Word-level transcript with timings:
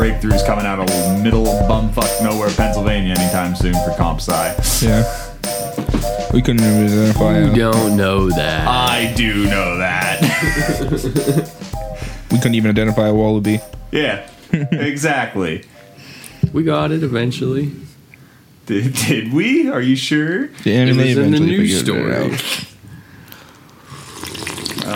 breakthroughs 0.00 0.44
coming 0.46 0.64
out 0.64 0.78
of 0.78 0.88
middle 1.22 1.44
bumfuck 1.68 2.22
nowhere, 2.22 2.48
Pennsylvania 2.50 3.14
anytime 3.18 3.54
soon 3.54 3.74
for 3.84 3.92
comp 3.98 4.18
sci. 4.20 4.86
Yeah. 4.86 5.04
We 6.32 6.40
couldn't 6.40 6.62
even 6.62 6.86
identify. 6.86 7.38
You 7.40 7.50
Uh, 7.68 7.72
don't 7.72 7.96
know 7.98 8.30
that. 8.30 8.66
I 8.66 9.12
do 9.14 9.44
know 9.44 9.76
that. 9.78 10.22
we 12.32 12.38
couldn't 12.38 12.54
even 12.54 12.70
identify 12.70 13.08
a 13.08 13.14
wallaby. 13.14 13.60
yeah, 13.92 14.26
exactly. 14.52 15.64
we 16.52 16.62
got 16.62 16.92
it 16.92 17.02
eventually. 17.02 17.72
Did, 18.66 18.94
did 18.94 19.32
we? 19.34 19.68
Are 19.68 19.82
you 19.82 19.96
sure? 19.96 20.46
The 20.64 20.74
anime 20.76 20.96
was 20.98 21.06
in 21.08 21.14
the 21.16 21.22
eventually 21.36 21.56
news 21.58 21.80
figured 21.82 21.96
it 21.96 22.30
story. 22.30 22.66
out. 24.86 24.86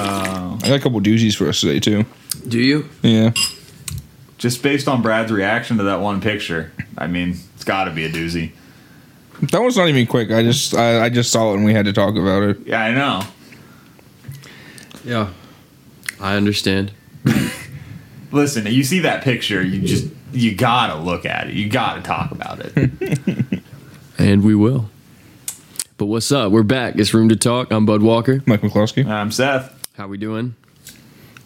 I 0.64 0.69
got 0.69 0.77
a 0.77 0.80
couple 0.80 1.00
doozies 1.00 1.34
for 1.36 1.48
us 1.48 1.61
today 1.61 1.78
too. 1.80 2.05
Do 2.48 2.59
you? 2.59 2.89
Yeah. 3.02 3.33
Just 4.45 4.62
based 4.62 4.89
on 4.89 5.01
Brad's 5.01 5.33
reaction 5.33 5.79
to 5.79 5.84
that 5.84 6.01
one 6.03 6.21
picture, 6.21 6.71
I 6.98 7.07
mean, 7.07 7.30
it's 7.55 7.65
got 7.65 7.84
to 7.84 7.91
be 7.91 8.05
a 8.05 8.11
doozy. 8.11 8.53
That 9.53 9.62
was 9.62 9.75
not 9.79 9.89
even 9.89 10.07
quick. 10.07 10.30
I 10.30 10.43
just 10.43 10.75
I, 10.75 11.07
I 11.07 11.09
just 11.09 11.33
saw 11.33 11.53
it 11.53 11.57
and 11.57 11.65
we 11.65 11.73
had 11.73 11.87
to 11.87 11.95
talk 11.95 12.15
about 12.17 12.43
it. 12.43 12.59
Yeah, 12.67 12.84
I 12.84 12.93
know. 12.93 13.23
Yeah. 15.03 15.30
I 16.20 16.37
understand. 16.37 16.93
Listen, 18.33 18.67
you 18.67 18.84
see 18.84 18.98
that 18.98 19.25
picture, 19.25 19.62
you 19.62 19.80
just 19.80 20.09
you 20.34 20.55
gotta 20.55 21.01
look 21.01 21.25
at 21.25 21.48
it. 21.48 21.55
You 21.55 21.70
gotta 21.70 22.03
talk 22.03 22.31
about 22.31 22.61
it. 22.61 23.62
And 24.19 24.45
we 24.45 24.55
will. 24.55 24.91
But 25.97 26.06
what's 26.06 26.31
up? 26.31 26.53
We're 26.53 26.62
back. 26.64 26.97
It's 26.98 27.14
room 27.14 27.31
to 27.31 27.36
talk. 27.36 27.73
I'm 27.73 27.86
Bud 27.86 28.03
Walker. 28.03 28.42
Mike 28.45 28.61
McCloskey. 28.61 29.06
I'm 29.06 29.33
Seth. 29.33 29.73
How 29.97 30.06
we 30.06 30.19
doing? 30.19 30.55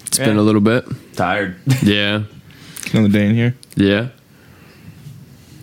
It's 0.07 0.19
Yeah. 0.19 0.25
been 0.27 0.37
a 0.37 0.43
little 0.43 0.61
bit. 0.61 0.85
Tired. 1.15 1.55
Yeah. 1.85 2.25
Another 2.93 3.09
day 3.09 3.27
in 3.27 3.35
here. 3.35 3.55
Yeah. 3.77 4.09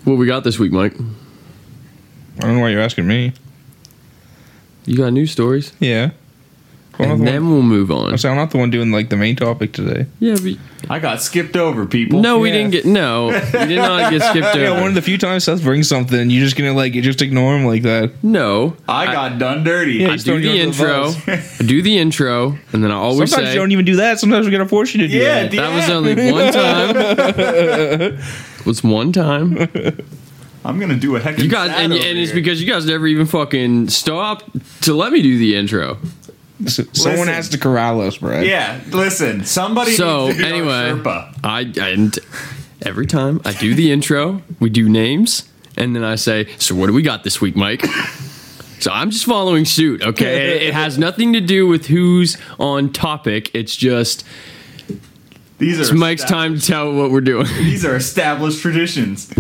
What 0.03 0.17
we 0.17 0.27
got 0.27 0.43
this 0.43 0.59
week, 0.59 0.71
Mike? 0.71 0.93
I 0.93 2.41
don't 2.41 2.55
know 2.55 2.61
why 2.61 2.69
you're 2.69 2.81
asking 2.81 3.07
me. 3.07 3.33
You 4.85 4.97
got 4.97 5.13
news 5.13 5.31
stories? 5.31 5.73
Yeah. 5.79 6.11
Well, 6.97 7.09
I'm, 7.09 7.15
And 7.19 7.21
the 7.27 7.31
then 7.31 7.43
one, 7.43 7.51
we'll 7.53 7.61
move 7.63 7.91
on. 7.91 8.11
I'm 8.11 8.17
sorry, 8.17 8.31
I'm 8.33 8.37
not 8.37 8.51
the 8.51 8.57
one 8.57 8.69
doing 8.69 8.91
like 8.91 9.09
the 9.09 9.17
main 9.17 9.35
topic 9.35 9.73
today. 9.73 10.05
Yeah, 10.19 10.35
but 10.41 10.53
I 10.89 10.99
got 10.99 11.21
skipped 11.21 11.57
over, 11.57 11.85
people. 11.85 12.21
no, 12.21 12.39
we 12.39 12.49
Yeah. 12.49 12.55
didn't 12.57 12.71
get 12.71 12.85
no. 12.85 13.27
We 13.27 13.65
did 13.65 13.77
not 13.77 14.11
get 14.11 14.21
skipped 14.21 14.55
Yeah, 14.55 14.69
over. 14.69 14.79
one 14.81 14.89
of 14.89 14.95
the 14.95 15.01
few 15.01 15.17
times 15.17 15.43
Seth 15.43 15.61
brings 15.61 15.89
something, 15.89 16.29
you're 16.29 16.43
just 16.43 16.55
gonna 16.55 16.73
like 16.73 16.93
you 16.93 17.01
just 17.01 17.21
ignore 17.21 17.55
him 17.57 17.65
like 17.65 17.81
that. 17.83 18.11
no, 18.23 18.77
I 18.87 19.05
got 19.07 19.39
done 19.39 19.63
dirty. 19.63 19.93
Yeah, 19.95 20.09
I 20.09 20.11
he's 20.13 20.23
do 20.23 20.31
throwing 20.31 20.43
the 20.43 20.49
you 20.49 20.55
the 20.55 20.61
intro. 20.61 21.13
I 21.59 21.63
do 21.63 21.81
the 21.81 21.97
intro, 21.97 22.57
and 22.71 22.83
then 22.83 22.91
I 22.91 22.95
always 22.95 23.29
Sometimes 23.31 23.49
say 23.49 23.53
you 23.55 23.59
don't 23.59 23.71
even 23.71 23.85
do 23.85 23.97
that. 23.97 24.19
Sometimes 24.19 24.45
we're 24.45 24.51
gonna 24.51 24.67
force 24.67 24.93
you 24.93 25.01
to 25.01 25.07
do 25.09 25.17
Yeah, 25.17 25.41
that. 25.43 25.51
dude. 25.51 25.59
that 25.59 25.75
was 25.75 25.89
only 25.89 26.15
one 26.31 26.53
time. 26.53 28.19
was 28.65 28.83
one 28.83 29.11
time. 29.11 29.57
I'm 30.63 30.79
gonna 30.79 30.95
do 30.95 31.15
a 31.15 31.19
heck 31.19 31.37
of 31.37 31.43
You 31.43 31.49
guys, 31.49 31.71
and, 31.75 31.93
and 31.93 32.17
it's 32.17 32.31
because 32.31 32.61
you 32.61 32.71
guys 32.71 32.85
never 32.85 33.05
even 33.05 33.25
fucking 33.27 33.89
stopped 33.89 34.49
to 34.83 34.93
let 34.93 35.11
me 35.11 35.21
do 35.21 35.37
the 35.37 35.55
intro. 35.55 35.97
S- 36.63 36.79
Someone 36.93 37.27
has 37.27 37.49
to 37.49 37.57
corral 37.57 38.01
us, 38.01 38.17
Brad. 38.17 38.45
Yeah, 38.45 38.79
listen. 38.91 39.43
Somebody 39.45 39.91
So 39.91 40.27
needs 40.27 40.39
to 40.39 40.45
anyway. 40.47 41.01
I 41.43 41.61
and 41.81 42.17
every 42.81 43.07
time 43.07 43.41
I 43.43 43.51
do 43.53 43.73
the 43.75 43.91
intro, 43.91 44.41
we 44.59 44.69
do 44.69 44.87
names, 44.87 45.43
and 45.77 45.95
then 45.95 46.03
I 46.03 46.15
say, 46.15 46.47
"So 46.57 46.75
what 46.75 46.87
do 46.87 46.93
we 46.93 47.01
got 47.01 47.23
this 47.23 47.41
week, 47.41 47.55
Mike?" 47.55 47.83
So 48.77 48.91
I'm 48.91 49.09
just 49.09 49.25
following 49.25 49.63
suit. 49.65 50.03
Okay, 50.03 50.57
it, 50.57 50.61
it 50.63 50.73
has 50.73 50.97
nothing 50.97 51.33
to 51.33 51.39
do 51.41 51.65
with 51.65 51.87
who's 51.87 52.37
on 52.59 52.91
topic. 52.91 53.49
It's 53.55 53.75
just 53.75 54.23
These 55.57 55.79
are 55.79 55.83
it's 55.83 55.91
Mike's 55.93 56.23
time 56.25 56.59
to 56.59 56.61
tell 56.65 56.93
what 56.93 57.11
we're 57.11 57.21
doing. 57.21 57.45
These 57.57 57.85
are 57.85 57.95
established 57.95 58.61
traditions. 58.61 59.31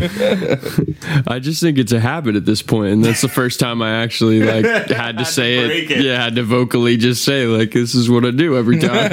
I 1.27 1.39
just 1.41 1.61
think 1.61 1.77
it's 1.77 1.91
a 1.91 1.99
habit 1.99 2.35
at 2.37 2.45
this 2.45 2.61
point, 2.61 2.93
and 2.93 3.03
that's 3.03 3.19
the 3.21 3.27
first 3.27 3.59
time 3.59 3.81
I 3.81 4.01
actually 4.01 4.39
like 4.41 4.63
had 4.87 4.87
to 4.87 4.95
Had 4.95 5.27
say 5.27 5.65
break 5.67 5.91
it. 5.91 5.99
it. 5.99 6.05
Yeah, 6.05 6.23
had 6.23 6.35
to 6.35 6.43
vocally 6.43 6.95
just 6.95 7.25
say 7.25 7.45
like 7.47 7.71
this 7.71 7.95
is 7.95 8.09
what 8.09 8.23
I 8.23 8.31
do 8.31 8.55
every 8.57 8.79
time. 8.79 9.11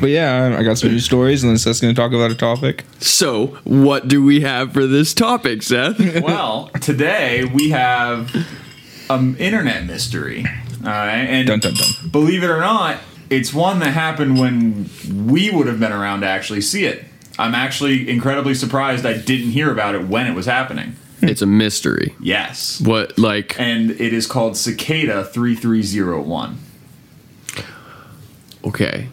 But 0.00 0.10
yeah, 0.10 0.50
I 0.56 0.58
I 0.58 0.62
got 0.64 0.78
some 0.78 0.90
news 0.90 1.04
stories, 1.04 1.44
and 1.44 1.50
then 1.50 1.58
Seth's 1.58 1.80
gonna 1.80 1.94
talk 1.94 2.12
about 2.12 2.30
a 2.32 2.34
topic. 2.34 2.84
so, 2.98 3.48
what 3.64 4.08
do 4.08 4.24
we 4.24 4.40
have 4.40 4.72
for 4.72 4.86
this 4.86 5.14
topic, 5.14 5.62
Seth? 5.62 5.98
well, 6.22 6.70
today 6.80 7.44
we 7.44 7.70
have 7.70 8.34
an 9.08 9.36
internet 9.36 9.84
mystery. 9.84 10.44
All 10.84 10.88
right, 10.90 11.18
and 11.28 11.46
Dun 11.46 11.60
dun 11.60 11.74
dun. 11.74 12.10
believe 12.10 12.42
it 12.42 12.48
or 12.50 12.58
not, 12.58 12.96
it's 13.32 13.54
one 13.54 13.78
that 13.78 13.90
happened 13.90 14.38
when 14.38 14.90
we 15.26 15.50
would 15.50 15.66
have 15.66 15.80
been 15.80 15.92
around 15.92 16.20
to 16.20 16.26
actually 16.26 16.60
see 16.60 16.84
it. 16.84 17.04
I'm 17.38 17.54
actually 17.54 18.08
incredibly 18.08 18.54
surprised 18.54 19.06
I 19.06 19.14
didn't 19.16 19.50
hear 19.50 19.72
about 19.72 19.94
it 19.94 20.06
when 20.06 20.26
it 20.26 20.34
was 20.34 20.46
happening. 20.46 20.96
it's 21.22 21.40
a 21.40 21.46
mystery. 21.46 22.14
Yes. 22.20 22.80
What 22.80 23.18
like 23.18 23.58
And 23.58 23.92
it 23.92 24.12
is 24.12 24.26
called 24.26 24.56
Cicada 24.56 25.24
3301. 25.24 26.58
okay. 28.64 29.08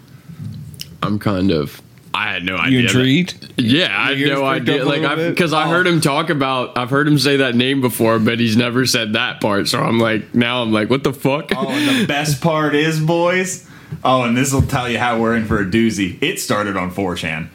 I'm 1.02 1.18
kind 1.18 1.52
of 1.52 1.82
I 2.14 2.34
had 2.34 2.44
no 2.44 2.58
idea. 2.58 2.82
You 2.82 2.88
that- 2.88 2.96
intrigued? 2.96 3.54
Yeah, 3.58 3.96
I 3.98 4.16
had 4.16 4.28
no 4.28 4.44
idea. 4.44 4.84
Like, 4.84 5.02
little 5.02 5.16
bit? 5.16 5.30
because 5.30 5.54
I 5.54 5.66
oh. 5.66 5.70
heard 5.70 5.88
him 5.88 6.02
talk 6.02 6.30
about, 6.30 6.78
I've 6.78 6.90
heard 6.90 7.08
him 7.08 7.20
say 7.20 7.38
that 7.38 7.56
name 7.56 7.80
before, 7.80 8.20
but 8.20 8.40
he's 8.40 8.58
never 8.58 8.86
said 8.86 9.14
that 9.14 9.40
part. 9.40 9.68
So 9.68 9.80
I'm 9.80 10.00
like, 10.00 10.34
now 10.34 10.62
I'm 10.62 10.74
like, 10.74 10.90
what 10.90 11.04
the 11.04 11.14
fuck? 11.14 11.52
Oh, 11.56 11.68
and 11.68 12.02
the 12.02 12.08
best 12.08 12.42
part 12.42 12.76
is, 12.76 13.00
boys. 13.00 13.69
Oh, 14.04 14.24
and 14.24 14.38
this 14.38 14.54
will 14.54 14.62
tell 14.62 14.90
you 14.90 15.00
how 15.00 15.20
we're 15.20 15.36
in 15.36 15.46
for 15.46 15.60
a 15.60 15.66
doozy. 15.66 16.22
It 16.22 16.40
started 16.40 16.78
on 16.78 16.92
4chan. 16.92 17.50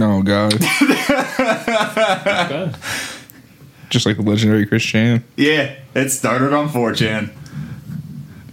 Oh 0.00 0.22
god. 0.22 0.52
Just 3.90 4.06
like 4.06 4.16
the 4.16 4.22
legendary 4.22 4.66
Chris 4.66 4.82
Chan. 4.82 5.24
Yeah, 5.36 5.74
it 5.94 6.10
started 6.10 6.52
on 6.52 6.68
4chan. 6.68 7.30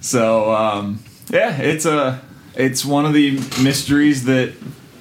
So, 0.02 0.54
um, 0.54 1.00
yeah, 1.30 1.56
it's 1.58 1.86
a 1.86 2.22
it's 2.56 2.86
one 2.86 3.06
of 3.06 3.14
the 3.14 3.32
mysteries 3.62 4.26
that 4.26 4.54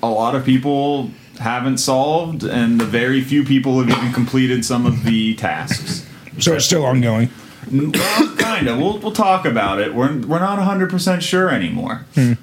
a 0.02 0.08
lot 0.08 0.34
of 0.34 0.44
people 0.44 1.10
haven't 1.38 1.78
solved, 1.78 2.44
and 2.44 2.80
the 2.80 2.84
very 2.84 3.22
few 3.22 3.44
people 3.44 3.80
have 3.80 3.90
even 3.90 4.12
completed 4.12 4.64
some 4.64 4.86
of 4.86 5.04
the 5.04 5.34
tasks. 5.34 6.06
So 6.40 6.54
it's 6.54 6.64
still 6.64 6.84
ongoing. 6.84 7.30
Well, 7.70 7.92
kind 8.54 8.68
of. 8.68 8.78
We'll 8.78 8.98
we'll 8.98 9.12
talk 9.12 9.44
about 9.44 9.80
it. 9.80 9.94
We're 9.94 10.18
we're 10.20 10.40
not 10.40 10.58
100 10.58 10.90
percent 10.90 11.22
sure 11.22 11.50
anymore. 11.50 12.06
Hmm. 12.14 12.34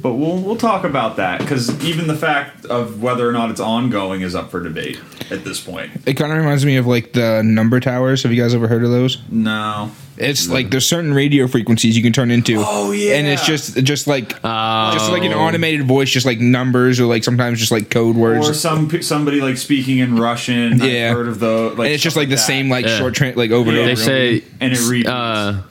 But 0.00 0.14
we'll 0.14 0.38
we'll 0.38 0.56
talk 0.56 0.84
about 0.84 1.16
that 1.16 1.40
because 1.40 1.82
even 1.84 2.06
the 2.06 2.16
fact 2.16 2.64
of 2.66 3.02
whether 3.02 3.28
or 3.28 3.32
not 3.32 3.50
it's 3.50 3.60
ongoing 3.60 4.22
is 4.22 4.34
up 4.34 4.50
for 4.50 4.62
debate 4.62 5.00
at 5.30 5.44
this 5.44 5.60
point. 5.60 5.90
It 6.06 6.14
kind 6.14 6.32
of 6.32 6.38
reminds 6.38 6.64
me 6.64 6.76
of 6.76 6.86
like 6.86 7.12
the 7.12 7.42
number 7.44 7.80
towers. 7.80 8.22
Have 8.22 8.32
you 8.32 8.42
guys 8.42 8.54
ever 8.54 8.68
heard 8.68 8.84
of 8.84 8.90
those? 8.90 9.18
No. 9.30 9.90
It's 10.16 10.48
like 10.48 10.70
there's 10.70 10.84
certain 10.86 11.14
radio 11.14 11.46
frequencies 11.46 11.96
you 11.96 12.02
can 12.02 12.12
turn 12.12 12.30
into. 12.32 12.56
Oh, 12.58 12.90
yeah. 12.90 13.14
And 13.14 13.26
it's 13.28 13.46
just 13.46 13.76
just 13.84 14.06
like 14.08 14.34
Oh. 14.42 14.90
just 14.92 15.10
like 15.12 15.22
an 15.22 15.32
automated 15.32 15.86
voice, 15.86 16.10
just 16.10 16.26
like 16.26 16.40
numbers 16.40 16.98
or 16.98 17.04
like 17.06 17.22
sometimes 17.22 17.60
just 17.60 17.70
like 17.70 17.88
code 17.88 18.16
words. 18.16 18.48
Or 18.48 18.54
some 18.54 18.90
somebody 19.02 19.40
like 19.40 19.56
speaking 19.58 19.98
in 19.98 20.16
Russian. 20.18 20.78
Yeah. 20.78 21.10
I've 21.10 21.16
heard 21.16 21.28
of 21.28 21.38
the 21.38 21.70
like. 21.70 21.78
and 21.78 21.86
it's 21.88 22.02
just 22.02 22.14
stuff 22.14 22.22
like 22.22 22.28
the 22.30 22.34
that. 22.34 22.40
same 22.40 22.68
like 22.68 22.84
Yeah. 22.86 22.98
short 22.98 23.14
tra- 23.14 23.32
like 23.36 23.52
over 23.52 23.70
Yeah. 23.72 23.82
and 23.82 23.90
over. 23.92 24.04
they 24.04 24.30
and 24.30 24.32
over. 24.32 24.40
say, 24.40 24.44
and 24.60 24.72
it 24.72 24.88
reads. 24.90 25.08
uh, 25.08 25.62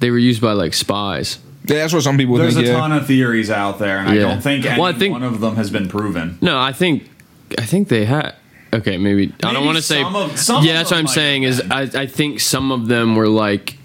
they 0.00 0.10
were 0.10 0.18
used 0.18 0.40
by 0.42 0.52
like 0.52 0.74
spies. 0.74 1.38
Yeah, 1.66 1.76
that's 1.76 1.92
what 1.92 2.02
some 2.02 2.16
people 2.18 2.36
There's 2.36 2.54
think. 2.54 2.66
a 2.66 2.70
yeah. 2.70 2.76
ton 2.78 2.92
of 2.92 3.06
theories 3.06 3.50
out 3.50 3.78
there, 3.78 3.98
and 3.98 4.08
I 4.08 4.16
don't 4.16 4.42
think 4.42 4.64
any 4.66 4.80
Well, 4.80 4.88
I 4.88 4.98
think- 4.98 5.12
one 5.12 5.22
of 5.22 5.40
them 5.40 5.56
has 5.56 5.70
been 5.70 5.88
proven. 5.88 6.36
No, 6.40 6.58
I 6.58 6.72
think, 6.72 7.08
I 7.58 7.62
think 7.64 7.88
they 7.88 8.06
had. 8.06 8.34
Okay, 8.72 8.96
maybe, 8.98 9.32
I 9.42 9.52
don't 9.52 9.64
want 9.66 9.76
to 9.78 9.82
say. 9.82 10.02
some 10.02 10.14
of- 10.16 10.38
some 10.38 10.64
yeah, 10.64 10.72
of 10.72 10.76
that's 10.78 10.90
what 10.92 10.96
them 10.96 10.98
I'm 10.98 11.04
might 11.06 11.14
saying. 11.14 11.42
Is. 11.42 11.60
I, 11.70 11.80
I 12.02 12.06
think 12.06 12.40
some 12.40 12.70
of 12.70 12.86
them 12.88 13.16
were 13.16 13.28
like 13.28 13.76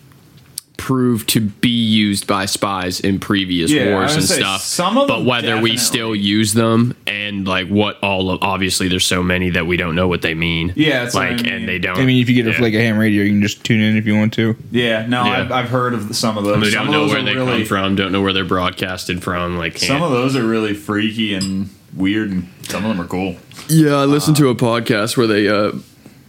proved 0.78 1.30
to 1.30 1.40
be 1.40 1.70
used 1.70 2.28
by 2.28 2.46
spies 2.46 3.00
in 3.00 3.18
previous 3.18 3.72
Yeah, 3.72 3.86
I 3.86 3.90
wars 3.94 4.16
was 4.16 4.16
and 4.18 4.26
say, 4.26 4.36
stuff. 4.42 4.62
some 4.62 4.98
of 4.98 5.08
but 5.08 5.20
them 5.20 5.26
whether 5.26 5.48
we 5.56 5.72
definitely. 5.72 5.78
still 5.78 6.14
use 6.16 6.54
them 6.54 6.96
and 7.08 7.48
like 7.48 7.70
what 7.70 7.98
all 8.04 8.30
of 8.30 8.44
obviously 8.44 8.90
there's 8.90 9.06
so 9.06 9.24
many 9.24 9.50
that 9.52 9.66
we 9.66 9.78
don't 9.78 9.96
know 9.96 10.08
what 10.10 10.22
they 10.22 10.34
mean. 10.36 10.74
Yeah, 10.76 11.04
that's 11.04 11.16
what 11.16 11.24
I 11.28 11.30
like 11.32 11.44
mean. 11.44 11.54
and 11.54 11.68
they 11.68 11.80
don't. 11.80 11.98
I 11.98 12.06
mean, 12.06 12.22
if 12.22 12.28
you 12.30 12.36
get 12.36 12.46
it 12.46 12.56
yeah. 12.58 12.62
like 12.62 12.74
a 12.74 12.82
ham 12.82 12.98
radio, 12.98 13.24
you 13.24 13.32
can 13.32 13.42
just 13.42 13.64
tune 13.64 13.80
in 13.82 13.96
if 13.96 14.06
you 14.06 14.16
want 14.18 14.34
to. 14.34 14.56
Yeah, 14.70 15.06
no, 15.08 15.24
Yeah. 15.24 15.32
I've, 15.32 15.52
I've 15.52 15.70
heard 15.70 15.94
of 15.94 16.14
some 16.16 16.38
of 16.38 16.44
those. 16.44 16.62
They 16.62 16.72
some 16.72 16.86
don't 16.86 16.88
of 16.88 16.92
know 16.92 17.00
those 17.06 17.10
where 17.12 17.20
are 17.22 17.24
they 17.24 17.36
really, 17.36 17.58
come 17.60 17.66
from. 17.66 17.96
Don't 17.96 18.12
know 18.12 18.22
where 18.22 18.34
they're 18.34 18.44
broadcasted 18.46 19.24
from. 19.24 19.58
Like, 19.58 19.78
Some 19.78 19.88
can't- 19.88 20.04
of 20.04 20.12
those 20.12 20.36
are 20.36 20.46
really 20.46 20.74
freaky 20.74 21.34
and 21.34 21.70
weird, 21.96 22.32
and 22.32 22.48
some 22.64 22.84
of 22.86 22.90
them 22.96 23.04
are 23.04 23.08
cool. 23.08 23.38
Yeah, 23.70 23.96
I 23.96 24.06
listened 24.06 24.38
to 24.38 24.50
a 24.50 24.56
podcast 24.56 25.18
where 25.18 25.28
they 25.28 25.48
uh 25.48 25.72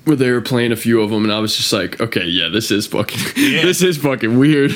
where 0.04 0.16
they 0.16 0.30
were 0.30 0.40
playing 0.40 0.70
a 0.70 0.76
few 0.76 1.00
of 1.02 1.10
them, 1.10 1.24
and 1.24 1.32
I 1.32 1.40
was 1.40 1.56
just 1.56 1.72
like, 1.72 2.00
okay, 2.00 2.24
yeah, 2.24 2.48
this 2.48 2.70
is 2.70 2.86
fucking, 2.86 3.18
Yeah. 3.36 3.62
this 3.64 3.82
is 3.82 3.98
fucking 3.98 4.38
weird. 4.38 4.72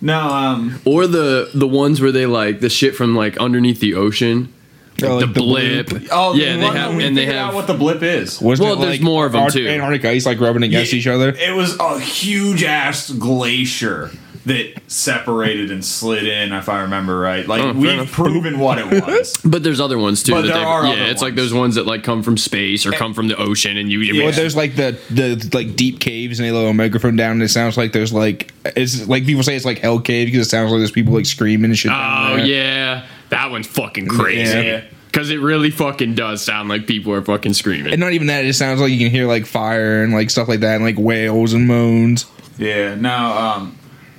No, 0.00 0.18
um, 0.20 0.80
Or 0.86 1.06
the 1.06 1.50
the 1.54 1.68
ones 1.68 2.00
where 2.00 2.12
they 2.12 2.24
like 2.26 2.60
the 2.60 2.70
shit 2.70 2.94
from 2.96 3.14
like 3.14 3.36
underneath 3.36 3.80
the 3.80 3.92
ocean, 3.94 4.50
the 4.96 5.10
like 5.10 5.20
the 5.20 5.32
blip. 5.32 5.88
oh, 6.10 6.34
yeah, 6.34 6.56
they 6.56 6.64
have 6.66 6.98
and 6.98 7.14
they 7.16 7.26
have 7.26 7.48
out 7.48 7.54
what 7.54 7.66
the 7.66 7.74
blip 7.74 8.02
is. 8.02 8.40
Wasn't 8.40 8.66
Well, 8.66 8.82
it, 8.82 8.86
there's 8.86 9.00
more 9.02 9.26
of 9.26 9.34
'em, 9.34 9.42
Art- 9.42 9.52
too. 9.52 9.68
Antarctic 9.68 10.04
ice 10.06 10.24
like 10.24 10.40
rubbing 10.40 10.62
against 10.62 10.92
Yeah, 10.94 10.98
each 10.98 11.06
other. 11.06 11.28
It 11.28 11.54
was 11.54 11.78
a 11.78 12.00
huge 12.00 12.64
ass 12.64 13.10
glacier 13.10 14.10
that 14.48 14.82
separated 14.88 15.70
and 15.70 15.84
slid 15.84 16.26
in, 16.26 16.52
if 16.52 16.68
I 16.68 16.80
remember 16.82 17.18
right. 17.18 17.46
Like 17.46 17.62
Oh, 17.62 17.72
we've 17.72 17.90
enough. 17.92 18.10
proven 18.12 18.58
what 18.58 18.78
it 18.78 18.86
was. 19.06 19.36
But 19.44 19.62
there's 19.62 19.80
other 19.80 19.98
ones 19.98 20.22
too. 20.22 20.32
But 20.32 20.42
that 20.42 20.54
there 20.54 20.66
are 20.66 20.84
yeah, 20.84 20.92
other 20.92 21.02
it's 21.04 21.22
like 21.22 21.34
those 21.34 21.54
ones 21.54 21.76
that 21.76 21.86
like 21.86 22.02
come 22.02 22.22
from 22.22 22.36
space 22.36 22.84
or 22.84 22.92
come 22.92 23.14
from 23.14 23.28
the 23.28 23.36
ocean, 23.36 23.76
and 23.76 23.90
you. 23.90 24.00
Yeah. 24.00 24.24
Well, 24.24 24.32
there's 24.32 24.56
like 24.56 24.76
the 24.76 24.98
the 25.10 25.50
like 25.54 25.76
deep 25.76 26.00
caves 26.00 26.38
and 26.38 26.46
they 26.46 26.52
lower 26.52 26.70
a 26.70 26.74
microphone 26.74 27.16
down 27.16 27.32
and 27.32 27.42
it 27.42 27.48
sounds 27.48 27.76
like 27.76 27.92
there's 27.92 28.12
like 28.12 28.52
it's 28.76 29.06
like 29.08 29.24
people 29.24 29.42
say 29.42 29.56
it's 29.56 29.64
like 29.64 29.78
hell 29.78 30.00
cave 30.00 30.26
because 30.26 30.46
it 30.46 30.50
sounds 30.50 30.70
like 30.72 30.80
there's 30.80 30.90
people 30.90 31.14
like 31.14 31.26
screaming 31.26 31.70
and 31.70 31.78
shit. 31.78 31.92
Oh 31.92 32.36
yeah, 32.36 33.06
that 33.30 33.50
one's 33.50 33.66
fucking 33.66 34.08
crazy. 34.08 34.58
Yeah. 34.58 34.84
Because 35.06 35.30
it 35.30 35.38
really 35.40 35.70
fucking 35.70 36.14
does 36.14 36.42
sound 36.42 36.68
like 36.68 36.86
people 36.86 37.14
are 37.14 37.22
fucking 37.22 37.54
screaming. 37.54 37.92
And 37.92 38.00
not 38.00 38.12
even 38.12 38.26
that, 38.26 38.44
it 38.44 38.52
sounds 38.54 38.80
like 38.80 38.90
you 38.92 38.98
can 38.98 39.10
hear 39.10 39.26
like 39.26 39.46
fire 39.46 40.02
and 40.02 40.12
like 40.12 40.28
stuff 40.28 40.48
like 40.48 40.60
that 40.60 40.74
and 40.76 40.84
like 40.84 40.98
wails 40.98 41.54
and 41.54 41.66
moans. 41.66 42.26
Yeah. 42.58 42.94
Now, 42.94 43.54
um, 43.56 43.77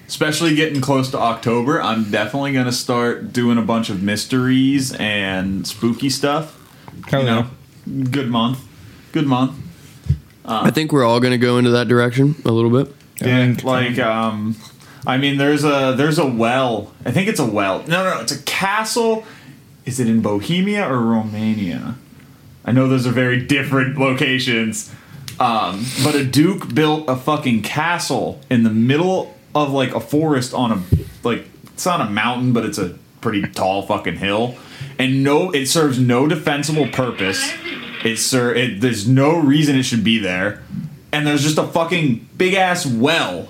especially 0.09 0.55
getting 0.55 0.81
close 0.81 1.11
to 1.11 1.19
October, 1.19 1.79
I'm 1.81 2.09
definitely 2.09 2.51
gonna 2.51 2.71
start 2.71 3.31
doing 3.31 3.59
a 3.59 3.61
bunch 3.61 3.89
of 3.91 4.01
mysteries 4.01 4.91
and 4.95 5.67
spooky 5.67 6.09
stuff. 6.09 6.57
Hell 7.07 7.21
You 7.21 7.27
yeah. 7.27 7.47
know, 7.87 8.03
good 8.09 8.27
month. 8.27 8.59
Good 9.11 9.27
month. 9.27 9.53
I 10.43 10.71
think 10.71 10.91
we're 10.91 11.05
all 11.05 11.19
gonna 11.19 11.37
go 11.37 11.59
into 11.59 11.69
that 11.69 11.87
direction 11.87 12.35
a 12.43 12.51
little 12.51 12.71
bit. 12.71 12.93
Yeah, 13.21 13.55
like 13.63 13.99
um, 13.99 14.55
I 15.05 15.17
mean, 15.17 15.37
there's 15.37 15.63
a 15.63 15.93
there's 15.95 16.17
a 16.17 16.25
well. 16.25 16.91
I 17.05 17.11
think 17.11 17.27
it's 17.29 17.39
a 17.39 17.45
well. 17.45 17.83
No, 17.87 18.03
no, 18.03 18.15
no, 18.15 18.21
it's 18.21 18.31
a 18.31 18.41
castle. 18.43 19.25
Is 19.85 19.99
it 19.99 20.07
in 20.09 20.21
Bohemia 20.21 20.89
or 20.91 20.99
Romania? 20.99 21.95
I 22.65 22.71
know 22.71 22.87
those 22.87 23.05
are 23.05 23.11
very 23.11 23.39
different 23.45 23.97
locations. 23.99 24.91
Um, 25.39 25.85
but 26.03 26.15
a 26.15 26.25
duke 26.25 26.73
built 26.73 27.07
a 27.07 27.15
fucking 27.15 27.61
castle 27.61 28.41
in 28.49 28.63
the 28.63 28.69
middle 28.69 29.35
of 29.55 29.71
like 29.71 29.95
a 29.95 29.99
forest 29.99 30.53
on 30.53 30.71
a 30.71 30.83
like 31.23 31.45
it's 31.73 31.85
not 31.85 32.01
a 32.01 32.09
mountain, 32.09 32.53
but 32.53 32.65
it's 32.65 32.77
a 32.77 32.97
pretty 33.21 33.41
tall 33.41 33.83
fucking 33.83 34.17
hill, 34.17 34.55
and 34.97 35.23
no, 35.23 35.51
it 35.51 35.67
serves 35.67 35.99
no 35.99 36.27
defensible 36.27 36.87
purpose. 36.87 37.53
It 38.03 38.17
sir, 38.17 38.53
it, 38.53 38.81
there's 38.81 39.07
no 39.07 39.37
reason 39.39 39.75
it 39.75 39.83
should 39.83 40.03
be 40.03 40.19
there, 40.19 40.61
and 41.11 41.25
there's 41.25 41.43
just 41.43 41.57
a 41.57 41.67
fucking 41.67 42.29
big 42.37 42.53
ass 42.53 42.85
well 42.85 43.49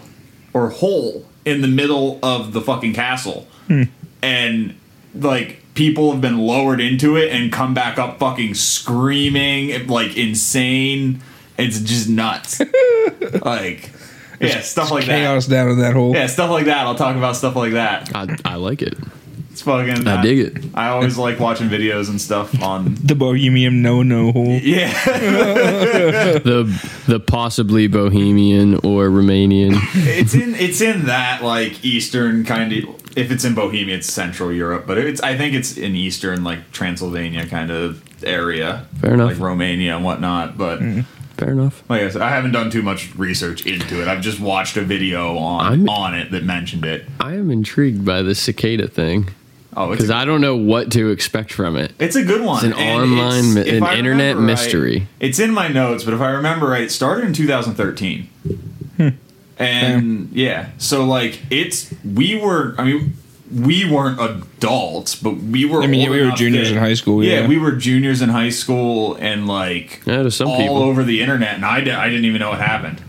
or 0.53 0.69
hole 0.69 1.25
in 1.45 1.61
the 1.61 1.67
middle 1.67 2.19
of 2.23 2.53
the 2.53 2.61
fucking 2.61 2.93
castle, 2.93 3.47
hmm. 3.67 3.83
and 4.21 4.75
like 5.15 5.59
people 5.73 6.11
have 6.11 6.21
been 6.21 6.37
lowered 6.37 6.81
into 6.81 7.15
it 7.15 7.31
and 7.31 7.51
come 7.51 7.73
back 7.73 7.97
up 7.97 8.19
fucking 8.19 8.53
screaming 8.53 9.87
like 9.87 10.17
insane. 10.17 11.21
It's 11.57 11.79
just 11.81 12.07
nuts. 12.07 12.61
like 13.43 13.89
yeah, 14.39 14.61
stuff 14.61 14.91
like 14.91 15.05
that. 15.05 15.17
Chaos 15.19 15.45
down 15.47 15.69
in 15.69 15.79
that 15.79 15.93
hole. 15.93 16.13
Yeah, 16.13 16.27
stuff 16.27 16.49
like 16.49 16.65
that. 16.65 16.85
I'll 16.85 16.95
talk 16.95 17.15
about 17.15 17.35
stuff 17.35 17.55
like 17.55 17.73
that. 17.73 18.15
I, 18.15 18.35
I 18.45 18.55
like 18.55 18.81
it. 18.81 18.95
It's 19.51 19.61
fucking. 19.63 20.07
I 20.07 20.21
dig 20.21 20.39
it. 20.39 20.65
I 20.73 20.87
always 20.89 21.17
like 21.17 21.37
watching 21.39 21.67
videos 21.67 22.09
and 22.09 22.21
stuff 22.21 22.61
on. 22.61 22.95
The 23.03 23.15
Bohemian 23.15 23.81
no 23.81 24.03
no 24.03 24.31
hole. 24.31 24.47
Yeah, 24.61 24.91
The 26.39 26.63
the 27.07 27.19
possibly 27.19 27.87
Bohemian 27.87 28.75
or 28.75 29.09
Romanian. 29.09 29.73
it's 29.95 30.33
in 30.33 30.55
it's 30.55 30.81
in 30.81 31.05
that 31.07 31.43
like 31.43 31.83
eastern 31.83 32.45
kind 32.45 32.71
of. 32.71 33.17
If 33.17 33.31
it's 33.31 33.43
in 33.43 33.53
Bohemia, 33.55 33.97
it's 33.97 34.11
Central 34.11 34.53
Europe, 34.53 34.85
but 34.87 34.97
it's 34.97 35.19
I 35.21 35.35
think 35.35 35.55
it's 35.55 35.75
in 35.77 35.95
eastern 35.95 36.43
like 36.43 36.71
Transylvania 36.71 37.45
kind 37.47 37.71
of 37.71 38.01
area. 38.23 38.85
Fair 39.01 39.15
enough. 39.15 39.31
Like 39.31 39.39
Romania 39.39 39.95
and 39.95 40.05
whatnot, 40.05 40.57
but. 40.57 40.79
Mm-hmm. 40.79 41.01
Fair 41.39 41.51
enough. 41.51 41.83
Like 41.89 42.01
I 42.01 42.09
said, 42.09 42.21
I 42.21 42.29
haven't 42.31 42.51
done 42.51 42.69
too 42.69 42.81
much 42.81 43.15
research 43.15 43.65
into 43.65 44.01
it. 44.01 44.07
I've 44.09 44.21
just 44.21 44.41
watched 44.41 44.75
a 44.75 44.81
video 44.81 45.37
on 45.37 45.65
I'm- 45.65 45.89
on 45.89 46.13
it 46.13 46.31
that 46.31 46.43
mentioned 46.43 46.83
it. 46.85 47.05
I 47.19 47.35
am 47.35 47.49
intrigued 47.49 48.03
by 48.03 48.21
the 48.21 48.35
cicada 48.35 48.87
thing 48.89 49.29
Oh, 49.77 49.89
because 49.91 50.11
I 50.11 50.25
don't 50.25 50.41
know 50.41 50.57
what 50.57 50.91
to 50.93 51.09
expect 51.11 51.53
from 51.53 51.77
it. 51.77 51.93
it's 51.97 52.17
a 52.17 52.23
good 52.25 52.41
one. 52.41 52.57
It's 52.65 52.73
an 52.75 52.81
And 52.81 53.01
online 53.03 53.53
mi- 53.53 53.61
if 53.61 53.81
an 53.83 53.97
internet 53.97 54.35
right- 54.35 54.43
mystery. 54.43 55.07
it's 55.21 55.39
in 55.39 55.51
my 55.51 55.69
notes, 55.69 56.03
but 56.03 56.13
if 56.13 56.19
I 56.19 56.31
remember 56.31 56.67
right, 56.67 56.83
it 56.83 56.91
started 56.91 57.23
in 57.25 57.33
2013. 57.33 58.27
Hmm. 58.97 59.09
And 59.57 60.29
yeah, 60.33 60.67
so 60.77 61.05
like 61.05 61.39
it's 61.49 61.93
we 62.03 62.35
were. 62.35 62.75
I 62.77 62.83
mean, 62.83 63.13
we 63.51 63.89
weren't 63.89 64.19
adults, 64.19 65.15
but 65.15 65.37
we 65.37 65.65
were. 65.65 65.81
I 65.81 65.87
mean, 65.87 66.07
old 66.07 66.17
we 66.17 66.23
were 66.25 66.31
juniors 66.31 66.69
that- 66.69 66.75
in 66.75 66.81
high 66.81 66.93
school, 66.93 67.23
yeah. 67.23 67.47
we 67.47 67.57
were 67.57 67.71
juniors 67.71 68.21
in 68.21 68.29
high 68.29 68.49
school, 68.49 69.15
and 69.19 69.47
like 69.47 70.01
Yeah, 70.05 70.23
to 70.23 70.31
some 70.31 70.47
all 70.49 70.57
people. 70.57 70.77
over 70.77 71.03
the 71.03 71.21
internet, 71.21 71.55
and 71.55 71.65
I, 71.65 71.81
di- 71.81 71.91
I 71.91 72.09
didn't 72.09 72.25
even 72.25 72.39
know 72.41 72.49
what 72.49 72.59
happened. 72.59 73.01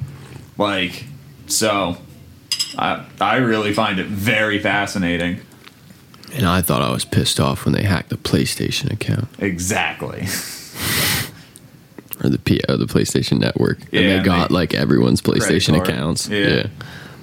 Like, 0.57 1.05
so 1.47 1.97
I 2.79 3.05
I 3.21 3.37
really 3.37 3.73
find 3.75 3.99
it 3.99 4.07
very 4.07 4.59
fascinating. 4.59 5.41
And 6.33 6.47
I 6.47 6.63
thought 6.63 6.81
I 6.81 6.91
was 6.93 7.05
pissed 7.05 7.41
off 7.41 7.65
when 7.65 7.75
they 7.75 7.83
hacked 7.83 8.09
the 8.11 8.17
PlayStation 8.17 8.93
account 8.93 9.27
Exactly. 9.41 10.29
or 12.23 12.29
the 12.31 12.39
P- 12.39 12.61
or 12.69 12.77
the 12.77 12.87
PlayStation 12.87 13.39
Network, 13.41 13.79
Yeah, 13.91 14.01
and 14.01 14.11
they 14.11 14.17
and 14.17 14.25
got 14.25 14.49
they- 14.49 14.55
like 14.55 14.75
everyone's 14.75 15.21
PlayStation 15.23 15.75
card. 15.75 15.89
accounts. 15.89 16.29
Yeah. 16.29 16.67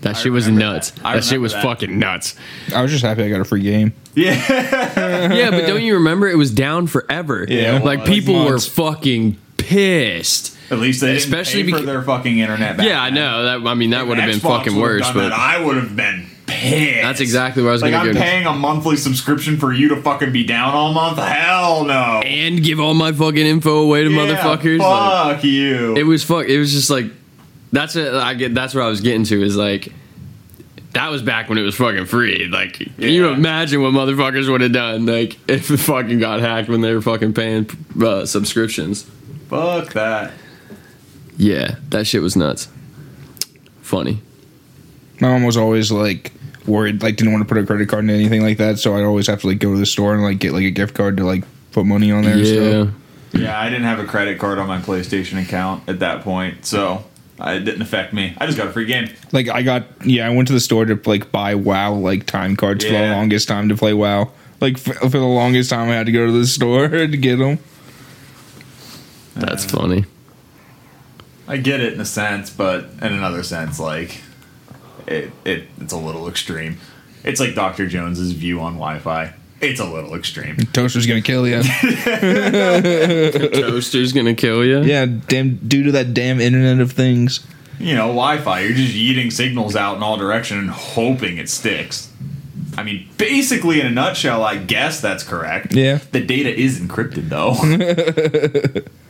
That 0.07 0.15
I 0.17 0.19
shit 0.21 0.31
was 0.31 0.47
nuts. 0.47 0.91
that. 0.91 1.03
That, 1.03 1.23
shit 1.23 1.41
was 1.41 1.53
that. 1.53 1.63
fucking 1.63 1.97
nuts. 1.99 2.35
I 2.73 2.81
was 2.81 2.91
just 2.91 3.03
happy 3.03 3.23
I 3.23 3.29
got 3.29 3.41
a 3.41 3.45
free 3.45 3.61
game. 3.61 3.93
Yeah. 4.15 4.33
yeah, 5.33 5.49
but 5.51 5.67
don't 5.67 5.83
you 5.83 5.95
remember 5.95 6.27
it 6.27 6.37
was 6.37 6.51
down 6.51 6.87
forever? 6.87 7.45
Yeah. 7.47 7.79
like 7.83 7.99
Well, 7.99 8.07
people 8.07 8.45
were 8.45 8.59
fucking 8.59 9.37
pissed. 9.57 10.55
At 10.69 10.79
least 10.79 11.01
they 11.01 11.15
Especially 11.15 11.61
Especially 11.61 11.71
pay 11.71 11.79
for 11.79 11.85
their 11.85 12.01
fucking 12.01 12.39
internet. 12.39 12.77
Back 12.77 12.87
Yeah, 12.87 13.01
I 13.01 13.09
know 13.09 13.43
that. 13.43 13.67
I 13.69 13.73
mean, 13.73 13.91
that 13.91 14.01
If 14.01 14.07
would 14.09 14.17
have 14.19 14.29
been 14.29 14.39
fucking 14.39 14.75
worse. 14.75 15.07
But 15.13 15.29
that, 15.29 15.33
I 15.33 15.63
would 15.63 15.77
have 15.77 15.95
been 15.95 16.25
pissed. 16.45 17.03
That's 17.03 17.19
exactly 17.21 17.63
where 17.63 17.71
I 17.71 17.73
was 17.73 17.81
like 17.81 17.91
gonna 17.91 18.09
I'm 18.09 18.13
go. 18.13 18.19
to. 18.19 18.25
paying 18.25 18.45
a 18.47 18.53
monthly 18.53 18.97
subscription 18.97 19.57
for 19.57 19.71
you 19.71 19.89
to 19.89 20.01
fucking 20.01 20.31
be 20.31 20.43
down 20.45 20.73
all 20.73 20.93
month. 20.93 21.19
Hell 21.19 21.85
no. 21.85 22.21
and 22.25 22.63
give 22.63 22.79
all 22.79 22.93
my 22.93 23.11
fucking 23.11 23.45
info 23.45 23.77
away 23.79 24.03
to 24.03 24.09
Yeah, 24.09 24.17
motherfuckers. 24.17 24.79
Like, 24.79 25.35
Fuck 25.37 25.43
you. 25.45 25.95
it 25.95 26.03
was 26.03 26.23
fuck. 26.23 26.47
It 26.47 26.59
was 26.59 26.71
just 26.73 26.89
like 26.89 27.05
that's 27.71 27.95
it. 27.95 28.13
I 28.13 28.33
get. 28.33 28.53
That's 28.53 28.73
what 28.73 28.83
I 28.83 28.87
was 28.89 29.01
getting 29.01 29.23
to. 29.25 29.41
Is 29.41 29.55
like 29.57 29.91
that 30.93 31.09
was 31.11 31.21
back 31.21 31.49
when 31.49 31.57
it 31.57 31.61
was 31.63 31.75
fucking 31.75 32.05
free. 32.05 32.47
Like 32.47 32.73
can 32.73 32.93
you 32.97 33.27
imagine 33.27 33.81
what 33.81 33.93
motherfuckers 33.93 34.49
would 34.49 34.61
have 34.61 34.71
done? 34.71 35.05
Like 35.05 35.37
if 35.49 35.69
it 35.69 35.77
fucking 35.77 36.19
got 36.19 36.39
hacked 36.39 36.69
when 36.69 36.81
they 36.81 36.93
were 36.93 37.01
fucking 37.01 37.33
paying 37.33 37.69
uh, 38.01 38.25
subscriptions. 38.25 39.03
Fuck 39.49 39.93
that. 39.93 40.31
Yeah, 41.37 41.75
that 41.89 42.07
shit 42.07 42.21
was 42.21 42.35
nuts. 42.35 42.67
Funny. 43.81 44.19
My 45.21 45.29
mom 45.29 45.43
was 45.43 45.55
always 45.57 45.91
like 45.91 46.31
worried, 46.65 47.01
like 47.01 47.15
didn't 47.15 47.31
want 47.33 47.47
to 47.47 47.53
put 47.53 47.61
a 47.61 47.65
credit 47.65 47.87
card 47.89 48.03
in 48.03 48.09
anything 48.09 48.41
like 48.41 48.57
that, 48.57 48.79
so 48.79 48.95
I'd 48.95 49.03
always 49.03 49.27
have 49.27 49.41
to 49.41 49.47
like 49.47 49.59
go 49.59 49.73
to 49.73 49.79
the 49.79 49.85
store 49.85 50.13
and 50.13 50.23
like 50.23 50.39
get 50.39 50.51
like 50.53 50.63
a 50.65 50.71
gift 50.71 50.95
card 50.95 51.17
to 51.17 51.23
like 51.25 51.43
put 51.71 51.85
money 51.85 52.11
on 52.11 52.23
there. 52.23 52.33
and 52.33 52.41
Yeah. 52.45 52.83
stuff. 52.83 52.93
Yeah, 53.33 53.59
I 53.59 53.69
didn't 53.69 53.83
have 53.85 53.99
a 53.99 54.05
credit 54.05 54.39
card 54.39 54.57
on 54.57 54.67
my 54.67 54.79
PlayStation 54.79 55.41
account 55.41 55.87
at 55.87 55.99
that 55.99 56.23
point, 56.23 56.65
so 56.65 57.03
Uh, 57.39 57.51
it 57.51 57.59
didn't 57.65 57.81
affect 57.83 58.13
me. 58.13 58.33
I 58.39 58.45
just 58.47 58.57
got 58.57 58.67
a 58.67 58.71
free 58.71 58.85
game. 58.85 59.09
Like 59.31 59.47
I 59.49 59.61
got 59.61 59.83
yeah, 60.05 60.25
I 60.27 60.31
went 60.31 60.47
to 60.47 60.53
the 60.53 60.59
store 60.59 60.85
to 60.85 60.99
like 61.05 61.31
buy 61.31 61.53
WoW 61.55 61.93
like 61.93 62.25
time 62.25 62.55
cards 62.55 62.83
for 62.83 62.91
the 62.91 62.97
Yeah. 62.97 63.15
longest 63.15 63.47
time 63.47 63.69
to 63.69 63.75
play 63.75 63.93
WoW. 63.93 64.31
Like 64.59 64.77
for, 64.79 64.93
for 64.95 65.09
the 65.09 65.19
longest 65.19 65.69
time, 65.69 65.89
I 65.89 65.93
had 65.93 66.07
to 66.07 66.11
go 66.11 66.25
to 66.25 66.31
the 66.31 66.47
store 66.47 66.87
to 66.89 67.07
get 67.17 67.37
them. 67.37 67.59
That's 69.35 69.65
funny. 69.65 70.05
I 71.47 71.57
get 71.57 71.79
it 71.79 71.93
in 71.93 72.01
a 72.01 72.05
sense, 72.05 72.49
but 72.49 72.85
in 73.01 73.13
another 73.13 73.43
sense, 73.43 73.79
like 73.79 74.21
it, 75.05 75.31
it 75.45 75.67
it's 75.79 75.93
a 75.93 75.97
little 75.97 76.27
extreme. 76.27 76.77
It's 77.23 77.39
like 77.39 77.55
Dr. 77.55 77.87
Jones's 77.87 78.31
view 78.31 78.59
on 78.61 78.73
Wi-Fi. 78.73 79.33
It's 79.59 79.79
a 79.79 79.85
little 79.85 80.13
extreme. 80.15 80.57
Toaster's 80.73 81.07
gonna 81.07 81.21
kill 81.21 81.47
you. 81.47 81.63
Toaster's 83.61 84.13
gonna 84.13 84.35
kill 84.35 84.63
you. 84.63 84.83
yeah, 84.83 85.05
damn, 85.05 85.55
due 85.55 85.83
to 85.83 85.91
that 85.93 86.13
damn 86.13 86.39
Internet 86.39 86.79
of 86.79 86.91
Things. 86.91 87.45
You 87.79 87.95
know, 87.95 88.07
Wi-Fi. 88.07 88.59
You're 88.61 88.73
just 88.73 88.93
yeeting 88.93 89.31
signals 89.31 89.75
out 89.75 89.97
in 89.97 90.03
all 90.03 90.17
direction 90.17 90.57
and 90.57 90.69
hoping 90.69 91.37
it 91.37 91.49
sticks. 91.49 92.11
I 92.77 92.83
mean, 92.83 93.09
basically, 93.17 93.79
in 93.81 93.87
a 93.87 93.91
nutshell, 93.91 94.43
I 94.43 94.57
guess 94.57 95.01
that's 95.01 95.23
correct. 95.23 95.73
Yeah. 95.73 95.99
The 96.11 96.23
data 96.23 96.55
is 96.55 96.79
encrypted, 96.79 97.29
though. 97.29 97.55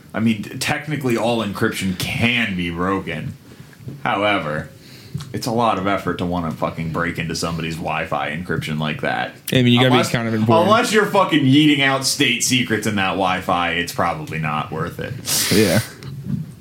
I 0.14 0.20
mean, 0.20 0.42
technically, 0.58 1.16
all 1.18 1.44
encryption 1.44 1.98
can 1.98 2.56
be 2.56 2.70
broken. 2.70 3.34
However, 4.04 4.70
it's 5.32 5.46
a 5.46 5.50
lot 5.52 5.78
of 5.78 5.86
effort 5.86 6.18
to 6.18 6.24
want 6.26 6.50
to 6.50 6.56
fucking 6.56 6.92
break 6.92 7.18
into 7.18 7.34
somebody's 7.36 7.76
Wi-Fi 7.76 8.30
encryption 8.36 8.78
like 8.78 9.02
that. 9.02 9.34
I 9.52 9.56
mean, 9.62 9.68
you 9.72 9.78
gotta 9.80 9.90
Unless- 9.92 10.08
be 10.08 10.12
kind 10.12 10.28
of 10.28 10.34
important. 10.34 10.68
Unless 10.68 10.92
you're 10.92 11.06
fucking 11.06 11.44
yeeting 11.44 11.80
out 11.80 12.04
state 12.04 12.42
secrets 12.44 12.86
in 12.86 12.96
that 12.96 13.10
Wi-Fi, 13.12 13.72
it's 13.72 13.92
probably 13.92 14.38
not 14.38 14.70
worth 14.72 14.98
it. 15.00 15.12
yeah. 15.56 15.80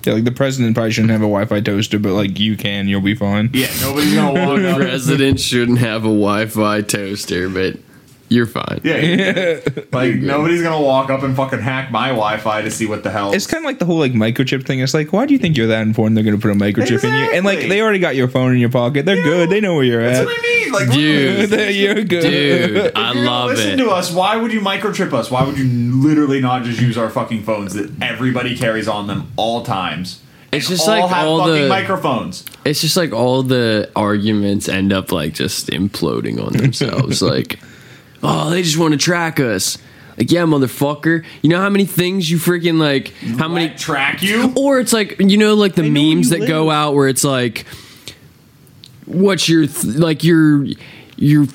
Yeah, 0.06 0.14
like 0.14 0.24
the 0.24 0.32
president 0.32 0.74
probably 0.74 0.92
shouldn't 0.92 1.12
have 1.12 1.20
a 1.22 1.24
Wi-Fi 1.26 1.60
toaster, 1.62 2.00
but 2.00 2.14
like 2.14 2.40
you 2.40 2.56
can, 2.56 2.88
you'll 2.88 3.02
be 3.02 3.16
fine. 3.16 3.50
Yeah, 3.54 3.68
nobody's 3.82 4.14
gonna 4.14 4.32
walk 4.34 4.60
up. 4.76 4.78
President 4.78 5.38
shouldn't 5.40 5.80
have 5.80 6.04
a 6.04 6.08
Wi-Fi 6.08 6.82
toaster, 6.84 7.50
but 7.50 7.78
you're 8.30 8.46
fine. 8.46 8.82
Yeah, 8.84 8.98
yeah. 8.98 9.60
like 9.92 10.16
nobody's 10.16 10.62
gonna 10.62 10.82
walk 10.82 11.10
up 11.10 11.24
and 11.24 11.36
fucking 11.36 11.60
hack 11.60 11.92
my 11.92 12.10
Wi-Fi 12.10 12.62
to 12.64 12.72
see 12.72 12.86
what 12.86 13.04
the 13.04 13.10
hell. 13.12 13.34
It's 13.34 13.48
kind 13.48 13.64
of 13.64 13.66
like 13.66 13.80
the 13.80 13.86
whole 13.86 13.98
like 14.00 14.12
microchip 14.14 14.66
thing. 14.66 14.80
It's 14.80 14.94
like, 14.94 15.14
why 15.14 15.26
do 15.26 15.34
you 15.34 15.40
think 15.40 15.56
you're 15.58 15.68
that 15.68 15.82
important? 15.88 16.16
They're 16.16 16.24
gonna 16.24 16.38
put 16.38 16.52
a 16.52 16.56
microchip 16.56 17.04
in 17.04 17.14
you, 17.14 17.32
and 17.34 17.46
like 17.46 17.60
they 17.68 17.82
already 17.82 18.00
got 18.00 18.16
your 18.16 18.28
phone 18.28 18.52
in 18.54 18.58
your 18.60 18.70
pocket. 18.70 19.06
They're 19.06 19.24
good. 19.24 19.50
They 19.50 19.62
know 19.62 19.76
where 19.76 19.84
you're 19.84 20.04
That's 20.04 20.20
at. 20.20 20.26
what 20.26 20.36
I 20.38 20.42
mean. 20.42 20.72
Like, 20.72 20.92
Dude. 20.92 21.50
They're- 21.52 21.72
you're 21.72 22.04
good. 22.04 22.22
Dude, 22.22 22.92
I 22.96 23.10
If 23.12 23.16
you're 23.16 23.26
love 23.26 23.50
listen 23.52 23.72
it. 23.72 23.78
to 23.84 23.90
us. 23.90 24.12
Why 24.12 24.36
would 24.36 24.52
you 24.52 24.60
microchip 24.62 25.14
us? 25.14 25.32
Why 25.32 25.44
would 25.46 25.58
you 25.58 25.66
literally 25.66 26.42
not 26.42 26.64
just 26.64 26.82
use 26.82 26.98
our 26.98 27.10
fucking 27.10 27.44
phones 27.44 27.74
that 27.76 27.90
everybody 28.02 28.58
carries 28.58 28.88
on 28.88 29.08
them 29.08 29.32
all 29.38 29.64
times? 29.64 30.22
It's 30.52 30.68
just 30.70 30.88
all 30.88 31.00
like 31.00 31.10
have 31.10 31.28
all 31.28 31.40
fucking 31.40 31.64
the- 31.64 31.70
microphones. 31.70 32.44
It's 32.66 32.82
just 32.82 32.98
like 32.98 33.12
all 33.14 33.44
the 33.44 33.90
arguments 33.96 34.68
end 34.68 34.92
up 34.92 35.12
like 35.12 35.34
just 35.34 35.68
imploding 35.68 36.46
on 36.46 36.54
themselves. 36.54 37.22
like, 37.22 37.60
oh, 38.24 38.50
they 38.50 38.62
just 38.62 38.78
want 38.78 38.94
to 38.94 38.98
track 38.98 39.40
us. 39.40 39.78
Like, 40.18 40.32
yeah, 40.32 40.44
motherfucker. 40.44 41.24
You 41.44 41.50
know 41.50 41.60
how 41.60 41.70
many 41.70 41.86
things 41.86 42.30
you 42.30 42.38
freaking 42.38 42.80
like? 42.80 43.14
How 43.38 43.48
many? 43.48 43.76
Track 43.76 44.24
you? 44.24 44.52
Or 44.56 44.80
it's 44.80 44.94
like 44.94 45.20
you 45.20 45.38
know, 45.38 45.54
like 45.54 45.76
the 45.76 45.84
They 45.84 45.90
know 45.90 46.16
memes 46.16 46.32
you 46.32 46.40
that 46.40 46.48
go 46.48 46.72
out 46.72 46.96
where 46.96 47.08
it's 47.08 47.24
like, 47.24 47.66
what's 49.06 49.48
your 49.48 49.68
th- 49.68 49.96
like 49.96 50.24
your 50.24 50.66
your 51.18 51.46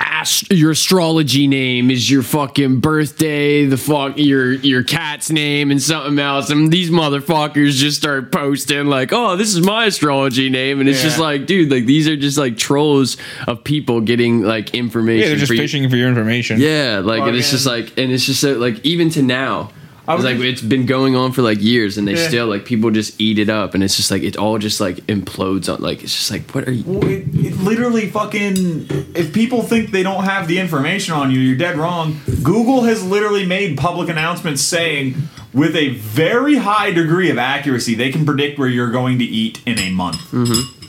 ast- 0.00 0.50
your 0.52 0.70
astrology 0.72 1.46
name 1.46 1.90
is 1.90 2.10
your 2.10 2.22
fucking 2.22 2.80
birthday, 2.80 3.66
the 3.66 3.76
fuck 3.76 4.16
your 4.16 4.52
your 4.52 4.82
cat's 4.82 5.30
name 5.30 5.70
and 5.70 5.82
something 5.82 6.18
else, 6.18 6.50
and 6.50 6.72
these 6.72 6.90
motherfuckers 6.90 7.72
just 7.72 7.98
start 7.98 8.32
posting 8.32 8.86
like, 8.86 9.12
oh, 9.12 9.36
this 9.36 9.54
is 9.54 9.60
my 9.64 9.86
astrology 9.86 10.48
name, 10.50 10.80
and 10.80 10.88
it's 10.88 11.02
just 11.02 11.18
like, 11.18 11.46
dude, 11.46 11.70
like 11.70 11.86
these 11.86 12.08
are 12.08 12.16
just 12.16 12.38
like 12.38 12.56
trolls 12.56 13.16
of 13.46 13.62
people 13.64 14.00
getting 14.00 14.42
like 14.42 14.74
information. 14.74 15.20
Yeah, 15.22 15.28
they're 15.28 15.36
just 15.36 15.48
for 15.48 15.54
you- 15.54 15.60
fishing 15.60 15.88
for 15.90 15.96
your 15.96 16.08
information. 16.08 16.60
yeah, 16.60 17.00
like 17.04 17.22
and 17.22 17.36
it's 17.36 17.50
just 17.50 17.66
like, 17.66 17.96
and 17.98 18.10
it's 18.12 18.24
just 18.24 18.40
so, 18.40 18.54
like 18.54 18.84
even 18.84 19.10
to 19.10 19.22
now, 19.22 19.70
I 19.74 19.81
it's 20.08 20.16
was 20.16 20.24
like 20.24 20.38
it's 20.38 20.60
been 20.62 20.86
going 20.86 21.14
on 21.16 21.32
for 21.32 21.42
like 21.42 21.60
years, 21.62 21.96
and 21.98 22.06
they 22.08 22.14
Yeah. 22.14 22.28
still 22.28 22.46
like 22.46 22.64
people 22.64 22.90
just 22.90 23.20
eat 23.20 23.38
it 23.38 23.48
up, 23.48 23.74
and 23.74 23.84
it's 23.84 23.96
just 23.96 24.10
like 24.10 24.22
it 24.22 24.36
all 24.36 24.58
just 24.58 24.80
like 24.80 24.96
implodes 25.06 25.72
on 25.72 25.80
like 25.80 26.02
it's 26.02 26.16
just 26.16 26.30
like 26.30 26.50
what 26.52 26.66
are 26.66 26.72
you? 26.72 26.84
Well, 26.86 27.04
it, 27.08 27.24
it 27.34 27.56
literally 27.58 28.08
fucking. 28.10 28.86
If 29.14 29.32
people 29.32 29.62
think 29.62 29.90
they 29.90 30.02
don't 30.02 30.24
have 30.24 30.48
the 30.48 30.58
information 30.58 31.14
on 31.14 31.30
you, 31.30 31.38
you're 31.38 31.56
dead 31.58 31.76
wrong. 31.76 32.20
Google 32.42 32.82
has 32.82 33.04
literally 33.04 33.46
made 33.46 33.76
public 33.78 34.08
announcements 34.08 34.62
saying, 34.62 35.14
with 35.52 35.76
a 35.76 35.90
very 35.90 36.56
high 36.56 36.90
degree 36.92 37.30
of 37.30 37.38
accuracy, 37.38 37.94
they 37.94 38.10
can 38.10 38.24
predict 38.26 38.58
where 38.58 38.68
you're 38.68 38.90
going 38.90 39.18
to 39.18 39.24
eat 39.24 39.60
in 39.66 39.78
a 39.78 39.90
month. 39.90 40.16
Mm-hmm. 40.32 40.81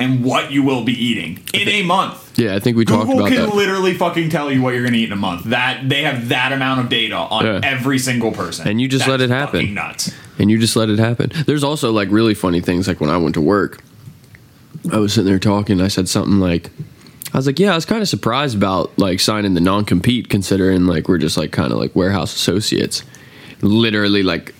And 0.00 0.24
what 0.24 0.50
you 0.50 0.62
will 0.62 0.82
be 0.84 0.92
eating 0.92 1.38
in 1.52 1.68
a 1.68 1.82
month. 1.82 2.38
Yeah, 2.38 2.54
I 2.56 2.58
think 2.60 2.76
we 2.76 2.84
talked 2.84 3.04
about 3.04 3.06
that. 3.06 3.12
Google 3.12 3.26
about 3.26 3.36
can 3.36 3.50
that. 3.50 3.54
literally 3.56 3.94
fucking 3.94 4.30
tell 4.30 4.50
you 4.50 4.62
what 4.62 4.72
you're 4.72 4.82
going 4.82 4.94
to 4.94 4.98
eat 4.98 5.04
in 5.08 5.12
a 5.12 5.16
month. 5.16 5.44
That 5.44 5.88
they 5.88 6.02
have 6.04 6.28
that 6.30 6.52
amount 6.52 6.80
of 6.80 6.88
data 6.88 7.16
on 7.16 7.44
Yeah. 7.44 7.60
every 7.62 7.98
single 7.98 8.32
person, 8.32 8.66
And 8.66 8.80
you 8.80 8.88
just 8.88 9.06
let 9.06 9.20
it 9.20 9.28
happen. 9.30 9.60
fucking 9.60 9.74
Nuts. 9.74 10.12
and 10.38 10.50
you 10.50 10.58
just 10.58 10.74
let 10.74 10.88
it 10.88 10.98
happen. 10.98 11.30
There's 11.46 11.62
also 11.62 11.92
like 11.92 12.10
really 12.10 12.34
funny 12.34 12.60
things 12.60 12.88
like 12.88 13.00
when 13.00 13.10
I 13.10 13.18
went 13.18 13.34
to 13.34 13.40
work, 13.42 13.82
I 14.90 14.96
was 14.98 15.12
sitting 15.12 15.26
there 15.28 15.38
talking. 15.38 15.80
I 15.82 15.88
said 15.88 16.08
something 16.08 16.40
like, 16.40 16.70
I 17.34 17.36
was 17.36 17.46
like, 17.46 17.58
yeah, 17.58 17.72
I 17.72 17.74
was 17.74 17.84
kind 17.84 18.00
of 18.00 18.08
surprised 18.08 18.56
about 18.56 18.98
like 18.98 19.20
signing 19.20 19.52
the 19.54 19.60
non 19.60 19.84
compete, 19.84 20.28
considering 20.30 20.86
like 20.86 21.08
we're 21.08 21.18
just 21.18 21.36
like 21.36 21.52
kind 21.52 21.72
of 21.72 21.78
like 21.78 21.94
warehouse 21.94 22.34
associates. 22.34 23.02
Literally, 23.60 24.22
like 24.22 24.54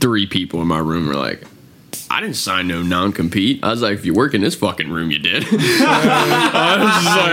three 0.00 0.26
people 0.26 0.62
in 0.62 0.66
my 0.68 0.78
room 0.78 1.06
were 1.06 1.14
like. 1.14 1.42
I 2.10 2.20
didn't 2.20 2.36
sign 2.36 2.68
no 2.68 2.82
non 2.82 3.12
compete. 3.12 3.62
I 3.62 3.70
was 3.70 3.82
like, 3.82 3.94
if 3.94 4.06
you 4.06 4.14
work 4.14 4.32
in 4.34 4.40
this 4.40 4.54
fucking 4.54 4.90
room, 4.90 5.10
you 5.10 5.18
did. 5.18 5.44
I 5.50 6.76
was 6.80 7.04
just 7.04 7.16
like, 7.16 7.32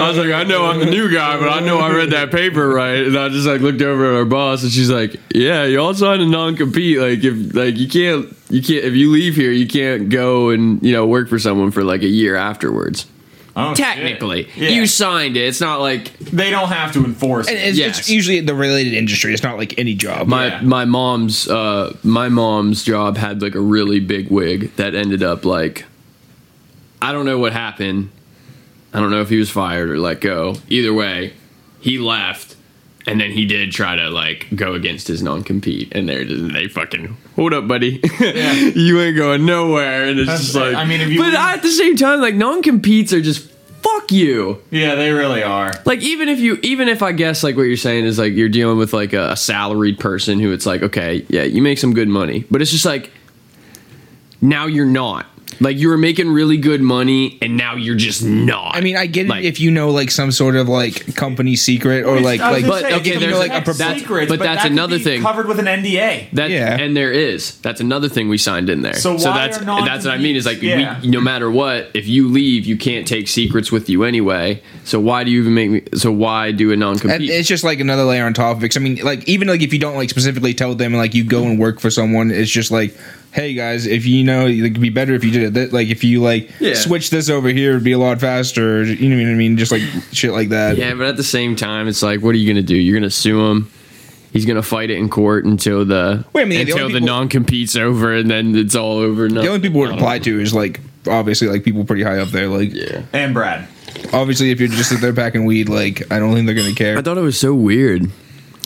I 0.00 0.08
was 0.08 0.18
like, 0.18 0.32
I 0.32 0.44
know 0.44 0.66
I'm 0.66 0.78
the 0.78 0.86
new 0.86 1.12
guy, 1.12 1.38
but 1.38 1.48
I 1.48 1.60
know 1.60 1.78
I 1.78 1.90
read 1.92 2.10
that 2.10 2.30
paper 2.30 2.68
right. 2.68 2.98
And 3.06 3.18
I 3.18 3.28
just 3.28 3.46
like 3.46 3.60
looked 3.60 3.82
over 3.82 4.12
at 4.12 4.16
our 4.16 4.24
boss, 4.24 4.62
and 4.62 4.70
she's 4.70 4.90
like, 4.90 5.16
Yeah, 5.34 5.64
you 5.64 5.80
all 5.80 5.94
signed 5.94 6.22
a 6.22 6.26
non 6.26 6.56
compete. 6.56 6.98
Like 6.98 7.24
if 7.24 7.54
like 7.54 7.76
you 7.76 7.88
can't 7.88 8.36
you 8.50 8.62
can't 8.62 8.84
if 8.84 8.94
you 8.94 9.10
leave 9.10 9.34
here, 9.34 9.50
you 9.50 9.66
can't 9.66 10.08
go 10.08 10.50
and 10.50 10.82
you 10.82 10.92
know 10.92 11.06
work 11.06 11.28
for 11.28 11.38
someone 11.38 11.70
for 11.70 11.82
like 11.82 12.02
a 12.02 12.08
year 12.08 12.36
afterwards. 12.36 13.06
Oh. 13.54 13.74
Technically, 13.74 14.48
Yeah. 14.56 14.70
you 14.70 14.86
signed 14.86 15.36
it. 15.36 15.40
It's 15.46 15.60
not 15.60 15.80
like 15.80 16.16
they 16.18 16.50
don't 16.50 16.68
have 16.70 16.92
to 16.94 17.04
enforce 17.04 17.48
And 17.48 17.58
it. 17.58 17.68
it's, 17.68 17.78
Yes. 17.78 17.98
it's 17.98 18.08
usually 18.10 18.40
the 18.40 18.54
related 18.54 18.94
industry. 18.94 19.34
It's 19.34 19.42
not 19.42 19.58
like 19.58 19.78
any 19.78 19.94
job. 19.94 20.26
my 20.26 20.46
Yeah. 20.46 20.60
my 20.62 20.84
mom's 20.86 21.48
uh 21.48 21.94
my 22.02 22.28
mom's 22.30 22.82
job 22.82 23.18
had 23.18 23.42
like 23.42 23.54
a 23.54 23.60
really 23.60 24.00
big 24.00 24.30
wig 24.30 24.74
that 24.76 24.94
ended 24.94 25.22
up 25.22 25.44
like 25.44 25.84
I 27.02 27.12
don't 27.12 27.26
know 27.26 27.38
what 27.38 27.52
happened. 27.52 28.08
I 28.94 29.00
don't 29.00 29.10
know 29.10 29.20
if 29.20 29.28
he 29.28 29.36
was 29.38 29.50
fired 29.50 29.90
or 29.90 29.98
let 29.98 30.20
go. 30.20 30.56
Either 30.68 30.94
way, 30.94 31.32
he 31.80 31.98
left 31.98 32.56
and 33.06 33.20
then 33.20 33.30
he 33.32 33.46
did 33.46 33.72
try 33.72 33.96
to 33.96 34.08
like 34.10 34.46
go 34.54 34.74
against 34.74 35.08
his 35.08 35.22
non-compete 35.22 35.92
and 35.94 36.08
they're 36.08 36.24
just, 36.24 36.52
they 36.52 36.68
fucking 36.68 37.16
hold 37.36 37.52
up 37.52 37.66
buddy. 37.66 38.00
Yeah. 38.20 38.52
you 38.74 39.00
ain't 39.00 39.16
going 39.16 39.44
nowhere. 39.46 40.04
And 40.04 40.18
it's 40.20 40.26
That's- 40.28 40.42
just 40.44 40.54
like 40.54 40.74
I 40.74 40.84
mean, 40.84 41.00
if 41.00 41.08
you 41.10 41.18
but 41.18 41.26
leave- 41.26 41.34
at 41.34 41.62
the 41.62 41.70
same 41.70 41.96
time 41.96 42.20
like 42.20 42.34
non-competes 42.34 43.12
are 43.12 43.20
just 43.20 43.50
fuck 43.82 44.12
you. 44.12 44.62
Yeah, 44.70 44.94
they 44.94 45.10
really 45.10 45.42
are. 45.42 45.72
like 45.84 46.00
even 46.02 46.28
if 46.28 46.38
you 46.38 46.58
even 46.62 46.88
if 46.88 47.02
i 47.02 47.10
guess 47.10 47.42
like 47.42 47.56
what 47.56 47.62
you're 47.64 47.76
saying 47.76 48.04
is 48.04 48.16
like 48.18 48.32
you're 48.34 48.48
dealing 48.48 48.78
with 48.78 48.92
like 48.92 49.12
a, 49.12 49.32
a 49.32 49.36
salaried 49.36 49.98
person 49.98 50.38
who 50.38 50.52
it's 50.52 50.66
like 50.66 50.82
okay 50.84 51.26
yeah 51.28 51.42
you 51.42 51.60
make 51.62 51.78
some 51.78 51.92
good 51.92 52.08
money. 52.08 52.44
But 52.50 52.62
it's 52.62 52.70
just 52.70 52.84
like 52.84 53.10
now 54.40 54.66
you're 54.66 54.86
not 54.86 55.26
like 55.60 55.76
you 55.78 55.88
were 55.88 55.98
making 55.98 56.28
really 56.30 56.56
good 56.56 56.80
money 56.80 57.38
and 57.42 57.56
now 57.56 57.74
you're 57.76 57.94
just 57.94 58.22
not 58.24 58.74
I 58.76 58.80
mean, 58.80 58.96
I 58.96 59.06
get 59.06 59.26
Like- 59.28 59.44
it 59.44 59.48
if 59.48 59.60
you 59.60 59.70
know 59.70 59.90
like 59.90 60.10
some 60.10 60.32
sort 60.32 60.56
of 60.56 60.68
like 60.68 61.14
company 61.16 61.56
secret 61.56 62.04
or 62.04 62.20
like 62.20 62.40
like 62.40 62.66
but, 62.66 62.82
say, 62.82 62.94
okay, 62.94 62.96
if 62.96 63.06
you 63.06 63.20
there's- 63.20 63.32
know, 63.32 63.38
like, 63.38 63.50
a 63.50 63.54
like 63.54 63.64
propo- 63.64 63.78
that's- 63.78 64.00
secrets, 64.00 64.28
but 64.28 64.38
but, 64.38 64.44
that's 64.44 64.62
that 64.62 64.72
another 64.72 64.98
be 64.98 65.04
thing. 65.04 65.22
covered 65.22 65.46
with 65.48 65.58
an 65.58 65.66
NDA. 65.66 66.28
that 66.34 66.50
Yeah. 66.50 66.76
and 66.78 66.96
there 66.96 67.12
is 67.12 67.56
that's 67.58 67.80
another 67.80 68.08
thing 68.08 68.28
we 68.28 68.38
signed 68.38 68.70
in 68.70 68.82
there 68.82 68.94
So 68.94 69.14
why 69.14 69.18
that's 69.46 69.58
are 69.58 69.64
non- 69.64 69.84
that's 69.84 70.04
what 70.04 70.14
i 70.14 70.18
mean 70.18 70.36
is 70.36 70.46
like 70.46 70.62
Yeah. 70.62 71.00
we, 71.00 71.08
no 71.08 71.20
matter 71.20 71.50
what 71.50 71.90
if 71.94 72.06
you 72.08 72.28
leave 72.28 72.66
you 72.66 72.76
can't 72.76 73.06
take 73.06 73.28
secrets 73.28 73.70
with 73.72 73.88
you 73.88 74.04
anyway 74.04 74.62
so 74.84 74.98
why 75.00 75.24
do 75.24 75.30
you 75.30 75.40
even 75.40 75.54
make 75.54 75.70
me 75.70 75.82
so 75.94 76.10
why 76.10 76.50
do 76.52 76.72
a 76.72 76.76
non-compete 76.76 77.30
it's 77.30 77.48
just 77.48 77.64
like 77.64 77.80
another 77.80 78.04
layer 78.04 78.24
on 78.24 78.34
top 78.34 78.56
of 78.56 78.64
it. 78.64 78.68
'Cause, 78.68 78.76
I 78.76 78.80
mean, 78.80 78.96
like 79.02 79.26
even 79.28 79.48
like 79.48 79.62
if 79.62 79.72
you 79.72 79.78
don't 79.78 79.96
like 79.96 80.10
specifically 80.10 80.54
tell 80.54 80.74
them, 80.74 80.92
like 80.94 81.14
you 81.14 81.24
go 81.24 81.44
and 81.44 81.58
work 81.58 81.80
for 81.80 81.90
someone, 81.90 82.30
it's 82.30 82.50
just 82.50 82.70
like, 82.70 82.94
hey 83.32 83.54
guys, 83.54 83.86
if 83.86 84.06
you 84.06 84.22
know, 84.24 84.46
it 84.46 84.60
would 84.60 84.80
be 84.80 84.90
better 84.90 85.14
if 85.14 85.24
you 85.24 85.30
did 85.30 85.42
it. 85.42 85.54
That, 85.54 85.72
like 85.72 85.88
if 85.88 86.04
you 86.04 86.20
like 86.22 86.50
Yeah. 86.60 86.74
switch 86.74 87.10
this 87.10 87.28
over 87.30 87.48
here, 87.48 87.70
it'd 87.70 87.84
be 87.84 87.92
a 87.92 87.98
lot 87.98 88.20
faster. 88.20 88.82
You 88.84 89.08
know 89.08 89.16
what 89.16 89.30
I 89.32 89.34
mean? 89.34 89.56
Just 89.56 89.72
like 89.72 89.82
shit 90.12 90.32
like 90.32 90.50
that. 90.50 90.76
Yeah, 90.76 90.94
but 90.94 91.06
at 91.06 91.16
the 91.16 91.22
same 91.24 91.56
time, 91.56 91.88
it's 91.88 92.02
like, 92.02 92.20
what 92.20 92.34
are 92.34 92.38
you 92.38 92.46
gonna 92.52 92.62
do? 92.62 92.76
You're 92.76 92.98
gonna 92.98 93.10
sue 93.10 93.40
him. 93.46 93.70
He's 94.32 94.46
gonna 94.46 94.62
fight 94.62 94.90
it 94.90 94.96
in 94.98 95.08
court 95.08 95.44
until 95.44 95.84
the 95.84 96.24
Wait, 96.32 96.42
I 96.42 96.44
mean, 96.46 96.60
until 96.60 96.80
only 96.80 96.94
the, 96.94 97.00
non 97.04 97.28
compete's 97.28 97.76
over, 97.76 98.14
and 98.14 98.30
then 98.30 98.54
it's 98.56 98.74
all 98.74 98.98
over. 98.98 99.28
No, 99.28 99.42
The 99.42 99.48
only 99.48 99.60
people 99.60 99.82
it 99.84 99.88
would 99.88 99.94
apply 99.96 100.20
to 100.20 100.40
is 100.40 100.54
like 100.54 100.80
obviously 101.06 101.48
like 101.48 101.64
people 101.64 101.84
pretty 101.84 102.02
high 102.02 102.18
up 102.18 102.28
there. 102.28 102.48
Like 102.48 102.72
Yeah, 102.72 103.02
And 103.12 103.34
Brad. 103.34 103.66
obviously 104.12 104.50
if 104.50 104.60
you're 104.60 104.68
just 104.68 104.88
sit 104.90 105.00
there 105.00 105.12
packing 105.12 105.44
weed, 105.44 105.68
like 105.68 106.02
I 106.12 106.18
don't 106.18 106.32
think 106.34 106.46
they're 106.46 106.54
gonna 106.54 106.74
care. 106.74 106.96
I 106.98 107.02
thought 107.02 107.18
it 107.18 107.22
was 107.22 107.38
so 107.38 107.54
weird. 107.54 108.02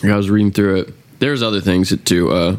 Like, 0.03 0.11
I 0.11 0.15
was 0.17 0.29
reading 0.29 0.51
through 0.51 0.81
it. 0.81 0.93
There's 1.19 1.41
other 1.41 1.59
things 1.61 1.89
that 1.89 2.05
too. 2.05 2.31
Uh, 2.31 2.57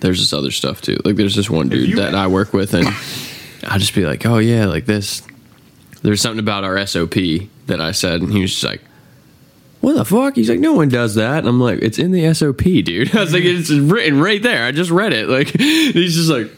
there's 0.00 0.20
this 0.20 0.32
other 0.32 0.50
stuff 0.50 0.80
too. 0.80 0.98
Like 1.04 1.16
there's 1.16 1.34
this 1.34 1.50
one 1.50 1.68
dude 1.68 1.98
that 1.98 2.14
I 2.14 2.26
work 2.26 2.52
with, 2.52 2.74
and 2.74 2.86
I'll 3.64 3.78
just 3.78 3.94
be 3.94 4.04
like, 4.06 4.24
oh 4.26 4.38
yeah, 4.38 4.66
like 4.66 4.86
this. 4.86 5.22
There's 6.02 6.20
something 6.20 6.38
about 6.38 6.64
our 6.64 6.84
SOP 6.86 7.14
that 7.66 7.80
I 7.80 7.92
said, 7.92 8.22
and 8.22 8.32
he 8.32 8.40
was 8.40 8.52
just 8.52 8.64
like. 8.64 8.82
What 9.80 9.94
the 9.94 10.04
fuck? 10.04 10.34
He's 10.34 10.50
like, 10.50 10.58
no 10.58 10.72
one 10.72 10.88
does 10.88 11.14
that. 11.14 11.38
And 11.38 11.46
I'm 11.46 11.60
like, 11.60 11.78
it's 11.82 12.00
in 12.00 12.10
the 12.10 12.34
SOP, 12.34 12.64
dude. 12.64 13.14
I 13.14 13.20
was 13.20 13.32
like, 13.32 13.44
it's 13.44 13.70
written 13.70 14.20
right 14.20 14.42
there. 14.42 14.64
I 14.64 14.72
just 14.72 14.90
read 14.90 15.12
it. 15.12 15.28
Like, 15.28 15.50
he's 15.56 16.16
just 16.16 16.28
like, 16.28 16.50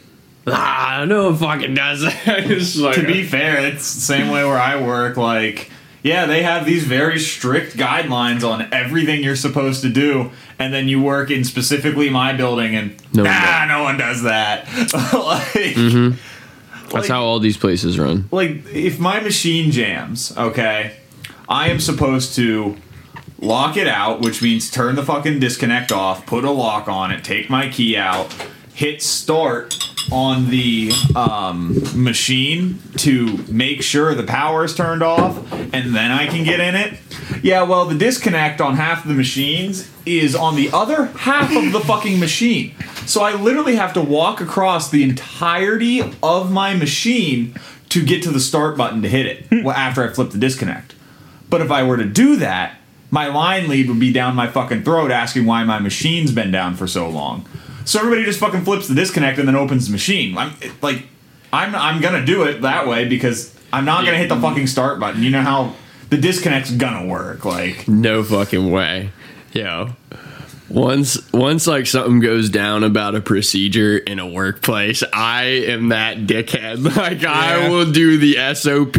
ah, 0.47 1.05
no 1.07 1.25
one 1.25 1.37
fucking 1.37 1.75
does 1.75 2.01
that. 2.01 2.47
Like, 2.77 2.95
to 2.95 3.05
be 3.05 3.23
fair, 3.23 3.59
it's 3.67 3.93
the 3.93 4.01
same 4.01 4.31
way 4.31 4.43
where 4.43 4.57
I 4.57 4.83
work. 4.83 5.17
Like, 5.17 5.69
yeah, 6.03 6.25
they 6.25 6.43
have 6.43 6.65
these 6.65 6.83
very 6.83 7.19
strict 7.19 7.77
guidelines 7.77 8.43
on 8.47 8.67
everything 8.73 9.23
you're 9.23 9.35
supposed 9.35 9.81
to 9.83 9.89
do, 9.89 10.31
and 10.57 10.73
then 10.73 10.87
you 10.87 11.01
work 11.01 11.29
in 11.29 11.43
specifically 11.43 12.09
my 12.09 12.33
building, 12.33 12.75
and 12.75 12.95
No 13.13 13.23
one 13.23 13.31
nah, 13.31 13.59
does. 13.59 13.67
no 13.69 13.83
one 13.83 13.97
does 13.97 14.23
that. 14.23 14.65
like, 15.13 15.75
mm-hmm. 15.75 16.15
that's 16.83 16.93
like- 16.93 17.07
how 17.07 17.23
all 17.23 17.39
these 17.39 17.57
places 17.57 17.99
run. 17.99 18.27
like 18.31 18.65
if 18.73 18.99
my 18.99 19.19
machine 19.19 19.71
jams, 19.71 20.35
okay, 20.37 20.95
I 21.47 21.69
am 21.69 21.79
supposed 21.79 22.35
to 22.35 22.77
lock 23.39 23.75
it 23.77 23.87
out, 23.87 24.21
which 24.21 24.41
means 24.41 24.69
turn 24.71 24.95
the 24.95 25.03
fucking 25.03 25.39
disconnect 25.39 25.91
off, 25.91 26.25
put 26.25 26.43
a 26.43 26.51
lock 26.51 26.87
on 26.87 27.11
it, 27.11 27.23
take 27.23 27.49
my 27.49 27.69
key 27.69 27.97
out, 27.97 28.33
hit 28.73 29.01
start 29.01 29.90
on 30.11 30.49
the 30.49 30.91
um, 31.15 31.81
machine 31.95 32.79
to 32.97 33.37
make 33.49 33.81
sure 33.81 34.13
the 34.13 34.23
power 34.23 34.65
is 34.65 34.75
turned 34.75 35.01
off, 35.01 35.51
and 35.51 35.95
then 35.95 36.11
I 36.11 36.27
can 36.27 36.43
get 36.43 36.59
in 36.59 36.75
it. 36.75 36.99
Yeah, 37.41 37.63
well, 37.63 37.85
the 37.85 37.97
disconnect 37.97 38.59
on 38.61 38.75
half 38.75 39.03
of 39.03 39.07
the 39.07 39.15
machines 39.15 39.89
is 40.05 40.35
on 40.35 40.55
the 40.55 40.69
other 40.71 41.05
half 41.05 41.55
of 41.55 41.71
the 41.71 41.79
fucking 41.79 42.19
machine. 42.19 42.75
So 43.05 43.21
I 43.21 43.33
literally 43.33 43.75
have 43.75 43.93
to 43.93 44.01
walk 44.01 44.41
across 44.41 44.91
the 44.91 45.03
entirety 45.03 46.01
of 46.21 46.51
my 46.51 46.75
machine 46.75 47.55
to 47.89 48.03
get 48.03 48.23
to 48.23 48.31
the 48.31 48.39
start 48.39 48.77
button 48.77 49.01
to 49.01 49.09
hit 49.09 49.25
it 49.25 49.65
after 49.67 50.03
I 50.03 50.13
flip 50.13 50.31
the 50.31 50.37
disconnect. 50.37 50.95
But 51.49 51.61
if 51.61 51.71
I 51.71 51.83
were 51.83 51.97
to 51.97 52.05
do 52.05 52.37
that, 52.37 52.77
my 53.09 53.27
line 53.27 53.67
lead 53.67 53.89
would 53.89 53.99
be 53.99 54.13
down 54.13 54.35
my 54.35 54.47
fucking 54.47 54.83
throat 54.83 55.11
asking 55.11 55.45
why 55.45 55.65
my 55.65 55.79
machine's 55.79 56.31
been 56.31 56.51
down 56.51 56.75
for 56.75 56.87
so 56.87 57.09
long. 57.09 57.45
So 57.85 57.99
everybody 57.99 58.23
just 58.23 58.39
fucking 58.39 58.63
flips 58.63 58.87
the 58.87 58.95
disconnect 58.95 59.37
and 59.39 59.47
then 59.47 59.55
opens 59.55 59.85
the 59.87 59.91
machine. 59.91 60.37
I'm 60.37 60.53
it- 60.61 60.71
like, 60.81 61.03
I'm 61.53 61.75
I'm 61.75 62.01
gonna 62.01 62.25
do 62.25 62.43
it 62.43 62.61
that 62.61 62.87
way 62.87 63.07
because 63.07 63.53
I'm 63.73 63.85
not 63.85 64.05
gonna 64.05 64.17
hit 64.17 64.29
the 64.29 64.39
fucking 64.39 64.67
start 64.67 64.99
button. 64.99 65.23
You 65.23 65.29
know 65.31 65.41
how 65.41 65.73
the 66.09 66.17
disconnect's 66.17 66.71
gonna 66.71 67.07
work. 67.07 67.45
Like, 67.45 67.87
No 67.87 68.23
fucking 68.23 68.71
way. 68.71 69.11
Yo. 69.53 69.89
Once 70.69 71.17
once 71.33 71.67
like 71.67 71.85
something 71.85 72.21
goes 72.21 72.49
down 72.49 72.85
about 72.85 73.13
a 73.13 73.19
procedure 73.19 73.97
in 73.97 74.19
a 74.19 74.27
workplace, 74.27 75.03
I 75.11 75.43
am 75.43 75.89
that 75.89 76.19
dickhead. 76.19 76.95
Like 76.95 77.25
I 77.25 77.67
will 77.69 77.91
do 77.91 78.17
the 78.17 78.35
SOP 78.55 78.95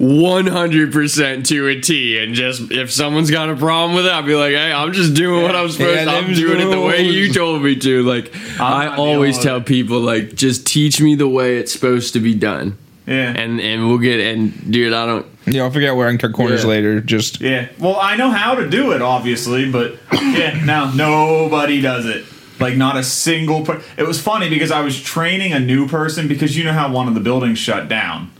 100% 0.00 1.46
to 1.48 1.68
a 1.68 1.80
T 1.80 2.18
and 2.18 2.34
just 2.34 2.70
if 2.72 2.90
someone's 2.90 3.30
got 3.30 3.50
a 3.50 3.56
problem 3.56 3.94
with 3.94 4.06
it, 4.06 4.12
I'll 4.12 4.22
be 4.22 4.34
like, 4.34 4.52
"Hey, 4.52 4.72
I'm 4.72 4.92
just 4.92 5.14
doing 5.14 5.42
what 5.42 5.54
I'm 5.54 5.68
supposed 5.68 6.04
to. 6.04 6.10
I'm 6.10 6.24
them's 6.26 6.38
doing 6.38 6.60
it 6.60 6.70
the 6.70 6.80
way 6.80 7.02
you 7.02 7.32
told 7.32 7.62
me 7.62 7.76
to." 7.76 8.02
Like 8.02 8.34
I 8.60 8.94
always 8.96 9.38
tell 9.38 9.60
people 9.60 10.00
like 10.00 10.34
just 10.34 10.66
teach 10.66 11.00
me 11.00 11.14
the 11.14 11.28
way 11.28 11.58
it's 11.58 11.72
supposed 11.72 12.12
to 12.14 12.20
be 12.20 12.34
done. 12.34 12.76
yeah, 13.06 13.32
And 13.36 13.60
and 13.60 13.88
we'll 13.88 13.98
get 13.98 14.20
and 14.20 14.72
dude, 14.72 14.92
I 14.92 15.06
don't 15.06 15.26
Yeah, 15.46 15.62
I'll 15.64 15.70
figure 15.70 15.90
out 15.90 15.96
where 15.96 16.06
I 16.08 16.10
can 16.10 16.18
cut 16.18 16.32
corners 16.32 16.62
Yeah. 16.64 16.70
later. 16.70 17.00
Just 17.00 17.40
yeah. 17.40 17.68
Well, 17.78 17.96
I 18.00 18.16
know 18.16 18.30
how 18.30 18.54
to 18.54 18.68
do 18.68 18.92
it, 18.92 19.02
obviously, 19.02 19.70
but 19.70 19.96
yeah, 20.12 20.60
now 20.64 20.92
nobody 20.94 21.80
does 21.80 22.06
it. 22.06 22.24
Like 22.58 22.76
not 22.76 22.96
a 22.96 23.02
single. 23.02 23.64
Per- 23.64 23.80
it 23.96 24.06
was 24.06 24.20
funny 24.20 24.48
because 24.48 24.70
I 24.70 24.80
was 24.80 25.00
training 25.00 25.52
a 25.52 25.60
new 25.60 25.88
person 25.88 26.28
because 26.28 26.56
you 26.56 26.64
know 26.64 26.72
how 26.72 26.90
one 26.92 27.08
of 27.08 27.14
the 27.14 27.20
buildings 27.20 27.58
shut 27.58 27.88
down. 27.88 28.30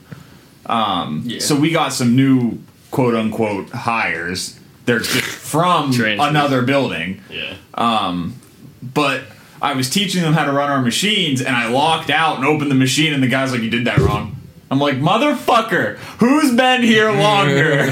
Um, 0.70 1.22
Yeah. 1.26 1.40
So 1.40 1.54
we 1.56 1.70
got 1.72 1.92
some 1.92 2.14
new 2.16 2.58
quote 2.90 3.14
unquote 3.14 3.70
hires. 3.70 4.58
They're 4.86 4.98
just 5.00 5.20
from 5.24 5.92
another 6.00 6.62
building. 6.62 7.20
yeah. 7.30 7.54
Um, 7.74 8.34
but 8.82 9.22
I 9.62 9.74
was 9.74 9.90
teaching 9.90 10.22
them 10.22 10.32
how 10.32 10.44
to 10.46 10.52
run 10.52 10.70
our 10.70 10.80
machines, 10.80 11.40
and 11.42 11.54
I 11.54 11.68
locked 11.68 12.08
out 12.10 12.36
and 12.36 12.44
opened 12.46 12.70
the 12.70 12.74
machine, 12.76 13.12
and 13.12 13.22
the 13.22 13.26
guy's 13.28 13.52
like, 13.52 13.60
"You 13.60 13.68
did 13.70 13.84
that 13.86 13.98
wrong." 13.98 14.36
I'm 14.70 14.78
like, 14.78 14.96
"Motherfucker, 14.96 15.96
who's 16.18 16.54
been 16.56 16.82
here 16.82 17.12
longer?" 17.26 17.90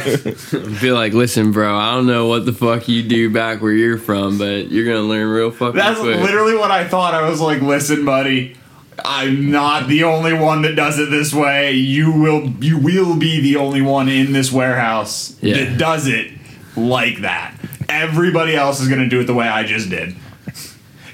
Be 0.80 0.92
like, 0.92 1.12
listen, 1.12 1.52
bro, 1.52 1.76
I 1.76 1.92
don't 1.94 2.06
know 2.06 2.26
what 2.26 2.46
the 2.46 2.52
fuck 2.54 2.88
you 2.88 3.02
do 3.02 3.28
back 3.30 3.60
where 3.60 3.72
you're 3.72 3.98
from, 3.98 4.38
but 4.38 4.70
you're 4.70 4.86
gonna 4.86 5.06
learn 5.06 5.28
real 5.28 5.50
fucking 5.50 5.76
That's 5.76 6.00
quick. 6.00 6.16
literally 6.20 6.56
what 6.56 6.70
I 6.70 6.88
thought. 6.88 7.12
I 7.14 7.28
was 7.28 7.40
like, 7.40 7.60
"Listen, 7.60 8.04
buddy." 8.04 8.56
I'm 9.04 9.50
not 9.50 9.86
the 9.88 10.04
only 10.04 10.32
one 10.32 10.62
that 10.62 10.74
does 10.74 10.98
it 10.98 11.10
this 11.10 11.32
way. 11.32 11.72
You 11.72 12.12
will 12.12 12.48
you 12.60 12.78
will 12.78 13.16
be 13.16 13.40
the 13.40 13.56
only 13.56 13.82
one 13.82 14.08
in 14.08 14.32
this 14.32 14.50
warehouse 14.52 15.36
Yeah. 15.40 15.54
that 15.64 15.78
does 15.78 16.06
it 16.06 16.32
like 16.76 17.18
that. 17.20 17.54
Everybody 17.88 18.54
else 18.54 18.80
is 18.80 18.88
going 18.88 19.00
to 19.00 19.08
do 19.08 19.20
it 19.20 19.24
the 19.24 19.34
way 19.34 19.48
I 19.48 19.64
just 19.64 19.88
did. 19.90 20.14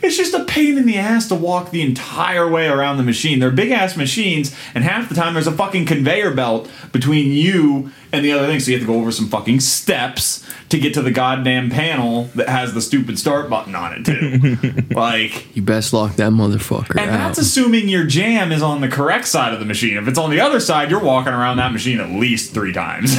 It's 0.05 0.17
just 0.19 0.35
a 0.35 0.45
pain 0.45 0.77
in 0.77 0.85
the 0.85 0.99
ass 0.99 1.29
to 1.29 1.35
walk 1.35 1.71
the 1.71 1.81
entire 1.81 2.47
way 2.49 2.69
around 2.69 2.99
the 2.99 3.03
machine. 3.03 3.39
They're 3.39 3.51
big 3.51 3.71
ass 3.71 3.97
machines, 3.97 4.55
and 4.75 4.85
half 4.85 5.09
the 5.09 5.15
time 5.15 5.33
there's 5.33 5.47
a 5.47 5.53
fucking 5.53 5.87
conveyor 5.87 6.33
belt 6.35 6.71
between 6.93 7.33
you 7.33 7.91
and 8.13 8.25
the 8.25 8.33
other 8.33 8.47
thing. 8.47 8.61
So 8.61 8.71
you 8.71 8.77
have 8.79 8.87
to 8.87 8.93
go 8.93 8.99
over 9.01 9.11
some 9.11 9.29
fucking 9.29 9.61
steps 9.61 10.47
to 10.69 10.79
get 10.79 10.93
to 10.95 11.03
the 11.03 11.11
goddamn 11.11 11.71
panel 11.71 12.25
that 12.35 12.49
has 12.49 12.75
the 12.75 12.83
stupid 12.83 13.19
start 13.19 13.49
button 13.49 13.75
on 13.75 13.95
it 13.95 14.05
too. 14.05 14.83
like, 14.95 15.55
You 15.57 15.63
best 15.63 15.93
lock 15.93 16.17
that 16.17 16.33
motherfucker 16.33 16.91
and 17.01 17.11
out. 17.11 17.19
that's 17.19 17.39
assuming 17.39 17.89
your 17.89 18.05
jam 18.05 18.53
is 18.53 18.63
on 18.63 18.81
the 18.83 18.89
correct 18.89 19.27
side 19.27 19.55
of 19.55 19.59
the 19.59 19.67
machine. 19.67 19.97
If 19.97 20.07
it's 20.07 20.19
on 20.19 20.31
the 20.31 20.41
other 20.41 20.61
side, 20.61 20.91
you're 20.91 21.03
walking 21.03 21.33
around 21.33 21.57
that 21.57 21.73
machine 21.73 21.99
at 22.01 22.11
least 22.11 22.53
three 22.53 22.73
times. 22.73 23.17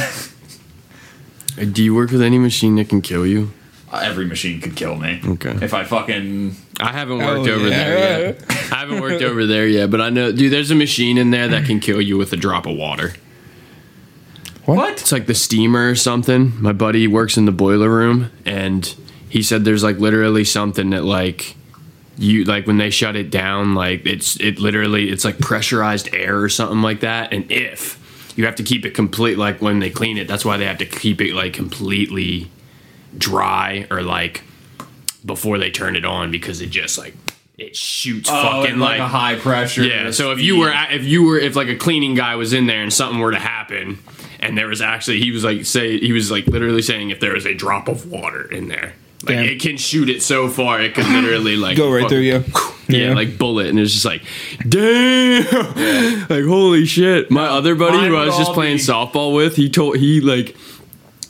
do 1.72 1.82
you 1.82 1.94
work 1.94 2.10
with 2.10 2.22
any 2.22 2.38
machine 2.38 2.76
that 2.76 2.88
can 2.88 3.00
kill 3.02 3.26
you? 3.26 3.50
Every 3.92 4.26
machine 4.26 4.60
could 4.60 4.76
kill 4.76 4.96
me. 4.96 5.20
Okay. 5.24 5.56
If 5.62 5.72
I 5.72 5.84
fucking 5.84 6.54
I 6.80 6.92
haven't 6.92 7.22
Oh, 7.22 7.26
worked 7.36 7.48
over 7.48 7.68
yeah. 7.68 7.76
there 7.88 8.20
yet. 8.26 8.44
I 8.50 8.54
haven't 8.80 9.00
worked 9.00 9.22
over 9.22 9.46
there 9.46 9.66
yet, 9.66 9.90
but 9.90 10.00
I 10.00 10.10
know, 10.10 10.32
dude. 10.32 10.52
There's 10.52 10.70
a 10.70 10.74
machine 10.74 11.16
in 11.18 11.30
there 11.30 11.48
that 11.48 11.64
can 11.66 11.80
kill 11.80 12.00
you 12.00 12.18
with 12.18 12.32
a 12.32 12.36
drop 12.36 12.66
of 12.66 12.76
water. 12.76 13.14
What? 14.64 14.76
what? 14.76 15.00
It's 15.00 15.12
like 15.12 15.26
the 15.26 15.34
steamer 15.34 15.88
or 15.90 15.94
something. 15.94 16.60
My 16.60 16.72
buddy 16.72 17.06
works 17.06 17.36
in 17.36 17.44
the 17.44 17.52
boiler 17.52 17.88
room, 17.88 18.30
and 18.44 18.92
he 19.28 19.42
said 19.42 19.64
there's 19.64 19.84
like 19.84 19.98
literally 19.98 20.44
something 20.44 20.90
that 20.90 21.04
like 21.04 21.54
you 22.18 22.44
like 22.44 22.66
when 22.66 22.76
they 22.78 22.90
shut 22.90 23.14
it 23.14 23.30
down, 23.30 23.74
like 23.74 24.04
it's 24.04 24.38
it 24.40 24.58
literally 24.58 25.08
it's 25.10 25.24
like 25.24 25.38
pressurized 25.38 26.08
air 26.12 26.40
or 26.40 26.48
something 26.48 26.82
like 26.82 27.00
that. 27.00 27.32
And 27.32 27.50
if 27.50 28.02
you 28.36 28.44
have 28.46 28.56
to 28.56 28.62
keep 28.64 28.84
it 28.84 28.90
complete, 28.90 29.38
like 29.38 29.62
when 29.62 29.78
they 29.78 29.90
clean 29.90 30.18
it, 30.18 30.26
that's 30.26 30.44
why 30.44 30.56
they 30.56 30.64
have 30.66 30.78
to 30.78 30.86
keep 30.86 31.20
it 31.20 31.34
like 31.34 31.52
completely 31.52 32.50
dry 33.16 33.86
or 33.90 34.02
like 34.02 34.42
before 35.24 35.58
they 35.58 35.70
turn 35.70 35.96
it 35.96 36.04
on 36.04 36.30
because 36.30 36.60
it 36.60 36.66
just 36.70 36.98
like 36.98 37.14
it 37.58 37.74
shoots 37.74 38.28
Oh, 38.30 38.62
fucking 38.62 38.78
like, 38.78 38.98
like 38.98 39.00
a 39.00 39.08
high 39.08 39.36
pressure. 39.36 39.82
yeah. 39.82 40.10
So 40.10 40.30
if 40.32 40.40
you 40.40 40.58
were 40.58 40.68
at, 40.70 40.92
if 40.92 41.04
you 41.04 41.22
were 41.24 41.38
if 41.38 41.56
like 41.56 41.68
a 41.68 41.76
cleaning 41.76 42.14
guy 42.14 42.36
was 42.36 42.52
in 42.52 42.66
there 42.66 42.82
and 42.82 42.92
something 42.92 43.18
were 43.18 43.30
to 43.32 43.38
happen, 43.38 43.98
and 44.40 44.56
there 44.58 44.68
was 44.68 44.82
actually 44.82 45.20
he 45.20 45.30
was 45.30 45.42
like 45.42 45.64
say 45.64 45.98
he 45.98 46.12
was 46.12 46.30
like 46.30 46.46
literally 46.46 46.82
saying 46.82 47.10
if 47.10 47.18
there 47.20 47.32
was 47.34 47.46
a 47.46 47.54
drop 47.54 47.88
of 47.88 48.10
water 48.10 48.44
in 48.52 48.68
there, 48.68 48.92
like 49.22 49.36
Damn. 49.36 49.44
it 49.46 49.60
can 49.62 49.78
shoot 49.78 50.10
it 50.10 50.22
so 50.22 50.48
far 50.48 50.80
it 50.82 50.94
could 50.94 51.06
literally 51.08 51.56
like 51.56 51.76
go 51.78 51.90
right 51.90 52.02
fuck- 52.02 52.10
through 52.10 52.18
you. 52.20 52.44
Yeah, 52.88 53.14
like 53.14 53.36
bullet, 53.36 53.66
and 53.66 53.80
it's 53.80 53.92
just 53.92 54.04
like, 54.04 54.22
damn, 54.68 55.42
like 56.28 56.44
holy 56.44 56.86
shit. 56.86 57.32
My 57.32 57.46
other 57.46 57.74
buddy 57.74 57.96
Mine 57.96 58.10
who 58.10 58.16
I 58.16 58.26
was 58.26 58.36
just 58.36 58.52
playing 58.52 58.76
be- 58.76 58.82
softball 58.84 59.34
with, 59.34 59.56
he 59.56 59.68
told 59.68 59.96
he 59.96 60.20
like 60.20 60.56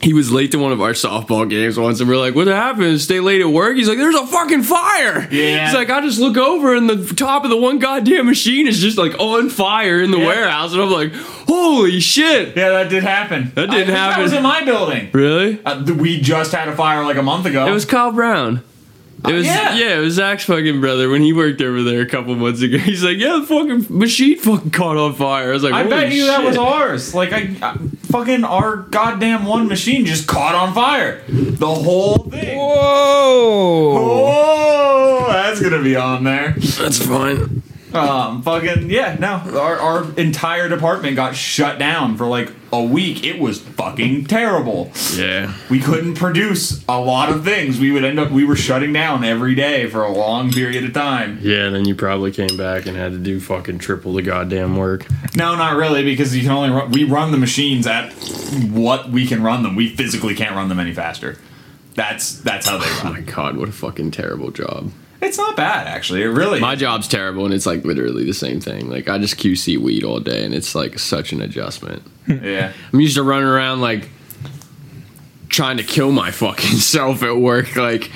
he 0.00 0.12
was 0.12 0.30
late 0.30 0.52
to 0.52 0.58
one 0.58 0.72
of 0.72 0.80
our 0.80 0.92
softball 0.92 1.48
games 1.48 1.78
once, 1.78 2.00
and 2.00 2.08
we're 2.08 2.18
like, 2.18 2.34
"What 2.34 2.46
happened? 2.46 3.00
Stay 3.00 3.20
late 3.20 3.40
at 3.40 3.48
work?" 3.48 3.76
He's 3.76 3.88
like, 3.88 3.98
"There's 3.98 4.14
a 4.14 4.26
fucking 4.26 4.62
fire." 4.62 5.26
Yeah. 5.30 5.66
He's 5.66 5.74
like, 5.74 5.90
"I 5.90 6.00
just 6.02 6.18
look 6.20 6.36
over, 6.36 6.74
and 6.74 6.88
the 6.88 7.14
top 7.14 7.44
of 7.44 7.50
the 7.50 7.56
one 7.56 7.78
goddamn 7.78 8.26
machine 8.26 8.66
is 8.66 8.80
just 8.80 8.98
like 8.98 9.14
on 9.18 9.48
fire 9.50 10.00
in 10.00 10.10
the 10.10 10.18
Yeah. 10.18 10.26
warehouse," 10.26 10.72
and 10.72 10.82
I'm 10.82 10.90
like, 10.90 11.12
"Holy 11.48 11.98
shit!" 12.00 12.56
Yeah, 12.56 12.70
that 12.70 12.88
did 12.90 13.02
happen. 13.04 13.52
That 13.54 13.70
didn't 13.70 13.94
I 13.94 13.98
happen. 13.98 14.18
That 14.18 14.22
was 14.22 14.32
in 14.32 14.42
my 14.42 14.62
building. 14.64 15.08
Really? 15.12 15.58
Uh, 15.64 15.82
we 15.98 16.20
just 16.20 16.52
had 16.52 16.68
a 16.68 16.76
fire 16.76 17.04
like 17.04 17.16
a 17.16 17.22
month 17.22 17.46
ago. 17.46 17.66
It 17.66 17.72
was 17.72 17.84
Kyle 17.84 18.12
Brown. 18.12 18.62
It 19.24 19.32
was 19.32 19.46
yeah. 19.46 19.76
yeah. 19.76 19.98
it 19.98 20.00
was 20.00 20.14
Zach's 20.14 20.44
fucking 20.44 20.80
brother 20.80 21.08
when 21.08 21.22
he 21.22 21.32
worked 21.32 21.60
over 21.60 21.82
there 21.82 22.00
a 22.00 22.06
couple 22.06 22.34
months 22.36 22.62
ago. 22.62 22.78
He's 22.78 23.02
like, 23.02 23.16
yeah, 23.16 23.38
the 23.40 23.46
fucking 23.46 23.86
machine 23.88 24.38
fucking 24.38 24.70
caught 24.70 24.96
on 24.96 25.14
fire. 25.14 25.50
I 25.50 25.52
was 25.52 25.62
like, 25.62 25.74
I 25.74 25.84
bet 25.84 26.12
you 26.12 26.26
that 26.26 26.44
was 26.44 26.56
ours. 26.56 27.14
Like 27.14 27.32
I, 27.32 27.56
I, 27.62 27.76
fucking 28.08 28.44
our 28.44 28.76
goddamn 28.76 29.46
one 29.46 29.68
machine 29.68 30.04
just 30.06 30.26
caught 30.28 30.54
on 30.54 30.74
fire. 30.74 31.22
The 31.28 31.74
whole 31.74 32.18
thing. 32.30 32.58
Whoa! 32.58 33.94
Oh, 33.98 35.26
that's 35.28 35.60
gonna 35.60 35.82
be 35.82 35.96
on 35.96 36.24
there. 36.24 36.54
That's 36.56 37.04
fine. 37.04 37.62
Um, 37.96 38.42
fucking 38.42 38.90
yeah. 38.90 39.16
No, 39.18 39.58
our 39.58 39.76
our 39.78 40.12
entire 40.18 40.68
department 40.68 41.16
got 41.16 41.34
shut 41.36 41.78
down 41.78 42.16
for 42.16 42.26
like 42.26 42.52
a 42.72 42.82
week. 42.82 43.24
It 43.24 43.38
was 43.38 43.60
fucking 43.60 44.26
terrible. 44.26 44.90
Yeah, 45.14 45.54
We 45.70 45.78
couldn't 45.80 46.14
produce 46.14 46.84
a 46.88 47.00
lot 47.00 47.30
of 47.30 47.44
things. 47.44 47.78
We 47.78 47.90
would 47.92 48.04
end 48.04 48.18
up. 48.18 48.30
We 48.30 48.44
were 48.44 48.56
shutting 48.56 48.92
down 48.92 49.24
every 49.24 49.54
day 49.54 49.88
for 49.88 50.02
a 50.02 50.12
long 50.12 50.52
period 50.52 50.84
of 50.84 50.92
time. 50.92 51.38
yeah. 51.42 51.66
and 51.66 51.74
Then 51.74 51.84
you 51.86 51.94
probably 51.94 52.32
came 52.32 52.56
back 52.56 52.86
and 52.86 52.96
had 52.96 53.12
to 53.12 53.18
do 53.18 53.40
fucking 53.40 53.78
triple 53.78 54.12
the 54.14 54.22
goddamn 54.22 54.76
work. 54.76 55.06
No, 55.36 55.54
not 55.56 55.76
really, 55.76 56.02
because 56.04 56.36
you 56.36 56.42
can 56.42 56.50
only 56.52 56.70
run, 56.70 56.90
we 56.90 57.04
run 57.04 57.30
the 57.30 57.38
machines 57.38 57.86
at 57.86 58.12
what 58.70 59.10
we 59.10 59.26
can 59.26 59.42
run 59.42 59.62
them. 59.62 59.74
We 59.76 59.88
physically 59.88 60.34
can't 60.34 60.54
run 60.54 60.68
them 60.68 60.80
any 60.80 60.92
faster. 60.92 61.38
That's 61.94 62.40
that's 62.40 62.66
how 62.68 62.78
they 62.78 62.86
run. 62.86 63.06
Oh 63.06 63.12
my 63.12 63.20
god, 63.20 63.56
what 63.56 63.68
a 63.68 63.72
fucking 63.72 64.10
terrible 64.10 64.50
job. 64.50 64.90
It's 65.26 65.38
not 65.38 65.56
bad 65.56 65.86
actually. 65.86 66.22
It 66.22 66.28
really. 66.28 66.60
My 66.60 66.76
job's 66.76 67.08
terrible, 67.08 67.44
and 67.44 67.52
it's 67.52 67.66
like 67.66 67.84
literally 67.84 68.24
the 68.24 68.34
same 68.34 68.60
thing. 68.60 68.88
Like 68.88 69.08
I 69.08 69.18
just 69.18 69.36
QC 69.36 69.78
weed 69.78 70.04
all 70.04 70.20
day, 70.20 70.44
and 70.44 70.54
it's 70.54 70.74
like 70.74 70.98
such 70.98 71.32
an 71.32 71.42
adjustment. 71.42 72.02
Hmm. 72.26 72.44
yeah. 72.44 72.72
I'm 72.92 73.00
used 73.00 73.16
to 73.16 73.22
running 73.22 73.48
around 73.48 73.80
like 73.80 74.08
trying 75.48 75.78
to 75.78 75.82
kill 75.84 76.12
my 76.12 76.30
fucking 76.30 76.76
self 76.78 77.22
at 77.22 77.36
work, 77.36 77.76
like 77.76 78.10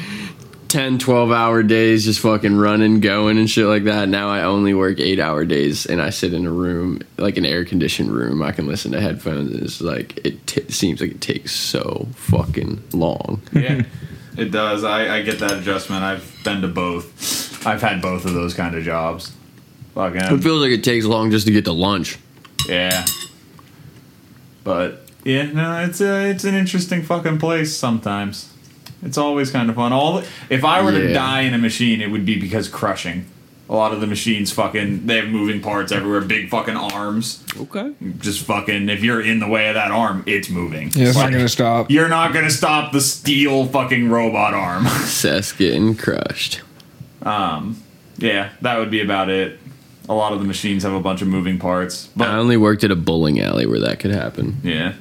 10, 0.68 0.99
12 0.99 1.33
hour 1.33 1.62
days, 1.62 2.05
just 2.05 2.20
fucking 2.20 2.57
running, 2.57 3.01
going, 3.01 3.38
and 3.38 3.51
shit 3.51 3.66
like 3.66 3.85
that. 3.85 4.09
Now 4.09 4.29
I 4.29 4.42
only 4.42 4.73
work 4.73 5.01
eight 5.01 5.18
hour 5.18 5.44
days 5.44 5.87
and 5.87 6.01
I 6.01 6.11
sit 6.11 6.33
in 6.33 6.46
a 6.46 6.51
room, 6.51 7.01
like 7.18 7.37
an 7.37 7.44
air 7.44 7.64
conditioned 7.64 8.12
room. 8.12 8.42
I 8.42 8.53
can 8.53 8.68
listen 8.68 8.92
to 8.92 9.01
headphones, 9.01 9.53
and 9.53 9.62
it's 9.62 9.81
like, 9.81 10.25
it 10.25 10.46
t- 10.46 10.70
seems 10.70 11.01
like 11.01 11.11
it 11.11 11.20
takes 11.20 11.53
so 11.53 12.07
fucking 12.14 12.83
long. 12.92 13.42
Yeah. 13.53 13.83
It 14.40 14.50
does. 14.50 14.85
I, 14.85 15.18
I 15.18 15.22
get 15.22 15.38
that 15.40 15.59
adjustment. 15.59 16.03
I've 16.03 16.35
been 16.44 16.62
to 16.62 16.68
both. 16.68 17.66
I've 17.66 17.83
had 17.83 18.00
both 18.00 18.24
of 18.24 18.33
those 18.33 18.55
kind 18.55 18.74
of 18.74 18.83
jobs. 18.83 19.33
Fucking. 19.94 20.20
It 20.22 20.42
feels 20.42 20.62
like 20.62 20.70
it 20.70 20.83
takes 20.83 21.05
long 21.05 21.31
just 21.31 21.46
to 21.46 21.53
get 21.53 21.66
to 21.66 21.72
lunch. 21.72 22.18
yeah. 22.66 23.05
But 24.64 25.07
yeah, 25.24 25.44
no, 25.53 25.83
it's 25.85 26.00
a 26.00 26.31
it's 26.31 26.44
an 26.44 26.55
interesting 26.55 27.03
fucking 27.03 27.38
place 27.38 27.76
sometimes. 27.76 28.53
It's 29.03 29.18
always 29.18 29.50
kind 29.50 29.68
of 29.68 29.76
fun. 29.76 29.92
All 29.92 30.20
the, 30.20 30.29
if 30.48 30.64
I 30.64 30.83
were 30.83 30.92
to 30.92 31.12
die 31.12 31.42
in 31.42 31.55
a 31.55 31.59
machine, 31.59 32.00
it 32.00 32.11
would 32.11 32.24
be 32.24 32.38
because 32.38 32.68
crushing. 32.68 33.26
A 33.70 33.74
lot 33.74 33.92
of 33.92 34.00
the 34.00 34.06
machines 34.09 34.50
fucking 34.50 35.06
they 35.06 35.16
have 35.20 35.28
moving 35.28 35.61
parts 35.62 35.92
everywhere, 35.92 36.20
big 36.22 36.48
fucking 36.50 36.74
arms. 36.76 37.44
Okay. 37.56 37.92
Just 38.18 38.44
fucking 38.44 38.88
if 38.88 39.00
you're 39.02 39.20
in 39.22 39.38
the 39.38 39.46
way 39.46 39.68
of 39.68 39.74
that 39.74 39.92
arm, 39.92 40.24
it's 40.26 40.50
moving. 40.50 40.90
Yeah, 40.92 41.06
it's 41.06 41.16
Like, 41.16 41.26
not 41.30 41.33
gonna 41.37 41.48
stop. 41.48 41.88
You're 41.88 42.09
not 42.09 42.35
gonna 42.35 42.50
stop 42.50 42.92
the 42.92 43.00
steel 43.00 43.66
fucking 43.66 44.11
robot 44.11 44.54
arm. 44.54 44.87
Seth's 45.04 45.52
getting 45.52 45.94
crushed. 45.94 46.62
Um 47.22 47.80
yeah, 48.18 48.50
that 48.61 48.78
would 48.78 48.90
be 48.90 49.00
about 49.02 49.28
it. 49.30 49.59
A 50.09 50.14
lot 50.14 50.33
of 50.33 50.40
the 50.40 50.44
machines 50.46 50.83
have 50.83 50.92
a 50.92 51.00
bunch 51.00 51.22
of 51.22 51.28
moving 51.28 51.56
parts, 51.59 52.09
but 52.16 52.26
I 52.28 52.37
only 52.38 52.56
worked 52.56 52.83
at 52.83 52.90
a 52.90 52.96
bowling 52.96 53.40
alley 53.40 53.66
where 53.66 53.78
that 53.78 54.00
could 54.00 54.11
happen. 54.11 54.56
Yeah. 54.64 54.94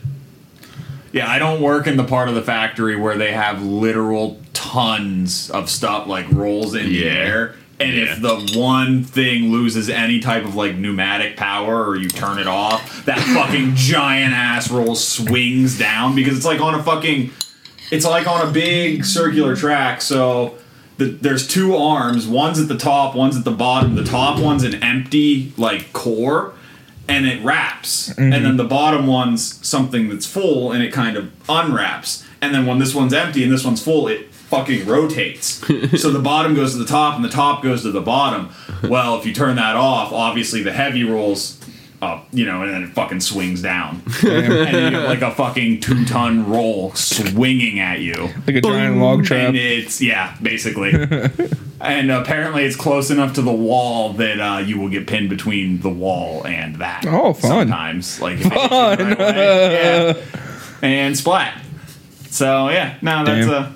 Yeah, 1.12 1.28
I 1.28 1.40
don't 1.40 1.60
work 1.62 1.88
in 1.88 1.98
the 1.98 2.04
part 2.04 2.30
of 2.30 2.36
the 2.36 2.44
factory 2.44 2.96
where 2.96 3.18
they 3.18 3.32
have 3.32 3.64
literal 3.64 4.40
tons 4.54 5.50
of 5.50 5.72
stuff 5.72 6.06
like 6.06 6.30
rolls 6.32 6.76
in 6.76 6.86
the 6.86 7.10
air. 7.10 7.56
And 7.80 7.96
Yeah. 7.96 8.04
if 8.04 8.22
the 8.22 8.60
one 8.60 9.04
thing 9.04 9.52
loses 9.52 9.90
any 9.90 10.20
type 10.20 10.44
of 10.44 10.56
like 10.56 10.76
pneumatic 10.76 11.38
power 11.38 11.86
or 11.86 11.96
you 11.96 12.10
turn 12.10 12.38
it 12.40 12.48
off, 12.48 13.06
that 13.06 13.20
fucking 13.36 13.76
giant 13.76 14.34
ass 14.34 14.70
roll 14.70 14.96
swings 14.96 15.78
down 15.78 16.16
because 16.16 16.36
it's 16.36 16.46
like 16.46 16.60
on 16.60 16.76
a 16.76 16.84
fucking 16.84 17.32
it's 17.92 18.06
like 18.06 18.28
on 18.28 18.48
a 18.48 18.52
big 18.52 19.06
circular 19.06 19.56
track. 19.56 20.02
So 20.02 20.58
the, 20.98 21.06
there's 21.06 21.48
two 21.48 21.76
arms. 21.76 22.28
One's 22.28 22.60
at 22.60 22.68
the 22.68 22.78
top. 22.78 23.16
One's 23.16 23.38
at 23.38 23.46
the 23.46 23.52
bottom. 23.52 23.96
The 23.96 24.04
top 24.04 24.40
one's 24.40 24.64
an 24.64 24.84
empty 24.84 25.54
like 25.58 25.94
core, 25.94 26.54
and 27.08 27.26
it 27.26 27.44
wraps. 27.44 28.10
And 28.10 28.34
mm-hmm. 28.34 28.44
then 28.44 28.58
the 28.58 28.66
bottom 28.66 29.08
one's 29.08 29.66
something 29.66 30.10
that's 30.10 30.26
full, 30.26 30.72
and 30.72 30.84
it 30.84 30.92
kind 30.94 31.18
of 31.18 31.32
unwraps. 31.50 32.26
And 32.42 32.54
then 32.54 32.66
when 32.66 32.80
this 32.80 32.94
one's 32.94 33.14
empty 33.14 33.44
and 33.44 33.52
this 33.52 33.66
one's 33.66 33.84
full, 33.84 34.08
it 34.08 34.29
fucking 34.50 34.86
rotates. 34.88 35.66
so 36.02 36.12
the 36.12 36.22
bottom 36.22 36.56
goes 36.56 36.74
to 36.74 36.80
the 36.80 36.86
top, 36.86 37.16
and 37.16 37.24
the 37.24 37.30
top 37.30 37.64
goes 37.64 37.84
to 37.84 37.92
the 37.92 38.02
bottom. 38.02 38.50
Well, 38.84 39.18
if 39.20 39.26
you 39.26 39.34
turn 39.34 39.56
that 39.58 39.76
off, 39.76 40.12
obviously 40.12 40.64
the 40.64 40.74
heavy 40.74 41.04
rolls 41.04 41.60
up, 42.02 42.28
you 42.32 42.46
know, 42.46 42.64
and 42.64 42.72
then 42.72 42.84
it 42.84 42.94
fucking 42.94 43.20
swings 43.20 43.62
down. 43.62 44.02
and 44.24 44.72
you 44.74 44.90
get 44.90 45.04
like 45.04 45.22
a 45.22 45.32
fucking 45.32 45.82
two 45.82 46.06
ton 46.06 46.50
roll 46.50 46.94
swinging 46.96 47.80
at 47.80 48.00
you. 48.00 48.30
Like 48.48 48.56
a 48.56 48.62
giant 48.62 48.98
log 48.98 49.26
trap. 49.26 49.50
And 49.50 49.58
it's 49.58 50.02
yeah, 50.02 50.36
basically. 50.42 50.94
and 51.82 52.12
apparently, 52.12 52.64
it's 52.64 52.76
close 52.76 53.12
enough 53.12 53.34
to 53.34 53.42
the 53.42 53.54
wall 53.54 54.14
that 54.14 54.40
uh, 54.40 54.60
you 54.60 54.80
will 54.80 54.90
get 54.90 55.08
pinned 55.08 55.30
between 55.30 55.82
the 55.82 55.90
wall 55.90 56.46
and 56.48 56.78
that. 56.78 57.06
Oh, 57.06 57.34
fun. 57.34 57.68
Sometimes, 57.68 58.20
like 58.22 58.40
fun. 58.40 59.00
it 59.02 59.08
hits 59.08 59.20
you 59.20 59.26
right 59.26 60.16
yeah. 60.16 60.24
and 60.82 61.18
splat. 61.18 61.62
So 62.30 62.70
yeah, 62.70 62.98
no, 63.02 63.26
that's 63.26 63.48
Damn. 63.48 63.64
uh, 63.64 63.72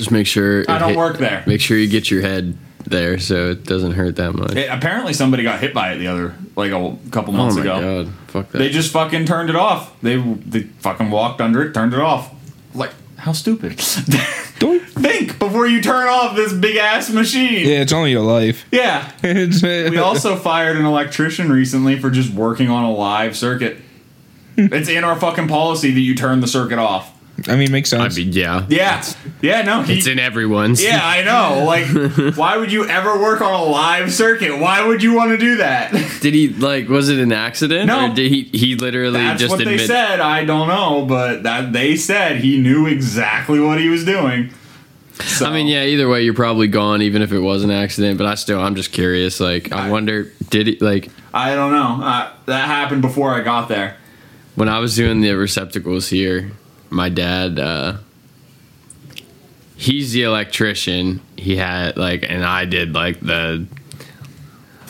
Just 0.00 0.10
make 0.10 0.26
sure. 0.26 0.64
I 0.66 0.76
it 0.76 0.78
don't 0.78 0.88
hit- 0.90 0.96
work 0.96 1.18
there. 1.18 1.44
Make 1.46 1.60
sure 1.60 1.76
you 1.76 1.86
get 1.86 2.10
your 2.10 2.22
head 2.22 2.56
there 2.86 3.18
so 3.18 3.50
it 3.50 3.64
doesn't 3.64 3.92
hurt 3.92 4.16
that 4.16 4.32
much. 4.32 4.54
It, 4.56 4.70
apparently, 4.70 5.12
somebody 5.12 5.42
got 5.42 5.60
hit 5.60 5.74
by 5.74 5.92
it 5.92 5.98
the 5.98 6.06
other 6.06 6.34
like 6.56 6.72
a 6.72 6.96
couple 7.10 7.34
oh 7.34 7.36
months 7.36 7.56
my 7.56 7.60
ago. 7.62 8.04
god! 8.04 8.12
Fuck 8.28 8.48
that. 8.52 8.58
They 8.58 8.70
just 8.70 8.90
fucking 8.92 9.26
turned 9.26 9.50
it 9.50 9.56
off. 9.56 9.92
They 10.00 10.16
they 10.16 10.62
fucking 10.62 11.10
walked 11.10 11.42
under 11.42 11.62
it, 11.62 11.74
turned 11.74 11.92
it 11.92 12.00
off. 12.00 12.32
Like 12.74 12.92
how 13.18 13.32
stupid. 13.32 13.76
Don't- 14.58 14.80
Think 15.00 15.38
before 15.38 15.66
you 15.66 15.80
turn 15.80 16.08
off 16.08 16.36
this 16.36 16.52
big 16.52 16.76
ass 16.76 17.08
machine. 17.10 17.66
Yeah, 17.66 17.80
it's 17.80 17.92
only 17.92 18.10
your 18.10 18.22
life. 18.24 18.64
Yeah. 18.70 19.10
We 19.22 19.96
also 19.98 20.36
fired 20.36 20.76
an 20.76 20.84
electrician 20.84 21.50
recently 21.50 21.98
for 21.98 22.10
just 22.10 22.30
working 22.32 22.68
on 22.70 22.84
a 22.84 22.92
live 22.92 23.36
circuit. 23.36 23.78
It's 24.56 24.88
in 24.90 25.04
our 25.04 25.18
fucking 25.18 25.48
policy 25.48 25.90
that 25.92 26.00
you 26.00 26.14
turn 26.14 26.40
the 26.40 26.46
circuit 26.46 26.78
off. 26.78 27.10
I 27.48 27.56
mean, 27.56 27.70
makes 27.72 27.92
I 27.92 27.98
sense. 27.98 28.16
mean, 28.16 28.32
yeah. 28.32 28.66
Yeah. 28.68 29.04
Yeah, 29.40 29.62
no, 29.62 29.82
he, 29.82 29.98
It's 29.98 30.06
in 30.06 30.18
everyone's. 30.18 30.82
Yeah, 30.82 31.00
I 31.02 31.22
know. 31.22 31.64
Like, 31.64 31.86
why 32.36 32.56
would 32.56 32.70
you 32.70 32.86
ever 32.88 33.18
work 33.20 33.40
on 33.40 33.52
a 33.54 33.62
live 33.64 34.12
circuit? 34.12 34.58
Why 34.58 34.86
would 34.86 35.02
you 35.02 35.14
want 35.14 35.30
to 35.30 35.38
do 35.38 35.56
that? 35.56 35.92
Did 36.20 36.34
he 36.34 36.48
like? 36.48 36.88
Was 36.88 37.08
it 37.08 37.18
an 37.18 37.32
accident? 37.32 37.86
No. 37.86 38.10
Or 38.10 38.14
did 38.14 38.30
he? 38.30 38.42
He 38.52 38.74
literally 38.76 39.18
That's 39.20 39.40
just 39.40 39.50
what 39.50 39.64
they 39.64 39.78
said. 39.78 40.20
I 40.20 40.44
don't 40.44 40.68
know, 40.68 41.06
but 41.06 41.42
that 41.44 41.72
they 41.72 41.96
said 41.96 42.36
he 42.42 42.58
knew 42.60 42.86
exactly 42.86 43.58
what 43.60 43.80
he 43.80 43.88
was 43.88 44.04
doing. 44.04 44.52
So, 45.24 45.46
I 45.46 45.52
mean, 45.52 45.66
yeah. 45.66 45.84
Either 45.84 46.08
way, 46.08 46.22
you're 46.22 46.32
probably 46.34 46.66
gone, 46.68 47.02
even 47.02 47.20
if 47.22 47.32
it 47.32 47.40
was 47.40 47.62
an 47.64 47.70
accident. 47.70 48.16
But 48.18 48.26
I 48.26 48.34
still, 48.36 48.60
I'm 48.60 48.74
just 48.74 48.92
curious. 48.92 49.38
Like, 49.40 49.72
I, 49.72 49.86
I- 49.86 49.90
wonder, 49.90 50.32
did 50.50 50.66
he 50.66 50.76
like 50.78 51.10
I 51.32 51.54
don't 51.54 51.72
know. 51.72 52.04
Uh, 52.04 52.32
that 52.46 52.66
happened 52.66 53.02
before 53.02 53.34
I 53.34 53.40
got 53.42 53.68
there. 53.68 53.96
when 54.56 54.68
I 54.68 54.78
was 54.80 54.96
doing 54.96 55.20
the 55.20 55.32
receptacles 55.32 56.08
here? 56.08 56.50
My 56.90 57.08
dad, 57.08 57.58
uh 57.58 57.96
he's 59.80 60.12
the 60.12 60.22
electrician. 60.24 61.20
He 61.36 61.56
had 61.56 61.96
like, 61.96 62.24
and 62.28 62.44
I 62.44 62.66
did 62.66 62.94
like 62.94 63.20
the. 63.20 63.66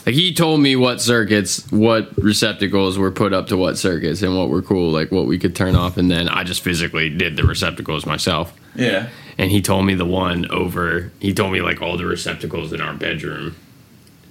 Like 0.06 0.14
he 0.14 0.32
told 0.34 0.60
me 0.60 0.76
what 0.76 1.00
circuits, 1.00 1.70
what 1.70 2.16
receptacles 2.16 2.98
were 2.98 3.10
put 3.12 3.32
up 3.34 3.48
to 3.48 3.56
what 3.56 3.76
circuits, 3.78 4.22
and 4.22 4.36
what 4.36 4.48
were 4.48 4.62
cool, 4.62 4.90
like 4.90 5.12
what 5.12 5.26
we 5.26 5.38
could 5.38 5.54
turn 5.54 5.76
off, 5.76 5.98
and 5.98 6.10
then 6.10 6.28
I 6.28 6.42
just 6.42 6.62
physically 6.62 7.10
did 7.10 7.36
the 7.36 7.44
receptacles 7.44 8.06
myself. 8.06 8.52
Yeah. 8.74 9.08
and 9.36 9.50
he 9.50 9.60
told 9.60 9.84
me 9.84 9.94
the 9.94 10.04
one 10.06 10.48
over 10.50 11.10
he 11.18 11.34
told 11.34 11.52
me 11.52 11.60
like 11.60 11.82
all 11.82 11.96
the 11.96 12.06
receptacles 12.06 12.72
in 12.72 12.80
our 12.80 12.94
bedroom 12.94 13.56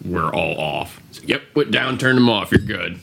were 0.06 0.34
all 0.34 0.58
off 0.58 1.02
So, 1.12 1.24
yep 1.26 1.42
put 1.54 1.72
down 1.72 1.98
turn 1.98 2.16
them 2.16 2.30
off 2.30 2.50
you're 2.54 2.62
good 2.62 3.00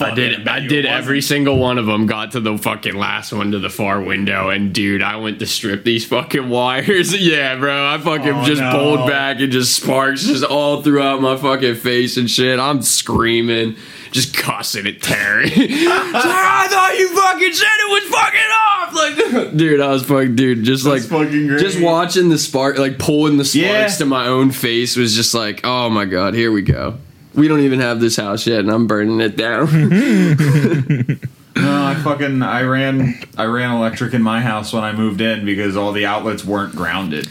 I 0.00 0.14
did. 0.14 0.48
I 0.48 0.60
did 0.60 0.86
every 0.86 1.20
single 1.20 1.58
one 1.58 1.78
of 1.78 1.86
them. 1.86 2.06
Got 2.06 2.32
to 2.32 2.40
the 2.40 2.56
fucking 2.56 2.94
last 2.94 3.32
one 3.32 3.52
to 3.52 3.58
the 3.58 3.70
far 3.70 4.00
window, 4.00 4.48
and 4.48 4.72
dude, 4.72 5.02
I 5.02 5.16
went 5.16 5.38
to 5.40 5.46
strip 5.46 5.84
these 5.84 6.04
fucking 6.06 6.48
wires. 6.48 7.14
Yeah, 7.20 7.56
bro, 7.56 7.86
I 7.94 7.98
fucking 7.98 8.28
Oh, 8.34 8.44
just 8.44 8.60
no. 8.60 8.70
pulled 8.72 9.08
back 9.08 9.40
and 9.40 9.52
just 9.52 9.76
sparks 9.76 10.24
just 10.24 10.42
all 10.44 10.82
throughout 10.82 11.20
my 11.20 11.36
fucking 11.36 11.74
face 11.76 12.16
and 12.16 12.30
shit. 12.30 12.58
I'm 12.58 12.82
screaming, 12.82 13.76
just 14.10 14.34
cussing 14.36 14.86
at 14.86 15.00
Terry. 15.02 15.50
I 15.54 16.66
thought 16.70 16.96
you 16.98 17.08
fucking 17.14 17.52
said 17.52 17.68
it 17.78 17.90
was 17.90 18.04
fucking 18.10 18.50
off. 18.66 19.44
Like, 19.44 19.56
dude, 19.56 19.80
I 19.80 19.88
was 19.88 20.02
fucking, 20.04 20.34
dude, 20.36 20.64
just 20.64 20.84
That's 20.84 21.10
like 21.10 21.30
just 21.30 21.80
watching 21.80 22.28
the 22.30 22.38
spark, 22.38 22.78
like 22.78 22.98
pulling 22.98 23.36
the 23.36 23.44
sparks 23.44 23.64
Yeah. 23.64 23.86
to 23.98 24.06
my 24.06 24.26
own 24.26 24.50
face 24.50 24.96
was 24.96 25.14
just 25.14 25.34
like, 25.34 25.60
oh 25.64 25.90
my 25.90 26.04
god, 26.06 26.34
here 26.34 26.50
we 26.52 26.62
go. 26.62 26.98
We 27.34 27.48
don't 27.48 27.60
even 27.60 27.80
have 27.80 28.00
this 28.00 28.16
house 28.16 28.46
yet, 28.46 28.60
and 28.60 28.70
I'm 28.70 28.86
burning 28.86 29.20
it 29.20 29.36
down. 29.36 29.68
No, 31.56 31.82
I 31.84 31.94
fucking 31.96 32.42
I 32.42 32.62
ran 32.62 33.20
I 33.36 33.44
ran 33.44 33.74
electric 33.74 34.14
in 34.14 34.22
my 34.22 34.40
house 34.40 34.72
when 34.72 34.84
I 34.84 34.92
moved 34.92 35.20
in 35.20 35.44
because 35.44 35.76
all 35.76 35.92
the 35.92 36.06
outlets 36.06 36.44
weren't 36.44 36.74
grounded, 36.76 37.28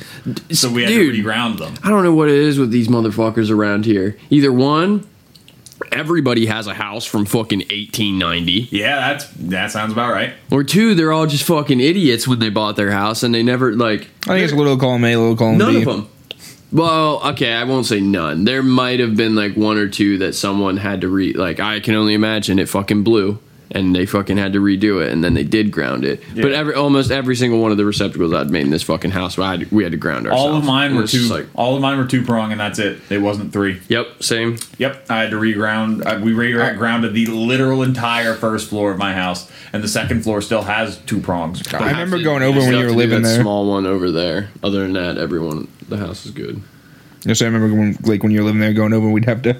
so 0.52 0.70
we 0.70 0.84
had 0.84 0.90
Dude. 0.90 1.16
to 1.16 1.24
reground 1.24 1.58
them. 1.58 1.76
I 1.84 1.90
don't 1.90 2.04
know 2.04 2.14
what 2.14 2.28
it 2.28 2.36
is 2.36 2.60
with 2.60 2.70
these 2.70 2.90
motherfuckers 2.90 3.50
around 3.50 3.86
here. 3.86 4.18
Either 4.30 4.52
one, 4.52 5.08
everybody 5.94 6.48
has 6.48 6.68
a 6.68 6.74
house 6.74 7.06
from 7.06 7.26
fucking 7.26 7.60
1890, 7.60 8.68
Yeah, 8.72 8.98
that's 8.98 9.26
that 9.36 9.72
sounds 9.72 9.94
about 9.94 10.12
right. 10.12 10.34
or 10.52 10.66
two, 10.66 10.96
they're 10.96 11.14
all 11.14 11.26
just 11.26 11.46
fucking 11.46 11.80
idiots 11.80 12.28
when 12.28 12.40
they 12.40 12.50
bought 12.50 12.76
their 12.76 12.92
house 12.92 13.24
and 13.24 13.34
they 13.34 13.42
never 13.42 13.74
like 13.74 14.02
I 14.28 14.34
think 14.34 14.44
it's 14.44 14.54
a 14.54 14.58
little 14.58 14.78
column 14.78 15.06
A, 15.06 15.16
little 15.16 15.38
column 15.38 15.58
none 15.58 15.74
B. 15.76 15.80
of 15.80 15.86
them. 15.86 16.10
Well, 16.72 17.22
okay, 17.30 17.54
I 17.54 17.64
won't 17.64 17.88
say 17.88 18.00
none. 18.00 18.46
There 18.46 18.62
might 18.62 19.00
have 19.00 19.16
been 19.16 19.36
like 19.36 19.56
one 19.56 19.78
or 19.78 19.88
two 19.88 20.20
that 20.20 20.34
someone 20.34 20.78
had 20.78 21.02
to 21.02 21.08
read. 21.08 21.36
like. 21.36 21.60
I 21.60 21.80
can 21.80 21.96
only 21.96 22.14
imagine 22.14 22.60
it 22.60 22.70
fucking 22.70 23.04
blew. 23.04 23.40
And 23.72 23.96
they 23.96 24.08
fucking 24.08 24.38
had 24.38 24.54
to 24.54 24.60
redo 24.60 25.00
it, 25.06 25.12
and 25.12 25.24
then 25.24 25.36
they 25.36 25.44
did 25.44 25.70
ground 25.70 26.04
it. 26.04 26.24
But 26.36 26.54
every 26.54 26.74
almost 26.74 27.12
every 27.12 27.36
single 27.36 27.62
one 27.62 27.70
of 27.70 27.78
the 27.78 27.86
receptacles 27.86 28.34
I'd 28.34 28.50
made 28.50 28.64
in 28.64 28.72
this 28.72 28.82
fucking 28.82 29.12
house, 29.12 29.38
I 29.38 29.58
had, 29.58 29.72
we 29.72 29.84
had 29.84 29.92
to 29.92 29.98
ground 29.98 30.26
ourselves. 30.26 30.44
All 30.44 30.58
of 30.58 30.66
mine 30.66 30.96
were 30.96 31.04
two. 31.04 31.20
just 31.20 31.30
like, 31.30 31.46
all 31.54 31.76
of 31.76 31.82
mine 31.82 32.00
were 32.00 32.08
two 32.08 32.24
prong, 32.26 32.52
and 32.52 32.60
that's 32.60 32.80
it. 32.80 33.00
It 33.12 33.20
wasn't 33.20 33.54
three. 33.54 33.80
yep, 33.88 34.24
same. 34.24 34.58
Yep, 34.80 35.06
I 35.12 35.20
had 35.22 35.30
to 35.30 35.36
reground. 35.36 36.04
Uh, 36.04 36.20
we 36.20 36.34
re-grounded 36.34 37.14
the 37.14 37.28
literal 37.28 37.84
entire 37.84 38.34
first 38.34 38.70
floor 38.70 38.92
of 38.92 38.98
my 38.98 39.14
house, 39.14 39.52
and 39.72 39.84
the 39.84 39.88
second 39.88 40.24
floor 40.24 40.42
still 40.42 40.64
has 40.64 40.98
two 41.02 41.20
prongs. 41.20 41.62
I 41.72 41.92
remember 41.92 42.18
to- 42.18 42.24
going 42.24 42.42
over 42.42 42.58
when 42.60 42.72
you 42.72 42.78
were 42.78 42.84
to 42.86 42.90
do 42.90 42.96
living 42.96 43.22
that 43.22 43.28
there. 43.30 43.42
Small 43.42 43.70
one 43.70 43.86
over 43.86 44.10
there. 44.10 44.50
Other 44.64 44.82
than 44.82 44.94
that, 44.94 45.20
everyone 45.20 45.68
the 45.88 45.98
house 45.98 46.26
is 46.26 46.32
good. 46.32 46.60
Yes, 47.24 47.42
I 47.42 47.46
remember 47.46 47.76
when, 47.76 47.98
like 48.02 48.24
when 48.24 48.32
you 48.32 48.40
were 48.40 48.46
living 48.46 48.62
there, 48.62 48.74
going 48.74 48.94
over, 48.94 49.10
we'd 49.10 49.26
have 49.26 49.42
to 49.44 49.54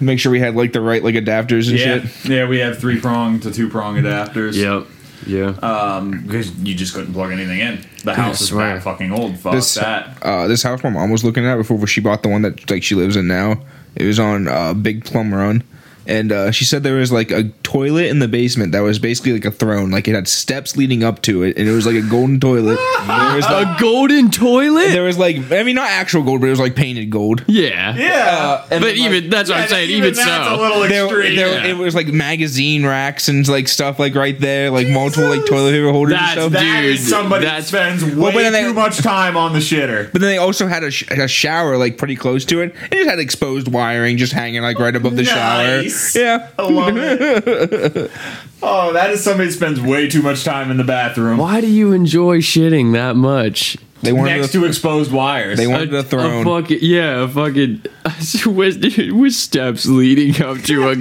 make 0.00 0.18
sure 0.20 0.30
we 0.32 0.40
had 0.40 0.54
like 0.56 0.72
the 0.72 0.80
right 0.80 1.02
like 1.02 1.14
adapters 1.14 1.68
and 1.68 1.78
Yeah, 1.78 2.00
shit. 2.06 2.30
yeah, 2.30 2.48
we 2.48 2.58
have 2.58 2.78
three 2.78 3.00
prong 3.00 3.40
to 3.40 3.50
two 3.52 3.68
prong 3.68 3.96
adapters. 3.96 4.54
Yep. 4.54 4.86
Yeah. 5.26 5.48
um, 5.62 6.22
because 6.22 6.54
you 6.60 6.74
just 6.74 6.94
couldn't 6.94 7.12
plug 7.12 7.32
anything 7.32 7.58
in. 7.58 7.84
The 8.04 8.14
house 8.14 8.40
is 8.40 8.50
that 8.50 8.82
fucking 8.82 9.12
old. 9.12 9.36
Fuck 9.38 9.52
This 9.54 9.74
that. 9.74 10.16
uh, 10.22 10.46
this 10.46 10.62
house 10.62 10.82
my 10.84 10.90
mom 10.90 11.10
was 11.10 11.24
looking 11.24 11.44
at 11.44 11.56
before 11.56 11.84
she 11.86 12.00
bought 12.00 12.22
the 12.22 12.28
one 12.28 12.42
that 12.42 12.70
like 12.70 12.82
she 12.84 12.94
lives 12.94 13.16
in 13.16 13.26
now. 13.26 13.60
It 13.96 14.04
was 14.06 14.18
on 14.20 14.46
uh, 14.46 14.74
Big 14.74 15.04
Plum 15.04 15.34
Run, 15.34 15.64
and 16.08 16.32
uh, 16.32 16.50
she 16.50 16.64
said 16.64 16.82
there 16.82 16.96
was 16.96 17.12
like 17.12 17.30
a 17.30 17.44
toilet 17.62 18.06
in 18.06 18.18
the 18.18 18.28
basement 18.28 18.72
that 18.72 18.80
was 18.80 18.98
basically 18.98 19.32
like 19.34 19.44
a 19.44 19.50
throne, 19.50 19.90
like 19.90 20.08
it 20.08 20.14
had 20.14 20.26
steps 20.26 20.76
leading 20.76 21.04
up 21.04 21.22
to 21.22 21.42
it, 21.42 21.56
and 21.58 21.68
it 21.68 21.72
was 21.72 21.86
like 21.86 21.94
a 21.96 22.02
golden 22.08 22.40
toilet. 22.40 22.78
there 23.06 23.36
was 23.36 23.44
like, 23.50 23.78
A 23.78 23.80
golden 23.80 24.30
toilet? 24.30 24.88
there 24.88 25.02
was 25.04 25.18
like, 25.18 25.36
I 25.52 25.62
mean, 25.62 25.76
not 25.76 25.90
actual 25.90 26.22
gold, 26.22 26.40
but 26.40 26.46
it 26.46 26.50
was 26.50 26.60
like 26.60 26.74
painted 26.74 27.10
gold. 27.10 27.44
yeah. 27.46 27.94
Yeah. 27.96 28.60
and 28.62 28.68
But 28.70 28.80
then, 28.80 28.82
like, 28.82 28.96
even 28.98 29.30
that's 29.30 29.50
what 29.50 29.60
I'm 29.60 29.68
saying. 29.68 29.90
Even, 29.90 30.14
that's 30.14 30.26
so, 30.48 30.54
a 30.54 30.56
little 30.60 30.80
There, 30.88 31.04
extreme. 31.04 31.36
there- 31.36 31.64
Yeah. 31.64 31.70
it 31.70 31.76
was 31.76 31.94
like 31.94 32.08
magazine 32.08 32.84
racks 32.86 33.28
and 33.28 33.46
like 33.46 33.68
stuff 33.68 33.98
like 33.98 34.14
right 34.14 34.38
there, 34.40 34.70
like 34.70 34.88
multiple 34.88 35.28
like 35.28 35.44
toilet 35.46 35.72
paper 35.72 35.92
holders 35.92 36.14
That's 36.14 36.32
and 36.38 36.40
stuff. 36.52 36.52
That 36.62 36.84
is 36.84 37.00
Dude, 37.00 37.08
somebody 37.08 37.44
that 37.44 37.50
that's- 37.64 37.68
spends 37.68 38.04
way 38.04 38.14
Well, 38.14 38.32
but 38.32 38.38
then 38.42 38.52
they- 38.52 38.62
too 38.62 38.74
much 38.74 38.98
time 38.98 39.36
on 39.36 39.52
the 39.52 39.58
shitter. 39.60 40.10
But 40.12 40.20
then 40.22 40.30
they 40.30 40.38
also 40.38 40.66
had 40.66 40.82
a, 40.84 40.90
sh- 40.90 41.04
a 41.10 41.28
shower 41.28 41.76
like 41.76 41.98
pretty 41.98 42.16
close 42.16 42.44
to 42.46 42.60
it. 42.62 42.74
It 42.90 42.96
just 42.96 43.10
had 43.10 43.18
exposed 43.18 43.68
wiring 43.70 44.16
just 44.16 44.32
hanging 44.32 44.62
like 44.62 44.78
right 44.78 44.94
above 44.96 45.16
the 45.16 45.22
Nice. 45.24 45.32
shower. 45.32 45.88
Yeah. 46.14 46.48
I 46.58 46.62
love 46.62 46.96
it. 46.96 48.10
oh, 48.62 48.92
that 48.92 49.10
is 49.10 49.22
somebody 49.22 49.48
that 49.48 49.54
spends 49.54 49.80
way 49.80 50.08
too 50.08 50.22
much 50.22 50.44
time 50.44 50.70
in 50.70 50.76
the 50.76 50.84
bathroom 50.84 51.38
why 51.38 51.60
do 51.60 51.66
you 51.66 51.92
enjoy 51.92 52.38
shitting 52.38 52.92
that 52.92 53.16
much? 53.16 53.76
They 54.02 54.12
wanted 54.12 54.38
next 54.38 54.52
to, 54.52 54.60
to 54.60 54.66
exposed 54.66 55.10
wires. 55.10 55.58
they 55.58 55.66
wanted 55.66 55.92
a 55.92 56.04
throne. 56.04 56.44
fucking 56.44 56.78
yeah, 56.82 57.24
a 57.24 57.28
fucking 57.28 57.82
with, 58.54 59.12
with 59.12 59.32
steps 59.32 59.86
leading 59.86 60.40
up 60.42 60.58
to 60.64 60.88
a. 60.88 60.92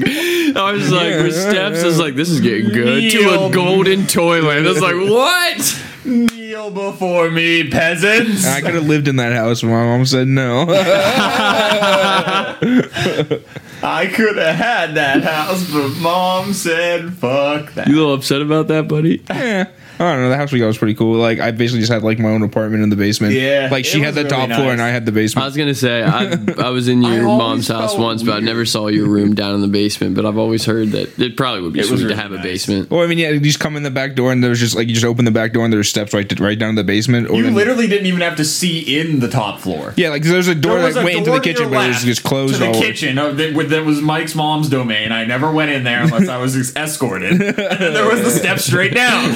I 0.55 0.71
was 0.71 0.91
like, 0.91 1.15
with 1.17 1.35
steps, 1.35 1.83
I 1.83 1.85
was 1.85 1.99
like, 1.99 2.15
this 2.15 2.29
is 2.29 2.39
getting 2.39 2.71
good. 2.71 3.11
To 3.11 3.45
a 3.45 3.51
golden 3.51 4.07
toilet. 4.07 4.57
I 4.57 4.61
was 4.61 4.81
like, 4.81 4.95
what? 4.95 5.83
Kneel 6.05 6.71
before 6.71 7.29
me, 7.29 7.69
peasants. 7.69 8.47
I 8.47 8.61
could 8.61 8.73
have 8.73 8.87
lived 8.87 9.07
in 9.07 9.17
that 9.17 9.33
house, 9.33 9.61
but 9.61 9.67
my 9.67 9.83
mom 9.83 10.05
said 10.05 10.27
no. 10.27 10.65
I 13.83 14.07
could 14.07 14.37
have 14.37 14.55
had 14.55 14.95
that 14.95 15.23
house, 15.23 15.69
but 15.71 15.89
mom 16.01 16.53
said, 16.53 17.13
"Fuck 17.13 17.73
that." 17.75 17.87
You 17.87 17.95
a 17.95 17.99
little 17.99 18.13
upset 18.13 18.41
about 18.41 18.67
that, 18.69 18.87
buddy? 18.87 19.21
Eh. 19.29 19.65
Yeah. 19.99 20.05
I 20.05 20.13
don't 20.13 20.21
know. 20.23 20.29
The 20.29 20.37
house 20.37 20.51
we 20.51 20.59
got 20.59 20.67
was 20.67 20.77
pretty 20.77 20.93
cool. 20.95 21.17
Like 21.17 21.39
I 21.39 21.51
basically 21.51 21.79
just 21.81 21.91
had 21.91 22.03
like 22.03 22.19
my 22.19 22.29
own 22.29 22.43
apartment 22.43 22.83
in 22.83 22.89
the 22.89 22.95
basement. 22.95 23.33
Yeah, 23.33 23.69
Like 23.71 23.85
she 23.85 23.99
had 24.01 24.13
the 24.15 24.23
really 24.23 24.29
top 24.47 24.49
floor 24.51 24.71
and 24.71 24.81
I 24.81 24.89
had 24.89 25.05
the 25.05 25.11
basement. 25.11 25.43
I 25.43 25.47
was 25.47 25.57
gonna 25.57 25.73
say 25.75 26.03
I, 26.03 26.37
I 26.59 26.69
was 26.69 26.87
in 26.87 27.01
your 27.03 27.23
mom's 27.23 27.67
house 27.67 27.91
felt 27.93 28.01
once, 28.01 28.23
but 28.23 28.33
I 28.35 28.39
never 28.39 28.65
saw 28.65 28.87
your 28.87 29.07
room 29.07 29.33
down 29.35 29.55
in 29.55 29.61
the 29.61 29.67
basement. 29.67 30.15
But 30.15 30.25
I've 30.25 30.37
always 30.37 30.65
heard 30.65 30.89
that 30.89 31.17
it 31.19 31.35
probably 31.37 31.61
would 31.61 31.73
be 31.73 31.79
It 31.79 31.83
was 31.83 31.89
sweet 32.01 32.09
to 32.09 32.15
really 32.15 32.21
have 32.21 32.31
a 32.31 32.39
basement. 32.39 32.89
well, 32.89 33.01
I 33.01 33.07
mean, 33.07 33.17
yeah, 33.17 33.29
you 33.29 33.39
just 33.39 33.59
come 33.59 33.75
in 33.75 33.83
the 33.83 33.91
back 33.91 34.15
door 34.15 34.31
and 34.31 34.43
there's 34.43 34.59
just 34.59 34.75
like 34.75 34.87
you 34.87 34.93
just 34.93 35.05
open 35.05 35.25
the 35.25 35.31
back 35.31 35.53
door 35.53 35.63
and 35.63 35.73
there's 35.73 35.89
steps 35.89 36.13
right 36.13 36.27
to, 36.29 36.43
right 36.43 36.57
down 36.57 36.75
to 36.75 36.81
the 36.81 36.87
basement. 36.87 37.29
Or 37.29 37.35
You 37.37 37.43
then- 37.43 37.55
literally 37.55 37.87
didn't 37.87 38.05
even 38.07 38.21
have 38.21 38.37
to 38.37 38.45
see 38.45 38.99
in 38.99 39.19
the 39.19 39.27
top 39.29 39.59
floor. 39.59 39.93
yeah, 39.97 40.09
like 40.09 40.23
there's 40.23 40.47
a 40.47 40.55
door 40.55 40.75
There 40.75 40.85
was 40.85 40.95
that 40.95 41.01
a 41.01 41.05
went 41.05 41.17
into 41.17 41.31
the 41.31 41.39
kitchen, 41.39 41.69
but 41.71 41.85
it 41.85 41.87
was 41.89 42.03
just 42.03 42.23
closed 42.23 42.53
to 42.55 42.59
the 42.59 42.67
all. 42.67 42.81
kitchen. 42.81 43.17
uh, 43.17 43.31
that, 43.31 43.69
that 43.69 43.85
was 43.85 44.01
Mike's 44.01 44.35
mom's 44.35 44.69
domain. 44.69 45.11
I 45.11 45.25
never 45.25 45.51
went 45.51 45.71
in 45.71 45.83
there 45.83 46.03
unless 46.03 46.27
I 46.27 46.37
was 46.37 46.55
escorted. 46.75 47.31
and 47.31 47.41
then 47.55 47.93
there 47.93 48.07
was 48.09 48.21
the 48.23 48.29
steps 48.31 48.65
straight 48.65 48.93
down. 48.93 49.35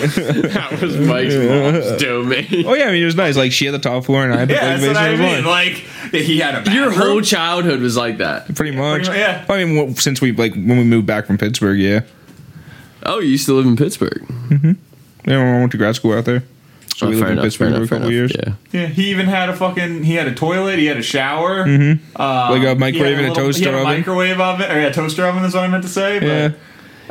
That 0.54 0.82
was 0.82 0.98
Mike's 0.98 1.34
mom's 1.36 2.02
domain. 2.02 2.66
Oh 2.68 2.74
yeah, 2.74 2.86
I 2.86 2.92
mean 2.92 3.02
it 3.02 3.06
was 3.06 3.16
nice. 3.16 3.36
Like 3.38 3.52
she 3.52 3.66
had 3.66 3.74
the 3.74 3.80
top 3.80 4.06
floor 4.06 4.24
and 4.24 4.34
I 4.34 4.40
had 4.40 4.48
the 4.50 4.54
Yeah, 4.56 4.72
like, 4.74 4.82
that's 4.82 4.88
what 4.88 4.98
I 4.98 5.10
basement 5.12 5.30
as 5.32 5.44
mean. 5.44 5.46
Like 5.46 5.74
he 6.24 6.40
had 6.40 6.56
a 6.56 6.58
bathroom. 6.60 6.76
Your 6.76 6.92
whole 6.92 7.22
childhood 7.22 7.80
was 7.80 7.96
like 7.98 8.18
that. 8.18 8.54
Pretty 8.56 8.76
much. 8.76 9.08
much, 9.08 9.16
yeah. 9.18 9.46
I 9.50 9.64
mean, 9.64 9.76
well, 9.76 9.96
since 9.96 10.22
we 10.22 10.32
like 10.32 10.54
when 10.54 10.78
we 10.78 10.84
moved 10.84 11.08
back 11.08 11.26
from 11.26 11.38
Pittsburgh, 11.38 11.80
yeah. 11.80 12.02
Oh, 13.04 13.20
you 13.20 13.30
used 13.30 13.46
to 13.48 13.54
live 13.54 13.66
in 13.66 13.76
Pittsburgh. 13.78 14.24
Yeah, 15.26 15.38
I 15.40 15.60
went 15.60 15.72
to 15.72 15.78
grad 15.78 15.96
school 15.96 16.14
out 16.14 16.26
there. 16.26 16.44
So 16.96 17.08
Oh, 17.08 17.10
we 17.10 17.16
fair 17.20 17.30
lived 17.30 17.40
in 17.40 17.44
Pittsburgh 17.46 17.72
fair 17.74 17.86
for 17.88 17.96
a 17.96 17.98
couple 18.00 18.12
years. 18.12 18.32
Yeah. 18.36 18.54
Yeah, 18.72 18.86
he 18.88 19.10
even 19.10 19.26
had 19.26 19.50
a 19.50 19.56
fucking. 19.56 20.04
He 20.04 20.14
had 20.16 20.28
a 20.28 20.36
toilet. 20.36 20.78
He 20.78 20.86
had 20.86 20.98
a 20.98 21.02
shower. 21.04 21.66
Mm-hmm. 21.66 22.22
Um, 22.22 22.52
Like 22.52 22.64
a 22.64 22.74
he 22.74 22.76
microwave 22.76 23.16
had 23.18 23.26
and 23.26 23.32
a 23.32 23.36
toaster 23.36 23.60
he 23.60 23.66
had 23.66 23.74
a 23.74 23.78
oven? 23.78 23.98
microwave 23.98 24.40
oven, 24.40 24.72
or 24.72 24.80
yeah, 24.80 24.92
toaster 24.92 25.26
oven 25.26 25.44
is 25.46 25.54
what 25.56 25.64
I 25.64 25.68
meant 25.68 25.84
to 25.84 25.90
say. 25.90 26.20
But, 26.20 26.26
Yeah. 26.28 26.50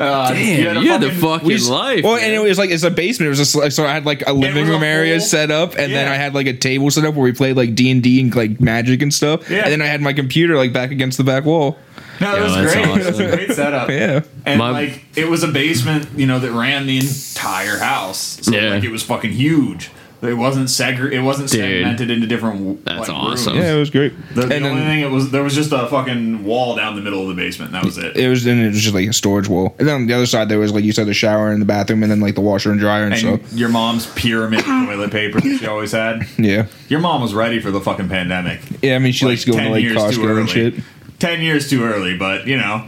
Uh, 0.01 0.33
he 0.33 0.57
Damn, 0.63 0.79
a 0.79 0.81
you 0.81 0.89
had 0.91 1.01
the 1.03 1.11
fucking 1.13 1.47
We 1.47 1.55
just- 1.55 1.69
life. 1.71 2.03
Well, 2.05 2.17
man. 2.17 2.25
and 2.25 2.33
it 2.35 2.39
was 2.41 2.57
like 2.59 2.71
it's 2.71 2.83
a 2.85 2.91
basement. 2.91 3.27
It 3.27 3.29
was 3.31 3.39
just 3.39 3.55
like 3.55 3.71
so 3.73 3.85
I 3.87 3.93
had 3.93 4.07
like 4.07 4.27
a 4.27 4.33
living 4.33 4.63
was 4.63 4.71
a 4.71 4.73
room 4.73 4.83
area 4.83 5.19
whole- 5.19 5.27
set 5.27 5.51
up, 5.51 5.75
and 5.77 5.93
then 5.93 6.09
I 6.09 6.15
had 6.17 6.35
like 6.35 6.47
a 6.47 6.55
table 6.55 6.91
set 6.91 7.05
up 7.05 7.15
where 7.15 7.25
we 7.25 7.33
played 7.33 7.57
like 7.57 7.75
D 7.75 7.91
and 7.91 8.03
D 8.03 8.21
and 8.21 8.35
like 8.35 8.61
Magic 8.61 9.03
and 9.03 9.13
stuff. 9.13 9.49
Yeah. 9.51 9.63
And 9.65 9.73
then 9.73 9.83
I 9.83 9.87
had 9.87 10.01
my 10.01 10.13
computer 10.15 10.57
like 10.57 10.73
back 10.73 10.91
against 10.91 11.19
the 11.19 11.25
back 11.25 11.45
wall. 11.45 11.79
No, 12.21 12.35
it 12.35 12.39
Yeah, 12.39 12.43
was 12.45 12.55
that's 12.55 12.75
great. 12.75 12.87
It 13.01 13.07
was 13.07 13.19
a 13.21 13.29
great 13.37 13.53
setup. 13.53 13.89
Yeah. 13.91 14.23
And 14.47 14.59
My- 14.59 14.71
like 14.71 15.05
it 15.17 15.29
was 15.29 15.43
a 15.43 15.49
basement, 15.49 16.09
you 16.17 16.27
know, 16.27 16.39
that 16.39 16.51
ran 16.53 16.87
the 16.87 16.97
entire 16.99 17.79
house. 17.79 18.39
So 18.43 18.53
Yeah. 18.53 18.71
like 18.71 18.85
it 18.85 18.91
was 18.91 19.03
fucking 19.03 19.33
huge. 19.33 19.91
It 20.23 20.35
wasn't 20.35 20.67
segre- 20.69 21.13
It 21.13 21.23
wasn't 21.23 21.49
Dude. 21.51 21.61
segmented 21.61 22.11
into 22.11 22.27
different. 22.27 22.85
That's 22.85 23.09
like, 23.09 23.17
awesome. 23.17 23.55
rooms. 23.55 23.65
Yeah, 23.65 23.75
it 23.75 23.79
was 23.79 23.89
great. 23.89 24.13
The, 24.35 24.43
the 24.47 24.55
and 24.57 24.67
only 24.67 24.83
thing 24.83 25.01
it 25.01 25.11
was 25.11 25.31
there 25.31 25.43
was 25.43 25.55
just 25.55 25.73
a 25.73 25.87
fucking 25.87 26.45
wall 26.45 26.77
down 26.77 26.95
the 26.97 27.01
middle 27.01 27.23
of 27.23 27.29
the 27.29 27.35
basement. 27.43 27.75
And 27.75 27.77
that 27.77 27.87
was 27.87 27.97
it. 27.97 28.17
it 28.19 28.29
was 28.29 28.45
then 28.45 28.59
it 28.59 28.69
was 28.69 28.83
just 28.83 28.95
like 28.95 29.09
a 29.09 29.15
storage 29.15 29.49
wall. 29.49 29.75
And 29.79 29.89
then 29.89 29.95
on 29.95 30.07
the 30.07 30.13
other 30.13 30.27
side 30.27 30.51
there 30.51 30.59
was 30.59 30.73
like 30.75 30.85
you 30.85 30.93
said 30.93 31.07
the 31.07 31.15
shower 31.15 31.51
and 31.51 31.63
the 31.63 31.67
bathroom, 31.67 32.03
and 32.03 32.13
then 32.13 32.21
like 32.21 32.35
the 32.35 32.43
washer 32.43 32.71
and 32.71 32.79
dryer 32.79 33.05
and, 33.05 33.15
and 33.15 33.43
stuff. 33.43 33.53
your 33.55 33.71
mom's 33.71 34.07
pyramid 34.13 34.63
toilet 34.65 35.11
paper 35.11 35.41
that 35.41 35.59
she 35.59 35.67
always 35.67 35.93
had. 35.93 36.27
Yeah. 36.39 36.67
Your 36.89 37.01
mom 37.01 37.23
was 37.23 37.33
ready 37.33 37.59
for 37.61 37.71
the 37.71 37.81
fucking 37.81 38.09
pandemic. 38.11 38.61
Yeah, 38.83 38.97
I 38.97 38.99
mean 38.99 39.13
she 39.13 39.25
Like, 39.25 39.33
likes 39.33 39.45
going 39.47 39.59
to 39.59 39.63
10 39.65 39.73
like 39.73 39.83
years 39.83 39.95
too 39.97 40.21
Costco 40.21 40.41
and 40.41 40.51
shit. 40.51 40.75
Ten 41.19 41.41
years 41.41 41.69
too 41.71 41.83
early, 41.85 42.17
but 42.17 42.47
you 42.47 42.57
know, 42.59 42.87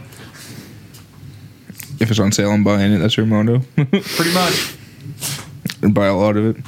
If 1.99 2.09
it's 2.11 2.19
on 2.19 2.31
sale, 2.31 2.51
I'm 2.51 2.63
buying 2.63 2.91
it. 2.93 2.97
That's 2.99 3.15
her 3.15 3.25
motto. 3.25 3.59
pretty 3.75 4.33
much. 4.33 4.75
and 5.81 5.93
buy 5.93 6.07
a 6.07 6.15
lot 6.15 6.35
of 6.37 6.45
it. 6.57 6.63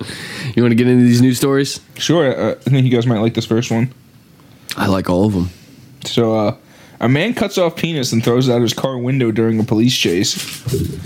you 0.54 0.62
want 0.62 0.72
to 0.72 0.76
get 0.76 0.86
into 0.86 1.04
these 1.04 1.22
news 1.22 1.36
stories? 1.36 1.80
Sure. 1.96 2.34
Uh, 2.36 2.50
I 2.52 2.70
think 2.70 2.84
you 2.84 2.90
guys 2.90 3.06
might 3.06 3.20
like 3.20 3.34
this 3.34 3.46
first 3.46 3.70
one. 3.70 3.92
I 4.76 4.86
like 4.86 5.08
all 5.08 5.26
of 5.26 5.32
them. 5.32 5.50
So, 6.04 6.34
uh, 6.34 6.56
a 7.00 7.08
man 7.08 7.34
cuts 7.34 7.58
off 7.58 7.76
penis 7.76 8.12
and 8.12 8.24
throws 8.24 8.48
it 8.48 8.52
out 8.52 8.60
his 8.60 8.74
car 8.74 8.98
window 8.98 9.30
during 9.30 9.60
a 9.60 9.64
police 9.64 9.96
chase. 9.96 10.34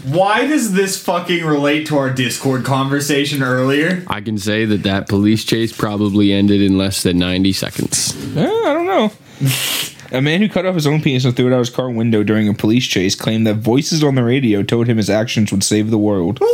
Why 0.04 0.46
does 0.46 0.72
this 0.72 1.02
fucking 1.02 1.44
relate 1.44 1.86
to 1.88 1.98
our 1.98 2.10
Discord 2.10 2.64
conversation 2.64 3.42
earlier? 3.42 4.02
I 4.06 4.22
can 4.22 4.38
say 4.38 4.64
that 4.64 4.84
that 4.84 5.08
police 5.08 5.44
chase 5.44 5.76
probably 5.76 6.32
ended 6.32 6.62
in 6.62 6.78
less 6.78 7.02
than 7.02 7.18
90 7.18 7.52
seconds. 7.52 8.16
Eh, 8.36 8.40
I 8.42 8.72
don't 8.72 8.86
know. 8.86 9.12
a 10.12 10.20
man 10.20 10.40
who 10.40 10.48
cut 10.48 10.66
off 10.66 10.74
his 10.74 10.86
own 10.86 11.00
penis 11.00 11.24
and 11.24 11.34
threw 11.34 11.46
it 11.48 11.54
out 11.54 11.58
his 11.58 11.70
car 11.70 11.90
window 11.90 12.22
during 12.22 12.48
a 12.48 12.54
police 12.54 12.86
chase 12.86 13.14
claimed 13.14 13.46
that 13.46 13.54
voices 13.54 14.04
on 14.04 14.14
the 14.14 14.22
radio 14.22 14.62
told 14.62 14.86
him 14.86 14.98
his 14.98 15.10
actions 15.10 15.50
would 15.50 15.64
save 15.64 15.90
the 15.90 15.98
world. 15.98 16.38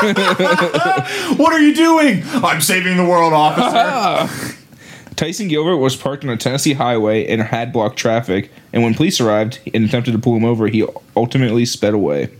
What 0.00 1.52
are 1.52 1.60
you 1.60 1.74
doing? 1.74 2.22
I'm 2.26 2.62
saving 2.62 2.96
the 2.96 3.04
world, 3.04 3.34
officer. 3.34 4.56
Tyson 5.16 5.48
Gilbert 5.48 5.76
was 5.76 5.94
parked 5.94 6.24
on 6.24 6.30
a 6.30 6.36
Tennessee 6.38 6.72
highway 6.72 7.26
and 7.26 7.42
had 7.42 7.70
blocked 7.72 7.98
traffic, 7.98 8.50
and 8.72 8.82
when 8.82 8.94
police 8.94 9.20
arrived 9.20 9.58
and 9.74 9.84
attempted 9.84 10.12
to 10.12 10.18
pull 10.18 10.34
him 10.34 10.44
over, 10.46 10.68
he 10.68 10.86
ultimately 11.14 11.66
sped 11.66 11.92
away. 11.92 12.30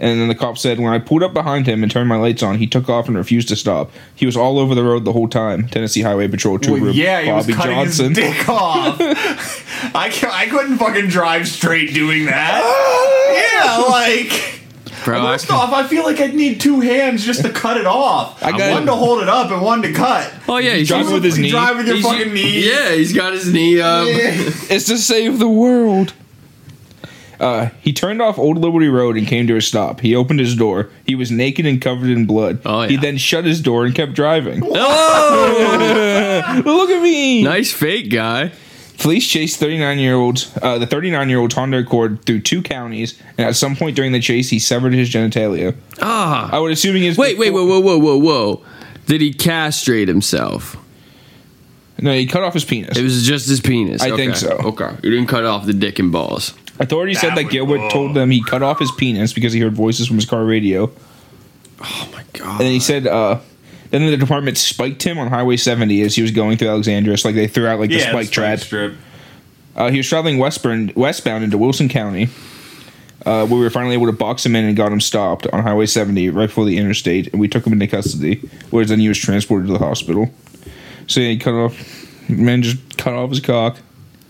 And 0.00 0.20
then 0.20 0.28
the 0.28 0.34
cop 0.34 0.58
said, 0.58 0.80
When 0.80 0.92
I 0.92 0.98
pulled 0.98 1.22
up 1.22 1.32
behind 1.32 1.66
him 1.66 1.82
and 1.82 1.90
turned 1.92 2.08
my 2.08 2.16
lights 2.16 2.42
on, 2.42 2.58
he 2.58 2.66
took 2.66 2.88
off 2.88 3.06
and 3.08 3.16
refused 3.16 3.48
to 3.48 3.56
stop. 3.56 3.90
He 4.14 4.26
was 4.26 4.36
all 4.36 4.58
over 4.58 4.74
the 4.74 4.82
road 4.82 5.04
the 5.04 5.12
whole 5.12 5.28
time. 5.28 5.68
Tennessee 5.68 6.02
Highway 6.02 6.28
Patrol 6.28 6.58
Trooper 6.58 6.86
Well, 6.86 6.94
yeah, 6.94 7.20
he 7.20 7.28
Bobby 7.30 7.46
was 7.48 7.56
cutting 7.56 7.74
Johnson. 7.76 8.08
his 8.14 8.16
dick 8.18 8.48
off. 8.48 8.96
I, 9.94 10.10
ca- 10.10 10.30
I 10.32 10.46
couldn't 10.46 10.78
fucking 10.78 11.08
drive 11.08 11.46
straight 11.48 11.94
doing 11.94 12.26
that. 12.26 12.62
yeah, 13.64 13.76
like. 13.88 14.58
Bro, 15.04 15.20
I 15.20 15.34
off, 15.34 15.72
I 15.72 15.84
feel 15.88 16.04
like 16.04 16.20
I'd 16.20 16.34
need 16.34 16.60
two 16.60 16.78
hands 16.78 17.24
just 17.26 17.42
to 17.42 17.50
cut 17.50 17.76
it 17.76 17.86
off. 17.86 18.40
I 18.42 18.56
got- 18.56 18.70
one 18.72 18.86
to 18.86 18.94
hold 18.94 19.20
it 19.22 19.28
up 19.28 19.50
and 19.50 19.60
one 19.60 19.82
to 19.82 19.92
cut. 19.92 20.32
oh, 20.48 20.58
yeah, 20.58 20.74
he's 20.74 20.86
Driving 20.88 21.12
with 21.12 21.24
his 21.24 21.38
knee. 21.38 21.50
Drive 21.50 21.76
with 21.76 21.86
your 21.88 21.96
he's- 21.96 22.08
fucking 22.08 22.32
knee. 22.32 22.68
Yeah, 22.68 22.92
he's 22.94 23.12
got 23.12 23.32
his 23.32 23.52
knee 23.52 23.80
um, 23.80 24.02
up. 24.02 24.06
It's 24.70 24.86
to 24.86 24.98
save 24.98 25.38
the 25.40 25.48
world. 25.48 26.12
Uh, 27.42 27.70
he 27.80 27.92
turned 27.92 28.22
off 28.22 28.38
Old 28.38 28.56
Liberty 28.58 28.86
Road 28.88 29.16
and 29.16 29.26
came 29.26 29.48
to 29.48 29.56
a 29.56 29.60
stop. 29.60 29.98
He 30.00 30.14
opened 30.14 30.38
his 30.38 30.54
door. 30.54 30.90
He 31.04 31.16
was 31.16 31.32
naked 31.32 31.66
and 31.66 31.82
covered 31.82 32.08
in 32.08 32.24
blood. 32.24 32.60
Oh, 32.64 32.82
He 32.82 32.96
then 32.96 33.16
shut 33.16 33.44
his 33.44 33.60
door 33.60 33.84
and 33.84 33.92
kept 33.92 34.12
driving. 34.12 34.62
Oh, 34.64 36.62
Look 36.64 36.90
at 36.90 37.02
me! 37.02 37.42
nice 37.42 37.72
fake 37.72 38.10
guy. 38.10 38.52
Police 38.98 39.26
chased 39.26 39.58
39 39.58 39.98
year 39.98 40.14
olds, 40.14 40.56
uh, 40.62 40.78
the 40.78 40.86
39 40.86 41.28
year 41.28 41.40
old 41.40 41.52
Honda 41.52 41.78
Accord 41.78 42.24
through 42.24 42.42
two 42.42 42.62
counties, 42.62 43.20
and 43.36 43.48
at 43.48 43.56
some 43.56 43.74
point 43.74 43.96
during 43.96 44.12
the 44.12 44.20
chase, 44.20 44.48
he 44.50 44.60
severed 44.60 44.92
his 44.92 45.10
genitalia. 45.10 45.74
Ah. 46.00 46.48
I 46.52 46.60
would 46.60 46.70
assume 46.70 46.94
he 46.94 47.08
is. 47.08 47.18
Wait, 47.18 47.36
wait, 47.38 47.50
whoa, 47.50 47.66
whoa, 47.66 47.80
whoa, 47.80 47.98
whoa, 47.98 48.16
whoa. 48.18 48.64
Did 49.06 49.20
he 49.20 49.32
castrate 49.32 50.06
himself? 50.06 50.76
No, 51.98 52.12
he 52.12 52.26
cut 52.26 52.44
off 52.44 52.54
his 52.54 52.64
penis. 52.64 52.96
It 52.96 53.02
was 53.02 53.26
just 53.26 53.48
his 53.48 53.60
penis. 53.60 54.02
I 54.02 54.14
think 54.16 54.36
so. 54.36 54.50
Okay. 54.50 54.90
He 55.02 55.10
didn't 55.10 55.26
cut 55.26 55.44
off 55.44 55.66
the 55.66 55.72
dick 55.72 55.98
and 55.98 56.12
balls. 56.12 56.54
Authorities 56.78 57.20
said 57.20 57.30
That 57.30 57.36
that 57.36 57.44
would- 57.44 57.52
Gilbert 57.52 57.90
told 57.90 58.14
them 58.14 58.30
he 58.30 58.42
cut 58.42 58.62
off 58.62 58.78
his 58.78 58.90
penis 58.92 59.32
because 59.32 59.52
he 59.52 59.60
heard 59.60 59.74
voices 59.74 60.06
from 60.06 60.16
his 60.16 60.24
car 60.24 60.44
radio. 60.44 60.90
Oh, 61.80 62.08
my 62.12 62.22
God. 62.32 62.60
And 62.60 62.68
he 62.70 62.80
said, 62.80 63.06
uh, 63.06 63.38
then 63.90 64.06
the 64.06 64.16
department 64.16 64.56
spiked 64.56 65.02
him 65.02 65.18
on 65.18 65.28
Highway 65.28 65.56
70 65.56 66.00
as 66.02 66.14
he 66.14 66.22
was 66.22 66.30
going 66.30 66.56
through 66.56 66.68
Alexandria. 66.68 67.16
So, 67.18 67.28
like 67.28 67.36
they 67.36 67.46
threw 67.46 67.66
out 67.66 67.78
like 67.78 67.90
the 67.90 67.96
Yeah, 67.96 68.08
spike 68.10 68.30
trap. 68.30 68.58
strip. 68.60 68.94
Uh, 69.76 69.90
he 69.90 69.98
was 69.98 70.08
traveling 70.08 70.38
westbound, 70.38 70.94
westbound 70.96 71.44
into 71.44 71.58
Wilson 71.58 71.88
County. 71.88 72.28
Uh, 73.24 73.46
we 73.48 73.56
were 73.58 73.70
finally 73.70 73.94
able 73.94 74.06
to 74.06 74.12
box 74.12 74.44
him 74.44 74.56
in 74.56 74.64
and 74.64 74.76
got 74.76 74.90
him 74.92 75.00
stopped 75.00 75.46
on 75.48 75.62
Highway 75.62 75.86
70 75.86 76.30
right 76.30 76.46
before 76.46 76.64
the 76.64 76.76
interstate, 76.76 77.28
and 77.32 77.40
we 77.40 77.46
took 77.48 77.64
him 77.66 77.72
into 77.72 77.86
custody, 77.86 78.36
where 78.70 78.84
then 78.84 78.98
he 78.98 79.08
was 79.08 79.16
transported 79.18 79.68
to 79.68 79.72
the 79.74 79.78
hospital. 79.78 80.32
So 81.06 81.20
yeah, 81.20 81.28
he 81.28 81.36
cut 81.38 81.54
off, 81.54 82.28
man, 82.28 82.62
just 82.62 82.98
cut 82.98 83.14
off 83.14 83.30
his 83.30 83.40
cock. 83.40 83.78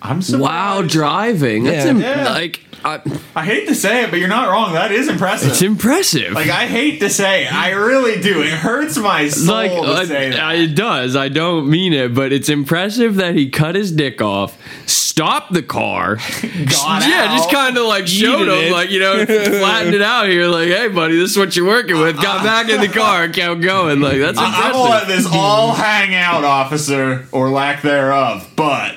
I'm 0.03 0.21
surprised. 0.21 0.43
While 0.43 0.83
driving, 0.83 1.65
that's 1.65 1.85
Yeah. 1.85 1.91
im- 1.91 2.01
Yeah. 2.01 2.29
like 2.31 2.61
I, 2.85 3.01
I 3.37 3.45
hate 3.45 3.69
to 3.69 3.77
say 3.77 4.03
it, 4.03 4.11
but 4.11 4.19
you're 4.19 4.29
not 4.29 4.49
wrong. 4.51 4.73
That 4.73 4.91
is 4.91 5.07
impressive. 5.07 5.51
it's 5.53 5.63
impressive. 5.63 6.33
like 6.33 6.49
I 6.51 6.67
hate 6.67 6.99
to 6.99 7.09
say 7.11 7.45
it, 7.45 7.53
I 7.55 7.71
really 7.71 8.21
do. 8.21 8.43
It 8.43 8.51
hurts 8.51 8.97
my 8.99 9.29
soul 9.29 9.55
like 9.55 9.71
to 9.71 9.79
uh, 9.79 10.05
say 10.05 10.31
that. 10.31 10.57
it 10.57 10.75
does. 10.75 11.15
I 11.15 11.29
don't 11.29 11.71
mean 11.71 11.93
it, 11.93 12.13
but 12.13 12.33
it's 12.33 12.49
impressive 12.49 13.15
that 13.17 13.37
he 13.37 13.49
cut 13.51 13.77
his 13.77 13.93
dick 13.93 14.21
off, 14.21 14.59
stopped 14.85 15.53
the 15.53 15.63
car, 15.63 16.17
Got 16.43 17.07
yeah, 17.09 17.27
out. 17.29 17.37
just 17.37 17.53
kind 17.53 17.77
of 17.79 17.85
like 17.87 18.09
showed 18.09 18.49
Yeeted 18.49 18.59
him, 18.63 18.67
it. 18.67 18.73
like 18.73 18.91
you 18.91 18.99
know, 18.99 19.25
flattened 19.27 19.95
it 19.95 20.03
out 20.03 20.27
here, 20.27 20.49
like, 20.49 20.67
hey, 20.67 20.89
buddy, 20.89 21.17
this 21.17 21.31
is 21.31 21.39
what 21.39 21.55
you're 21.55 21.69
working 21.69 22.01
with. 22.01 22.21
Got 22.21 22.43
back 22.43 22.69
in 22.69 22.81
the 22.81 22.89
car 22.89 23.29
kept 23.29 23.61
going. 23.61 24.01
Like 24.01 24.19
that's 24.19 24.37
I- 24.39 24.45
I'm 24.47 24.73
gonna 24.73 24.91
let 24.91 25.07
this 25.07 25.25
all 25.31 25.71
hang 25.73 26.17
out, 26.17 26.43
officer, 26.43 27.29
or 27.31 27.49
lack 27.49 27.83
thereof. 27.83 28.51
But 28.57 28.97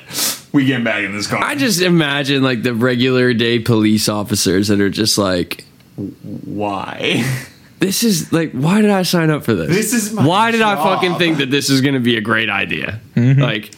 we 0.55 0.65
get 0.65 0.83
back 0.83 1.03
in 1.03 1.11
this 1.11 1.27
car. 1.27 1.43
I 1.43 1.55
just 1.55 1.81
imagine 1.81 2.41
like 2.41 2.63
the 2.63 2.73
regular 2.73 3.33
day 3.33 3.59
police 3.59 4.07
officers 4.09 4.69
that 4.69 4.79
are 4.79 4.89
just 4.89 5.17
like, 5.17 5.65
why? 5.95 7.23
this 7.79 8.03
is 8.03 8.31
like, 8.31 8.53
why 8.53 8.81
did 8.81 8.89
I 8.89 9.03
sign 9.03 9.29
up 9.29 9.43
for 9.43 9.53
this? 9.53 9.67
This 9.67 9.93
is 9.93 10.13
my 10.13 10.25
why 10.25 10.51
did 10.51 10.61
I 10.61 10.75
fucking 10.75 11.15
think 11.15 11.37
that 11.37 11.51
this 11.51 11.69
is 11.69 11.81
going 11.81 11.93
to 11.93 11.99
be 11.99 12.15
a 12.17 12.21
great 12.21 12.49
idea? 12.49 13.01
Mm-hmm. 13.15 13.41
Like, 13.41 13.73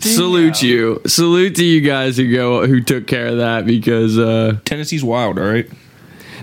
salute 0.00 0.62
you, 0.62 1.00
salute 1.06 1.56
to 1.56 1.64
you 1.64 1.80
guys 1.80 2.18
who 2.18 2.30
go 2.30 2.66
who 2.66 2.80
took 2.82 3.06
care 3.06 3.28
of 3.28 3.38
that 3.38 3.66
because. 3.66 4.18
uh 4.18 4.58
Tennessee's 4.64 5.02
wild, 5.02 5.38
all 5.38 5.44
right? 5.46 5.68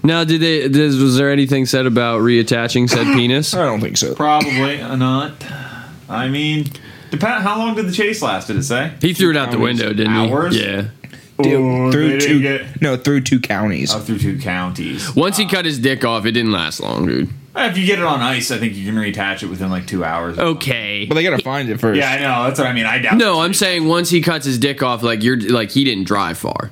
Now, 0.03 0.23
did 0.23 0.41
they? 0.41 0.67
Did, 0.67 0.99
was 1.01 1.17
there 1.17 1.31
anything 1.31 1.65
said 1.65 1.85
about 1.85 2.21
reattaching 2.21 2.89
said 2.89 3.05
penis? 3.15 3.53
I 3.53 3.65
don't 3.65 3.81
think 3.81 3.97
so. 3.97 4.15
Probably 4.15 4.77
not. 4.77 5.33
I 6.09 6.29
mean, 6.29 6.67
depend. 7.11 7.43
How 7.43 7.57
long 7.57 7.75
did 7.75 7.87
the 7.87 7.91
chase 7.91 8.21
last? 8.21 8.47
Did 8.47 8.57
it 8.57 8.63
say? 8.63 8.93
He 9.01 9.13
threw 9.13 9.29
it 9.31 9.37
out 9.37 9.51
the 9.51 9.59
window, 9.59 9.93
didn't 9.93 10.13
Hours? 10.13 10.55
he? 10.55 10.63
Yeah. 10.63 10.87
Dude, 11.41 11.53
Oh, 11.53 11.91
through 11.91 12.19
two, 12.19 12.41
get- 12.41 12.81
no, 12.81 12.97
through 12.97 13.21
two 13.21 13.39
counties. 13.39 13.93
Oh, 13.93 13.99
through 13.99 14.17
two 14.17 14.39
counties. 14.39 15.15
Once 15.15 15.37
he 15.37 15.45
cut 15.45 15.65
his 15.65 15.77
dick 15.77 16.03
off, 16.03 16.25
it 16.25 16.31
didn't 16.31 16.51
last 16.51 16.79
long, 16.79 17.05
dude. 17.05 17.29
If 17.55 17.77
you 17.77 17.85
get 17.85 17.99
it 17.99 18.05
on 18.05 18.21
ice, 18.21 18.49
I 18.51 18.57
think 18.57 18.73
you 18.75 18.85
can 18.85 18.95
reattach 18.95 19.43
it 19.43 19.47
within 19.47 19.69
like 19.69 19.85
two 19.87 20.03
hours. 20.03 20.37
Okay. 20.39 21.05
But 21.07 21.15
they 21.15 21.23
gotta 21.23 21.41
find 21.43 21.69
it 21.69 21.79
first. 21.79 21.97
Yeah, 21.97 22.11
I 22.11 22.19
know. 22.19 22.43
That's 22.47 22.59
what 22.59 22.67
I 22.67 22.73
mean. 22.73 22.85
I 22.85 22.99
doubt. 22.99 23.17
No, 23.17 23.41
I'm 23.41 23.53
saying 23.53 23.87
once 23.87 24.09
he 24.09 24.21
cuts 24.21 24.45
his 24.45 24.57
dick 24.59 24.81
off, 24.83 25.01
like 25.03 25.23
you're 25.23 25.39
like 25.39 25.71
he 25.71 25.83
didn't 25.83 26.03
drive 26.05 26.37
far. 26.37 26.71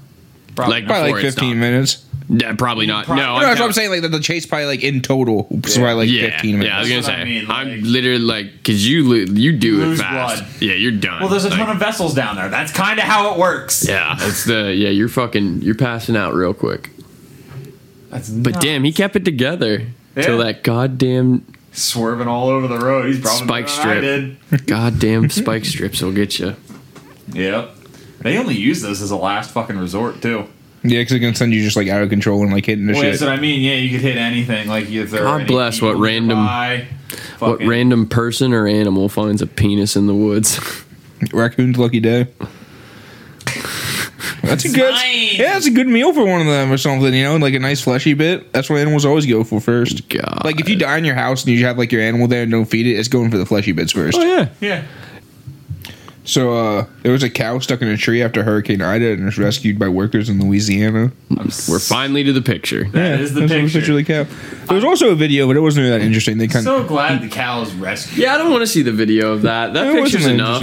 Probably 0.55 0.75
like. 0.75 0.85
Probably 0.87 1.11
like 1.13 1.21
15 1.21 1.59
minutes. 1.59 2.04
Yeah, 2.27 2.53
probably 2.55 2.87
not. 2.87 3.05
Probably- 3.05 3.23
no, 3.23 3.33
No, 3.35 3.39
No, 3.39 3.41
I'm 3.41 3.49
that's 3.49 3.59
what 3.59 3.65
I'm 3.67 3.73
saying. 3.73 3.91
Like 3.91 4.01
the, 4.01 4.07
the 4.07 4.19
chase 4.19 4.45
probably 4.45 4.65
like 4.65 4.83
in 4.83 5.01
total 5.01 5.47
was 5.49 5.77
probably 5.77 6.07
like 6.07 6.09
yeah, 6.09 6.31
15 6.31 6.51
minutes. 6.57 6.67
yeah. 6.69 6.77
I 6.77 6.79
was 6.79 6.89
gonna 6.89 7.03
say, 7.03 7.13
I 7.13 7.23
mean, 7.23 7.45
I'm 7.49 7.69
like- 7.69 7.79
literally 7.83 8.17
like, 8.19 8.51
because 8.53 8.87
you 8.87 9.07
lo- 9.07 9.15
you 9.33 9.51
do 9.57 9.77
Lose 9.77 9.99
it 9.99 10.03
fast. 10.03 10.41
blood. 10.43 10.61
Yeah, 10.61 10.73
you're 10.73 10.91
done. 10.91 11.19
Well, 11.19 11.29
there's 11.29 11.45
a 11.45 11.49
Like, 11.49 11.59
ton 11.59 11.69
of 11.69 11.77
vessels 11.77 12.13
down 12.15 12.35
there. 12.35 12.49
That's 12.49 12.71
kind 12.71 12.97
of 12.99 13.05
how 13.05 13.33
it 13.33 13.39
works. 13.39 13.87
Yeah, 13.87 14.15
it's 14.19 14.43
the 14.45 14.73
yeah. 14.75 14.89
You're 14.89 15.09
fucking 15.09 15.61
you're 15.61 15.75
passing 15.75 16.15
out 16.15 16.33
real 16.33 16.53
quick. 16.53 16.89
That's 18.09 18.29
But 18.29 18.53
nuts. 18.53 18.65
damn, 18.65 18.83
he 18.83 18.91
kept 18.91 19.15
it 19.15 19.25
together 19.25 19.85
till 20.19 20.37
that 20.39 20.63
goddamn 20.63 21.45
swerving 21.73 22.27
all 22.27 22.47
over 22.49 22.67
the 22.67 22.79
road. 22.79 23.07
He's 23.07 23.19
probably 23.19 23.45
Spike 23.47 23.65
doing 23.67 23.77
I 23.77 23.81
strip. 23.81 24.01
did. 24.01 24.37
goddamn 24.67 25.29
spike 25.29 25.65
strips 25.65 26.01
will 26.01 26.13
get 26.13 26.39
you. 26.39 26.55
Yep. 27.33 27.71
They 28.21 28.37
only 28.37 28.55
use 28.55 28.81
those 28.81 29.01
as 29.01 29.11
a 29.11 29.15
last 29.17 29.51
fucking 29.51 29.77
resort 29.77 30.21
too. 30.21 30.47
Yeah, 30.87 30.99
because 31.01 31.13
it 31.13 31.19
can 31.19 31.35
send 31.35 31.53
you 31.53 31.63
just 31.63 31.75
like 31.75 31.87
out 31.87 32.01
of 32.01 32.09
control 32.09 32.41
and 32.43 32.51
like 32.51 32.65
hitting 32.65 32.85
the 32.87 32.93
shit. 32.93 33.03
Well, 33.03 33.11
shit. 33.11 33.19
that's 33.19 33.29
what 33.29 33.37
I 33.37 33.41
mean. 33.41 33.61
Yeah, 33.61 33.75
you 33.75 33.89
could 33.89 34.01
hit 34.01 34.17
anything. 34.17 34.67
Like 34.67 34.89
if 34.89 35.11
there 35.11 35.27
are 35.27 35.39
God 35.39 35.47
bless 35.47 35.81
what 35.81 35.97
random- 35.97 36.37
nearby, 36.39 36.87
What 37.39 37.51
fucking- 37.53 37.67
random 37.67 38.07
person 38.07 38.53
or 38.53 38.67
animal 38.67 39.09
finds 39.09 39.41
a 39.41 39.47
penis 39.47 39.95
in 39.95 40.07
the 40.07 40.13
woods? 40.15 40.59
Raccoon's 41.33 41.77
lucky 41.77 41.99
day. 41.99 42.27
That's 44.41 44.65
a 44.65 44.69
good. 44.69 44.91
Nice. 44.91 45.37
Yeah, 45.37 45.53
that's 45.53 45.65
a 45.65 45.71
good 45.71 45.87
meal 45.87 46.13
for 46.13 46.25
one 46.25 46.41
of 46.41 46.47
them 46.47 46.71
or 46.71 46.77
something. 46.77 47.13
You 47.13 47.23
know, 47.23 47.37
like 47.37 47.53
a 47.55 47.59
nice 47.59 47.81
fleshy 47.81 48.13
bit. 48.13 48.53
That's 48.53 48.69
what 48.69 48.79
animals 48.79 49.05
always 49.05 49.25
go 49.25 49.43
for 49.43 49.59
first. 49.59 50.07
God. 50.09 50.41
Like 50.43 50.59
if 50.59 50.69
you 50.69 50.75
die 50.75 50.97
in 50.97 51.05
your 51.05 51.15
house 51.15 51.43
and 51.45 51.53
you 51.53 51.65
have 51.65 51.77
like 51.77 51.91
your 51.91 52.01
animal 52.01 52.27
there 52.27 52.43
and 52.43 52.51
don't 52.51 52.65
feed 52.65 52.85
it, 52.85 52.93
it's 52.93 53.07
going 53.07 53.31
for 53.31 53.37
the 53.37 53.45
fleshy 53.45 53.71
bits 53.71 53.91
first. 53.91 54.17
Oh 54.17 54.21
yeah. 54.23 54.49
Yeah. 54.61 54.83
So 56.25 56.53
uh 56.53 56.85
there 57.03 57.11
was 57.11 57.23
a 57.23 57.29
cow 57.29 57.59
stuck 57.59 57.81
in 57.81 57.87
a 57.87 57.97
tree 57.97 58.21
after 58.23 58.43
Hurricane 58.43 58.81
Ida 58.81 59.11
and 59.13 59.25
was 59.25 59.37
rescued 59.37 59.77
by 59.77 59.87
workers 59.87 60.27
in 60.27 60.43
Louisiana. 60.43 61.11
I'm 61.31 61.49
We're 61.69 61.79
finally 61.79 62.23
to 62.23 62.33
the 62.33 62.41
picture. 62.41 62.85
That 62.89 63.21
is 63.21 63.33
the 63.33 63.41
that's 63.41 63.51
a 63.53 63.55
picture. 63.79 63.91
of 63.91 63.97
the 63.97 64.03
cow. 64.03 64.23
There 64.65 64.75
was 64.75 64.83
also 64.83 65.11
a 65.11 65.15
video, 65.15 65.45
but 65.47 65.55
it 65.55 65.59
wasn't 65.61 65.85
really 65.85 65.99
that 65.99 66.05
interesting. 66.05 66.37
They 66.37 66.47
kind 66.47 66.67
of 66.67 66.81
so 66.81 66.83
glad 66.87 67.21
the 67.21 67.29
cow 67.29 67.61
is 67.61 67.73
rescued. 67.75 68.17
Yeah, 68.17 68.33
I 68.35 68.37
don't 68.39 68.51
want 68.51 68.61
to 68.61 68.67
see 68.67 68.81
the 68.81 68.91
video 68.91 69.31
of 69.33 69.43
that. 69.43 69.73
That 69.73 69.87
it 69.87 69.93
picture's 69.93 70.23
wasn't 70.23 70.41
enough. 70.41 70.61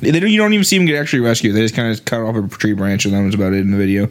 They 0.00 0.10
don't, 0.10 0.30
you 0.30 0.38
don't 0.38 0.52
even 0.52 0.64
see 0.64 0.76
him 0.76 0.86
get 0.86 1.00
actually 1.00 1.20
rescued. 1.20 1.54
They 1.54 1.60
just 1.60 1.76
kind 1.76 1.92
of 1.92 2.04
cut 2.04 2.20
off 2.20 2.34
a 2.36 2.48
tree 2.56 2.72
branch, 2.72 3.04
and 3.04 3.14
that 3.14 3.22
was 3.22 3.34
about 3.34 3.52
it 3.52 3.60
in 3.60 3.70
the 3.70 3.76
video. 3.76 4.06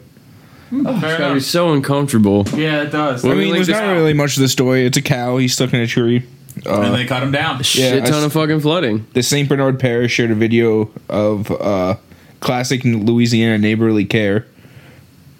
Fair 0.70 0.80
It's 0.80 1.18
gotta 1.18 1.34
be 1.34 1.40
so 1.40 1.72
uncomfortable. 1.74 2.46
Yeah, 2.54 2.82
it 2.82 2.90
does. 2.90 3.24
I 3.26 3.28
mean, 3.34 3.48
like 3.48 3.56
there's 3.56 3.66
this- 3.66 3.76
not 3.78 3.92
really 3.92 4.14
much 4.14 4.36
of 4.36 4.42
the 4.42 4.48
story. 4.48 4.86
It's 4.86 4.96
a 4.96 5.02
cow. 5.02 5.36
He's 5.36 5.52
stuck 5.52 5.74
in 5.74 5.80
a 5.80 5.86
tree. 5.86 6.22
And 6.66 6.94
they 6.94 7.04
cut 7.06 7.22
him 7.22 7.32
down. 7.32 7.62
Shit 7.62 8.04
ton 8.04 8.14
s- 8.14 8.24
of 8.24 8.32
fucking 8.32 8.60
flooding. 8.60 9.06
The 9.14 9.22
St. 9.22 9.48
Bernard 9.48 9.78
Parish 9.80 10.12
shared 10.12 10.30
a 10.30 10.34
video 10.34 10.90
of 11.08 11.50
uh, 11.50 11.96
classic 12.40 12.84
Louisiana 12.84 13.58
neighborly 13.58 14.04
care. 14.04 14.46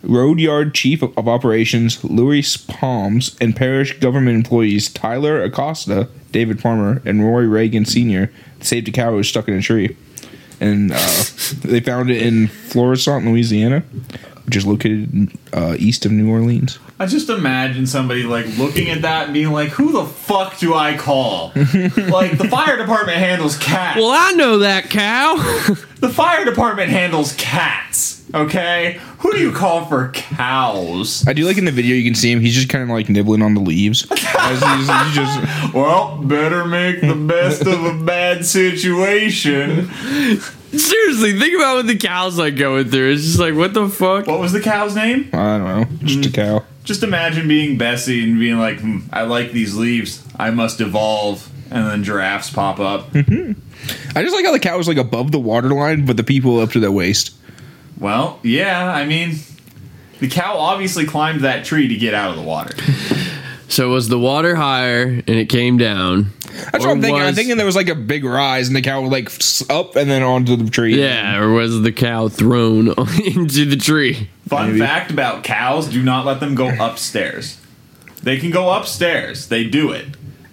Road 0.03 0.41
Yard 0.41 0.75
Chief 0.75 1.01
of 1.03 1.29
Operations 1.29 2.03
Louis 2.03 2.57
Palms 2.57 3.37
and 3.41 3.55
parish 3.55 3.99
government 4.01 4.35
employees 4.35 4.93
Tyler 4.93 5.41
Acosta, 5.45 6.09
David 6.33 6.61
Farmer, 6.61 7.01
and 7.05 7.25
Roy 7.25 7.43
Reagan 7.43 7.85
Sr. 7.85 8.33
saved 8.61 8.89
a 8.89 8.91
cow 8.91 9.11
who 9.11 9.19
was 9.19 9.29
stuck 9.29 9.47
in 9.47 9.55
a 9.55 9.63
tree. 9.63 9.97
And 10.61 10.91
uh, 10.93 10.97
they 11.63 11.79
found 11.81 12.11
it 12.11 12.21
in 12.21 12.49
Florissant, 12.49 13.25
Louisiana, 13.27 13.81
which 14.45 14.57
is 14.57 14.67
located 14.67 15.31
uh, 15.53 15.77
east 15.79 16.05
of 16.05 16.11
New 16.11 16.29
Orleans. 16.31 16.81
I 17.03 17.07
just 17.07 17.29
imagine 17.31 17.89
somebody 17.89 18.23
like 18.23 18.47
looking 18.57 18.89
at 18.89 19.03
that 19.03 19.25
and 19.25 19.35
being 19.35 19.51
like, 19.51 19.71
"Who 19.71 19.91
the 19.91 20.05
fuck 20.05 20.61
do 20.61 20.73
I 20.75 20.97
call?" 20.97 21.49
like 21.57 22.39
the 22.39 22.47
fire 22.49 22.77
department 22.77 23.19
handles 23.19 23.59
cats. 23.59 23.99
Well, 23.99 24.13
I 24.13 24.31
know 24.35 24.59
that 24.59 24.89
cow. 24.89 25.35
the 25.99 26.09
fire 26.09 26.45
department 26.45 26.91
handles 26.91 27.35
cats. 27.35 28.23
Okay, 28.33 29.01
who 29.19 29.33
do 29.33 29.41
you 29.41 29.51
call 29.51 29.85
for 29.87 30.13
cows? 30.13 31.27
I 31.27 31.33
do 31.33 31.45
like 31.45 31.59
in 31.59 31.65
the 31.65 31.73
video 31.73 31.97
you 31.97 32.05
can 32.05 32.15
see 32.15 32.31
him. 32.31 32.39
He's 32.39 32.55
just 32.55 32.69
kind 32.69 32.85
of 32.85 32.91
like 32.91 33.09
nibbling 33.09 33.43
on 33.43 33.55
the 33.55 33.61
leaves. 33.61 34.07
As 34.09 34.63
he's, 34.63 34.89
he's 34.89 35.13
just 35.13 35.75
Well, 35.75 36.19
better 36.19 36.65
make 36.65 37.01
the 37.01 37.17
best 37.17 37.63
of 37.63 37.85
a 37.85 38.01
bad 38.05 38.47
situation. 38.47 39.91
Seriously, 40.71 41.37
think 41.37 41.57
about 41.57 41.79
what 41.79 41.89
the 41.89 41.99
cow's 41.99 42.39
like 42.39 42.57
going 42.57 42.91
through. 42.91 43.15
It's 43.15 43.25
just 43.25 43.41
like, 43.41 43.57
what 43.57 43.75
the 43.75 43.89
fuck? 43.89 44.29
What 44.29 44.39
was 44.39 44.53
the 44.53 44.61
cow's 44.61 44.95
name? 44.95 45.29
I 45.33 45.59
don't 45.59 45.65
know, 45.65 46.07
just 46.07 46.27
a 46.27 46.29
mm. 46.29 46.35
cow. 46.35 46.65
Just 46.85 47.03
imagine 47.03 47.47
being 47.49 47.79
Bessie 47.79 48.25
and 48.25 48.39
being 48.39 48.59
like, 48.59 48.81
hmm, 48.81 49.01
"I 49.13 49.23
like 49.23 49.53
these 49.53 49.75
leaves. 49.77 50.23
I 50.37 50.51
must 50.51 50.81
evolve." 50.81 51.49
And 51.71 51.87
then 51.87 52.05
giraffes 52.05 52.51
pop 52.51 52.79
up. 52.81 53.09
I 53.17 54.23
just 54.23 54.35
like 54.35 54.45
how 54.45 54.53
the 54.53 54.59
cow 54.61 54.79
is 54.79 54.89
like 54.89 54.99
above 54.99 55.33
the 55.33 55.39
waterline, 55.39 56.05
but 56.05 56.19
the 56.19 56.25
people 56.25 56.59
up 56.61 56.71
to 56.73 56.81
their 56.81 56.93
waist. 56.93 57.35
well, 57.99 58.39
yeah, 58.43 58.93
I 58.93 59.07
mean, 59.07 59.37
the 60.21 60.29
cow 60.29 60.59
obviously 60.59 61.07
climbed 61.07 61.41
that 61.43 61.65
tree 61.65 61.89
to 61.89 61.95
get 61.97 62.13
out 62.13 62.31
of 62.31 62.37
the 62.37 62.43
water. 62.43 62.75
So 63.73 63.89
was 63.89 64.11
the 64.11 64.19
water 64.19 64.55
higher 64.55 65.05
and 65.05 65.31
it 65.31 65.49
came 65.49 65.79
down? 65.79 66.27
That's 66.73 66.85
what 66.85 66.91
I'm 66.91 67.01
thinking. 67.01 67.23
I'm 67.23 67.35
thinking 67.35 67.57
there 67.57 67.65
was 67.65 67.75
like 67.75 67.89
a 67.89 67.95
big 67.95 68.23
rise, 68.23 68.67
and 68.67 68.77
the 68.77 68.83
cow 68.83 69.01
was 69.01 69.11
like 69.11 69.31
up 69.71 69.97
and 69.97 70.11
then 70.11 70.23
onto 70.23 70.57
the 70.57 70.69
tree. 70.71 71.01
Yeah, 71.01 71.41
or 71.41 71.53
was 71.53 71.81
the 71.81 71.91
cow 71.91 72.29
thrown 72.29 72.89
into 73.25 73.65
the 73.65 73.77
tree? 73.79 74.29
Fun 74.47 74.67
Maybe. 74.73 74.81
fact 74.81 75.11
about 75.11 75.43
cows: 75.43 75.89
do 75.89 76.03
not 76.03 76.27
let 76.27 76.39
them 76.39 76.55
go 76.55 76.69
upstairs. 76.85 77.59
They 78.23 78.37
can 78.37 78.51
go 78.51 78.71
upstairs. 78.71 79.49
They 79.49 79.65
do 79.65 79.91
it. 79.91 80.05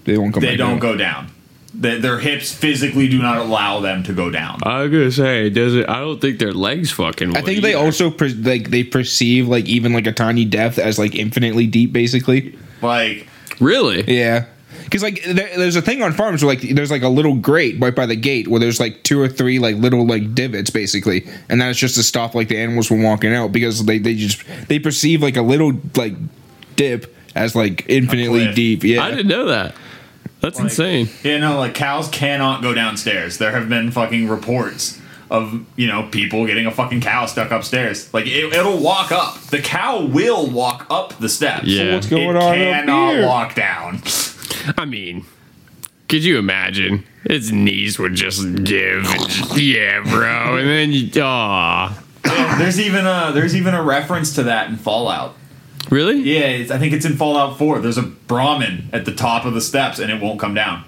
they 0.06 0.18
won't 0.18 0.34
come. 0.34 0.40
They 0.42 0.52
back 0.52 0.58
don't 0.58 0.70
down. 0.70 0.80
go 0.80 0.96
down. 0.96 1.32
Their, 1.74 2.00
their 2.00 2.20
hips 2.20 2.54
physically 2.54 3.10
do 3.10 3.22
not 3.22 3.38
allow 3.38 3.82
them 3.82 4.02
to 4.04 4.14
go 4.14 4.30
down. 4.32 4.60
I 4.64 4.84
was 4.84 4.92
gonna 4.92 5.12
say, 5.12 5.50
does 5.50 5.76
it? 5.76 5.90
I 5.90 6.00
don't 6.00 6.22
think 6.22 6.40
their 6.40 6.54
legs 6.54 6.90
fucking. 6.92 7.36
I 7.36 7.40
would 7.42 7.46
think 7.46 7.64
they 7.64 7.76
either. 7.76 7.84
also 7.86 8.10
per- 8.12 8.30
like 8.30 8.70
they 8.70 8.86
perceive 8.86 9.50
like 9.50 9.66
even 9.66 9.92
like 9.92 10.08
a 10.08 10.14
tiny 10.14 10.46
depth 10.46 10.80
as 10.80 10.98
like 10.98 11.16
infinitely 11.16 11.68
deep, 11.68 11.92
basically. 11.92 12.58
Like, 12.82 13.28
really. 13.60 14.04
Yeah. 14.08 14.46
Because 14.84 15.04
like 15.04 15.22
there, 15.24 15.56
there's 15.58 15.76
a 15.76 15.82
thing 15.82 16.02
on 16.02 16.14
farms 16.14 16.44
where 16.44 16.56
like 16.56 16.62
there's 16.62 16.90
like 16.90 17.04
a 17.04 17.10
little 17.10 17.36
grate 17.36 17.80
right 17.80 17.96
by 17.96 18.06
the 18.08 18.16
gate 18.16 18.48
where 18.48 18.60
there's 18.60 18.80
like 18.80 19.04
two 19.04 19.20
or 19.20 19.28
three 19.28 19.60
like 19.60 19.76
little 19.76 20.06
like 20.06 20.34
divots 20.34 20.72
basically, 20.72 21.28
and 21.48 21.62
that's 21.62 21.78
just 21.78 21.96
to 21.96 22.04
stop 22.04 22.34
like 22.34 22.48
the 22.48 22.58
animals 22.58 22.88
from 22.88 23.04
walking 23.04 23.34
out 23.34 23.52
because 23.52 23.86
they 23.86 24.00
they 24.00 24.16
just 24.16 24.44
they 24.68 24.80
perceive 24.80 25.22
like 25.22 25.38
a 25.38 25.42
little 25.44 25.74
like 25.96 26.14
dip 26.76 27.16
as 27.36 27.56
like 27.56 27.86
infinitely 27.88 28.52
deep. 28.54 28.84
Yeah, 28.84 29.04
I 29.04 29.12
didn't 29.12 29.28
know 29.28 29.46
that. 29.46 29.76
That's 30.42 30.58
like- 30.58 30.66
insane. 30.66 31.10
You 31.24 31.40
know, 31.40 31.60
like 31.60 31.76
cows 31.76 32.08
cannot 32.10 32.62
go 32.64 32.74
downstairs. 32.74 33.38
There 33.38 33.52
have 33.52 33.70
been 33.70 33.92
fucking 33.92 34.28
reports 34.28 35.00
of 35.30 35.64
you 35.76 35.88
know 35.88 36.08
people 36.12 36.46
getting 36.48 36.66
a 36.66 36.72
fucking 36.72 37.02
cow 37.02 37.26
stuck 37.26 37.52
upstairs. 37.52 38.12
Like 38.14 38.26
it, 38.26 38.54
it'll 38.54 38.82
walk 38.82 39.12
up. 39.12 39.40
The 39.42 39.60
cow 39.60 40.06
will 40.06 40.50
walk 40.50 40.88
up 40.90 41.18
the 41.20 41.30
steps. 41.30 41.68
Yeah. 41.68 41.94
what's 41.96 42.08
going 42.08 42.24
it 42.30 42.36
on 42.36 42.42
up 42.44 42.54
cannot 42.56 43.14
here? 43.14 43.26
walk 43.28 43.56
down. 43.56 44.02
I 44.78 44.86
mean, 44.86 45.26
Could 46.08 46.24
you 46.24 46.38
imagine? 46.38 47.06
His 47.26 47.52
knees 47.52 48.00
would 48.00 48.16
just 48.16 48.64
give. 48.64 49.06
yeah, 49.58 50.02
bro. 50.02 50.58
And 50.58 50.68
then 50.68 50.92
you. 50.92 51.10
Aw. 51.22 52.04
Yeah, 52.26 52.58
there's 52.58 52.80
even 52.80 53.06
a 53.06 53.32
there's 53.34 53.56
even 53.56 53.74
a 53.74 53.84
reference 53.84 54.34
to 54.36 54.44
that 54.44 54.70
in 54.70 54.78
Fallout. 54.78 55.36
Really? 55.90 56.20
Yeah, 56.22 56.42
it's, 56.48 56.72
I 56.72 56.78
think 56.78 56.94
it's 56.94 57.06
in 57.06 57.16
Fallout 57.18 57.58
4. 57.58 57.80
There's 57.80 57.98
a 57.98 58.04
Brahmin 58.04 58.90
at 58.94 59.06
the 59.06 59.14
top 59.14 59.46
of 59.46 59.54
the 59.56 59.62
steps, 59.62 59.98
and 59.98 60.12
it 60.12 60.22
won't 60.22 60.40
come 60.40 60.54
down. 60.54 60.84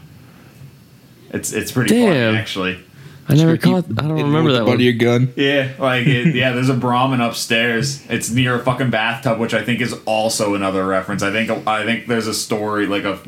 It's 1.31 1.51
it's 1.53 1.71
pretty 1.71 1.93
Damn. 1.95 2.33
funny 2.33 2.37
actually. 2.37 2.79
I 3.27 3.35
never 3.35 3.55
Keep 3.55 3.63
caught. 3.63 3.85
I 3.85 4.07
don't 4.07 4.13
remember 4.13 4.51
that 4.51 4.59
the 4.59 4.65
butt 4.65 4.67
one. 4.67 4.75
of 4.75 4.81
your 4.81 4.93
gun. 4.93 5.33
Yeah, 5.35 5.71
like 5.79 6.07
it, 6.07 6.35
yeah, 6.35 6.51
there's 6.51 6.69
a 6.69 6.73
Brahmin 6.73 7.21
upstairs. 7.21 8.05
It's 8.09 8.29
near 8.29 8.55
a 8.55 8.59
fucking 8.63 8.89
bathtub, 8.89 9.39
which 9.39 9.53
I 9.53 9.63
think 9.63 9.79
is 9.81 9.93
also 10.05 10.55
another 10.55 10.85
reference. 10.85 11.23
I 11.23 11.31
think 11.31 11.49
I 11.67 11.85
think 11.85 12.07
there's 12.07 12.27
a 12.27 12.33
story 12.33 12.87
like 12.87 13.03
a 13.03 13.19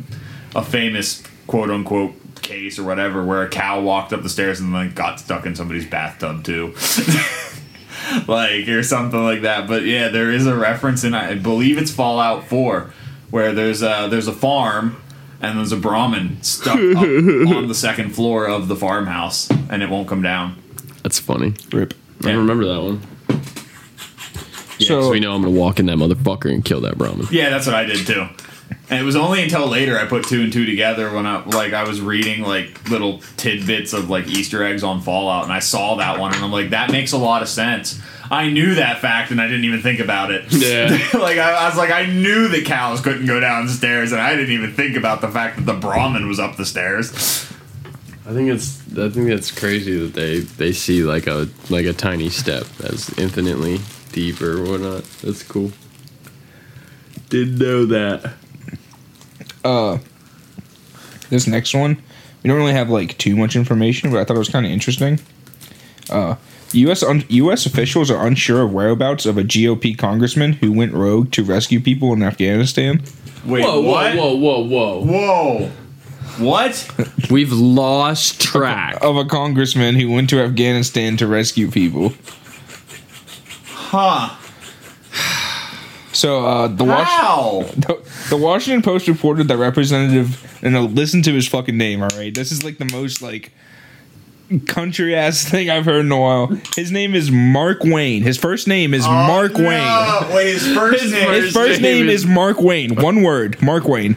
a 0.55 0.63
famous 0.63 1.23
quote 1.47 1.69
unquote 1.69 2.15
case 2.41 2.77
or 2.77 2.83
whatever 2.83 3.23
where 3.23 3.41
a 3.41 3.49
cow 3.49 3.81
walked 3.81 4.13
up 4.13 4.21
the 4.21 4.29
stairs 4.29 4.59
and 4.59 4.73
like 4.73 4.93
got 4.95 5.19
stuck 5.19 5.45
in 5.45 5.55
somebody's 5.55 5.85
bathtub 5.85 6.43
too. 6.43 6.73
like 8.27 8.67
or 8.67 8.83
something 8.83 9.23
like 9.23 9.41
that. 9.41 9.67
But 9.67 9.83
yeah, 9.83 10.09
there 10.09 10.31
is 10.31 10.45
a 10.45 10.55
reference 10.55 11.03
and 11.03 11.15
I 11.15 11.35
believe 11.35 11.77
it's 11.77 11.91
Fallout 11.91 12.47
4 12.47 12.93
where 13.31 13.53
there's 13.53 13.81
a 13.81 14.07
there's 14.09 14.27
a 14.27 14.33
farm 14.33 15.01
and 15.43 15.59
there's 15.59 15.71
a 15.71 15.77
Brahmin 15.77 16.41
stuck 16.41 16.75
up 16.95 16.97
on 17.03 17.67
the 17.67 17.75
second 17.75 18.11
floor 18.15 18.47
of 18.47 18.67
the 18.67 18.75
farmhouse 18.75 19.49
and 19.69 19.83
it 19.83 19.89
won't 19.89 20.07
come 20.07 20.21
down. 20.21 20.55
That's 21.03 21.19
funny. 21.19 21.53
Rip. 21.71 21.93
I 22.23 22.27
don't 22.31 22.37
remember 22.37 22.65
that 22.65 22.81
one. 22.81 23.01
Yeah, 24.79 24.87
So- 24.87 25.01
so 25.03 25.09
we 25.11 25.19
know 25.19 25.33
I'm 25.35 25.41
gonna 25.43 25.53
walk 25.53 25.79
in 25.79 25.85
that 25.87 25.97
motherfucker 25.97 26.51
and 26.51 26.63
kill 26.65 26.81
that 26.81 26.97
Brahmin. 26.97 27.27
Yeah, 27.31 27.49
that's 27.49 27.65
what 27.65 27.75
I 27.75 27.83
did 27.85 28.05
too. 28.07 28.25
And 28.89 28.99
it 28.99 29.03
was 29.03 29.15
only 29.15 29.41
until 29.43 29.67
later 29.67 29.99
I 29.99 30.05
put 30.05 30.25
two 30.25 30.41
and 30.41 30.51
two 30.51 30.65
together 30.65 31.11
when 31.13 31.25
I 31.25 31.43
like 31.45 31.73
I 31.73 31.83
was 31.83 32.01
reading 32.01 32.41
like 32.43 32.89
little 32.89 33.19
tidbits 33.37 33.93
of 33.93 34.09
like 34.09 34.27
Easter 34.27 34.63
eggs 34.63 34.83
on 34.83 35.01
Fallout, 35.01 35.43
and 35.43 35.53
I 35.53 35.59
saw 35.59 35.95
that 35.95 36.19
one, 36.19 36.33
and 36.33 36.43
I'm 36.43 36.51
like, 36.51 36.71
that 36.71 36.91
makes 36.91 37.11
a 37.11 37.17
lot 37.17 37.41
of 37.41 37.49
sense. 37.49 38.01
I 38.33 38.49
knew 38.49 38.73
that 38.75 38.97
fact, 38.97 39.29
and 39.29 39.39
I 39.39 39.45
didn't 39.45 39.65
even 39.65 39.83
think 39.83 39.99
about 39.99 40.31
it. 40.31 40.45
Yeah. 40.51 40.89
like 41.13 41.37
I, 41.37 41.53
I 41.53 41.69
was 41.69 41.77
like, 41.77 41.91
I 41.91 42.07
knew 42.07 42.47
that 42.47 42.65
cows 42.65 42.99
couldn't 42.99 43.27
go 43.27 43.39
downstairs, 43.39 44.11
and 44.11 44.19
I 44.19 44.35
didn't 44.35 44.53
even 44.53 44.73
think 44.73 44.97
about 44.97 45.21
the 45.21 45.27
fact 45.29 45.57
that 45.57 45.65
the 45.67 45.75
Brahmin 45.75 46.27
was 46.27 46.39
up 46.39 46.57
the 46.57 46.65
stairs. 46.65 47.11
I 48.25 48.33
think 48.33 48.49
it's. 48.49 48.81
I 48.97 49.09
think 49.09 49.27
that's 49.27 49.51
crazy 49.51 49.99
that 49.99 50.15
they 50.15 50.39
they 50.39 50.71
see 50.71 51.03
like 51.03 51.27
a 51.27 51.47
like 51.69 51.85
a 51.85 51.93
tiny 51.93 52.29
step 52.29 52.65
as 52.79 53.15
infinitely 53.19 53.79
deep 54.13 54.41
or 54.41 54.63
whatnot. 54.63 55.03
That's 55.21 55.43
cool. 55.43 55.71
Didn't 57.29 57.59
know 57.59 57.85
that. 57.85 58.33
Uh, 59.63 59.99
this 61.29 61.45
next 61.45 61.75
one, 61.75 62.01
we 62.41 62.47
don't 62.47 62.57
really 62.57 62.73
have 62.73 62.89
like 62.89 63.15
too 63.19 63.35
much 63.35 63.55
information, 63.55 64.09
but 64.09 64.19
I 64.19 64.23
thought 64.23 64.37
it 64.37 64.39
was 64.39 64.49
kind 64.49 64.65
of 64.65 64.71
interesting. 64.71 65.19
Uh, 66.09 66.35
U.S. 66.73 67.03
Un- 67.03 67.23
U.S. 67.29 67.65
officials 67.65 68.09
are 68.09 68.25
unsure 68.25 68.63
of 68.63 68.73
whereabouts 68.73 69.25
of 69.25 69.37
a 69.37 69.43
GOP 69.43 69.97
congressman 69.97 70.53
who 70.53 70.71
went 70.71 70.93
rogue 70.93 71.31
to 71.33 71.43
rescue 71.43 71.79
people 71.79 72.13
in 72.13 72.23
Afghanistan. 72.23 73.01
Wait, 73.45 73.61
what? 73.63 74.15
whoa, 74.15 74.35
whoa, 74.35 74.59
whoa! 74.59 75.01
Whoa. 75.01 75.05
whoa! 75.05 75.71
What? 76.39 76.89
We've 77.29 77.51
lost 77.51 78.41
track. 78.41 78.97
Of 79.01 79.17
a 79.17 79.25
congressman 79.25 79.95
who 79.95 80.11
went 80.11 80.29
to 80.31 80.41
Afghanistan 80.41 81.15
to 81.17 81.27
rescue 81.27 81.69
people. 81.69 82.13
Huh? 83.65 84.35
So 86.13 86.45
uh, 86.45 86.67
the 86.67 86.85
Wash- 86.85 87.07
How? 87.07 87.63
the, 87.75 88.01
the 88.29 88.37
Washington 88.37 88.81
Post 88.81 89.07
reported 89.07 89.47
that 89.49 89.57
Representative 89.57 90.59
and 90.63 90.95
listen 90.95 91.21
to 91.23 91.33
his 91.33 91.47
fucking 91.47 91.77
name. 91.77 92.01
All 92.01 92.09
right, 92.09 92.33
this 92.33 92.51
is 92.51 92.63
like 92.63 92.77
the 92.77 92.85
most 92.85 93.21
like 93.21 93.51
country 94.61 95.15
ass 95.15 95.43
thing 95.47 95.69
I've 95.69 95.85
heard 95.85 96.05
in 96.05 96.11
a 96.11 96.19
while. 96.19 96.47
His 96.75 96.91
name 96.91 97.15
is 97.15 97.31
Mark 97.31 97.83
Wayne. 97.83 98.23
His 98.23 98.37
first 98.37 98.67
name 98.67 98.93
is 98.93 99.05
Mark 99.05 99.53
Wayne. 99.55 100.33
Wait, 100.33 100.53
his 100.53 100.73
first 100.75 101.03
His 101.03 101.11
name. 101.11 101.31
His 101.31 101.53
first 101.53 101.81
name 101.81 102.09
is 102.09 102.25
Mark 102.25 102.59
Wayne. 102.61 102.95
One 102.95 103.21
word. 103.23 103.61
Mark 103.61 103.85
Wayne. 103.87 104.15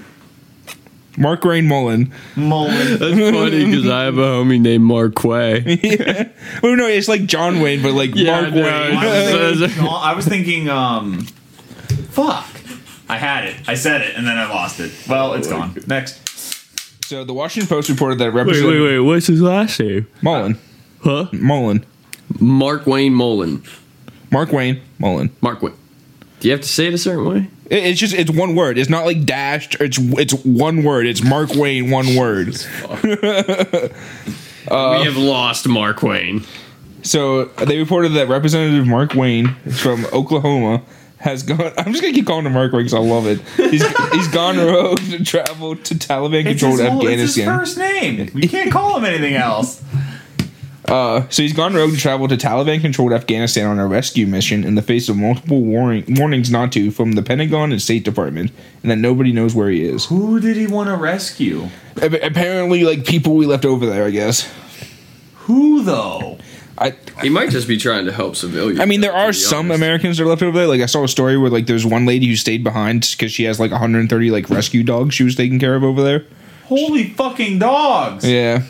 Mark 1.18 1.44
Wayne 1.44 1.66
Mullin. 1.66 2.12
Mullin. 2.36 2.98
That's 2.98 3.00
funny 3.00 3.64
because 3.64 3.88
I 3.88 4.02
have 4.04 4.18
a 4.18 4.22
homie 4.22 4.60
named 4.60 4.84
Mark 4.84 5.24
Way. 5.24 5.62
yeah. 5.82 6.28
Well, 6.62 6.76
no, 6.76 6.86
it's 6.86 7.08
like 7.08 7.24
John 7.26 7.60
Wayne, 7.60 7.82
but 7.82 7.92
like 7.92 8.14
Yeah, 8.14 8.40
Mark 8.42 8.54
no, 8.54 8.62
Wayne. 8.62 8.96
I 8.96 9.50
was 9.50 9.60
thinking, 9.60 9.86
I 9.88 10.12
was 10.14 10.26
thinking, 10.26 10.68
um, 10.68 11.20
fuck. 12.10 12.46
I 13.08 13.16
had 13.18 13.44
it. 13.44 13.56
I 13.68 13.74
said 13.76 14.02
it, 14.02 14.14
and 14.16 14.26
then 14.26 14.36
I 14.36 14.48
lost 14.48 14.80
it. 14.80 14.92
Well, 15.08 15.34
it's 15.34 15.48
gone. 15.48 15.74
Next. 15.86 16.20
So 17.06 17.22
the 17.22 17.32
Washington 17.32 17.68
Post 17.68 17.88
reported 17.88 18.18
that 18.18 18.32
Wait, 18.32 18.34
wait, 18.34 18.40
Representative 18.46 18.82
wait. 18.82 18.98
What's 18.98 19.26
his 19.28 19.40
last 19.40 19.78
name? 19.78 20.08
Mullin. 20.22 20.58
Huh? 21.04 21.26
Mullin. 21.32 21.86
Mark 22.40 22.84
Wayne 22.84 23.14
Mullin. 23.14 23.62
Mark 24.32 24.50
Wayne 24.50 24.80
Mullin. 24.98 25.30
Mark 25.40 25.62
Wayne. 25.62 25.74
Do 26.40 26.48
you 26.48 26.52
have 26.52 26.62
to 26.62 26.68
say 26.68 26.88
it 26.88 26.94
a 26.94 26.98
certain 26.98 27.24
way? 27.24 27.48
It- 27.70 27.84
It's 27.84 28.00
just 28.00 28.12
it's 28.12 28.30
one 28.32 28.56
word. 28.56 28.76
It's 28.76 28.90
not 28.90 29.04
like 29.06 29.24
dashed. 29.24 29.76
It's 29.80 29.98
it's 29.98 30.32
one 30.44 30.82
word. 30.82 31.06
It's 31.06 31.22
Mark 31.22 31.50
Wayne. 31.54 31.92
One 31.92 32.16
word. 32.16 32.48
we 33.04 33.12
uh, 34.68 35.04
have 35.04 35.16
lost 35.16 35.68
Mark 35.68 36.02
Wayne. 36.02 36.42
So 37.02 37.44
they 37.44 37.78
reported 37.78 38.14
that 38.14 38.26
Representative 38.28 38.84
Mark 38.84 39.14
Wayne 39.14 39.54
from 39.70 40.06
Oklahoma 40.06 40.82
has 41.18 41.42
gone. 41.42 41.72
I'm 41.78 41.92
just 41.92 42.02
gonna 42.02 42.14
keep 42.14 42.26
calling 42.26 42.46
him 42.46 42.52
Mark 42.52 42.72
Wayne 42.72 42.82
because 42.84 42.94
I 42.94 42.98
love 42.98 43.26
it. 43.26 43.40
He's 43.56 43.86
he's 44.12 44.28
gone 44.28 44.58
rogue 44.58 44.98
to 44.98 45.24
travel 45.24 45.76
to 45.76 45.94
Taliban 45.94 46.44
controlled 46.44 46.80
whole- 46.80 47.06
it's 47.06 47.20
his 47.20 47.38
Afghanistan. 47.38 47.58
first 47.58 47.78
name. 47.78 48.30
You 48.34 48.48
can't 48.48 48.70
call 48.70 48.96
him 48.98 49.04
anything 49.04 49.34
else. 49.34 49.82
Uh, 50.88 51.26
so 51.30 51.42
he's 51.42 51.52
gone 51.52 51.74
rogue 51.74 51.90
to 51.92 51.96
travel 51.98 52.28
to 52.28 52.36
Taliban 52.36 52.80
controlled 52.80 53.12
Afghanistan 53.12 53.66
on 53.66 53.80
a 53.80 53.86
rescue 53.88 54.24
mission 54.24 54.62
in 54.62 54.76
the 54.76 54.82
face 54.82 55.08
of 55.08 55.16
multiple 55.16 55.60
warning, 55.62 56.04
warnings 56.10 56.48
not 56.48 56.70
to 56.72 56.92
from 56.92 57.12
the 57.12 57.24
Pentagon 57.24 57.72
and 57.72 57.82
State 57.82 58.04
Department, 58.04 58.52
and 58.82 58.90
that 58.92 58.96
nobody 58.96 59.32
knows 59.32 59.52
where 59.52 59.68
he 59.68 59.82
is. 59.84 60.04
Who 60.04 60.38
did 60.38 60.56
he 60.56 60.68
want 60.68 60.88
to 60.88 60.94
rescue? 60.96 61.68
A- 62.00 62.24
Apparently, 62.26 62.84
like 62.84 63.04
people 63.04 63.34
we 63.34 63.46
left 63.46 63.64
over 63.64 63.84
there, 63.84 64.04
I 64.04 64.10
guess. 64.10 64.48
Who 65.46 65.82
though? 65.82 66.38
I 66.78 66.94
He 67.22 67.28
might 67.30 67.50
just 67.50 67.66
be 67.68 67.76
trying 67.78 68.04
to 68.06 68.12
help 68.12 68.36
civilians. 68.36 68.80
I 68.80 68.84
mean, 68.84 69.00
there 69.00 69.14
are 69.14 69.32
some 69.32 69.66
honest. 69.66 69.76
Americans 69.78 70.18
that 70.18 70.24
are 70.24 70.26
left 70.26 70.42
over 70.42 70.56
there. 70.58 70.66
Like 70.66 70.80
I 70.82 70.86
saw 70.86 71.04
a 71.04 71.08
story 71.08 71.38
where 71.38 71.50
like 71.50 71.66
there's 71.66 71.86
one 71.86 72.04
lady 72.06 72.26
who 72.26 72.36
stayed 72.36 72.62
behind 72.64 73.08
because 73.16 73.32
she 73.32 73.44
has 73.44 73.58
like 73.58 73.70
130 73.70 74.30
like 74.30 74.50
rescue 74.50 74.82
dogs 74.82 75.14
she 75.14 75.24
was 75.24 75.34
taking 75.34 75.58
care 75.58 75.74
of 75.74 75.82
over 75.84 76.02
there. 76.02 76.24
Holy 76.64 77.10
fucking 77.10 77.58
dogs! 77.60 78.28
Yeah, 78.28 78.62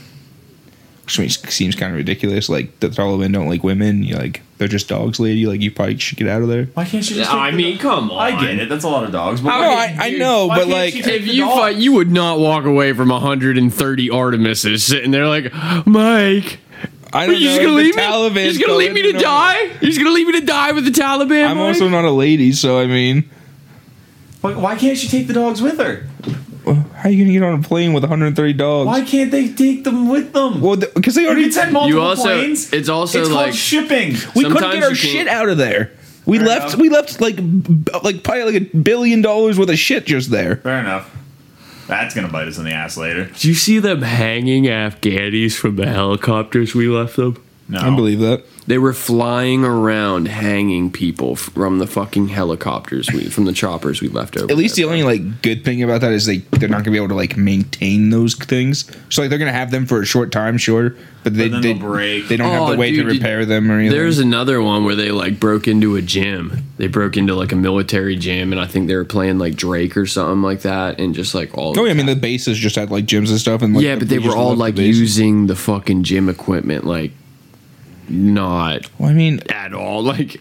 which 1.05 1.19
means, 1.19 1.39
seems 1.53 1.75
kind 1.75 1.93
of 1.93 1.97
ridiculous. 1.97 2.49
Like 2.49 2.79
the 2.81 2.89
Taliban 2.89 3.33
don't 3.33 3.49
like 3.49 3.65
women. 3.65 4.03
You 4.03 4.17
like 4.17 4.43
they're 4.59 4.69
just 4.69 4.87
dogs, 4.89 5.19
lady. 5.19 5.47
Like 5.47 5.61
you 5.61 5.71
probably 5.71 5.97
should 5.99 6.19
get 6.19 6.29
out 6.29 6.43
of 6.43 6.49
there. 6.49 6.67
Why 6.75 6.85
can't 6.85 7.09
you 7.09 7.17
just? 7.17 7.31
I 7.33 7.51
the- 7.51 7.57
mean, 7.57 7.79
come 7.79 8.11
on. 8.11 8.19
I 8.35 8.39
get 8.41 8.59
it. 8.59 8.69
That's 8.69 8.85
a 8.85 8.89
lot 8.89 9.05
of 9.05 9.13
dogs. 9.13 9.41
But 9.41 9.51
How 9.51 9.61
No, 9.63 9.69
why- 9.71 9.87
did 9.89 9.99
I, 10.01 10.07
I 10.07 10.11
know, 10.11 10.49
but 10.49 10.69
like 10.69 10.95
If 10.95 11.27
you 11.27 11.45
dog? 11.47 11.59
fight, 11.59 11.77
you 11.77 11.93
would 11.93 12.11
not 12.11 12.39
walk 12.39 12.65
away 12.67 12.93
from 12.93 13.09
130 13.09 14.09
Artemises 14.11 14.81
sitting 14.81 15.11
there 15.11 15.27
like, 15.27 15.53
Mike, 15.87 16.59
I 17.13 17.25
are 17.25 17.27
don't 17.29 17.37
you 17.41 17.45
know. 17.47 17.51
just 17.51 17.61
gonna 17.61 17.69
the 17.71 17.77
leave 17.77 17.97
me? 17.97 18.03
Taliban 18.03 18.35
You're 18.45 18.53
just 18.53 18.61
gonna 18.61 18.79
leave 18.79 18.93
me 18.93 19.03
to 19.03 19.13
no. 19.15 19.19
die? 19.21 19.61
You're 19.81 19.91
just 19.91 19.99
gonna 19.99 20.11
leave 20.11 20.27
me 20.27 20.41
to 20.41 20.47
die 20.47 20.73
with 20.73 20.85
the 20.85 20.91
Taliban? 20.91 21.49
I'm 21.49 21.57
Mike? 21.57 21.67
also 21.69 21.89
not 21.89 22.05
a 22.05 22.11
lady, 22.11 22.53
so 22.53 22.79
I 22.79 22.87
mean, 22.87 23.29
Why, 24.41 24.55
why 24.55 24.77
can't 24.77 24.97
she 24.99 25.09
take 25.09 25.27
the 25.27 25.33
dogs 25.35 25.63
with 25.63 25.79
her? 25.79 26.07
how 26.67 26.73
are 27.05 27.11
you 27.11 27.23
gonna 27.25 27.33
get 27.33 27.43
on 27.45 27.61
a 27.61 27.63
plane 27.63 27.93
with 27.93 28.03
130 28.03 28.53
dogs? 28.55 28.87
Why 28.89 29.03
can't 29.03 29.31
they 29.31 29.49
take 29.53 29.85
them 29.85 30.09
with 30.09 30.33
them? 30.33 30.61
Well, 30.61 30.77
because 30.77 31.15
they 31.15 31.25
already 31.27 31.43
can 31.45 31.53
send 31.53 31.73
multiple 31.73 31.97
You 32.01 32.03
also, 32.05 32.23
planes. 32.25 32.73
it's 32.73 32.89
also 32.89 33.21
it's 33.21 33.31
like 33.31 33.45
called 33.47 33.55
shipping. 33.55 34.09
we 34.35 34.43
couldn't 34.43 34.53
sometimes 34.59 34.75
get 34.75 34.83
our 34.83 34.91
you 34.91 34.97
can't- 34.97 35.13
shit 35.13 35.29
out 35.29 35.49
of 35.49 35.59
there. 35.59 35.93
We 36.25 36.39
Fair 36.39 36.47
left. 36.49 36.67
enough. 36.71 36.81
We 36.81 36.89
left 36.89 37.21
like 37.21 37.37
b- 37.37 37.93
like 38.03 38.25
probably 38.25 38.43
like 38.53 38.63
a 38.75 38.77
billion 38.77 39.23
dollars 39.23 39.57
worth 39.61 39.69
of 39.71 39.79
shit 39.79 40.07
just 40.07 40.33
there. 40.33 40.57
Fair 40.57 40.81
enough. 40.81 41.09
That's 41.87 42.15
gonna 42.15 42.29
bite 42.29 42.49
us 42.49 42.59
in 42.59 42.65
the 42.65 42.73
ass 42.73 42.97
later. 42.97 43.27
Do 43.27 43.49
you 43.49 43.55
see 43.55 43.79
them 43.79 44.03
hanging 44.03 44.65
Afghanis 44.65 45.57
from 45.57 45.77
the 45.77 45.87
helicopters 45.87 46.75
we 46.75 46.89
left 46.89 47.17
them? 47.17 47.43
No, 47.69 47.81
I 47.81 47.95
believe 47.95 48.21
that. 48.21 48.45
They 48.69 48.79
were 48.79 48.93
flying 48.93 49.65
around 49.65 50.27
hanging 50.29 50.91
people 50.93 51.35
from 51.37 51.79
the 51.79 51.87
fucking 51.87 52.29
helicopters 52.29 53.09
we 53.13 53.29
from 53.29 53.45
the 53.45 53.53
choppers 53.53 54.01
we 54.01 54.09
left 54.09 54.37
over. 54.37 54.51
At 54.51 54.57
least 54.57 54.75
the 54.77 54.85
only 54.85 55.03
like 55.03 55.43
good 55.43 55.65
thing 55.65 55.83
about 55.83 56.01
that 56.03 56.13
is 56.13 56.27
they 56.27 56.39
they're 56.39 56.69
not 56.69 56.79
gonna 56.85 56.93
be 56.93 56.97
able 56.97 57.09
to 57.09 57.15
like 57.15 57.37
maintain 57.37 58.11
those 58.11 58.35
things. 58.35 58.91
So 59.09 59.23
like 59.23 59.31
they're 59.31 59.39
gonna 59.39 59.53
have 59.53 59.71
them 59.71 59.87
for 59.87 60.01
a 60.01 60.05
short 60.05 60.31
time, 60.33 60.59
sure, 60.59 60.95
but 61.25 61.35
they 61.35 61.49
then 61.49 61.61
they, 61.61 61.73
they'll 61.73 61.83
break. 61.83 62.29
they 62.29 62.37
don't 62.37 62.49
Oh, 62.55 62.67
have 62.67 62.71
the 62.75 62.77
way 62.81 62.91
dude, 62.91 63.07
to 63.07 63.13
did- 63.13 63.19
repair 63.23 63.45
them 63.45 63.71
or 63.71 63.75
anything. 63.79 63.97
There's 63.97 64.19
another 64.19 64.61
one 64.63 64.85
where 64.85 64.95
they 64.97 65.11
like 65.13 65.39
broke 65.41 65.67
into 65.69 65.97
a 65.97 66.03
gym. 66.03 66.65
They 66.77 66.87
broke 66.89 67.17
into 67.17 67.35
like 67.35 67.53
a 67.53 67.57
military 67.57 68.17
gym, 68.17 68.53
and 68.53 68.61
I 68.61 68.67
think 68.67 68.87
they 68.89 68.97
were 68.97 69.05
playing 69.05 69.39
like 69.39 69.55
Drake 69.57 69.97
or 69.97 70.07
something 70.07 70.43
like 70.43 70.63
that, 70.63 71.01
and 71.01 71.15
just 71.15 71.35
like 71.35 71.57
all. 71.57 71.79
oh 71.79 71.85
yeah, 71.85 71.91
I 71.91 71.95
mean 71.95 72.07
the 72.07 72.17
bases 72.17 72.59
just 72.59 72.77
had 72.77 72.91
like 72.91 73.07
gyms 73.07 73.29
and 73.31 73.39
stuff, 73.39 73.63
and 73.63 73.75
like, 73.75 73.85
yeah, 73.85 73.97
but 73.97 74.09
they 74.09 74.19
were 74.19 74.37
all 74.37 74.55
left 74.57 74.77
the 74.77 74.83
like 74.83 74.95
using 74.95 75.47
the 75.47 75.57
fucking 75.57 76.03
gym 76.03 76.29
equipment, 76.29 76.85
like 76.85 77.13
not 78.09 78.91
Well, 78.99 79.11
I 79.11 79.15
mean, 79.15 79.41
at 79.49 79.73
all. 79.73 80.03
Like, 80.17 80.41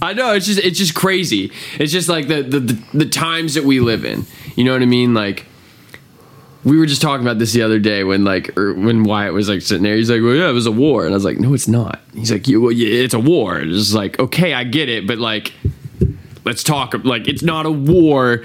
I 0.00 0.14
know 0.14 0.32
it's 0.32 0.46
just 0.46 0.58
it's 0.58 0.78
just 0.78 0.94
crazy. 0.94 1.52
It's 1.78 1.92
just 1.92 2.08
like 2.08 2.26
the 2.28 2.42
the 2.42 2.60
the, 2.60 2.98
the 2.98 3.06
times 3.06 3.54
that 3.54 3.64
we 3.64 3.78
live 3.80 4.04
in. 4.04 4.24
You 4.56 4.64
know 4.64 4.72
what 4.72 4.82
I 4.82 4.86
mean? 4.86 5.14
Like, 5.14 5.46
we 6.64 6.76
were 6.78 6.86
just 6.86 7.02
talking 7.02 7.24
about 7.24 7.38
this 7.38 7.52
the 7.52 7.62
other 7.62 7.78
day 7.78 8.04
when 8.04 8.24
like 8.24 8.56
or 8.56 8.74
when 8.74 9.04
Wyatt 9.04 9.32
was 9.32 9.48
like 9.48 9.62
sitting 9.62 9.82
there. 9.82 9.96
He's 9.96 10.10
like, 10.10 10.22
"Well, 10.22 10.34
yeah, 10.34 10.48
it 10.48 10.52
was 10.52 10.66
a 10.66 10.72
war," 10.72 11.04
and 11.04 11.12
I 11.12 11.16
was 11.16 11.24
like, 11.24 11.38
"No, 11.38 11.54
it's 11.54 11.68
not." 11.68 12.00
He's 12.14 12.30
like, 12.32 12.46
yeah, 12.48 12.58
"Well, 12.58 12.72
yeah, 12.72 13.02
it's 13.02 13.14
a 13.14 13.20
war." 13.20 13.60
It's 13.60 13.94
like, 13.94 14.18
okay, 14.18 14.54
I 14.54 14.64
get 14.64 14.88
it, 14.88 15.06
but 15.06 15.18
like, 15.18 15.52
let's 16.44 16.62
talk. 16.62 16.94
Like, 17.04 17.28
it's 17.28 17.42
not 17.42 17.66
a 17.66 17.70
war. 17.70 18.44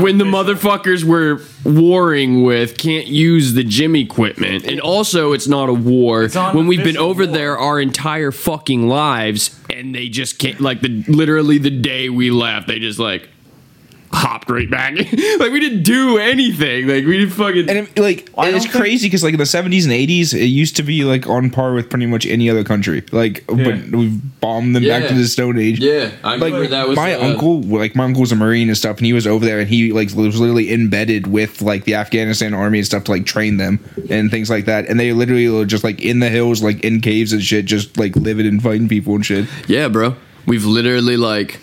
When 0.00 0.18
the 0.18 0.24
motherfuckers 0.24 1.04
we're 1.04 1.40
warring 1.64 2.44
with 2.44 2.78
can't 2.78 3.06
use 3.06 3.54
the 3.54 3.64
gym 3.64 3.96
equipment, 3.96 4.64
and 4.64 4.80
also 4.80 5.32
it's 5.32 5.48
not 5.48 5.68
a 5.68 5.74
war 5.74 6.28
when 6.28 6.66
we've 6.66 6.84
been 6.84 6.96
over 6.96 7.24
war. 7.24 7.32
there 7.32 7.58
our 7.58 7.80
entire 7.80 8.30
fucking 8.30 8.88
lives, 8.88 9.58
and 9.70 9.94
they 9.94 10.08
just 10.08 10.38
can't. 10.38 10.60
Like 10.60 10.80
the 10.80 11.04
literally 11.08 11.58
the 11.58 11.70
day 11.70 12.08
we 12.08 12.30
left, 12.30 12.68
they 12.68 12.78
just 12.78 12.98
like 12.98 13.28
hopped 14.14 14.48
right 14.50 14.70
back. 14.70 14.94
like 14.96 15.52
we 15.52 15.60
didn't 15.60 15.82
do 15.82 16.18
anything. 16.18 16.86
Like 16.86 17.04
we 17.04 17.18
didn't 17.18 17.34
fucking. 17.34 17.68
And 17.68 17.78
it, 17.78 17.98
like 17.98 18.30
I 18.38 18.46
and 18.48 18.56
it's 18.56 18.66
crazy 18.66 19.06
because 19.08 19.22
like 19.24 19.34
in 19.34 19.38
the 19.38 19.46
seventies 19.46 19.84
and 19.84 19.92
eighties, 19.92 20.32
it 20.32 20.44
used 20.46 20.76
to 20.76 20.82
be 20.82 21.04
like 21.04 21.26
on 21.26 21.50
par 21.50 21.74
with 21.74 21.90
pretty 21.90 22.06
much 22.06 22.24
any 22.26 22.48
other 22.48 22.64
country. 22.64 23.02
Like, 23.12 23.44
but 23.46 23.56
we've 23.90 24.40
bombed 24.40 24.76
them 24.76 24.84
back 24.84 25.08
to 25.08 25.14
the 25.14 25.26
Stone 25.26 25.58
Age. 25.58 25.80
yeah, 25.80 26.10
I 26.22 26.36
Like 26.36 26.52
remember 26.52 26.68
that 26.68 26.88
was 26.88 26.96
my 26.96 27.14
uh, 27.14 27.28
uncle, 27.28 27.60
like 27.62 27.94
my 27.96 28.04
uncle's 28.04 28.32
a 28.32 28.36
marine 28.36 28.68
and 28.68 28.76
stuff, 28.76 28.98
and 28.98 29.06
he 29.06 29.12
was 29.12 29.26
over 29.26 29.44
there, 29.44 29.60
and 29.60 29.68
he 29.68 29.92
like 29.92 30.12
was 30.14 30.36
literally 30.36 30.72
embedded 30.72 31.26
with 31.26 31.60
like 31.62 31.84
the 31.84 31.94
Afghanistan 31.96 32.54
army 32.54 32.78
and 32.78 32.86
stuff 32.86 33.04
to 33.04 33.10
like 33.10 33.26
train 33.26 33.56
them 33.56 33.78
and 34.10 34.30
things 34.30 34.48
like 34.50 34.66
that. 34.66 34.88
And 34.88 34.98
they 35.00 35.12
literally 35.12 35.48
were 35.48 35.64
just 35.64 35.84
like 35.84 36.00
in 36.00 36.20
the 36.20 36.28
hills, 36.28 36.62
like 36.62 36.84
in 36.84 37.00
caves 37.00 37.32
and 37.32 37.42
shit, 37.42 37.64
just 37.64 37.96
like 37.98 38.14
living 38.16 38.46
and 38.46 38.62
fighting 38.62 38.88
people 38.88 39.14
and 39.14 39.24
shit. 39.26 39.46
Yeah, 39.68 39.88
bro. 39.88 40.16
We've 40.46 40.64
literally 40.64 41.16
like. 41.16 41.60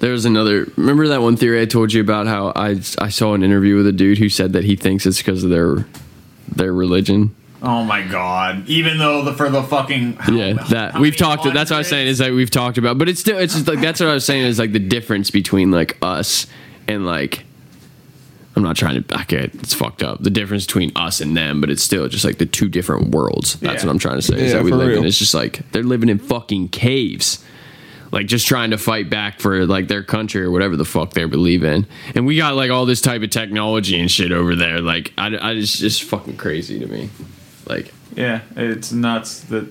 There's 0.00 0.24
another. 0.24 0.66
Remember 0.76 1.08
that 1.08 1.22
one 1.22 1.36
theory 1.36 1.60
I 1.62 1.66
told 1.66 1.92
you 1.92 2.00
about 2.00 2.26
how 2.26 2.52
I 2.56 2.80
I 2.98 3.08
saw 3.10 3.34
an 3.34 3.42
interview 3.42 3.76
with 3.76 3.86
a 3.86 3.92
dude 3.92 4.18
who 4.18 4.28
said 4.28 4.52
that 4.54 4.64
he 4.64 4.74
thinks 4.76 5.06
it's 5.06 5.18
because 5.18 5.44
of 5.44 5.50
their 5.50 5.86
their 6.48 6.72
religion. 6.72 7.34
Oh 7.62 7.84
my 7.84 8.02
god! 8.02 8.66
Even 8.68 8.96
though 8.98 9.22
the 9.22 9.34
for 9.34 9.50
the 9.50 9.62
fucking 9.62 10.16
Yeah, 10.32 10.54
how 10.54 10.64
that 10.68 10.98
we've 10.98 11.16
talked. 11.16 11.44
That's 11.44 11.70
what 11.70 11.76
I 11.76 11.78
was 11.80 11.88
saying 11.88 12.08
is 12.08 12.18
that 12.18 12.32
we've 12.32 12.50
talked 12.50 12.78
about, 12.78 12.96
but 12.98 13.08
it's 13.10 13.20
still 13.20 13.38
it's 13.38 13.52
just 13.54 13.68
like 13.68 13.80
that's 13.80 14.00
what 14.00 14.08
I 14.08 14.14
was 14.14 14.24
saying 14.24 14.44
is 14.46 14.58
like 14.58 14.72
the 14.72 14.78
difference 14.78 15.30
between 15.30 15.70
like 15.70 15.96
us 16.02 16.46
and 16.88 17.04
like. 17.06 17.44
I'm 18.56 18.64
not 18.64 18.74
trying 18.76 18.96
to. 18.96 19.00
back 19.02 19.32
it. 19.32 19.54
it's 19.54 19.74
fucked 19.74 20.02
up. 20.02 20.22
The 20.24 20.28
difference 20.28 20.66
between 20.66 20.90
us 20.96 21.20
and 21.20 21.36
them, 21.36 21.60
but 21.60 21.70
it's 21.70 21.84
still 21.84 22.08
just 22.08 22.24
like 22.24 22.38
the 22.38 22.46
two 22.46 22.68
different 22.68 23.10
worlds. 23.10 23.54
That's 23.54 23.82
Yeah. 23.82 23.86
what 23.86 23.92
I'm 23.92 23.98
trying 24.00 24.16
to 24.16 24.22
say. 24.22 24.34
Is 24.40 24.50
Yeah, 24.50 24.58
that 24.58 24.64
we 24.64 24.70
for 24.72 24.76
live 24.78 24.88
in. 24.88 24.94
real. 24.96 25.04
It's 25.04 25.16
just 25.18 25.34
like 25.34 25.70
they're 25.70 25.84
living 25.84 26.08
in 26.08 26.18
fucking 26.18 26.70
caves, 26.70 27.44
like 28.12 28.26
just 28.26 28.46
trying 28.46 28.70
to 28.70 28.78
fight 28.78 29.08
back 29.10 29.40
for 29.40 29.66
like 29.66 29.88
their 29.88 30.02
country 30.02 30.42
or 30.42 30.50
whatever 30.50 30.76
the 30.76 30.84
fuck 30.84 31.10
they 31.12 31.24
believe 31.24 31.62
in. 31.64 31.86
And 32.14 32.26
we 32.26 32.36
got 32.36 32.54
like 32.56 32.70
all 32.70 32.86
this 32.86 33.00
type 33.00 33.22
of 33.22 33.30
technology 33.30 33.98
and 34.00 34.10
shit 34.10 34.32
over 34.32 34.54
there. 34.56 34.80
Like 34.80 35.12
I, 35.18 35.34
I 35.36 35.52
it's 35.52 35.78
just 35.78 36.02
fucking 36.04 36.36
crazy 36.36 36.78
to 36.80 36.86
me. 36.86 37.10
Like 37.66 37.92
Yeah, 38.16 38.40
it's 38.56 38.92
nuts 38.92 39.40
that. 39.44 39.68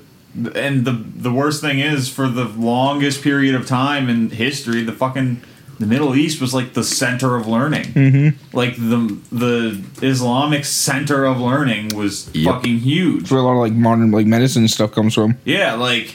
And 0.55 0.85
the 0.85 0.91
the 0.91 1.31
worst 1.33 1.59
thing 1.59 1.79
is, 1.79 2.07
for 2.07 2.29
the 2.29 2.45
longest 2.45 3.23
period 3.23 3.55
of 3.55 3.65
time 3.65 4.07
in 4.09 4.29
history, 4.29 4.83
the 4.83 4.91
fucking 4.93 5.41
the 5.79 5.87
Middle 5.87 6.15
East 6.15 6.39
was 6.39 6.53
like 6.53 6.73
the 6.73 6.83
center 6.83 7.35
of 7.35 7.47
learning. 7.47 7.85
Mm-hmm. 7.85 8.55
Like 8.55 8.75
the 8.75 9.17
the 9.31 9.83
Islamic 10.05 10.65
center 10.65 11.25
of 11.25 11.39
learning 11.41 11.89
was 11.95 12.29
Yep. 12.35 12.53
fucking 12.53 12.77
huge. 12.79 13.21
That's 13.21 13.31
where 13.31 13.39
a 13.39 13.43
lot 13.43 13.53
of 13.53 13.59
like 13.59 13.73
modern 13.73 14.11
like 14.11 14.27
medicine 14.27 14.67
stuff 14.67 14.91
comes 14.91 15.15
from. 15.15 15.35
Yeah, 15.45 15.73
like 15.73 16.13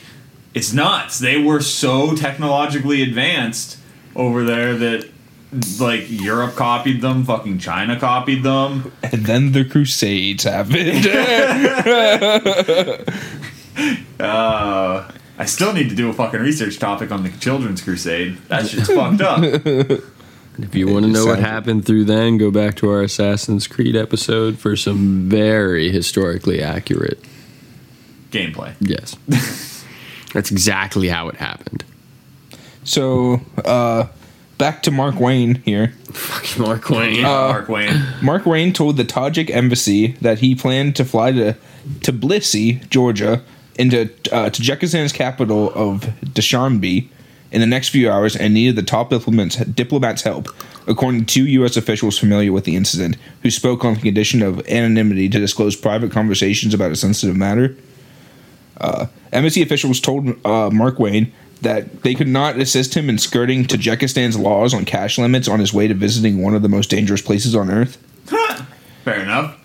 it's 0.55 0.73
nuts. 0.73 1.19
They 1.19 1.43
were 1.43 1.61
so 1.61 2.15
technologically 2.15 3.03
advanced 3.03 3.79
over 4.15 4.45
there 4.45 4.77
that 4.77 5.11
like 5.79 6.07
Europe 6.09 6.57
copied 6.57 7.01
them, 7.01 7.25
fucking 7.25 7.59
China 7.59 7.99
copied 7.99 8.43
them. 8.43 8.93
And 9.03 9.27
then 9.27 9.53
the 9.53 9.65
Crusades 9.65 10.45
happened. 10.45 11.07
Uh, 14.21 15.11
I 15.37 15.45
still 15.47 15.73
need 15.73 15.89
to 15.89 15.97
do 15.97 16.09
a 16.09 16.13
fucking 16.13 16.39
research 16.39 16.79
topic 16.79 17.11
on 17.11 17.25
the 17.25 17.31
Children's 17.31 17.83
Crusade. 17.83 18.39
That 18.47 18.69
shit's 18.69 18.87
fucked 18.87 19.21
up. 19.21 19.43
If 20.57 20.75
you 20.77 20.87
want 20.87 21.05
to 21.07 21.11
know 21.11 21.27
what 21.27 21.41
happened 21.41 21.85
through 21.85 22.05
then, 22.05 22.39
go 22.39 22.53
back 22.53 22.77
to 22.77 22.89
our 22.89 23.03
Assassin's 23.03 23.67
Creed 23.67 23.97
episode 23.97 24.59
for 24.59 24.77
some 24.77 25.29
very 25.29 25.91
historically 25.91 26.63
accurate. 26.63 27.19
Gameplay. 28.31 28.75
Yes. 28.79 29.17
That's 30.35 30.51
exactly 30.51 31.09
how 31.09 31.29
it 31.29 31.37
happened. 31.37 31.85
so, 32.83 33.41
uh, 33.65 34.09
back 34.59 34.83
to 34.83 34.91
Mark 34.91 35.19
Wayne 35.19 35.55
here. 35.57 35.95
Fucking 36.13 36.63
Mark 36.63 36.91
Wayne. 36.91 37.23
Mark 37.23 37.69
Wayne. 37.69 38.05
Mark 38.21 38.45
Wayne 38.45 38.73
told 38.73 38.97
the 38.97 39.05
Tajik 39.05 39.49
embassy 39.49 40.09
that 40.21 40.41
he 40.41 40.55
planned 40.55 40.97
to 40.97 41.05
fly 41.05 41.33
to 41.33 41.57
Tbilisi, 42.01 42.87
Georgia, 42.91 43.43
into 43.77 44.03
uh, 44.33 44.51
Tajikistan's 44.51 45.13
capital 45.13 45.73
of 45.75 46.03
Dushanbe 46.25 47.09
in 47.53 47.61
the 47.61 47.67
next 47.67 47.91
few 47.91 48.11
hours 48.11 48.35
and 48.35 48.53
needed 48.53 48.75
the 48.75 48.83
top 48.83 49.11
diplomats, 49.11 49.57
diplomats' 49.57 50.23
help, 50.23 50.49
according 50.89 51.25
to 51.25 51.27
two 51.27 51.47
U.S. 51.47 51.77
officials 51.77 52.19
familiar 52.19 52.53
with 52.53 52.65
the 52.65 52.75
incident, 52.75 53.17
who 53.43 53.51
spoke 53.51 53.85
on 53.85 53.95
the 53.95 54.01
condition 54.01 54.43
of 54.43 54.67
anonymity 54.69 55.29
to 55.29 55.39
disclose 55.39 55.77
private 55.77 56.11
conversations 56.11 56.75
about 56.75 56.91
a 56.91 56.97
sensitive 56.97 57.37
matter. 57.37 57.77
Uh, 58.79 59.07
embassy 59.33 59.63
officials 59.63 60.01
told 60.01 60.29
uh, 60.45 60.71
Mark 60.71 60.99
Wayne 60.99 61.33
that 61.63 62.03
they 62.03 62.15
could 62.15 62.29
not 62.29 62.59
assist 62.59 62.95
him 62.95 63.09
in 63.09 63.19
skirting 63.19 63.65
Tajikistan's 63.65 64.39
laws 64.39 64.75
on 64.75 64.85
cash 64.85 65.19
limits 65.19 65.49
on 65.49 65.61
his 65.61 65.73
way 65.73 65.89
to 65.89 65.95
visiting 65.95 66.43
one 66.43 66.55
of 66.55 66.63
the 66.63 66.69
most 66.69 66.91
dangerous 66.91 67.23
places 67.23 67.55
on 67.55 67.71
earth. 67.71 67.97
Fair 69.05 69.21
enough. 69.23 69.61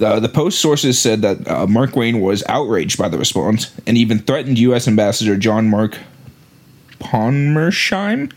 Uh, 0.00 0.18
the 0.18 0.28
Post 0.28 0.60
sources 0.60 0.98
said 0.98 1.22
that 1.22 1.46
uh, 1.48 1.66
Mark 1.66 1.96
Wayne 1.96 2.20
was 2.20 2.42
outraged 2.48 2.98
by 2.98 3.08
the 3.08 3.18
response 3.18 3.74
and 3.86 3.98
even 3.98 4.18
threatened 4.18 4.58
U.S. 4.58 4.88
Ambassador 4.88 5.36
John 5.36 5.68
Mark 5.68 5.98
Pommersheim. 6.98 8.32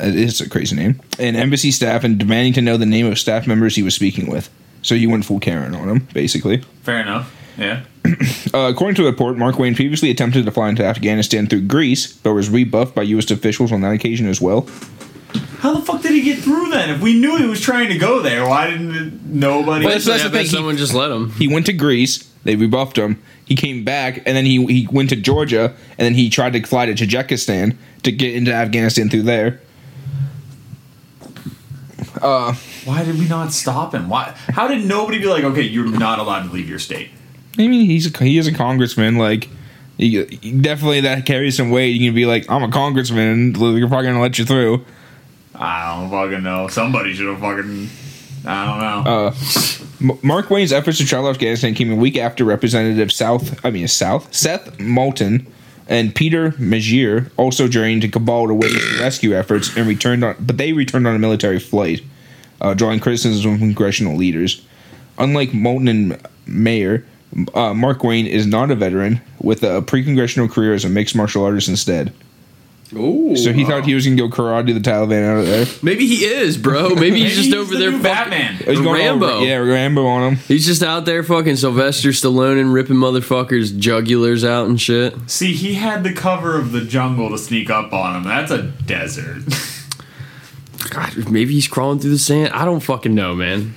It's 0.00 0.40
a 0.40 0.48
crazy 0.48 0.76
name. 0.76 1.00
And 1.18 1.36
embassy 1.36 1.72
staff 1.72 2.04
and 2.04 2.18
demanding 2.18 2.52
to 2.54 2.62
know 2.62 2.76
the 2.76 2.86
name 2.86 3.06
of 3.06 3.18
staff 3.18 3.46
members 3.46 3.74
he 3.74 3.82
was 3.82 3.94
speaking 3.94 4.30
with. 4.30 4.48
So 4.82 4.94
you 4.94 5.10
went 5.10 5.24
full 5.24 5.40
Karen 5.40 5.74
on 5.74 5.88
him, 5.88 6.08
basically. 6.12 6.58
Fair 6.82 7.00
enough. 7.00 7.34
Yeah. 7.58 7.84
Uh, 8.54 8.70
according 8.72 8.94
to 8.94 9.02
a 9.02 9.10
report, 9.10 9.36
Mark 9.36 9.58
Wayne 9.58 9.74
previously 9.74 10.10
attempted 10.10 10.46
to 10.46 10.50
fly 10.50 10.70
into 10.70 10.82
Afghanistan 10.82 11.46
through 11.46 11.60
Greece, 11.62 12.10
but 12.10 12.32
was 12.32 12.48
rebuffed 12.48 12.94
by 12.94 13.02
U.S. 13.02 13.30
officials 13.30 13.70
on 13.72 13.82
that 13.82 13.92
occasion 13.92 14.26
as 14.26 14.40
well. 14.40 14.62
How 15.58 15.74
the 15.74 15.82
fuck 15.84 16.00
did 16.00 16.12
he 16.12 16.22
get 16.22 16.38
through 16.38 16.70
then? 16.70 16.88
If 16.88 17.02
we 17.02 17.12
knew 17.20 17.36
he 17.36 17.44
was 17.46 17.60
trying 17.60 17.90
to 17.90 17.98
go 17.98 18.22
there, 18.22 18.48
why 18.48 18.70
didn't 18.70 19.22
nobody? 19.26 19.84
Well, 19.84 19.90
that's- 19.98 20.06
that's 20.06 20.22
the 20.22 20.28
I 20.30 20.32
bet 20.32 20.32
thing, 20.32 20.46
he- 20.46 20.48
someone 20.56 20.76
just 20.78 20.94
let 20.94 21.10
him. 21.10 21.30
He 21.32 21.46
went 21.46 21.66
to 21.66 21.74
Greece, 21.74 22.26
they 22.44 22.56
rebuffed 22.56 22.96
him. 22.96 23.20
He 23.44 23.54
came 23.54 23.84
back, 23.84 24.22
and 24.24 24.34
then 24.34 24.46
he, 24.46 24.64
he 24.66 24.88
went 24.90 25.10
to 25.10 25.16
Georgia, 25.16 25.74
and 25.98 26.06
then 26.06 26.14
he 26.14 26.30
tried 26.30 26.54
to 26.54 26.62
fly 26.62 26.86
to 26.86 26.94
Tajikistan 26.94 27.76
to 28.04 28.10
get 28.10 28.34
into 28.34 28.52
Afghanistan 28.52 29.10
through 29.10 29.24
there. 29.24 29.60
Uh, 32.22 32.54
why 32.86 33.04
did 33.04 33.18
we 33.18 33.28
not 33.28 33.52
stop 33.52 33.92
him? 33.94 34.08
Why? 34.08 34.34
How 34.48 34.66
did 34.68 34.86
nobody 34.86 35.18
be 35.18 35.26
like, 35.26 35.44
okay, 35.44 35.62
you're 35.62 35.86
not 35.86 36.18
allowed 36.18 36.44
to 36.44 36.50
leave 36.52 36.68
your 36.68 36.78
state? 36.78 37.10
I 37.58 37.66
mean, 37.66 37.86
he's 37.86 38.12
a, 38.12 38.24
he 38.24 38.38
is 38.38 38.46
a 38.46 38.54
congressman. 38.54 39.16
Like, 39.16 39.48
he, 39.96 40.24
definitely 40.60 41.00
that 41.02 41.26
carries 41.26 41.56
some 41.56 41.70
weight. 41.70 41.88
You 41.88 42.08
can 42.08 42.14
be 42.14 42.24
like, 42.24 42.48
I'm 42.50 42.62
a 42.62 42.70
congressman. 42.70 43.52
They're 43.52 43.88
probably 43.88 44.06
gonna 44.06 44.20
let 44.20 44.38
you 44.38 44.44
through. 44.44 44.84
I 45.54 45.96
don't 45.96 46.10
fucking 46.10 46.44
know. 46.44 46.68
Somebody 46.68 47.14
should 47.14 47.26
have 47.26 47.40
fucking. 47.40 47.88
I 48.46 48.66
don't 48.66 49.04
know. 49.04 49.10
Uh, 49.10 50.18
Mark 50.22 50.48
Wayne's 50.48 50.72
efforts 50.72 50.98
to 50.98 51.04
travel 51.04 51.28
Afghanistan 51.28 51.74
came 51.74 51.90
a 51.90 51.96
week 51.96 52.16
after 52.16 52.44
Representative 52.44 53.10
South, 53.10 53.64
I 53.64 53.70
mean 53.70 53.88
South, 53.88 54.32
Seth 54.32 54.78
Moulton 54.78 55.46
and 55.88 56.14
Peter 56.14 56.52
Meijer 56.52 57.30
also 57.36 57.66
journeyed 57.66 58.02
to 58.02 58.08
Kabul 58.08 58.48
to 58.48 58.54
witness 58.54 58.96
the 58.96 59.02
rescue 59.02 59.34
efforts 59.34 59.74
and 59.76 59.88
returned 59.88 60.22
on, 60.22 60.36
but 60.38 60.58
they 60.58 60.72
returned 60.72 61.06
on 61.06 61.16
a 61.16 61.18
military 61.18 61.58
flight, 61.58 62.02
uh, 62.60 62.74
drawing 62.74 63.00
criticism 63.00 63.52
from 63.52 63.58
congressional 63.58 64.14
leaders. 64.14 64.64
Unlike 65.18 65.54
Moulton 65.54 65.88
and 65.88 66.28
Meijer, 66.46 67.04
uh, 67.54 67.74
Mark 67.74 68.02
Wayne 68.04 68.26
is 68.26 68.46
not 68.46 68.70
a 68.70 68.74
veteran 68.74 69.20
with 69.40 69.62
a 69.62 69.82
pre-congressional 69.82 70.48
career 70.48 70.74
as 70.74 70.84
a 70.84 70.88
mixed 70.88 71.14
martial 71.14 71.44
artist 71.44 71.68
instead. 71.68 72.12
Ooh. 72.94 73.36
So 73.36 73.52
he 73.52 73.66
thought 73.66 73.84
he 73.84 73.94
was 73.94 74.06
gonna 74.06 74.16
go 74.16 74.30
karate 74.30 74.68
to 74.68 74.72
the 74.72 74.80
Taliban 74.80 75.22
out 75.22 75.40
of 75.40 75.46
there. 75.46 75.66
Maybe 75.82 76.06
he 76.06 76.24
is, 76.24 76.56
bro. 76.56 76.94
Maybe 76.94 77.20
he's 77.20 77.36
just 77.36 77.52
over 77.54 77.74
the 77.74 77.78
there 77.78 77.90
new 77.90 77.98
fucking 78.00 78.30
Batman. 78.30 78.54
He's 78.54 78.80
going 78.80 79.02
Rambo. 79.02 79.26
over- 79.28 79.44
yeah, 79.44 79.56
Rambo 79.56 80.06
on 80.06 80.32
him. 80.32 80.36
He's 80.48 80.64
just 80.64 80.82
out 80.82 81.04
there 81.04 81.22
fucking 81.22 81.56
Sylvester 81.56 82.08
Stallone 82.10 82.58
and 82.58 82.72
ripping 82.72 82.96
motherfuckers 82.96 83.78
jugulars 83.78 84.42
out 84.42 84.68
and 84.68 84.80
shit. 84.80 85.14
See, 85.26 85.52
he 85.52 85.74
had 85.74 86.02
the 86.02 86.14
cover 86.14 86.58
of 86.58 86.72
the 86.72 86.80
jungle 86.80 87.28
to 87.28 87.36
sneak 87.36 87.68
up 87.68 87.92
on 87.92 88.16
him. 88.16 88.24
That's 88.24 88.50
a 88.50 88.62
desert. 88.62 89.42
God, 90.90 91.30
maybe 91.30 91.52
he's 91.52 91.68
crawling 91.68 91.98
through 91.98 92.10
the 92.12 92.18
sand. 92.18 92.54
I 92.54 92.64
don't 92.64 92.80
fucking 92.80 93.14
know, 93.14 93.34
man. 93.34 93.74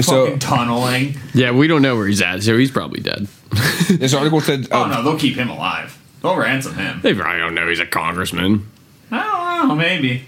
So 0.00 0.24
fucking 0.26 0.38
tunneling. 0.38 1.14
Yeah, 1.34 1.50
we 1.52 1.66
don't 1.66 1.82
know 1.82 1.96
where 1.96 2.06
he's 2.06 2.22
at, 2.22 2.42
so 2.42 2.56
he's 2.56 2.70
probably 2.70 3.00
dead. 3.00 3.26
this 3.88 4.14
article 4.14 4.40
said, 4.40 4.68
Oh 4.70 4.84
uh, 4.84 4.88
no, 4.88 5.02
they'll 5.02 5.18
keep 5.18 5.34
him 5.36 5.50
alive. 5.50 5.98
They'll 6.22 6.36
ransom 6.36 6.74
him. 6.74 7.00
They 7.02 7.14
probably 7.14 7.40
don't 7.40 7.54
know 7.54 7.68
he's 7.68 7.80
a 7.80 7.86
congressman. 7.86 8.66
I 9.10 9.58
don't 9.58 9.68
know, 9.68 9.74
maybe. 9.74 10.24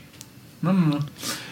No, 0.62 0.72
no, 0.72 0.98
no. 0.98 1.04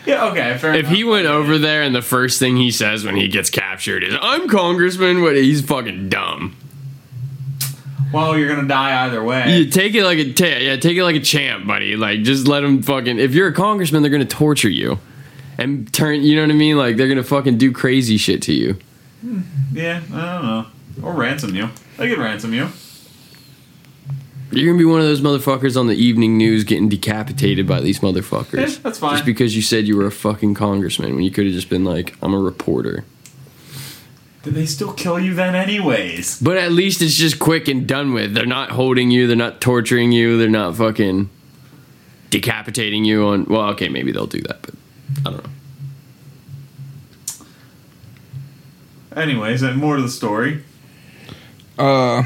Yeah, 0.06 0.26
okay, 0.30 0.56
fair 0.58 0.72
If 0.74 0.80
enough. 0.80 0.92
he 0.92 1.04
went 1.04 1.26
over 1.26 1.58
there 1.58 1.82
and 1.82 1.94
the 1.94 2.02
first 2.02 2.38
thing 2.38 2.56
he 2.56 2.70
says 2.70 3.04
when 3.04 3.16
he 3.16 3.28
gets 3.28 3.50
captured 3.50 4.02
is, 4.02 4.14
I'm 4.20 4.48
congressman, 4.48 5.20
but 5.20 5.36
he's 5.36 5.60
fucking 5.62 6.08
dumb. 6.08 6.56
Well, 8.12 8.36
you're 8.36 8.48
gonna 8.48 8.66
die 8.66 9.04
either 9.06 9.22
way. 9.22 9.56
You 9.58 9.70
take 9.70 9.94
it 9.94 10.02
like 10.04 10.18
a 10.18 10.32
ta- 10.32 10.44
yeah, 10.58 10.76
take 10.76 10.96
it 10.96 11.04
like 11.04 11.14
a 11.14 11.20
champ, 11.20 11.66
buddy. 11.66 11.94
Like 11.96 12.22
just 12.22 12.48
let 12.48 12.64
him 12.64 12.82
fucking. 12.82 13.20
If 13.20 13.34
you're 13.34 13.46
a 13.48 13.52
congressman, 13.52 14.02
they're 14.02 14.10
gonna 14.10 14.24
torture 14.24 14.68
you, 14.68 14.98
and 15.60 15.92
turn. 15.92 16.22
You 16.22 16.36
know 16.36 16.42
what 16.42 16.50
I 16.50 16.54
mean? 16.54 16.76
Like 16.76 16.96
they're 16.96 17.08
gonna 17.08 17.22
fucking 17.22 17.58
do 17.58 17.70
crazy 17.72 18.16
shit 18.16 18.42
to 18.42 18.52
you. 18.52 18.76
Yeah, 19.72 20.02
I 20.12 20.34
don't 20.34 20.44
know. 20.44 20.66
Or 21.02 21.14
ransom 21.14 21.54
you. 21.54 21.68
They 21.96 22.08
could 22.08 22.18
ransom 22.18 22.52
you. 22.52 22.68
You're 24.52 24.72
gonna 24.72 24.78
be 24.78 24.84
one 24.84 25.00
of 25.00 25.06
those 25.06 25.20
motherfuckers 25.20 25.78
on 25.78 25.86
the 25.86 25.94
evening 25.94 26.36
news 26.36 26.64
getting 26.64 26.88
decapitated 26.88 27.68
by 27.68 27.80
these 27.80 28.00
motherfuckers. 28.00 28.72
Yeah, 28.72 28.78
that's 28.82 28.98
fine. 28.98 29.12
Just 29.12 29.24
because 29.24 29.54
you 29.54 29.62
said 29.62 29.86
you 29.86 29.96
were 29.96 30.06
a 30.06 30.12
fucking 30.12 30.54
congressman 30.54 31.14
when 31.14 31.22
you 31.22 31.30
could 31.30 31.44
have 31.44 31.54
just 31.54 31.68
been 31.68 31.84
like, 31.84 32.16
I'm 32.20 32.34
a 32.34 32.38
reporter. 32.38 33.04
Did 34.42 34.54
they 34.54 34.64
still 34.64 34.94
kill 34.94 35.20
you 35.20 35.34
then, 35.34 35.54
anyways? 35.54 36.40
But 36.40 36.56
at 36.56 36.72
least 36.72 37.02
it's 37.02 37.14
just 37.14 37.38
quick 37.38 37.68
and 37.68 37.86
done 37.86 38.14
with. 38.14 38.32
They're 38.32 38.46
not 38.46 38.70
holding 38.70 39.10
you. 39.10 39.26
They're 39.26 39.36
not 39.36 39.60
torturing 39.60 40.12
you. 40.12 40.38
They're 40.38 40.48
not 40.48 40.74
fucking 40.76 41.28
decapitating 42.30 43.04
you 43.04 43.26
on. 43.26 43.44
Well, 43.44 43.68
okay, 43.72 43.90
maybe 43.90 44.12
they'll 44.12 44.26
do 44.26 44.40
that, 44.42 44.62
but 44.62 44.74
I 45.26 45.30
don't 45.30 45.44
know. 45.44 45.50
Anyways, 49.16 49.62
and 49.62 49.76
more 49.76 49.96
to 49.96 50.02
the 50.02 50.08
story. 50.08 50.62
Uh, 51.78 52.24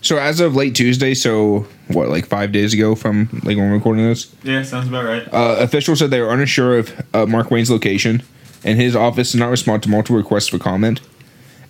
so 0.00 0.16
as 0.18 0.40
of 0.40 0.54
late 0.54 0.74
Tuesday, 0.74 1.14
so 1.14 1.66
what, 1.88 2.08
like 2.08 2.26
five 2.26 2.52
days 2.52 2.72
ago 2.72 2.94
from 2.94 3.28
like 3.44 3.56
when 3.56 3.68
we're 3.70 3.74
recording 3.74 4.06
this, 4.06 4.32
Yeah, 4.42 4.62
sounds 4.62 4.88
about 4.88 5.04
right. 5.04 5.26
uh, 5.32 5.56
officials 5.58 5.98
said 5.98 6.10
they 6.10 6.20
were 6.20 6.32
unsure 6.32 6.78
of 6.78 7.06
uh, 7.14 7.26
Mark 7.26 7.50
Wayne's 7.50 7.70
location, 7.70 8.22
and 8.64 8.80
his 8.80 8.94
office 8.94 9.32
did 9.32 9.38
not 9.38 9.50
respond 9.50 9.82
to 9.84 9.88
multiple 9.88 10.16
requests 10.16 10.48
for 10.48 10.58
comment. 10.58 11.00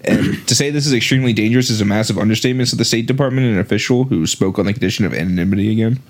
And 0.05 0.47
to 0.47 0.55
say 0.55 0.71
this 0.71 0.87
is 0.87 0.93
extremely 0.93 1.33
dangerous 1.33 1.71
is 1.71 1.81
a 1.81 1.85
massive 1.85 2.19
understatement. 2.19 2.69
Said 2.69 2.79
the 2.79 2.85
State 2.85 3.07
Department, 3.07 3.47
and 3.47 3.55
an 3.55 3.61
official 3.61 4.05
who 4.05 4.27
spoke 4.27 4.59
on 4.59 4.67
the 4.67 4.73
condition 4.73 5.05
of 5.05 5.15
anonymity 5.15 5.73
again. 5.73 6.01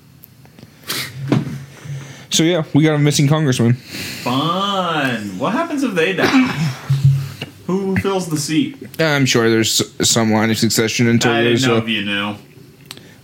So 2.36 2.42
yeah, 2.42 2.64
we 2.74 2.84
got 2.84 2.94
a 2.94 2.98
missing 2.98 3.28
congressman. 3.28 3.72
Fun. 3.72 5.38
What 5.38 5.54
happens 5.54 5.82
if 5.82 5.94
they 5.94 6.12
die? 6.12 6.26
Who 7.66 7.96
fills 7.96 8.28
the 8.28 8.36
seat? 8.36 8.76
I'm 9.00 9.24
sure 9.24 9.48
there's 9.48 9.82
some 10.06 10.30
line 10.32 10.50
of 10.50 10.58
succession 10.58 11.08
until 11.08 11.32
I 11.32 11.36
didn't 11.38 11.48
there's 11.52 11.66
know 11.66 11.76
a, 11.76 11.78
if 11.78 11.88
you 11.88 12.04
knew. 12.04 12.26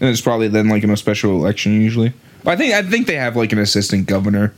and 0.00 0.08
it's 0.08 0.22
probably 0.22 0.48
then 0.48 0.70
like 0.70 0.82
in 0.82 0.88
a 0.88 0.96
special 0.96 1.32
election 1.32 1.78
usually. 1.78 2.14
I 2.46 2.56
think 2.56 2.72
I 2.72 2.82
think 2.82 3.06
they 3.06 3.16
have 3.16 3.36
like 3.36 3.52
an 3.52 3.58
assistant 3.58 4.06
governor, 4.06 4.54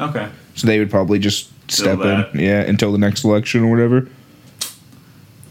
Okay. 0.00 0.30
so 0.54 0.66
they 0.66 0.78
would 0.78 0.90
probably 0.90 1.18
just 1.18 1.50
step 1.70 1.98
that. 1.98 2.32
in, 2.32 2.40
yeah, 2.40 2.60
until 2.62 2.90
the 2.92 2.98
next 2.98 3.24
election 3.24 3.62
or 3.62 3.70
whatever. 3.70 4.08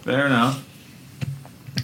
Fair 0.02 0.26
enough. 0.26 0.66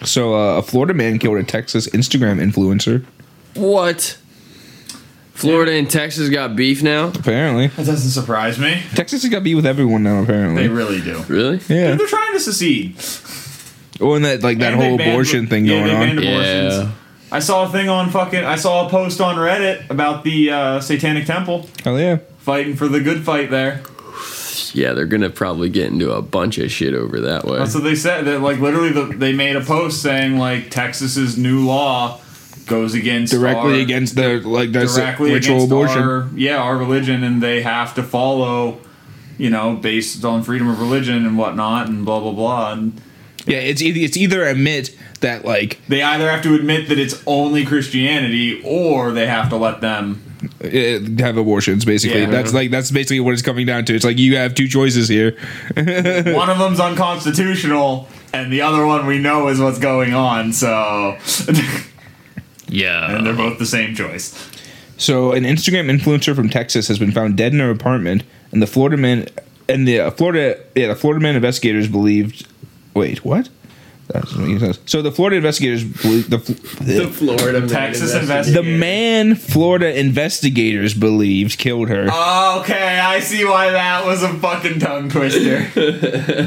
So 0.03 0.33
uh, 0.33 0.57
a 0.57 0.63
Florida 0.63 0.95
man 0.95 1.19
killed 1.19 1.37
a 1.37 1.43
Texas 1.43 1.87
Instagram 1.89 2.41
influencer. 2.41 3.05
What? 3.53 4.17
Florida 5.33 5.71
and 5.73 5.89
Texas 5.89 6.29
got 6.29 6.55
beef 6.55 6.83
now? 6.83 7.07
Apparently, 7.07 7.67
That 7.67 7.85
doesn't 7.87 8.11
surprise 8.11 8.59
me. 8.59 8.81
Texas 8.95 9.23
has 9.23 9.31
got 9.31 9.43
beef 9.43 9.55
with 9.55 9.65
everyone 9.65 10.03
now. 10.03 10.21
Apparently, 10.21 10.63
They 10.63 10.69
really 10.69 11.01
do. 11.01 11.21
Really? 11.27 11.57
yeah. 11.67 11.95
They're 11.95 12.07
trying 12.07 12.33
to 12.33 12.39
secede. 12.39 12.95
Oh, 13.99 14.13
and 14.13 14.25
that 14.25 14.43
like 14.43 14.59
that 14.59 14.73
And 14.73 14.81
they 14.81 14.87
whole 14.89 14.97
banned- 14.97 15.11
abortion 15.11 15.47
thing 15.47 15.65
yeah, 15.65 15.79
going 15.85 15.87
banned 15.87 16.19
on. 16.19 16.25
abortions. 16.25 16.73
Yeah. 16.73 16.91
I 17.31 17.39
saw 17.39 17.67
a 17.67 17.71
thing 17.71 17.89
on 17.89 18.09
fucking. 18.11 18.43
I 18.45 18.55
saw 18.55 18.85
a 18.85 18.89
post 18.89 19.19
on 19.21 19.35
Reddit 19.37 19.89
about 19.89 20.23
the 20.23 20.51
uh, 20.51 20.79
Satanic 20.81 21.25
Temple 21.25 21.67
Hell 21.83 21.99
yeah! 21.99 22.17
fighting 22.39 22.75
for 22.75 22.87
the 22.87 22.99
good 22.99 23.23
fight 23.25 23.49
there. 23.49 23.81
Yeah, 24.75 24.93
they're 24.93 25.05
gonna 25.07 25.29
probably 25.31 25.69
get 25.69 25.91
into 25.91 26.11
a 26.11 26.21
bunch 26.21 26.57
of 26.59 26.71
shit 26.71 26.93
over 26.93 27.19
that 27.21 27.45
way. 27.45 27.57
That's 27.59 27.73
what 27.75 27.83
they 27.83 27.95
said. 27.95 28.25
That 28.25 28.41
like 28.41 28.59
literally, 28.59 28.91
the, 28.91 29.05
they 29.05 29.33
made 29.33 29.55
a 29.55 29.61
post 29.61 30.01
saying 30.01 30.37
like 30.37 30.69
Texas's 30.69 31.37
new 31.37 31.65
law 31.65 32.19
goes 32.65 32.93
against 32.93 33.31
Directly 33.33 33.75
our- 33.75 33.79
against 33.81 34.15
the 34.15 34.39
like 34.39 34.71
that's 34.71 34.95
directly 34.95 35.33
ritual 35.33 35.63
abortion. 35.65 36.01
our 36.01 36.29
yeah 36.35 36.57
our 36.57 36.77
religion, 36.77 37.23
and 37.23 37.41
they 37.41 37.61
have 37.61 37.93
to 37.95 38.03
follow, 38.03 38.79
you 39.37 39.49
know, 39.49 39.75
based 39.75 40.23
on 40.25 40.43
freedom 40.43 40.67
of 40.69 40.79
religion 40.79 41.25
and 41.25 41.37
whatnot, 41.37 41.87
and 41.87 42.05
blah 42.05 42.19
blah 42.19 42.31
blah. 42.33 42.73
And 42.73 43.01
yeah, 43.45 43.57
it's 43.59 43.81
either 43.81 43.99
it's 43.99 44.17
either 44.17 44.43
admit 44.47 44.95
that 45.21 45.45
like 45.45 45.79
they 45.87 46.01
either 46.01 46.29
have 46.29 46.41
to 46.43 46.55
admit 46.55 46.89
that 46.89 46.99
it's 46.99 47.21
only 47.25 47.65
Christianity, 47.65 48.61
or 48.65 49.11
they 49.11 49.27
have 49.27 49.49
to 49.49 49.57
let 49.57 49.81
them. 49.81 50.21
uh, 50.61 50.67
have 51.23 51.37
abortions. 51.37 51.85
Basically, 51.85 52.21
Yeah. 52.21 52.29
that's 52.29 52.53
like 52.53 52.69
that's 52.71 52.91
basically 52.91 53.21
what 53.21 53.31
it's 53.33 53.41
coming 53.41 53.65
down 53.65 53.85
to. 53.85 53.95
It's 53.95 54.03
like 54.05 54.17
you 54.17 54.35
have 54.37 54.53
two 54.55 54.67
choices 54.67 55.07
here. 55.07 55.37
one 55.75 56.49
of 56.49 56.57
them's 56.59 56.79
unconstitutional, 56.81 58.09
and 58.33 58.51
the 58.51 58.61
other 58.61 58.85
one 58.85 59.05
we 59.05 59.19
know 59.19 59.47
is 59.47 59.59
what's 59.61 59.79
going 59.79 60.13
on. 60.13 60.51
So, 60.51 61.17
yeah. 62.73 63.15
and 63.15 63.25
they're 63.25 63.33
both 63.33 63.59
the 63.59 63.65
same 63.65 63.95
choice. 63.95 64.49
So, 64.97 65.31
an 65.31 65.43
Instagram 65.43 65.91
influencer 65.91 66.35
from 66.35 66.49
Texas 66.49 66.87
has 66.87 66.99
been 66.99 67.11
found 67.11 67.35
dead 67.35 67.53
in 67.53 67.59
her 67.59 67.69
apartment, 67.69 68.23
and 68.51 68.61
the 68.61 68.67
Florida 68.67 68.97
man 68.97 69.27
and 69.67 69.87
the 69.87 69.99
uh, 69.99 70.11
Florida 70.11 70.59
yeah 70.75 70.87
the 70.87 70.95
Florida 70.95 71.21
man 71.21 71.35
investigators 71.35 71.87
believed. 71.87 72.47
Wait, 72.93 73.25
what? 73.25 73.49
That's 74.07 74.35
what 74.35 74.47
he 74.47 74.59
says. 74.59 74.79
So 74.85 75.01
the 75.01 75.11
Florida 75.11 75.37
investigators 75.37 75.83
believe 75.83 76.29
the 76.29 76.37
the 76.83 77.07
Florida 77.07 77.61
man 77.61 77.69
Texas 77.69 78.13
investigator. 78.13 78.61
the 78.61 78.77
man 78.77 79.35
Florida 79.35 79.97
investigators 79.97 80.93
believed 80.93 81.57
killed 81.57 81.89
her. 81.89 82.03
Okay, 82.59 82.99
I 82.99 83.19
see 83.21 83.45
why 83.45 83.71
that 83.71 84.05
was 84.05 84.21
a 84.21 84.33
fucking 84.33 84.79
tongue 84.79 85.09
twister. 85.09 85.67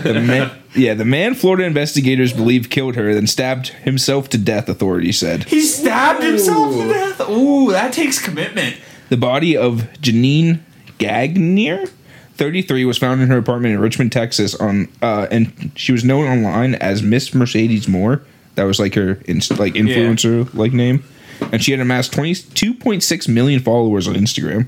The 0.06 0.20
man, 0.24 0.50
yeah, 0.74 0.94
the 0.94 1.04
man 1.06 1.34
Florida 1.34 1.64
investigators 1.64 2.32
believed 2.32 2.70
killed 2.70 2.94
her, 2.96 3.14
then 3.14 3.26
stabbed 3.26 3.68
himself 3.68 4.28
to 4.30 4.38
death. 4.38 4.68
Authorities 4.68 5.18
said 5.18 5.44
he 5.44 5.62
stabbed 5.62 6.22
himself 6.22 6.74
to 6.74 6.88
death. 6.88 7.28
Ooh, 7.28 7.70
that 7.72 7.92
takes 7.92 8.18
commitment. 8.22 8.76
the 9.08 9.16
body 9.16 9.56
of 9.56 9.82
Janine 10.00 10.60
Gagnier. 10.98 11.90
33 12.36 12.84
was 12.84 12.98
found 12.98 13.20
in 13.22 13.28
her 13.28 13.38
apartment 13.38 13.74
in 13.74 13.80
Richmond, 13.80 14.12
Texas 14.12 14.54
on 14.54 14.88
uh 15.02 15.26
and 15.30 15.72
she 15.74 15.92
was 15.92 16.04
known 16.04 16.26
online 16.26 16.74
as 16.76 17.02
Miss 17.02 17.34
Mercedes 17.34 17.88
Morr. 17.88 18.22
That 18.54 18.64
was 18.64 18.78
like 18.78 18.94
her 18.94 19.20
inst- 19.26 19.58
like 19.58 19.74
influencer 19.74 20.52
like 20.54 20.72
name. 20.72 21.04
And 21.52 21.62
she 21.62 21.72
had 21.72 21.80
amassed 21.80 22.12
22.6 22.12 23.28
million 23.28 23.60
followers 23.60 24.08
on 24.08 24.14
Instagram. 24.14 24.66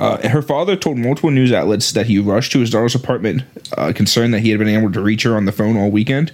Uh, 0.00 0.28
her 0.28 0.42
father 0.42 0.74
told 0.74 0.98
multiple 0.98 1.30
news 1.30 1.52
outlets 1.52 1.92
that 1.92 2.06
he 2.06 2.18
rushed 2.18 2.50
to 2.52 2.58
his 2.58 2.70
daughter's 2.70 2.96
apartment, 2.96 3.44
uh, 3.78 3.92
concerned 3.94 4.34
that 4.34 4.40
he 4.40 4.50
had 4.50 4.58
been 4.58 4.68
able 4.68 4.90
to 4.90 5.00
reach 5.00 5.22
her 5.22 5.36
on 5.36 5.44
the 5.44 5.52
phone 5.52 5.76
all 5.76 5.90
weekend. 5.90 6.32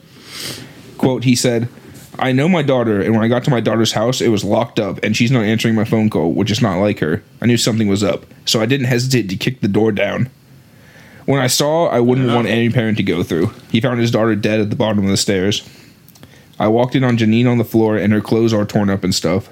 Quote, 0.96 1.24
he 1.24 1.36
said, 1.36 1.68
I 2.20 2.32
know 2.32 2.48
my 2.48 2.62
daughter, 2.62 3.00
and 3.00 3.14
when 3.14 3.24
I 3.24 3.28
got 3.28 3.44
to 3.44 3.50
my 3.50 3.60
daughter's 3.60 3.92
house, 3.92 4.20
it 4.20 4.28
was 4.28 4.44
locked 4.44 4.78
up, 4.78 5.02
and 5.02 5.16
she's 5.16 5.30
not 5.30 5.44
answering 5.44 5.74
my 5.74 5.84
phone 5.84 6.10
call, 6.10 6.32
which 6.32 6.50
is 6.50 6.60
not 6.60 6.78
like 6.78 6.98
her. 7.00 7.22
I 7.40 7.46
knew 7.46 7.56
something 7.56 7.88
was 7.88 8.04
up, 8.04 8.26
so 8.44 8.60
I 8.60 8.66
didn't 8.66 8.86
hesitate 8.86 9.28
to 9.30 9.36
kick 9.36 9.60
the 9.60 9.68
door 9.68 9.90
down. 9.90 10.28
When 11.24 11.40
I 11.40 11.46
saw, 11.46 11.86
I 11.88 12.00
wouldn't 12.00 12.32
want 12.32 12.48
any 12.48 12.70
parent 12.70 12.98
to 12.98 13.02
go 13.02 13.22
through. 13.22 13.52
He 13.70 13.80
found 13.80 14.00
his 14.00 14.10
daughter 14.10 14.36
dead 14.36 14.60
at 14.60 14.70
the 14.70 14.76
bottom 14.76 15.04
of 15.04 15.10
the 15.10 15.16
stairs. 15.16 15.68
I 16.58 16.68
walked 16.68 16.94
in 16.94 17.04
on 17.04 17.16
Janine 17.16 17.50
on 17.50 17.58
the 17.58 17.64
floor, 17.64 17.96
and 17.96 18.12
her 18.12 18.20
clothes 18.20 18.52
are 18.52 18.66
torn 18.66 18.90
up 18.90 19.02
and 19.02 19.14
stuff. 19.14 19.48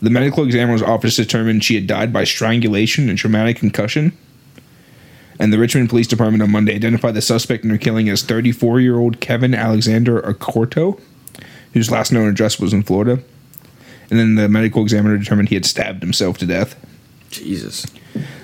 The 0.00 0.10
medical 0.10 0.44
examiner's 0.44 0.82
office 0.82 1.16
determined 1.16 1.64
she 1.64 1.74
had 1.74 1.86
died 1.86 2.12
by 2.12 2.24
strangulation 2.24 3.08
and 3.08 3.18
traumatic 3.18 3.56
concussion. 3.56 4.16
And 5.40 5.52
the 5.52 5.58
Richmond 5.58 5.88
Police 5.88 6.06
Department 6.06 6.42
on 6.42 6.52
Monday 6.52 6.74
identified 6.74 7.14
the 7.14 7.22
suspect 7.22 7.64
in 7.64 7.70
her 7.70 7.78
killing 7.78 8.08
as 8.08 8.22
34 8.22 8.80
year 8.80 8.98
old 8.98 9.20
Kevin 9.20 9.54
Alexander 9.54 10.20
Accorto, 10.22 11.00
whose 11.74 11.90
last 11.90 12.10
known 12.12 12.28
address 12.28 12.58
was 12.58 12.72
in 12.72 12.82
Florida. 12.82 13.22
And 14.10 14.18
then 14.18 14.34
the 14.36 14.48
medical 14.48 14.82
examiner 14.82 15.18
determined 15.18 15.50
he 15.50 15.54
had 15.56 15.66
stabbed 15.66 16.02
himself 16.02 16.38
to 16.38 16.46
death. 16.46 16.76
Jesus. 17.30 17.86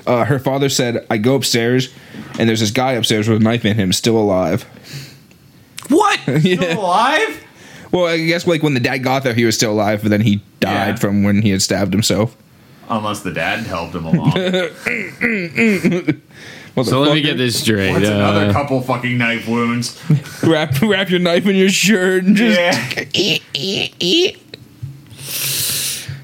Uh, 0.06 0.24
her 0.24 0.38
father 0.38 0.68
said, 0.68 1.06
I 1.10 1.16
go 1.18 1.34
upstairs, 1.36 1.92
and 2.38 2.48
there's 2.48 2.60
this 2.60 2.70
guy 2.72 2.92
upstairs 2.92 3.28
with 3.28 3.40
a 3.40 3.44
knife 3.44 3.64
in 3.64 3.76
him, 3.76 3.92
still 3.92 4.18
alive. 4.18 4.64
What? 5.88 6.18
Still 6.40 6.78
alive? 6.80 7.44
Well, 7.92 8.06
I 8.06 8.18
guess 8.18 8.46
like 8.46 8.62
when 8.62 8.74
the 8.74 8.80
dad 8.80 8.98
got 8.98 9.24
there, 9.24 9.34
he 9.34 9.44
was 9.44 9.56
still 9.56 9.72
alive, 9.72 10.02
but 10.02 10.10
then 10.10 10.20
he 10.20 10.36
died 10.60 10.88
Yeah. 10.90 10.94
from 10.96 11.24
when 11.24 11.42
he 11.42 11.50
had 11.50 11.60
stabbed 11.62 11.92
himself. 11.92 12.36
Unless 12.88 13.22
the 13.22 13.32
dad 13.32 13.66
helped 13.66 13.94
him 13.96 14.04
along. 14.04 14.32
So 16.84 17.00
let 17.00 17.14
me 17.14 17.20
get 17.20 17.36
this 17.36 17.60
straight. 17.60 17.92
What's 17.92 18.08
Uh, 18.08 18.12
another 18.14 18.52
couple 18.52 18.80
fucking 18.80 19.18
knife 19.18 19.46
wounds? 19.48 20.00
Wrap, 20.42 20.80
wrap 20.80 21.10
your 21.10 21.18
knife 21.20 21.46
in 21.46 21.54
your 21.56 21.68
shirt 21.68 22.24
and 22.24 22.36
just. 22.36 22.58
Yeah. 22.58 24.30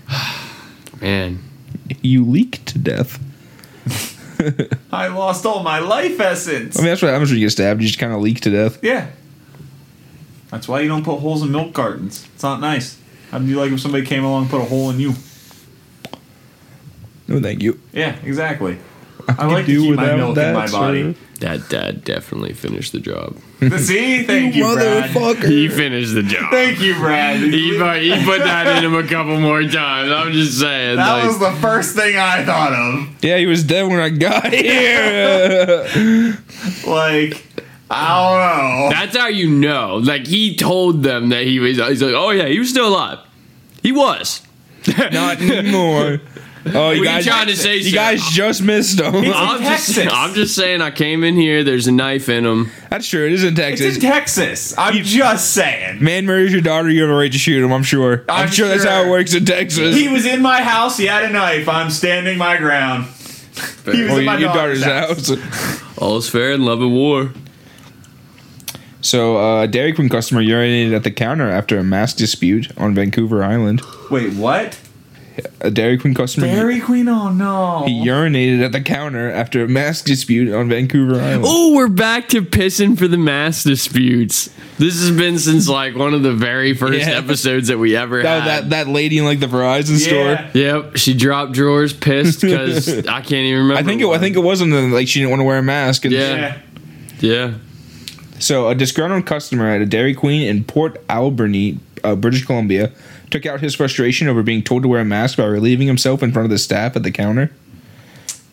man, 1.01 1.40
You 2.03 2.24
leak 2.24 2.64
to 2.66 2.78
death. 2.78 3.18
I 4.92 5.09
lost 5.09 5.44
all 5.47 5.62
my 5.62 5.78
life 5.78 6.20
essence. 6.20 6.78
I 6.78 6.82
mean, 6.82 6.90
that's 6.90 7.03
what 7.03 7.11
happens 7.11 7.30
when 7.30 7.38
you 7.40 7.47
get 7.47 7.51
stabbed. 7.51 7.80
You 7.82 7.86
just 7.88 7.99
kind 7.99 8.12
of 8.12 8.20
leak 8.20 8.40
to 8.42 8.51
death. 8.51 8.78
Yeah. 8.82 9.09
That's 10.51 10.68
why 10.68 10.80
you 10.80 10.88
don't 10.88 11.05
put 11.05 11.18
holes 11.18 11.42
in 11.42 11.51
milk 11.51 11.74
cartons. 11.74 12.26
It's 12.34 12.42
not 12.42 12.61
nice. 12.61 12.99
How 13.30 13.38
do 13.38 13.47
you 13.47 13.57
like 13.59 13.72
if 13.72 13.80
somebody 13.80 14.07
came 14.07 14.24
along 14.24 14.42
and 14.42 14.51
put 14.51 14.61
a 14.61 14.64
hole 14.64 14.90
in 14.90 15.01
you? 15.01 15.14
No, 17.28 17.40
thank 17.40 17.62
you. 17.62 17.80
Yeah, 17.92 18.16
exactly. 18.22 18.78
I 19.28 19.46
like 19.46 19.66
to 19.66 19.72
do 19.72 19.80
keep 19.82 19.94
my 19.96 20.02
without 20.02 20.16
milk 20.16 20.34
that, 20.36 20.48
in 20.48 20.54
my 20.54 20.70
body. 20.70 21.16
That 21.40 21.68
dad 21.68 22.04
definitely 22.04 22.54
finished 22.54 22.92
the 22.92 23.00
job. 23.00 23.36
See, 23.78 24.22
thank 24.22 24.54
you, 24.54 24.72
Brad. 24.72 25.10
He 25.44 25.68
finished 25.68 26.14
the 26.14 26.22
job. 26.22 26.50
Thank 26.50 26.80
you, 26.80 26.94
Brad. 26.94 27.40
He 27.40 27.76
put, 27.76 28.02
he 28.02 28.24
put 28.24 28.38
that 28.38 28.78
in 28.78 28.84
him 28.84 28.94
a 28.94 29.06
couple 29.06 29.38
more 29.38 29.62
times. 29.62 30.10
I'm 30.10 30.32
just 30.32 30.58
saying. 30.58 30.96
that 30.96 31.12
like, 31.12 31.26
was 31.26 31.38
the 31.38 31.52
first 31.60 31.94
thing 31.94 32.16
I 32.16 32.44
thought 32.44 32.72
of. 32.72 33.24
Yeah, 33.24 33.38
he 33.38 33.46
was 33.46 33.64
dead 33.64 33.82
when 33.82 34.00
I 34.00 34.08
got 34.10 34.52
here. 34.52 36.38
Like, 36.86 37.44
I 37.90 38.08
don't 38.18 38.80
know. 38.80 38.88
that's 38.90 39.16
how 39.16 39.28
you 39.28 39.50
know. 39.50 39.96
Like 39.96 40.26
he 40.26 40.56
told 40.56 41.02
them 41.02 41.28
that 41.30 41.44
he 41.44 41.58
was. 41.58 41.76
He's 41.76 42.02
like, 42.02 42.14
oh 42.14 42.30
yeah, 42.30 42.46
he 42.46 42.58
was 42.58 42.70
still 42.70 42.88
alive. 42.88 43.18
He 43.82 43.92
was. 43.92 44.42
Not 44.88 45.40
anymore. 45.40 46.20
Oh, 46.74 46.90
you 46.90 47.00
What 47.00 47.08
are 47.08 47.10
guys, 47.12 47.26
you 47.26 47.32
trying 47.32 47.46
to 47.46 47.56
say, 47.56 47.76
you 47.76 47.90
sir? 47.90 47.94
guys 47.94 48.22
just 48.30 48.62
missed 48.62 48.98
him. 49.00 49.14
I'm 49.14 49.62
just, 49.62 49.94
Texas. 49.94 50.08
I'm 50.12 50.34
just 50.34 50.54
saying. 50.54 50.80
I 50.82 50.90
came 50.90 51.22
in 51.24 51.36
here. 51.36 51.62
There's 51.62 51.86
a 51.86 51.92
knife 51.92 52.28
in 52.28 52.44
him. 52.44 52.70
That's 52.90 53.08
true. 53.08 53.26
It 53.26 53.32
is 53.32 53.44
in 53.44 53.54
Texas. 53.54 53.86
It's 53.86 53.98
Texas. 53.98 54.72
in 54.72 54.76
Texas. 54.76 54.78
I'm 54.78 55.04
just 55.04 55.52
saying. 55.52 56.02
Man 56.02 56.26
murders 56.26 56.52
your 56.52 56.62
daughter, 56.62 56.90
you 56.90 57.02
have 57.02 57.10
a 57.10 57.14
right 57.14 57.30
to 57.30 57.38
shoot 57.38 57.62
him. 57.64 57.72
I'm 57.72 57.82
sure. 57.82 58.24
I'm, 58.28 58.44
I'm 58.44 58.48
sure, 58.48 58.68
that's 58.68 58.84
how 58.84 59.00
it 59.00 59.04
sure. 59.04 59.10
works 59.10 59.34
in 59.34 59.44
Texas. 59.44 59.94
He 59.96 60.08
was 60.08 60.26
in 60.26 60.42
my 60.42 60.62
house. 60.62 60.96
He 60.98 61.06
had 61.06 61.24
a 61.24 61.30
knife. 61.30 61.68
I'm 61.68 61.90
standing 61.90 62.36
my 62.38 62.56
ground. 62.56 63.04
He 63.84 64.02
was 64.02 64.12
or 64.12 64.18
in 64.20 64.24
my 64.24 64.36
your 64.38 64.52
daughter's 64.52 64.82
daughter's 64.82 65.28
house. 65.28 65.38
house. 65.38 65.98
All's 65.98 66.28
fair 66.28 66.52
in 66.52 66.64
love 66.64 66.80
and 66.82 66.92
war. 66.92 67.32
So, 69.00 69.36
uh, 69.38 69.62
a 69.62 69.68
Dairy 69.68 69.92
Queen 69.92 70.08
customer 70.08 70.42
urinated 70.42 70.94
at 70.94 71.04
the 71.04 71.12
counter 71.12 71.48
after 71.48 71.78
a 71.78 71.84
mass 71.84 72.12
dispute 72.12 72.76
on 72.76 72.92
Vancouver 72.94 73.44
Island. 73.44 73.80
Wait, 74.10 74.32
what? 74.34 74.76
A 75.61 75.70
Dairy 75.70 75.99
Queen 75.99 76.14
customer 76.14 76.47
Dairy 76.47 76.80
Queen? 76.80 77.09
Oh 77.09 77.30
no. 77.30 77.84
he 77.87 78.07
urinated 78.07 78.64
at 78.64 78.72
the 78.72 78.80
counter 78.80 79.30
after 79.30 79.62
a 79.64 79.68
mask 79.68 80.07
dispute 80.07 80.53
on 80.53 80.68
Vancouver 80.68 81.20
Island. 81.20 81.45
Oh, 81.47 81.74
we're 81.74 81.89
back 81.89 82.28
to 82.30 82.41
pissing 82.43 82.97
for 82.99 83.07
the 83.07 83.18
mask 83.18 83.64
disputes. 83.64 84.49
This 84.78 84.99
has 85.01 85.11
been 85.11 85.39
since 85.39 85.68
like 85.68 85.95
one 85.95 86.14
of 86.14 86.22
the 86.22 86.32
very 86.32 86.72
first 86.74 87.07
Yeah. 87.07 87.18
episodes 87.18 87.68
that 87.68 87.78
we 87.78 87.95
ever 87.97 88.22
that, 88.22 88.43
had. 88.43 88.64
that 88.64 88.70
that 88.70 88.89
lady 88.89 89.18
in 89.18 89.24
like 89.24 89.41
the 89.41 89.47
Verizon 89.47 90.01
Yeah. 90.01 90.07
store. 90.49 90.61
Yep, 90.61 90.97
she 90.97 91.12
dropped 91.14 91.53
drawers, 91.53 91.93
pissed 91.93 92.41
because 92.41 92.89
I 93.07 93.20
can't 93.20 93.32
even 93.32 93.59
remember. 93.62 93.80
I 93.80 93.82
think 93.82 94.01
it. 94.03 94.07
I 94.09 94.18
think 94.18 94.37
it 94.37 94.41
wasn't 94.41 94.70
the, 94.72 94.82
like 94.82 95.09
she 95.09 95.20
didn't 95.20 95.30
want 95.30 95.41
to 95.41 95.45
wear 95.45 95.59
a 95.59 95.62
mask. 95.62 96.05
And 96.07 96.14
Yeah. 96.14 96.34
Yeah. 96.37 96.57
Yeah. 97.20 97.55
So, 98.39 98.68
a 98.68 98.74
disgruntled 98.74 99.24
customer 99.24 99.66
at 99.68 99.80
a 99.80 99.87
Dairy 99.87 100.12
Queen 100.14 100.43
in 100.43 100.62
Port 100.64 101.01
Alberni, 101.09 101.78
uh, 102.05 102.14
British 102.16 102.45
Columbia, 102.45 102.93
took 103.30 103.46
out 103.46 103.60
his 103.60 103.74
frustration 103.74 104.28
over 104.28 104.42
being 104.42 104.62
told 104.62 104.82
to 104.82 104.88
wear 104.88 105.00
a 105.00 105.04
mask 105.04 105.38
by 105.38 105.44
relieving 105.44 105.86
himself 105.86 106.22
in 106.22 106.32
front 106.32 106.44
of 106.46 106.50
the 106.50 106.58
staff 106.58 106.96
at 106.96 107.02
the 107.02 107.10
counter. 107.10 107.50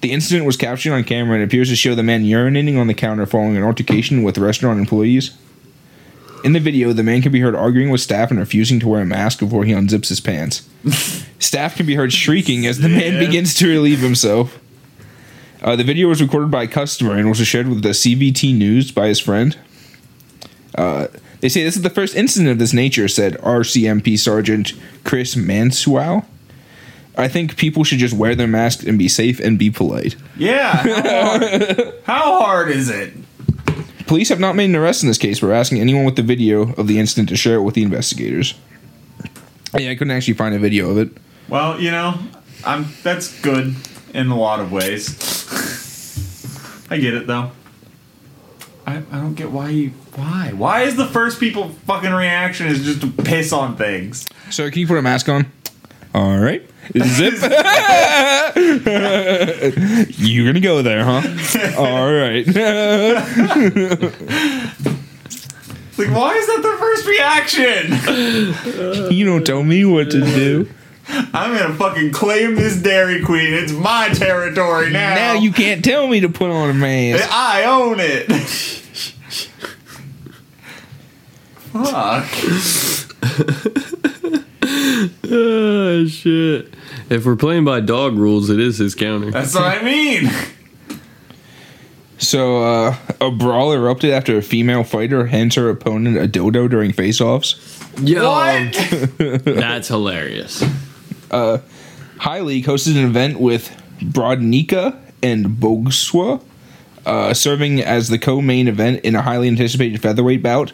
The 0.02 0.12
incident 0.12 0.46
was 0.46 0.58
captured 0.58 0.94
on 0.94 1.04
camera 1.06 1.36
and 1.36 1.44
appears 1.44 1.70
to 1.70 1.76
show 1.76 1.96
the 1.96 2.04
man 2.04 2.24
urinating 2.26 2.78
on 2.78 2.88
the 2.88 2.94
counter 2.94 3.26
following 3.26 3.56
an 3.56 3.64
altercation 3.64 4.24
with 4.24 4.38
restaurant 4.38 4.80
employees. 4.80 5.32
In 6.44 6.52
the 6.52 6.60
video, 6.60 6.92
the 6.92 7.04
man 7.04 7.22
can 7.22 7.32
be 7.32 7.40
heard 7.40 7.56
arguing 7.56 7.90
with 7.90 8.02
staff 8.02 8.30
and 8.30 8.38
refusing 8.38 8.80
to 8.82 8.88
wear 8.90 9.02
a 9.02 9.06
mask 9.06 9.40
before 9.40 9.64
he 9.64 9.72
unzips 9.72 10.10
his 10.10 10.20
pants. 10.20 10.68
staff 11.40 11.78
can 11.78 11.86
be 11.86 11.96
heard 11.96 12.12
shrieking 12.12 12.66
as 12.66 12.80
the 12.80 12.90
man 12.90 13.14
Yeah. 13.14 13.20
begins 13.20 13.54
to 13.56 13.68
relieve 13.70 14.00
himself. 14.00 14.60
Uh, 15.62 15.78
the 15.78 15.86
video 15.86 16.10
was 16.10 16.22
recorded 16.22 16.52
by 16.52 16.64
a 16.64 16.68
customer 16.68 17.16
and 17.16 17.30
was 17.30 17.38
shared 17.48 17.70
with 17.70 17.82
the 17.82 17.90
CTV 17.94 18.54
News 18.58 18.92
by 18.92 19.08
his 19.08 19.22
friend. 19.22 19.56
Uh, 20.76 21.08
they 21.44 21.50
say 21.50 21.62
this 21.62 21.76
is 21.76 21.82
the 21.82 21.90
first 21.90 22.16
incident 22.16 22.50
of 22.52 22.58
this 22.58 22.72
nature, 22.72 23.10
said 23.10 23.34
RCMP 23.40 24.18
Sergeant 24.18 24.72
Chris 25.04 25.36
Manswell. 25.36 26.24
I 27.18 27.28
think 27.28 27.58
people 27.58 27.84
should 27.84 27.98
just 27.98 28.14
wear 28.14 28.34
their 28.34 28.48
masks 28.48 28.86
and 28.86 28.98
be 28.98 29.10
safe 29.10 29.42
and 29.42 29.60
be 29.60 29.70
polite. 29.70 30.16
Yeah. 30.38 30.72
How 30.78 31.38
hard, 31.38 31.94
how 32.06 32.40
hard 32.40 32.72
is 32.72 32.90
it? 32.90 33.12
Police 34.08 34.30
have 34.30 34.40
not 34.40 34.56
made 34.56 34.70
an 34.70 34.78
arrest 34.78 35.04
in 35.04 35.10
this 35.10 35.18
case. 35.18 35.42
We're 35.42 35.52
asking 35.52 35.82
anyone 35.82 36.06
with 36.06 36.16
the 36.16 36.24
video 36.24 36.72
of 36.76 36.88
the 36.88 36.98
incident 36.98 37.28
to 37.28 37.36
share 37.36 37.56
it 37.56 37.64
with 37.64 37.76
the 37.76 37.84
investigators. 37.84 38.54
Yeah, 39.78 39.90
I 39.90 39.96
couldn't 39.96 40.12
actually 40.12 40.36
find 40.36 40.56
a 40.56 40.60
video 40.60 40.92
of 40.92 40.98
it. 40.98 41.10
Well, 41.50 41.78
you 41.78 41.92
know, 41.92 42.20
I'm. 42.64 42.86
That's 43.04 43.38
good 43.42 43.76
in 44.14 44.28
a 44.30 44.38
lot 44.38 44.62
of 44.62 44.72
ways. 44.72 45.20
I 46.90 47.00
get 47.00 47.14
it 47.16 47.28
though. 47.28 47.52
I, 48.86 48.98
I 48.98 49.20
don't 49.20 49.36
get 49.36 49.52
why 49.52 49.70
you 49.70 49.90
why 50.16 50.52
why 50.54 50.82
is 50.82 50.96
the 50.96 51.06
first 51.06 51.40
people 51.40 51.70
fucking 51.88 52.12
reaction 52.12 52.68
is 52.68 52.84
just 52.84 53.02
to 53.02 53.08
piss 53.24 53.54
on 53.54 53.78
things. 53.78 54.28
Sir, 54.50 54.70
can 54.70 54.80
you 54.80 54.88
put 54.88 54.98
a 54.98 55.02
mask 55.02 55.30
on? 55.30 55.50
All 56.14 56.38
right. 56.38 56.62
Zip. 56.98 57.34
You're 60.18 60.46
gonna 60.46 60.60
go 60.60 60.82
there, 60.82 61.06
huh? 61.06 61.22
All 61.78 62.12
right. 62.12 62.46
Like 65.96 66.10
why 66.10 66.34
is 66.34 66.48
that 66.48 66.62
the 66.64 66.76
first 66.80 67.06
reaction? 67.08 69.12
you 69.14 69.26
don't 69.26 69.46
tell 69.46 69.64
me 69.64 69.86
what 69.86 70.10
to 70.12 70.20
do. 70.22 70.68
I'm 71.08 71.58
gonna 71.58 71.74
fucking 71.76 72.12
claim 72.12 72.56
this 72.56 72.78
Dairy 72.82 73.22
Queen. 73.24 73.54
It's 73.54 73.72
my 73.74 74.10
territory 74.10 74.90
now. 74.90 75.16
Now 75.16 75.34
you 75.34 75.52
can't 75.52 75.84
tell 75.84 76.08
me 76.08 76.22
to 76.22 76.30
put 76.30 76.50
on 76.50 76.70
a 76.70 76.74
mask. 76.74 77.28
I 77.32 77.66
own 77.66 77.98
it. 78.00 78.32
Fuck. 81.74 82.30
Oh 85.26 86.06
shit! 86.08 86.74
If 87.10 87.26
we're 87.26 87.36
playing 87.36 87.66
by 87.66 87.80
dog 87.82 88.16
rules, 88.16 88.50
it 88.50 88.60
is 88.60 88.78
his 88.78 88.96
counter. 88.96 89.32
That's 89.32 89.54
what 89.56 89.64
I 89.64 89.82
mean. 89.84 90.30
So, 92.18 92.64
uh, 92.64 92.96
a 93.20 93.32
brawl 93.32 93.74
erupted 93.74 94.12
after 94.12 94.38
a 94.38 94.42
female 94.42 94.84
fighter 94.84 95.26
hands 95.26 95.56
her 95.56 95.70
opponent 95.70 96.18
a 96.18 96.28
dildo 96.28 96.70
during 96.70 96.94
face-offs. 96.94 97.56
Yo, 98.02 98.30
What? 98.30 98.74
that's 99.44 99.90
hilarious. 99.90 100.64
High 102.20 102.42
League 102.42 102.66
hosted 102.66 102.98
an 102.98 103.06
event 103.06 103.40
with 103.40 103.70
Brodnica 104.00 105.00
and 105.22 105.48
Bogswa, 105.48 106.42
uh, 107.06 107.34
serving 107.34 107.82
as 107.82 108.10
the 108.10 108.20
co-main 108.20 108.68
event 108.68 109.02
in 109.04 109.16
a 109.16 109.22
highly 109.22 109.48
anticipated 109.48 110.02
featherweight 110.02 110.44
bout. 110.44 110.74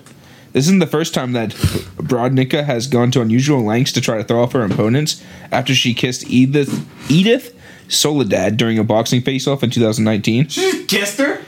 This 0.52 0.66
isn't 0.66 0.80
the 0.80 0.88
first 0.88 1.14
time 1.14 1.34
that 1.34 1.52
Brodnica 1.52 2.64
has 2.64 2.88
gone 2.88 3.12
to 3.12 3.22
unusual 3.22 3.64
lengths 3.64 3.92
to 3.94 4.02
try 4.02 4.18
to 4.18 4.24
throw 4.24 4.44
off 4.44 4.54
her 4.54 4.64
opponents 4.64 5.24
after 5.52 5.76
she 5.76 5.94
kissed 5.94 6.28
Edith 6.28 6.88
Edith 7.10 7.56
Soledad 7.88 8.58
during 8.58 8.80
a 8.80 8.84
boxing 8.84 9.22
face-off 9.22 9.64
in 9.64 9.70
2019. 9.70 10.48
She 10.48 10.86
kissed 10.86 11.20
her. 11.20 11.42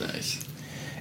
Nice. 0.00 0.44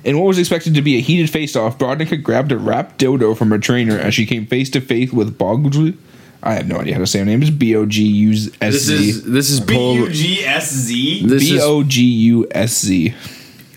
In 0.04 0.18
what 0.18 0.28
was 0.28 0.40
expected 0.40 0.74
to 0.76 0.82
be 0.82 0.98
a 0.98 1.02
heated 1.02 1.30
face-off, 1.30 1.78
Brodnica 1.78 2.22
grabbed 2.22 2.52
a 2.52 2.58
wrapped 2.58 3.00
dildo 3.00 3.38
from 3.38 3.50
her 3.52 3.60
trainer 3.60 3.98
as 3.98 4.14
she 4.14 4.26
came 4.26 4.46
face 4.46 4.70
to 4.72 4.82
face 4.82 5.12
with 5.12 5.38
Bogswa. 5.38 5.96
I 6.44 6.54
have 6.54 6.68
no 6.68 6.78
idea 6.78 6.94
how 6.94 7.00
to 7.00 7.08
say 7.08 7.20
her 7.20 7.26
name. 7.26 7.42
It's 7.42 7.52
B 7.52 7.76
O 7.76 7.86
G 7.86 8.04
U 8.04 8.32
S 8.32 8.50
This 8.60 8.90
is 8.90 9.24
Z. 9.24 9.32
this 9.32 9.50
is 9.50 9.60
B 9.60 9.74
Pol- 9.76 9.96
U 9.96 10.10
G 10.12 10.44
S 10.46 10.72
Z. 10.72 11.26
this 11.28 11.50
is 11.50 11.62
O 11.64 11.84
G 11.84 12.02
U 12.04 12.48
S 12.52 12.80
Z. 12.82 13.14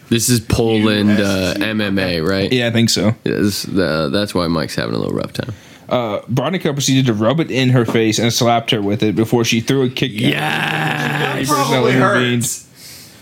this 0.09 0.29
is 0.29 0.41
Poland 0.41 1.11
uh, 1.21 1.55
MMA, 1.57 2.27
right? 2.27 2.53
Yeah, 2.53 2.69
I 2.69 2.71
think 2.71 2.91
so. 2.91 3.15
Yes, 3.25 3.63
the, 3.63 4.09
that's 4.13 4.35
why 4.35 4.47
Mike's 4.49 4.75
having 4.75 4.95
a 4.95 4.99
little 4.99 5.15
rough 5.15 5.33
time. 5.33 5.55
Uh, 5.89 6.21
Brodnica 6.23 6.73
proceeded 6.73 7.07
to 7.07 7.15
rub 7.15 7.41
it 7.41 7.51
in 7.51 7.71
her 7.71 7.85
face 7.85 8.19
and 8.21 8.33
slapped 8.33 8.71
her 8.71 8.81
with 8.81 9.03
it 9.03 9.17
before 9.17 9.45
she 9.45 9.61
threw 9.61 9.83
a 9.83 9.91
kick. 9.91 10.13
Yeah. 10.15 11.37
It 11.39 11.49
probably 11.49 11.93
hurts. 11.93 12.67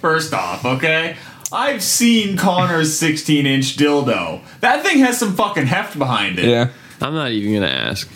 First 0.02 0.34
off, 0.34 0.64
okay. 0.66 1.16
I've 1.50 1.82
seen 1.82 2.36
Connor's 2.36 2.94
16 2.98 3.46
inch 3.46 3.76
dildo. 3.78 4.42
That 4.60 4.84
thing 4.84 4.98
has 4.98 5.18
some 5.18 5.34
fucking 5.34 5.64
heft 5.66 5.98
behind 5.98 6.38
it. 6.38 6.44
Yeah. 6.44 6.68
I'm 7.00 7.14
not 7.14 7.30
even 7.30 7.54
gonna 7.54 7.72
ask. 7.72 8.06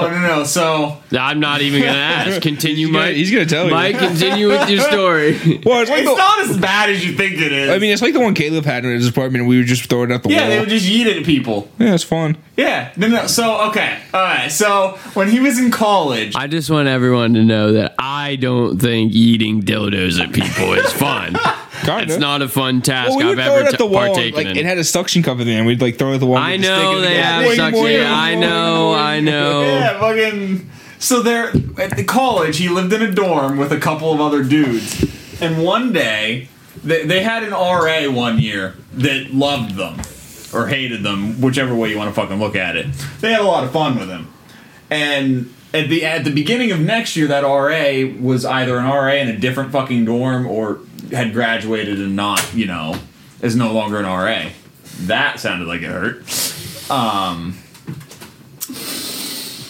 Oh 0.00 0.08
no 0.10 0.20
no. 0.20 0.44
So 0.44 0.96
I'm 1.12 1.40
not 1.40 1.60
even 1.62 1.80
gonna 1.82 1.92
ask. 1.98 2.42
Continue, 2.42 2.86
He's 2.86 2.92
gonna- 2.92 2.98
Mike. 3.06 3.14
he's 3.16 3.30
gonna 3.30 3.46
tell 3.46 3.64
you. 3.66 3.70
Mike, 3.70 3.98
continue 4.10 4.48
with 4.48 4.68
your 4.68 4.80
story. 4.80 5.32
Well, 5.64 5.80
it's 5.82 5.90
like 5.90 6.02
it's 6.02 6.10
the, 6.10 6.16
not 6.16 6.40
as 6.48 6.56
bad 6.58 6.90
as 6.90 7.04
you 7.06 7.12
think 7.16 7.34
it 7.40 7.52
is. 7.52 7.70
I 7.70 7.78
mean, 7.78 7.92
it's 7.92 8.02
like 8.02 8.12
the 8.14 8.20
one 8.20 8.34
Caleb 8.34 8.64
had 8.64 8.84
in 8.84 8.92
his 8.92 9.06
apartment. 9.08 9.46
We 9.46 9.58
would 9.58 9.66
just 9.66 9.88
throw 9.88 10.02
it 10.04 10.12
out 10.12 10.22
the 10.22 10.28
wall. 10.28 10.36
yeah, 10.38 10.48
they 10.48 10.56
wall. 10.56 10.60
would 10.66 10.68
just 10.70 10.86
yeet 10.86 11.06
it 11.06 11.18
at 11.18 11.24
people. 11.24 11.68
yeah, 11.78 11.94
it's 11.94 12.04
fun. 12.04 12.36
Yeah. 12.56 12.92
No 12.96 13.08
no. 13.08 13.26
So 13.26 13.68
okay. 13.70 13.98
All 14.12 14.20
right. 14.22 14.48
So 14.50 14.98
when 15.14 15.28
he 15.30 15.40
was 15.40 15.58
in 15.58 15.70
college, 15.70 16.34
I 16.36 16.46
just 16.46 16.70
want 16.70 16.88
everyone 16.88 17.34
to 17.34 17.42
know 17.44 17.72
that 17.72 17.94
I 17.98 18.36
don't 18.36 18.78
think 18.78 19.12
eating 19.12 19.62
dildos 19.62 20.20
at 20.20 20.32
people 20.32 20.72
is 20.74 20.92
fun. 20.92 21.36
Kind 21.82 22.10
It's 22.10 22.18
not 22.18 22.40
a 22.42 22.48
fun 22.48 22.82
task 22.82 23.10
Well, 23.10 23.18
we 23.18 23.24
I've 23.24 23.28
would 23.36 23.44
throw 23.44 23.54
it 23.56 23.58
ever 23.58 23.64
at 23.66 23.70
t- 23.72 23.76
the 23.78 23.86
wall. 23.86 24.06
partaken 24.06 24.36
Like 24.36 24.46
in. 24.48 24.56
it 24.58 24.64
had 24.64 24.78
a 24.78 24.84
suction 24.84 25.22
cup 25.22 25.38
at 25.40 25.44
the 25.46 25.52
end. 25.54 25.66
We'd 25.66 25.80
like 25.80 25.98
throw 25.98 26.12
it 26.12 26.14
at 26.14 26.20
the 26.20 26.26
wall. 26.26 26.38
I 26.38 26.52
with 26.52 26.62
the 26.62 26.68
know 26.68 27.00
they 27.00 27.16
have 27.16 27.44
boing, 27.44 27.56
suction. 27.56 27.82
boing, 27.84 28.06
I 28.10 28.34
know. 28.36 28.94
I 28.94 29.20
know. 29.20 29.62
Yeah, 29.62 29.98
fucking. 30.00 30.70
So 30.98 31.20
there 31.22 31.48
at 31.78 31.96
the 31.96 32.04
college, 32.04 32.58
he 32.58 32.68
lived 32.68 32.92
in 32.92 33.02
a 33.02 33.10
dorm 33.10 33.58
with 33.58 33.72
a 33.72 33.78
couple 33.78 34.12
of 34.12 34.20
other 34.20 34.42
dudes, 34.42 35.04
and 35.40 35.62
one 35.62 35.92
day 35.92 36.48
they, 36.82 37.04
they 37.04 37.22
had 37.22 37.42
an 37.42 37.50
RA 37.50 38.10
one 38.10 38.38
year 38.38 38.74
that 38.94 39.34
loved 39.34 39.74
them 39.76 40.00
or 40.54 40.68
hated 40.68 41.02
them, 41.02 41.40
whichever 41.40 41.74
way 41.74 41.90
you 41.90 41.98
want 41.98 42.14
to 42.14 42.18
fucking 42.18 42.38
look 42.38 42.54
at 42.56 42.76
it. 42.76 42.86
They 43.20 43.32
had 43.32 43.40
a 43.40 43.44
lot 43.44 43.64
of 43.64 43.72
fun 43.72 43.98
with 43.98 44.08
him, 44.08 44.28
and 44.90 45.52
at 45.74 45.88
the 45.88 46.04
at 46.06 46.24
the 46.24 46.30
beginning 46.32 46.70
of 46.70 46.80
next 46.80 47.16
year, 47.16 47.26
that 47.26 47.42
RA 47.42 48.08
was 48.20 48.44
either 48.46 48.78
an 48.78 48.84
RA 48.86 49.12
in 49.14 49.28
a 49.28 49.36
different 49.36 49.72
fucking 49.72 50.04
dorm 50.04 50.46
or 50.46 50.78
had 51.10 51.32
graduated 51.32 51.98
and 52.00 52.16
not, 52.16 52.54
you 52.54 52.66
know, 52.66 52.96
is 53.42 53.56
no 53.56 53.72
longer 53.72 53.98
an 53.98 54.04
RA. 54.04 54.50
That 55.02 55.40
sounded 55.40 55.66
like 55.68 55.82
it 55.82 55.90
hurt. 55.90 56.22
Um, 56.90 57.56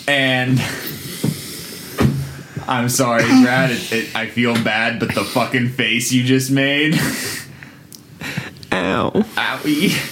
and 0.07 0.61
I'm 2.69 2.89
sorry, 2.89 3.25
Brad. 3.25 3.71
It, 3.71 3.93
it, 3.93 4.17
I 4.17 4.27
feel 4.27 4.55
bad, 4.55 5.01
but 5.01 5.15
the 5.15 5.25
fucking 5.25 5.71
face 5.71 6.13
you 6.13 6.25
just 6.25 6.51
made, 6.51 6.95
Ow. 8.73 9.11
owie. 9.13 10.11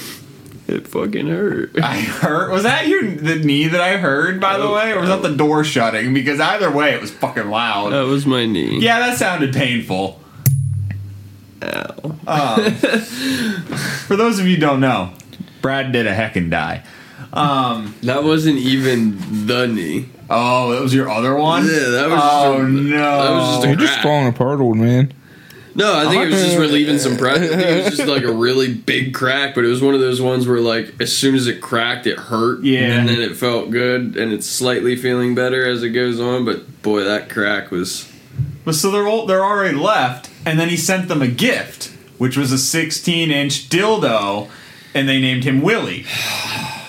It 0.68 0.86
fucking 0.86 1.26
hurt. 1.26 1.78
I 1.82 1.98
hurt. 1.98 2.50
Was 2.50 2.62
that 2.62 2.86
your 2.86 3.02
the 3.02 3.36
knee 3.36 3.66
that 3.68 3.80
I 3.80 3.96
heard? 3.98 4.40
By 4.40 4.56
the 4.58 4.70
way, 4.70 4.92
or 4.92 5.00
was 5.00 5.08
that 5.10 5.22
the 5.22 5.34
door 5.36 5.64
shutting? 5.64 6.14
Because 6.14 6.40
either 6.40 6.70
way, 6.70 6.94
it 6.94 7.00
was 7.00 7.10
fucking 7.10 7.48
loud. 7.48 7.92
That 7.92 8.06
was 8.06 8.24
my 8.26 8.46
knee. 8.46 8.78
Yeah, 8.78 9.00
that 9.00 9.18
sounded 9.18 9.52
painful. 9.52 10.21
Ow. 11.62 12.16
Um, 12.26 12.72
for 14.06 14.16
those 14.16 14.38
of 14.38 14.46
you 14.46 14.54
who 14.56 14.60
don't 14.60 14.80
know, 14.80 15.12
Brad 15.60 15.92
did 15.92 16.06
a 16.06 16.14
heck 16.14 16.36
and 16.36 16.50
die. 16.50 16.84
Um, 17.32 17.94
That 18.02 18.24
wasn't 18.24 18.58
even 18.58 19.46
the 19.46 19.66
knee. 19.66 20.08
oh, 20.28 20.72
that 20.72 20.82
was 20.82 20.92
your 20.94 21.08
other 21.10 21.34
one. 21.34 21.64
Yeah, 21.64 21.70
that 21.88 22.10
was 22.10 22.20
Oh 22.22 22.58
just 22.60 22.68
a- 22.68 22.72
no! 22.72 23.22
that 23.22 23.30
was 23.30 23.48
just 23.54 23.64
a 23.64 23.68
You're 23.68 23.76
just 23.76 24.00
falling 24.00 24.28
apart, 24.28 24.60
old 24.60 24.76
man. 24.76 25.12
No, 25.74 25.94
I 25.96 26.06
think 26.10 26.24
it 26.24 26.30
was 26.32 26.44
just 26.44 26.58
relieving 26.58 26.98
some 26.98 27.16
pressure. 27.16 27.44
I 27.44 27.56
think 27.56 27.62
it 27.62 27.84
was 27.86 27.96
just 27.96 28.06
like 28.08 28.24
a 28.24 28.32
really 28.32 28.74
big 28.74 29.14
crack, 29.14 29.54
but 29.54 29.64
it 29.64 29.68
was 29.68 29.80
one 29.80 29.94
of 29.94 30.00
those 30.00 30.20
ones 30.20 30.46
where 30.46 30.60
like 30.60 30.92
as 31.00 31.16
soon 31.16 31.34
as 31.34 31.46
it 31.46 31.62
cracked, 31.62 32.06
it 32.06 32.18
hurt. 32.18 32.62
Yeah. 32.62 32.98
And 32.98 33.08
then 33.08 33.22
it 33.22 33.34
felt 33.38 33.70
good, 33.70 34.14
and 34.18 34.32
it's 34.34 34.46
slightly 34.46 34.96
feeling 34.96 35.34
better 35.34 35.64
as 35.66 35.82
it 35.82 35.90
goes 35.90 36.20
on. 36.20 36.44
But 36.44 36.82
boy, 36.82 37.04
that 37.04 37.30
crack 37.30 37.70
was. 37.70 38.11
But 38.64 38.74
so 38.74 38.90
they're 38.90 39.08
all, 39.08 39.26
they're 39.26 39.44
already 39.44 39.76
left, 39.76 40.30
and 40.46 40.58
then 40.58 40.68
he 40.68 40.76
sent 40.76 41.08
them 41.08 41.22
a 41.22 41.28
gift, 41.28 41.92
which 42.18 42.36
was 42.36 42.52
a 42.52 42.58
16 42.58 43.30
inch 43.30 43.68
dildo, 43.68 44.48
and 44.94 45.08
they 45.08 45.20
named 45.20 45.44
him 45.44 45.62
Willie. 45.62 46.06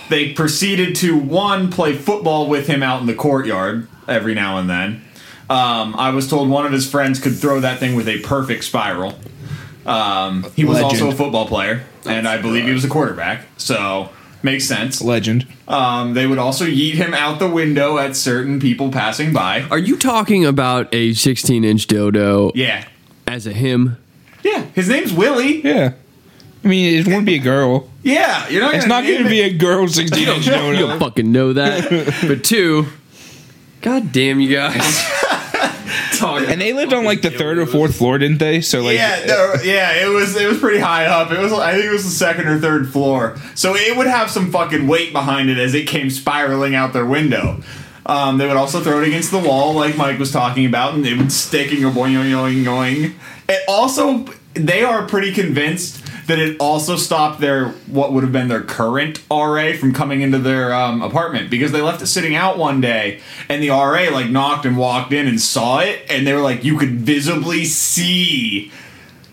They 0.09 0.33
proceeded 0.33 0.95
to 0.97 1.17
one 1.17 1.71
play 1.71 1.95
football 1.95 2.47
with 2.47 2.67
him 2.67 2.83
out 2.83 3.01
in 3.01 3.07
the 3.07 3.15
courtyard 3.15 3.87
every 4.07 4.35
now 4.35 4.57
and 4.57 4.69
then. 4.69 5.01
Um, 5.49 5.95
I 5.95 6.11
was 6.11 6.29
told 6.29 6.49
one 6.49 6.65
of 6.65 6.71
his 6.71 6.89
friends 6.89 7.19
could 7.19 7.35
throw 7.35 7.59
that 7.61 7.79
thing 7.79 7.95
with 7.95 8.07
a 8.07 8.19
perfect 8.19 8.63
spiral. 8.63 9.17
Um, 9.85 10.45
he 10.55 10.63
was 10.63 10.79
also 10.79 11.09
a 11.09 11.15
football 11.15 11.47
player, 11.47 11.83
and 12.05 12.27
I 12.27 12.41
believe 12.41 12.65
he 12.65 12.71
was 12.71 12.85
a 12.85 12.89
quarterback, 12.89 13.45
so 13.57 14.09
makes 14.43 14.65
sense. 14.65 15.01
Legend. 15.01 15.47
Um, 15.67 16.13
they 16.13 16.27
would 16.27 16.37
also 16.39 16.65
yeet 16.65 16.93
him 16.93 17.13
out 17.13 17.39
the 17.39 17.49
window 17.49 17.97
at 17.97 18.15
certain 18.15 18.59
people 18.59 18.91
passing 18.91 19.33
by. 19.33 19.61
Are 19.71 19.77
you 19.77 19.97
talking 19.97 20.45
about 20.45 20.93
a 20.93 21.13
16 21.13 21.63
inch 21.63 21.87
dildo 21.87 22.51
Yeah, 22.55 22.85
as 23.27 23.47
a 23.47 23.53
him? 23.53 23.97
yeah. 24.43 24.65
His 24.73 24.89
name's 24.89 25.13
Willie. 25.13 25.61
Yeah. 25.63 25.93
I 26.63 26.67
mean, 26.67 26.97
it 26.99 27.07
won't 27.07 27.25
be 27.25 27.35
a 27.35 27.39
girl. 27.39 27.89
Yeah, 28.03 28.47
you're 28.47 28.61
not. 28.61 28.75
It's 28.75 28.85
gonna 28.85 29.01
not 29.01 29.07
going 29.07 29.23
to 29.23 29.29
be 29.29 29.41
a 29.41 29.51
girl 29.53 29.87
16 29.87 30.27
inch 30.27 30.45
You 30.45 30.51
don't 30.53 30.99
fucking 30.99 31.29
know 31.31 31.53
that. 31.53 32.23
but 32.27 32.43
two, 32.43 32.85
god 33.81 34.11
damn 34.13 34.39
you 34.39 34.55
guys. 34.55 34.79
Talking 36.23 36.49
And 36.49 36.61
they 36.61 36.73
lived 36.73 36.93
on 36.93 37.03
like 37.03 37.21
the 37.21 37.31
third 37.31 37.57
or 37.57 37.65
fourth 37.65 37.97
floor, 37.97 38.17
didn't 38.17 38.37
they? 38.37 38.61
So 38.61 38.81
like, 38.81 38.95
yeah, 38.95 39.23
no, 39.27 39.55
yeah, 39.63 40.05
it 40.05 40.07
was 40.07 40.35
it 40.35 40.47
was 40.47 40.57
pretty 40.57 40.79
high 40.79 41.05
up. 41.05 41.31
It 41.31 41.39
was 41.39 41.51
I 41.51 41.73
think 41.73 41.85
it 41.85 41.91
was 41.91 42.05
the 42.05 42.11
second 42.11 42.47
or 42.47 42.59
third 42.59 42.89
floor, 42.89 43.37
so 43.55 43.75
it 43.75 43.97
would 43.97 44.07
have 44.07 44.29
some 44.29 44.51
fucking 44.51 44.87
weight 44.87 45.11
behind 45.11 45.49
it 45.49 45.57
as 45.57 45.73
it 45.73 45.87
came 45.87 46.09
spiraling 46.09 46.75
out 46.75 46.93
their 46.93 47.05
window. 47.05 47.61
Um, 48.05 48.37
they 48.37 48.47
would 48.47 48.57
also 48.57 48.81
throw 48.81 49.01
it 49.01 49.07
against 49.07 49.31
the 49.31 49.39
wall, 49.39 49.73
like 49.73 49.95
Mike 49.95 50.19
was 50.19 50.31
talking 50.31 50.65
about, 50.65 50.93
and 50.93 51.05
it 51.05 51.17
would 51.17 51.31
sticking 51.31 51.85
or 51.85 51.91
boing 51.91 52.15
boing 52.15 52.63
boing. 52.63 53.13
It 53.47 53.61
also, 53.67 54.25
they 54.53 54.83
are 54.83 55.05
pretty 55.05 55.31
convinced 55.31 56.02
that 56.27 56.39
it 56.39 56.57
also 56.59 56.95
stopped 56.95 57.41
their 57.41 57.69
what 57.87 58.13
would 58.13 58.23
have 58.23 58.31
been 58.31 58.47
their 58.47 58.61
current 58.61 59.21
RA 59.29 59.73
from 59.73 59.93
coming 59.93 60.21
into 60.21 60.39
their 60.39 60.73
um, 60.73 61.01
apartment 61.01 61.49
because 61.49 61.71
they 61.71 61.81
left 61.81 62.01
it 62.01 62.07
sitting 62.07 62.35
out 62.35 62.57
one 62.57 62.81
day, 62.81 63.21
and 63.49 63.61
the 63.61 63.69
RA 63.69 64.09
like 64.11 64.29
knocked 64.29 64.65
and 64.65 64.77
walked 64.77 65.13
in 65.13 65.27
and 65.27 65.39
saw 65.39 65.79
it, 65.79 66.01
and 66.09 66.25
they 66.25 66.33
were 66.33 66.41
like, 66.41 66.63
you 66.63 66.77
could 66.77 66.91
visibly 66.91 67.65
see 67.65 68.71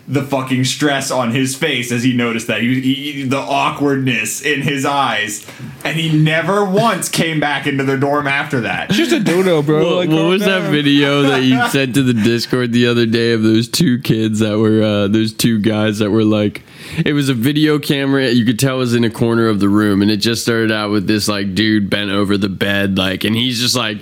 the 0.07 0.23
fucking 0.23 0.65
stress 0.65 1.09
on 1.09 1.31
his 1.31 1.55
face 1.55 1.89
as 1.89 2.03
he 2.03 2.11
noticed 2.11 2.47
that 2.47 2.61
he, 2.61 2.81
he 2.81 3.23
the 3.23 3.37
awkwardness 3.37 4.41
in 4.41 4.61
his 4.61 4.83
eyes, 4.83 5.47
and 5.85 5.97
he 5.97 6.11
never 6.17 6.65
once 6.65 7.07
came 7.07 7.39
back 7.39 7.65
into 7.65 7.83
their 7.85 7.97
dorm 7.97 8.27
after 8.27 8.61
that. 8.61 8.89
it's 8.89 8.97
just 8.97 9.13
a 9.13 9.19
dodo, 9.19 9.61
bro. 9.61 9.85
What, 9.85 9.95
like, 9.95 10.09
what 10.09 10.17
calm 10.17 10.29
was 10.29 10.43
that 10.43 10.69
video 10.69 11.21
that 11.21 11.43
you 11.43 11.65
sent 11.69 11.93
to 11.95 12.03
the 12.03 12.13
Discord 12.13 12.73
the 12.73 12.87
other 12.87 13.05
day 13.05 13.31
of 13.31 13.43
those 13.43 13.69
two 13.69 13.99
kids 13.99 14.39
that 14.39 14.57
were 14.57 14.83
uh, 14.83 15.07
those 15.07 15.31
two 15.31 15.59
guys 15.59 15.99
that 15.99 16.11
were 16.11 16.25
like 16.25 16.63
it 17.05 17.13
was 17.13 17.29
a 17.29 17.33
video 17.33 17.79
camera 17.79 18.29
you 18.29 18.45
could 18.45 18.59
tell 18.59 18.77
was 18.77 18.93
in 18.93 19.03
a 19.03 19.09
corner 19.09 19.47
of 19.47 19.59
the 19.59 19.69
room 19.69 20.01
and 20.01 20.09
it 20.11 20.17
just 20.17 20.41
started 20.43 20.71
out 20.71 20.91
with 20.91 21.07
this 21.07 21.27
like 21.27 21.53
dude 21.55 21.89
bent 21.89 22.11
over 22.11 22.37
the 22.37 22.49
bed 22.49 22.97
like 22.97 23.23
and 23.23 23.35
he's 23.35 23.59
just 23.59 23.75
like 23.75 23.97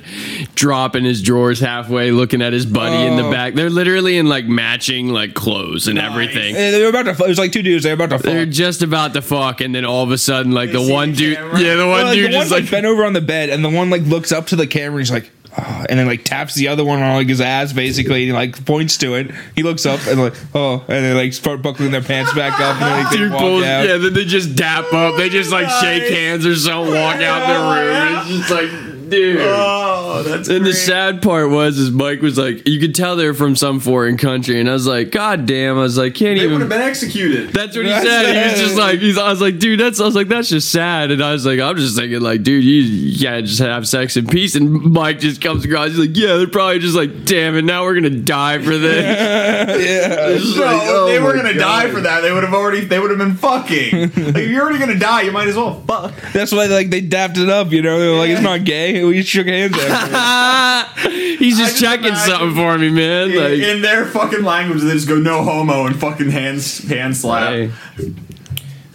dropping 0.55 1.03
his 1.03 1.21
drawers 1.21 1.59
halfway 1.59 2.11
looking 2.11 2.41
at 2.41 2.53
his 2.53 2.65
buddy 2.65 2.95
in 3.07 3.15
the 3.17 3.23
Oh. 3.25 3.31
back 3.31 3.53
they're 3.53 3.69
literally 3.69 4.17
in 4.17 4.27
like 4.27 4.45
matching 4.45 5.09
like 5.09 5.33
clothes 5.33 5.87
and 5.87 5.97
Nice. 5.97 6.11
everything 6.11 6.55
And 6.55 6.73
they 6.75 6.81
were 6.83 6.89
about 6.89 7.03
to. 7.03 7.23
It 7.23 7.27
was 7.27 7.37
like 7.37 7.51
two 7.51 7.61
dudes. 7.61 7.83
They 7.83 7.93
were 7.93 8.03
about 8.03 8.17
to. 8.17 8.23
they're 8.23 8.45
just 8.45 8.81
about 8.81 9.13
to 9.13 9.21
fuck 9.21 9.61
and 9.61 9.73
then 9.75 9.85
all 9.85 10.03
of 10.03 10.11
a 10.11 10.17
sudden 10.17 10.51
like 10.51 10.71
the 10.71 10.81
one 10.81 11.11
the 11.11 11.17
dude 11.17 11.37
yeah 11.37 11.75
the 11.75 11.85
one 11.87 11.89
Well, 11.89 12.05
like, 12.05 12.15
dude 12.15 12.31
the 12.31 12.35
one 12.37 12.41
just 12.43 12.51
like, 12.51 12.63
like 12.63 12.71
bent 12.71 12.85
over 12.85 13.03
on 13.05 13.13
the 13.13 13.21
bed, 13.21 13.49
and 13.49 13.63
the 13.63 13.69
one 13.69 13.89
like 13.89 14.01
looks 14.03 14.31
up 14.31 14.47
to 14.47 14.55
the 14.55 14.65
camera. 14.67 14.91
and 14.93 14.99
He's 14.99 15.11
like, 15.11 15.29
oh, 15.59 15.85
and 15.89 15.99
then 15.99 16.07
like 16.07 16.23
taps 16.23 16.55
the 16.55 16.67
other 16.67 16.85
one 16.85 17.01
on 17.01 17.15
like 17.15 17.27
his 17.27 17.41
ass, 17.41 17.73
basically, 17.73 18.23
and 18.23 18.31
he 18.31 18.33
like 18.33 18.65
points 18.65 18.97
to 18.99 19.15
it. 19.15 19.31
He 19.55 19.63
looks 19.63 19.85
up 19.85 19.99
and 20.07 20.19
like, 20.19 20.33
oh, 20.55 20.83
and 20.87 21.05
they 21.05 21.13
like 21.13 21.33
start 21.33 21.61
buckling 21.61 21.91
their 21.91 22.01
pants 22.01 22.33
back 22.33 22.59
up, 22.59 22.81
and 22.81 22.85
then 22.85 23.03
like, 23.03 23.11
they 23.11 23.17
Dude 23.17 23.31
walk 23.31 23.41
out. 23.43 23.87
yeah, 23.87 23.97
then 23.97 24.13
they 24.13 24.25
just 24.25 24.55
dap 24.55 24.91
up. 24.93 25.17
They 25.17 25.29
just 25.29 25.51
like 25.51 25.69
shake 25.81 26.11
hands 26.11 26.45
or 26.45 26.55
so, 26.55 26.81
walk 26.81 27.21
out 27.21 27.47
the 27.47 27.59
room. 27.75 28.17
It's 28.19 28.47
just 28.47 28.51
like, 28.51 28.98
dude. 29.09 29.39
Oh, 29.41 30.23
that's 30.23 30.47
and 30.49 30.65
the 30.65 30.73
sad 30.73 31.21
part 31.21 31.49
was, 31.49 31.77
is 31.77 31.91
Mike 31.91 32.21
was 32.21 32.37
like, 32.37 32.67
you 32.67 32.79
could 32.79 32.95
tell 32.95 33.15
they're 33.15 33.33
from 33.33 33.55
some 33.55 33.79
foreign 33.79 34.17
country, 34.17 34.59
and 34.59 34.69
I 34.69 34.73
was 34.73 34.87
like, 34.87 35.11
God 35.11 35.45
damn, 35.45 35.77
I 35.77 35.81
was 35.81 35.97
like, 35.97 36.15
can't 36.15 36.37
They 36.39 36.45
would 36.47 36.55
even. 36.55 36.59
have 36.61 36.69
been 36.69 36.81
executed. 36.81 37.49
That's 37.49 37.75
what 37.75 37.85
he 37.85 37.91
That's 37.91 38.05
said. 38.05 38.35
He 38.35 38.51
was 38.51 38.59
just 38.69 38.77
like, 38.79 38.99
he's, 38.99 39.17
I 39.17 39.29
was 39.29 39.41
like, 39.41 39.59
dude, 39.59 39.79
that's. 39.79 39.99
I 39.99 40.05
was 40.05 40.15
like, 40.15 40.27
that's 40.27 40.49
just 40.49 40.71
sad. 40.71 41.11
And 41.11 41.23
I 41.23 41.31
was 41.33 41.45
like, 41.45 41.59
I'm 41.59 41.75
just 41.77 41.95
thinking, 41.97 42.21
like, 42.21 42.43
dude, 42.43 42.63
you, 42.63 42.81
you 42.81 43.19
can't 43.19 43.45
just 43.45 43.59
have 43.59 43.87
sex 43.87 44.17
in 44.17 44.27
peace. 44.27 44.55
And 44.55 44.71
Mike 44.71 45.19
just 45.19 45.41
comes 45.41 45.65
across, 45.65 45.89
he's 45.89 45.99
like, 45.99 46.15
yeah, 46.17 46.37
they're 46.37 46.47
probably 46.47 46.79
just 46.79 46.95
like, 46.95 47.25
damn 47.25 47.55
it, 47.55 47.63
now 47.63 47.83
we're 47.83 47.95
gonna 47.95 48.09
die 48.09 48.59
for 48.59 48.77
this. 48.77 49.79
It's 49.79 50.43
just 50.43 50.57
No, 50.57 50.63
like, 50.65 50.81
oh 50.85 51.07
they 51.07 51.19
were 51.19 51.33
gonna 51.35 51.53
God. 51.53 51.83
die 51.83 51.91
for 51.91 52.01
that. 52.01 52.21
They 52.21 52.31
would 52.31 52.43
have 52.43 52.53
already. 52.53 52.81
They 52.85 52.99
would 52.99 53.09
have 53.09 53.19
been 53.19 53.35
fucking. 53.35 54.01
like, 54.01 54.17
if 54.43 54.49
you're 54.49 54.61
already 54.63 54.79
gonna 54.79 54.97
die, 54.99 55.21
you 55.21 55.31
might 55.31 55.47
as 55.47 55.55
well 55.55 55.81
fuck. 55.87 56.13
That's 56.33 56.51
why 56.51 56.65
like 56.65 56.89
they 56.89 57.01
dapped 57.01 57.37
it 57.37 57.49
up. 57.49 57.71
You 57.71 57.81
know, 57.81 57.99
they 57.99 58.07
were 58.07 58.17
like, 58.17 58.29
it's 58.29 58.41
not 58.41 58.63
gay. 58.63 58.98
We 59.07 59.23
shook 59.23 59.47
hands. 59.47 59.75
After. 59.77 61.09
He's 61.09 61.57
just 61.57 61.71
just 61.77 61.81
checking 61.81 62.07
imagine- 62.07 62.31
something 62.31 62.55
for 62.55 62.77
me, 62.77 62.89
man. 62.89 63.31
In, 63.31 63.37
Like, 63.37 63.59
in 63.59 63.81
their 63.81 64.05
fucking 64.05 64.43
language, 64.43 64.81
they 64.81 64.91
just 64.93 65.07
go 65.07 65.15
no 65.17 65.43
homo 65.43 65.85
and 65.85 65.99
fucking 65.99 66.29
hands 66.31 66.79
hand 66.87 67.15
slap. 67.15 67.49
hey. 67.51 67.71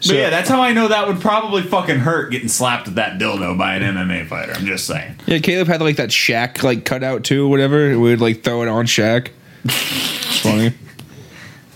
But 0.07 0.17
yeah, 0.17 0.29
that's 0.29 0.51
how 0.51 0.61
I 0.61 0.73
know 0.75 0.89
that 0.89 1.09
would 1.09 1.21
probably 1.23 1.63
fucking 1.63 2.01
hurt 2.01 2.31
getting 2.31 2.49
slapped 2.49 2.85
with 2.87 2.97
that 2.97 3.19
dildo 3.19 3.57
by 3.57 3.77
an 3.77 3.83
MMA 3.97 4.27
fighter. 4.27 4.53
I'm 4.53 4.67
just 4.67 4.87
saying. 4.87 5.17
Yeah, 5.25 5.39
Caleb 5.39 5.67
had 5.69 5.81
like 5.81 5.97
that 5.97 6.11
Shaq 6.11 6.63
like 6.63 6.85
cutout 6.85 7.25
too, 7.25 7.49
whatever. 7.49 7.89
We 7.99 8.11
would 8.11 8.21
like 8.21 8.43
throw 8.45 8.61
it 8.63 8.69
on 8.69 8.85
Shaq. 8.85 9.29
It's 9.65 10.41
funny. 10.41 10.75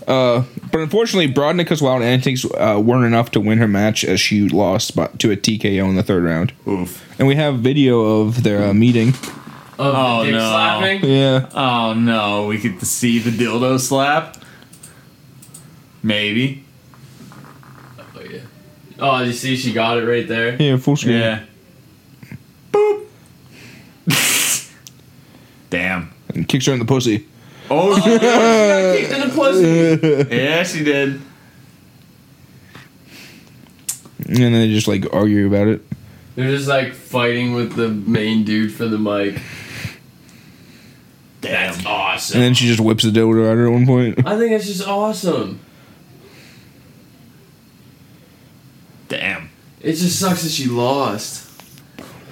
Uh, 0.09 0.43
but 0.71 0.81
unfortunately, 0.81 1.31
Brodnicka's 1.31 1.83
wild 1.83 2.01
antics 2.01 2.43
uh, 2.43 2.81
weren't 2.83 3.05
enough 3.05 3.29
to 3.31 3.39
win 3.39 3.59
her 3.59 3.67
match 3.67 4.03
as 4.03 4.19
she 4.19 4.49
lost 4.49 4.95
by, 4.95 5.05
to 5.19 5.31
a 5.31 5.37
TKO 5.37 5.87
in 5.87 5.95
the 5.95 6.01
third 6.01 6.23
round. 6.23 6.51
Oof. 6.67 7.05
And 7.19 7.27
we 7.27 7.35
have 7.35 7.59
video 7.59 8.01
of 8.21 8.41
their 8.41 8.63
uh, 8.63 8.73
meeting. 8.73 9.13
Oh, 9.77 10.23
dick 10.25 10.33
no. 10.33 10.39
slapping? 10.39 11.05
Yeah, 11.05 11.47
Oh 11.53 11.93
no, 11.93 12.47
we 12.47 12.57
get 12.57 12.79
to 12.79 12.85
see 12.87 13.19
the 13.19 13.29
dildo 13.29 13.79
slap. 13.79 14.37
Maybe. 16.01 16.65
Oh, 17.99 18.21
yeah. 18.27 18.39
Oh, 18.97 19.21
you 19.21 19.31
see, 19.31 19.55
she 19.57 19.73
got 19.73 19.99
it 19.99 20.05
right 20.07 20.27
there. 20.27 20.59
yeah, 20.61 20.77
full 20.77 20.95
screen. 20.95 21.19
Yeah. 21.19 21.45
Boop. 22.71 23.05
Damn. 25.69 26.11
And 26.33 26.47
kicks 26.47 26.65
her 26.65 26.73
in 26.73 26.79
the 26.79 26.85
pussy. 26.85 27.27
Oh, 27.69 27.93
oh 27.93 28.01
she 28.01 28.17
did. 28.19 29.11
in 29.11 29.29
the 29.29 29.35
pussy. 29.35 30.35
yeah, 30.35 30.63
she 30.63 30.83
did. 30.83 31.21
And 34.25 34.37
then 34.37 34.51
they 34.53 34.69
just 34.69 34.87
like 34.87 35.11
argue 35.13 35.47
about 35.47 35.67
it. 35.67 35.81
They're 36.35 36.51
just 36.55 36.67
like 36.67 36.93
fighting 36.93 37.53
with 37.53 37.75
the 37.75 37.89
main 37.89 38.43
dude 38.43 38.73
for 38.73 38.85
the 38.85 38.97
mic. 38.97 39.41
Damn. 41.41 41.73
And 41.73 41.87
Awesome. 41.87 42.35
And 42.35 42.43
then 42.43 42.53
she 42.53 42.67
just 42.67 42.79
whips 42.79 43.03
the 43.03 43.11
dildo 43.11 43.49
at 43.49 43.57
her 43.57 43.67
at 43.67 43.71
one 43.71 43.85
point. 43.85 44.25
I 44.25 44.37
think 44.37 44.51
that's 44.51 44.67
just 44.67 44.87
awesome. 44.87 45.59
Damn. 49.07 49.49
It 49.81 49.93
just 49.93 50.19
sucks 50.19 50.43
that 50.43 50.51
she 50.51 50.67
lost. 50.67 51.48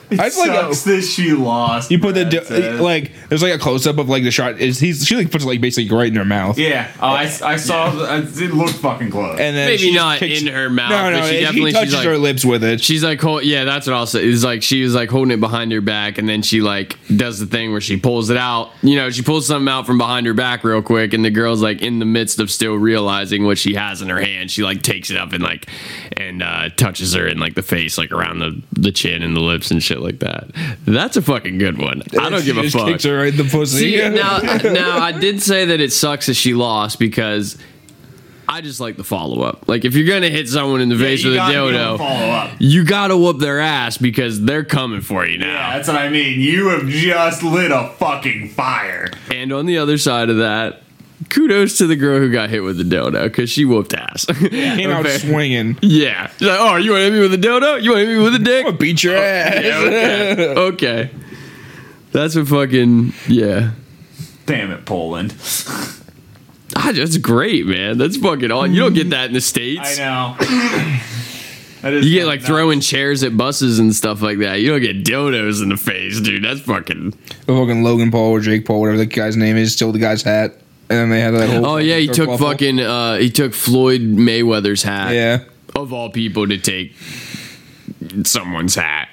It 0.09 0.19
I 0.19 0.25
just 0.29 0.37
like 0.39 0.49
sucks 0.51 0.83
that 0.83 1.01
she 1.01 1.33
lost. 1.33 1.91
you 1.91 1.99
put 1.99 2.15
the 2.15 2.25
Brad 2.25 2.45
said. 2.45 2.79
like 2.79 3.11
there's 3.29 3.43
like 3.43 3.53
a 3.53 3.57
close 3.59 3.85
up 3.85 3.97
of 3.97 4.07
like 4.09 4.23
the 4.23 4.31
shot 4.31 4.59
is 4.59 4.79
he's 4.79 5.05
she 5.05 5.15
like 5.15 5.31
puts 5.31 5.43
it 5.43 5.47
like 5.47 5.59
basically 5.61 5.93
right 5.95 6.07
in 6.07 6.15
her 6.15 6.23
mouth. 6.25 6.57
yeah. 6.57 6.91
Oh, 7.01 7.07
I, 7.07 7.23
I 7.23 7.55
saw. 7.57 7.91
the- 7.91 8.43
It 8.43 8.53
looked 8.53 8.75
fucking 8.75 9.11
close. 9.11 9.39
And 9.39 9.55
then 9.55 9.67
Maybe 9.67 9.77
she 9.77 9.85
just 9.93 9.95
not 9.95 10.19
kicks- 10.19 10.41
in 10.41 10.47
her 10.47 10.69
mouth, 10.69 10.91
No, 10.91 11.09
no, 11.11 11.19
but 11.19 11.27
she 11.29 11.35
he 11.35 11.41
definitely- 11.41 11.71
touches 11.73 11.89
she's 11.89 11.97
like- 11.97 12.05
her 12.07 12.17
lips 12.17 12.45
with 12.45 12.63
it. 12.63 12.81
She's 12.81 13.03
like, 13.03 13.19
hold, 13.19 13.43
yeah, 13.43 13.63
that's 13.65 13.85
what 13.87 13.95
I'll 13.95 14.05
say. 14.07 14.23
It's 14.25 14.43
like 14.43 14.63
she 14.63 14.81
was 14.83 14.95
like 14.95 15.09
holding 15.09 15.31
it 15.31 15.39
behind 15.39 15.71
her 15.73 15.81
back, 15.81 16.17
and 16.17 16.27
then 16.29 16.41
she 16.41 16.61
like 16.61 16.97
does 17.15 17.39
the 17.39 17.45
thing 17.45 17.71
where 17.71 17.81
she 17.81 17.97
pulls 17.97 18.29
it 18.29 18.37
out. 18.37 18.71
You 18.81 18.95
know, 18.95 19.09
she 19.09 19.21
pulls 19.23 19.47
something 19.47 19.67
out 19.67 19.85
from 19.85 19.97
behind 19.97 20.25
her 20.25 20.33
back 20.33 20.63
real 20.63 20.81
quick, 20.81 21.13
and 21.13 21.25
the 21.25 21.31
girl's 21.31 21.61
like 21.61 21.81
in 21.81 21.99
the 21.99 22.05
midst 22.05 22.39
of 22.39 22.49
still 22.49 22.75
realizing 22.75 23.45
what 23.45 23.57
she 23.57 23.73
has 23.75 24.01
in 24.01 24.09
her 24.09 24.19
hand. 24.21 24.51
She 24.51 24.63
like 24.63 24.81
takes 24.83 25.09
it 25.11 25.17
up 25.17 25.33
and 25.33 25.43
like 25.43 25.67
and 26.15 26.41
uh, 26.41 26.69
touches 26.77 27.13
her 27.13 27.27
in 27.27 27.39
like 27.39 27.55
the 27.55 27.61
face, 27.63 27.97
like 27.97 28.11
around 28.11 28.39
the 28.39 28.61
the 28.73 28.91
chin 28.91 29.21
and 29.23 29.35
the 29.35 29.41
lips 29.41 29.69
and 29.71 29.83
shit 29.83 29.96
like 29.99 30.19
that. 30.19 30.49
That's 30.85 31.17
a 31.17 31.21
fucking 31.21 31.57
good 31.57 31.77
one. 31.77 32.01
I 32.19 32.29
don't 32.29 32.41
She 32.41 32.45
give 32.47 32.57
a 32.57 32.63
just 32.63 32.75
fuck. 32.75 32.87
Kicks 32.87 33.03
her 33.03 33.17
right 33.17 33.37
in 33.37 33.37
the 33.37 33.49
pussy. 33.51 33.97
See, 33.97 34.09
now, 34.09 34.39
now 34.39 34.97
I 34.99 35.11
did 35.11 35.41
say 35.41 35.65
that 35.65 35.79
it 35.79 35.91
sucks 35.93 36.27
that 36.27 36.35
she 36.35 36.53
lost 36.53 36.99
because 36.99 37.57
I 38.49 38.61
just 38.61 38.79
like 38.79 38.95
the 38.95 39.03
follow 39.03 39.41
up. 39.41 39.67
Like 39.67 39.83
if 39.83 39.93
you're 39.93 40.07
gonna 40.07 40.29
hit 40.29 40.47
someone 40.47 40.79
in 40.79 40.89
the 40.89 40.97
face 40.97 41.23
you 41.23 41.31
with 41.31 41.35
a 41.35 41.39
gotta 41.39 41.53
be 41.53 41.57
able 41.57 41.97
to 41.97 42.03
dildo, 42.03 42.55
you 42.59 42.85
gotta 42.85 43.17
whoop 43.17 43.39
their 43.39 43.59
ass 43.59 43.97
because 43.97 44.41
they're 44.41 44.63
coming 44.63 45.01
for 45.01 45.25
you 45.25 45.37
now. 45.37 45.47
Yeah, 45.47 45.75
that's 45.75 45.87
what 45.89 45.97
I 45.97 46.09
mean. 46.09 46.39
You 46.39 46.69
have 46.69 46.87
just 46.87 47.43
lit 47.43 47.71
a 47.71 47.89
fucking 47.97 48.49
fire. 48.49 49.09
And 49.31 49.51
on 49.51 49.65
the 49.65 49.77
other 49.77 49.97
side 49.97 50.29
of 50.29 50.37
that, 50.37 50.81
kudos 51.29 51.77
to 51.79 51.87
the 51.87 51.95
girl 51.95 52.19
who 52.19 52.31
got 52.31 52.49
hit 52.49 52.61
with 52.63 52.77
the 52.77 52.83
dildo 52.83 53.23
because 53.23 53.49
she 53.49 53.65
whooped 53.65 53.93
ass. 53.93 54.25
came 54.49 54.89
out 54.89 55.05
swinging. 55.07 55.77
Yeah. 55.81 56.29
She's 56.37 56.47
like, 56.47 56.59
oh, 56.59 56.75
you 56.77 56.91
want 56.91 57.01
to 57.01 57.03
hit 57.05 57.13
me 57.13 57.19
with 57.19 57.33
a 57.33 57.37
dildo? 57.37 57.81
You 57.81 57.91
want 57.91 58.01
to 58.03 58.07
hit 58.07 58.17
me 58.17 58.23
with 58.23 58.35
a 58.35 58.39
dick? 58.39 58.59
I'm 58.65 58.71
gonna 58.71 58.77
beat 58.77 59.03
your 59.03 59.15
ass. 59.17 59.53
Oh, 59.55 59.61
Yeah, 59.61 59.79
okay. 59.87 60.53
okay. 60.55 61.11
That's 62.11 62.35
what 62.35 62.47
fucking 62.47 63.13
yeah. 63.27 63.71
Damn 64.45 64.71
it, 64.71 64.85
Poland. 64.85 65.35
Ah, 66.75 66.91
that's 66.93 67.17
great, 67.17 67.65
man. 67.65 67.97
That's 67.97 68.17
fucking 68.17 68.51
all. 68.51 68.65
You 68.67 68.79
don't 68.81 68.93
get 68.93 69.09
that 69.11 69.27
in 69.27 69.33
the 69.33 69.41
states. 69.41 69.99
I 69.99 70.03
know. 70.03 70.99
That 71.83 71.93
is 71.93 72.07
You 72.07 72.15
get 72.19 72.25
like 72.25 72.39
nuts. 72.39 72.47
throwing 72.47 72.79
chairs 72.81 73.23
at 73.23 73.37
buses 73.37 73.77
and 73.77 73.95
stuff 73.95 74.23
like 74.23 74.39
that. 74.39 74.55
You 74.61 74.69
don't 74.71 74.81
get 74.81 75.03
dildos 75.03 75.61
in 75.61 75.69
the 75.69 75.77
face, 75.77 76.19
dude. 76.19 76.43
That's 76.43 76.59
fucking. 76.61 77.11
The 77.11 77.45
fucking 77.45 77.83
Logan 77.83 78.09
Paul 78.09 78.31
or 78.31 78.39
Jake 78.39 78.65
Paul, 78.65 78.81
whatever 78.81 78.97
the 78.97 79.05
guy's 79.05 79.37
name 79.37 79.57
is, 79.57 79.73
stole 79.73 79.91
the 79.91 79.99
guy's 79.99 80.23
hat, 80.23 80.59
and 80.89 80.99
then 80.99 81.09
they 81.09 81.19
had 81.21 81.31
that 81.33 81.49
whole. 81.49 81.65
Oh 81.65 81.77
yeah, 81.77 81.97
he 81.97 82.07
took 82.07 82.29
kerfuffle. 82.29 82.39
fucking. 82.39 82.79
uh 82.79 83.15
He 83.17 83.29
took 83.29 83.53
Floyd 83.53 84.01
Mayweather's 84.01 84.83
hat. 84.83 85.13
Yeah, 85.13 85.43
Of 85.75 85.91
all 85.93 86.09
people 86.09 86.47
to 86.47 86.57
take 86.57 86.95
someone's 88.23 88.75
hat. 88.75 89.09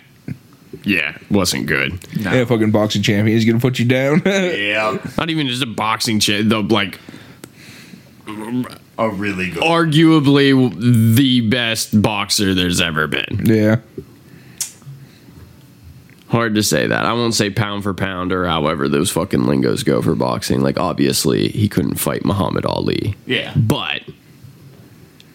Yeah, 0.82 1.16
wasn't 1.30 1.66
good. 1.66 1.98
yeah, 2.12 2.44
fucking 2.44 2.70
boxing 2.70 3.02
champion. 3.02 3.36
He's 3.36 3.46
gonna 3.46 3.60
put 3.60 3.78
you 3.78 3.84
down. 3.86 4.22
Yeah, 4.26 4.98
Not 5.16 5.30
even 5.30 5.46
just 5.48 5.62
a 5.62 5.66
boxing 5.66 6.20
champ. 6.20 6.48
The 6.48 6.60
like 6.62 6.98
a 8.98 9.10
really 9.10 9.50
good. 9.50 9.62
arguably 9.62 11.14
the 11.16 11.40
best 11.48 12.00
boxer 12.00 12.54
there's 12.54 12.80
ever 12.80 13.06
been. 13.06 13.42
yeah, 13.44 13.76
Hard 16.34 16.56
to 16.56 16.64
say 16.64 16.88
that. 16.88 17.06
I 17.06 17.12
won't 17.12 17.32
say 17.32 17.48
pound 17.48 17.84
for 17.84 17.94
pound 17.94 18.32
or 18.32 18.44
however 18.44 18.88
those 18.88 19.08
fucking 19.08 19.44
lingos 19.44 19.84
go 19.84 20.02
for 20.02 20.16
boxing. 20.16 20.62
Like 20.62 20.80
obviously 20.80 21.46
he 21.46 21.68
couldn't 21.68 21.94
fight 21.94 22.24
Muhammad 22.24 22.66
Ali. 22.66 23.14
Yeah, 23.24 23.52
But 23.54 24.02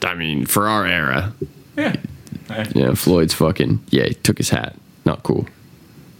I 0.03 0.13
mean, 0.15 0.45
for 0.45 0.67
our 0.67 0.85
era, 0.85 1.33
yeah. 1.77 1.95
yeah, 2.75 2.93
Floyd's 2.95 3.33
fucking 3.33 3.79
yeah, 3.91 4.07
he 4.07 4.13
took 4.15 4.37
his 4.37 4.49
hat. 4.49 4.75
Not 5.05 5.23
cool. 5.23 5.47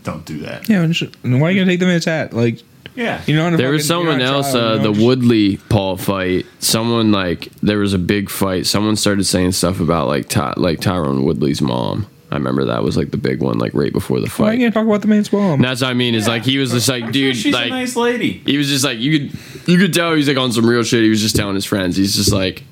Don't 0.03 0.23
do 0.23 0.37
that. 0.39 0.69
yeah. 0.69 0.81
and 0.81 1.41
Why 1.41 1.49
are 1.49 1.51
you 1.51 1.59
gonna 1.59 1.69
take 1.71 1.81
the 1.81 1.85
man's 1.85 2.05
hat? 2.05 2.31
Like, 2.33 2.63
Yeah, 2.95 3.21
you 3.27 3.35
know, 3.35 3.57
There 3.57 3.71
was 3.71 3.85
someone 3.85 4.21
else, 4.21 4.55
uh, 4.55 4.77
the 4.77 4.93
Woodley 4.93 5.57
Paul 5.57 5.97
fight. 5.97 6.45
Someone 6.59 7.11
like 7.11 7.49
there 7.61 7.79
was 7.79 7.93
a 7.93 7.99
big 7.99 8.29
fight. 8.29 8.65
Someone 8.65 8.95
started 8.95 9.25
saying 9.25 9.51
stuff 9.51 9.81
about 9.81 10.07
like 10.07 10.29
Ty- 10.29 10.53
like 10.55 10.79
Tyron 10.79 11.25
Woodley's 11.25 11.61
mom. 11.61 12.07
I 12.31 12.35
remember 12.35 12.65
that 12.65 12.83
was 12.83 12.95
like 12.95 13.11
the 13.11 13.17
big 13.17 13.41
one, 13.41 13.57
like 13.57 13.73
right 13.73 13.91
before 13.91 14.19
the 14.19 14.27
Why 14.27 14.45
are 14.45 14.49
fight. 14.49 14.53
you 14.53 14.59
gonna 14.59 14.71
talk 14.71 14.85
about 14.85 15.01
the 15.01 15.07
man's 15.07 15.33
mom? 15.33 15.53
And 15.55 15.63
that's 15.63 15.81
what 15.81 15.89
I 15.89 15.93
mean. 15.93 16.13
Is 16.13 16.27
like 16.27 16.43
he 16.43 16.57
was 16.59 16.71
just 16.71 16.87
like, 16.87 17.11
dude, 17.11 17.35
sure 17.35 17.41
she's 17.43 17.53
like 17.53 17.67
a 17.67 17.69
nice 17.69 17.95
lady. 17.95 18.33
he 18.45 18.57
was 18.57 18.67
just 18.67 18.85
like 18.85 18.99
you 18.99 19.19
could 19.29 19.39
you 19.67 19.77
could 19.79 19.93
tell 19.93 20.13
he's 20.13 20.27
like 20.27 20.37
on 20.37 20.51
some 20.51 20.69
real 20.69 20.83
shit. 20.83 21.01
He 21.03 21.09
was 21.09 21.21
just 21.21 21.35
telling 21.35 21.55
his 21.55 21.65
friends. 21.65 21.95
He's 21.97 22.15
just 22.15 22.31
like, 22.31 22.63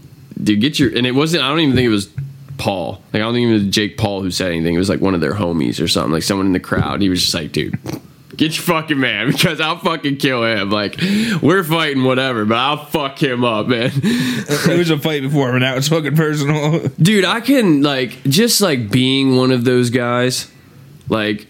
dude, 0.42 0.62
get 0.62 0.78
your 0.80 0.96
and 0.96 1.08
it 1.08 1.14
wasn't. 1.14 1.44
I 1.44 1.50
don't 1.50 1.60
even 1.62 1.76
think 1.76 1.86
it 1.88 1.90
was 1.90 2.10
Paul. 2.58 3.02
Like 3.14 3.16
I 3.16 3.20
don't 3.20 3.34
think 3.34 3.50
it 3.50 3.54
was 3.54 3.64
Jake 3.68 3.98
Paul 3.98 4.22
who 4.22 4.30
said 4.32 4.52
anything. 4.52 4.76
It 4.76 4.80
was 4.80 4.90
like 4.90 5.02
one 5.02 5.16
of 5.16 5.22
their 5.22 5.34
homies 5.34 5.82
or 5.84 5.88
something. 5.88 6.12
Like 6.12 6.24
someone 6.24 6.46
in 6.46 6.54
the 6.54 6.60
crowd. 6.60 7.02
He 7.02 7.10
was 7.10 7.22
just 7.22 7.34
like, 7.34 7.52
dude. 7.52 7.80
Get 8.38 8.56
your 8.56 8.64
fucking 8.64 9.00
man 9.00 9.28
because 9.32 9.60
I'll 9.60 9.80
fucking 9.80 10.18
kill 10.18 10.44
him. 10.46 10.70
Like, 10.70 10.98
we're 11.42 11.64
fighting 11.64 12.04
whatever, 12.04 12.46
but 12.46 12.58
I'll 12.58 12.86
fuck 12.86 13.22
him 13.22 13.44
up, 13.44 13.68
man. 13.68 13.92
it 14.04 14.78
was 14.78 14.90
a 14.92 14.98
fight 15.00 15.24
before, 15.24 15.52
but 15.52 15.60
now 15.60 15.76
it's 15.76 15.88
fucking 15.90 16.16
personal. 16.16 16.88
Dude, 17.02 17.26
I 17.26 17.42
can, 17.42 17.82
like, 17.82 18.24
just 18.24 18.62
like 18.62 18.92
being 18.92 19.36
one 19.36 19.52
of 19.52 19.64
those 19.66 19.90
guys, 19.90 20.50
like, 21.10 21.48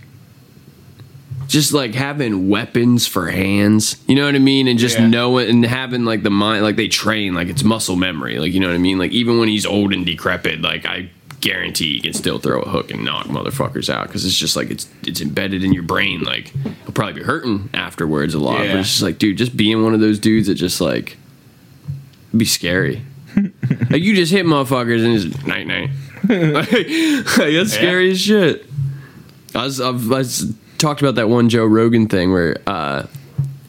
just 1.47 1.73
like 1.73 1.93
having 1.95 2.49
weapons 2.49 3.07
for 3.07 3.27
hands, 3.27 3.95
you 4.07 4.15
know 4.15 4.25
what 4.25 4.35
I 4.35 4.39
mean? 4.39 4.67
And 4.67 4.77
just 4.77 4.97
Yeah. 4.97 5.07
knowing 5.07 5.49
and 5.49 5.65
having 5.65 6.03
like 6.03 6.21
the 6.23 6.29
mind, 6.29 6.63
like 6.63 6.75
they 6.75 6.89
train, 6.89 7.33
like 7.35 7.47
it's 7.47 7.63
muscle 7.63 7.95
memory, 7.95 8.37
like, 8.37 8.53
you 8.53 8.59
know 8.59 8.67
what 8.67 8.75
I 8.75 8.79
mean? 8.79 8.97
Like, 8.97 9.11
even 9.11 9.39
when 9.39 9.47
he's 9.47 9.65
old 9.65 9.93
and 9.93 10.05
decrepit, 10.05 10.61
like, 10.61 10.85
I 10.85 11.09
guarantee 11.41 11.87
you 11.87 12.01
can 12.01 12.13
still 12.13 12.39
throw 12.39 12.61
a 12.61 12.67
hook 12.69 12.89
and 12.91 13.05
knock 13.05 13.27
motherfuckers 13.27 13.89
out 13.89 14.07
because 14.07 14.25
it's 14.25 14.35
just 14.37 14.55
like 14.55 14.71
it's 14.71 14.87
it's 15.03 15.21
embedded 15.21 15.63
in 15.63 15.71
your 15.73 15.83
brain. 15.83 16.21
Like, 16.21 16.47
he'll 16.83 16.93
probably 16.93 17.13
be 17.13 17.23
hurting 17.23 17.69
afterwards 17.73 18.33
a 18.33 18.39
lot, 18.39 18.63
Yeah. 18.65 18.73
but 18.73 18.79
it's 18.79 18.89
just 18.89 19.01
like, 19.03 19.19
dude, 19.19 19.37
just 19.37 19.55
being 19.55 19.83
one 19.83 19.93
of 19.93 19.99
those 19.99 20.19
dudes 20.19 20.47
that 20.47 20.55
just 20.55 20.81
like 20.81 21.17
be 22.35 22.45
scary. 22.45 23.03
like, 23.89 24.01
you 24.01 24.15
just 24.15 24.31
hit 24.31 24.45
motherfuckers 24.45 25.05
and 25.05 25.13
it's 25.33 25.45
night 25.45 25.67
night. 25.67 25.89
like, 26.27 26.71
like, 27.37 27.53
that's 27.53 27.73
scary 27.73 28.11
as 28.11 28.19
shit. 28.19 28.65
I 29.55 29.63
was, 29.65 29.79
I've, 29.79 30.11
I 30.11 30.23
talked 30.77 31.01
about 31.01 31.15
that 31.15 31.29
one 31.29 31.49
Joe 31.49 31.65
Rogan 31.65 32.07
thing 32.07 32.31
where 32.31 32.57
uh, 32.67 33.05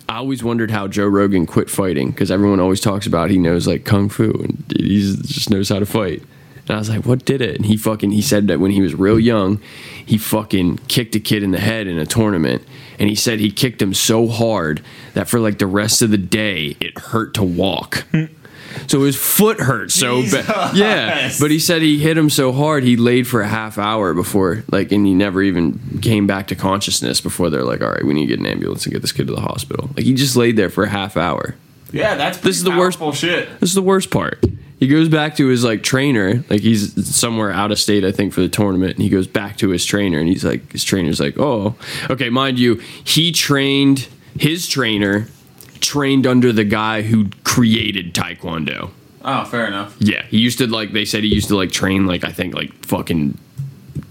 I 0.09 0.17
always 0.17 0.43
wondered 0.43 0.71
how 0.71 0.89
Joe 0.89 1.07
Rogan 1.07 1.47
quit 1.47 1.69
fighting 1.71 2.11
because 2.11 2.31
everyone 2.31 2.61
always 2.61 2.81
talks 2.81 3.07
about 3.07 3.31
he 3.31 3.39
knows 3.39 3.67
like 3.67 3.85
kung 3.85 4.09
fu 4.09 4.31
and 4.31 4.65
he 4.77 5.01
just 5.01 5.51
knows 5.51 5.69
how 5.69 5.79
to 5.79 5.87
fight. 5.87 6.23
And 6.69 6.77
I 6.77 6.79
was 6.79 6.91
like, 6.91 7.07
what 7.07 7.25
did 7.25 7.41
it? 7.41 7.57
And 7.57 7.67
he 7.67 7.77
fucking 7.77 8.11
he 8.11 8.23
said 8.23 8.49
that 8.49 8.61
when 8.61 8.71
he 8.71 8.81
was 8.81 8.95
real 8.95 9.19
young, 9.19 9.61
he 10.05 10.19
fucking 10.19 10.79
kicked 10.89 11.15
a 11.15 11.21
kid 11.21 11.43
in 11.43 11.51
the 11.51 11.61
head 11.61 11.87
in 11.87 11.99
a 11.99 12.07
tournament. 12.07 12.63
And 12.99 13.09
he 13.09 13.15
said 13.15 13.39
he 13.41 13.51
kicked 13.51 13.81
him 13.81 13.95
so 13.95 14.27
hard 14.29 14.83
that 15.15 15.29
for 15.29 15.41
like 15.41 15.59
the 15.59 15.67
rest 15.67 16.03
of 16.03 16.11
the 16.11 16.19
day 16.19 16.77
it 16.81 16.99
hurt 16.99 17.35
to 17.35 17.43
walk. 17.43 18.07
So 18.87 19.05
his 19.05 19.17
foot 19.17 19.61
hurt 19.61 19.91
so 19.91 20.23
bad. 20.31 20.77
Yeah, 20.77 21.31
but 21.41 21.51
he 21.51 21.59
said 21.59 21.81
he 21.81 21.99
hit 21.99 22.19
him 22.19 22.29
so 22.29 22.53
hard 22.53 22.85
he 22.85 22.97
laid 22.97 23.27
for 23.27 23.41
a 23.41 23.49
half 23.49 23.79
hour 23.79 24.13
before, 24.13 24.63
like, 24.71 24.93
and 24.93 25.07
he 25.07 25.15
never 25.15 25.41
even 25.43 26.01
came 26.03 26.27
back 26.27 26.49
to 26.49 26.55
consciousness 26.55 27.21
before 27.21 27.49
they're 27.49 27.65
like, 27.65 27.81
"All 27.81 27.91
right, 27.91 28.05
we 28.05 28.13
need 28.13 28.27
to 28.27 28.37
get 28.37 28.41
an 28.41 28.47
ambulance 28.47 28.85
and 28.85 28.93
get 28.93 29.01
this 29.01 29.13
kid 29.13 29.27
to 29.29 29.35
the 29.35 29.41
hospital." 29.41 29.89
Like 29.97 30.05
he 30.05 30.13
just 30.13 30.37
laid 30.37 30.57
there 30.57 30.69
for 30.69 30.85
a 30.85 30.89
half 30.89 31.17
hour. 31.17 31.55
Yeah, 31.93 32.15
that's 32.17 32.39
This 32.39 32.59
is 32.59 32.65
the 32.65 32.71
worst- 32.77 32.99
shit. 33.15 33.49
This 33.59 33.71
is 33.71 33.75
the 33.75 33.81
worst 33.83 34.11
part. 34.11 34.45
He 34.79 34.87
goes 34.87 35.09
back 35.09 35.37
to 35.37 35.49
his 35.49 35.65
like 35.65 35.83
trainer, 35.83 36.45
like 36.49 36.61
he's 36.61 37.05
somewhere 37.15 37.51
out 37.51 37.73
of 37.73 37.79
state, 37.81 38.05
I 38.05 38.13
think, 38.13 38.33
for 38.33 38.41
the 38.41 38.49
tournament, 38.49 38.93
and 38.95 39.03
he 39.03 39.09
goes 39.09 39.27
back 39.27 39.57
to 39.59 39.71
his 39.71 39.85
trainer, 39.85 40.19
and 40.21 40.29
he's 40.29 40.45
like, 40.45 40.71
his 40.73 40.85
trainer's 40.85 41.19
like, 41.21 41.37
"Oh, 41.39 41.75
okay, 42.09 42.31
mind 42.31 42.59
you, 42.61 42.77
he 43.05 43.33
trained 43.33 44.09
his 44.39 44.67
trainer." 44.69 45.29
Trained 45.81 46.27
under 46.27 46.53
the 46.53 46.65
guy 46.65 47.03
who 47.03 47.29
created 47.45 48.13
Taekwondo. 48.13 48.91
Oh, 49.25 49.45
fair 49.45 49.65
enough. 49.69 49.95
Yeah, 50.01 50.25
he 50.27 50.39
used 50.39 50.59
to 50.59 50.67
like. 50.67 50.91
They 50.93 51.05
said 51.05 51.23
he 51.23 51.29
used 51.33 51.47
to 51.49 51.57
like 51.57 51.71
train 51.71 52.05
like 52.05 52.25
I 52.25 52.33
think 52.33 52.53
like 52.53 52.73
fucking 52.85 53.39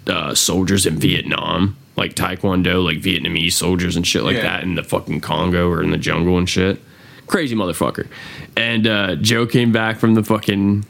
uh, 0.08 0.34
soldiers 0.34 0.86
in 0.86 0.96
Vietnam, 0.98 1.76
like 1.98 2.14
Taekwondo, 2.16 2.82
like 2.82 3.00
Vietnamese 3.00 3.52
soldiers 3.52 3.98
and 3.98 4.08
shit 4.08 4.24
like 4.24 4.38
Yeah. 4.38 4.44
that 4.44 4.64
in 4.64 4.76
the 4.76 4.84
fucking 4.84 5.20
Congo 5.20 5.68
or 5.70 5.84
in 5.84 5.92
the 5.92 5.98
jungle 5.98 6.38
and 6.38 6.48
shit. 6.50 6.80
Crazy 7.28 7.54
motherfucker. 7.54 8.08
And 8.58 8.88
uh, 8.88 9.16
Joe 9.18 9.46
came 9.46 9.72
back 9.72 9.98
from 9.98 10.16
the 10.16 10.24
fucking 10.24 10.84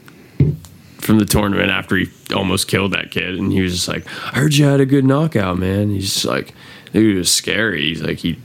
from 0.98 1.18
the 1.18 1.24
tournament 1.24 1.70
after 1.70 1.96
he 1.96 2.08
almost 2.34 2.66
killed 2.66 2.92
that 2.92 3.10
kid, 3.10 3.38
and 3.38 3.52
he 3.52 3.60
was 3.60 3.74
just 3.74 3.88
like, 3.88 4.06
"I 4.34 4.38
heard 4.38 4.54
you 4.54 4.64
had 4.64 4.80
a 4.80 4.86
good 4.86 5.04
knockout, 5.04 5.58
man." 5.58 5.90
He's 5.90 6.14
just 6.14 6.24
like, 6.24 6.54
"Dude, 6.92 7.16
it 7.16 7.18
was 7.18 7.30
scary." 7.30 7.82
He's 7.82 8.02
like, 8.02 8.18
"He, 8.18 8.38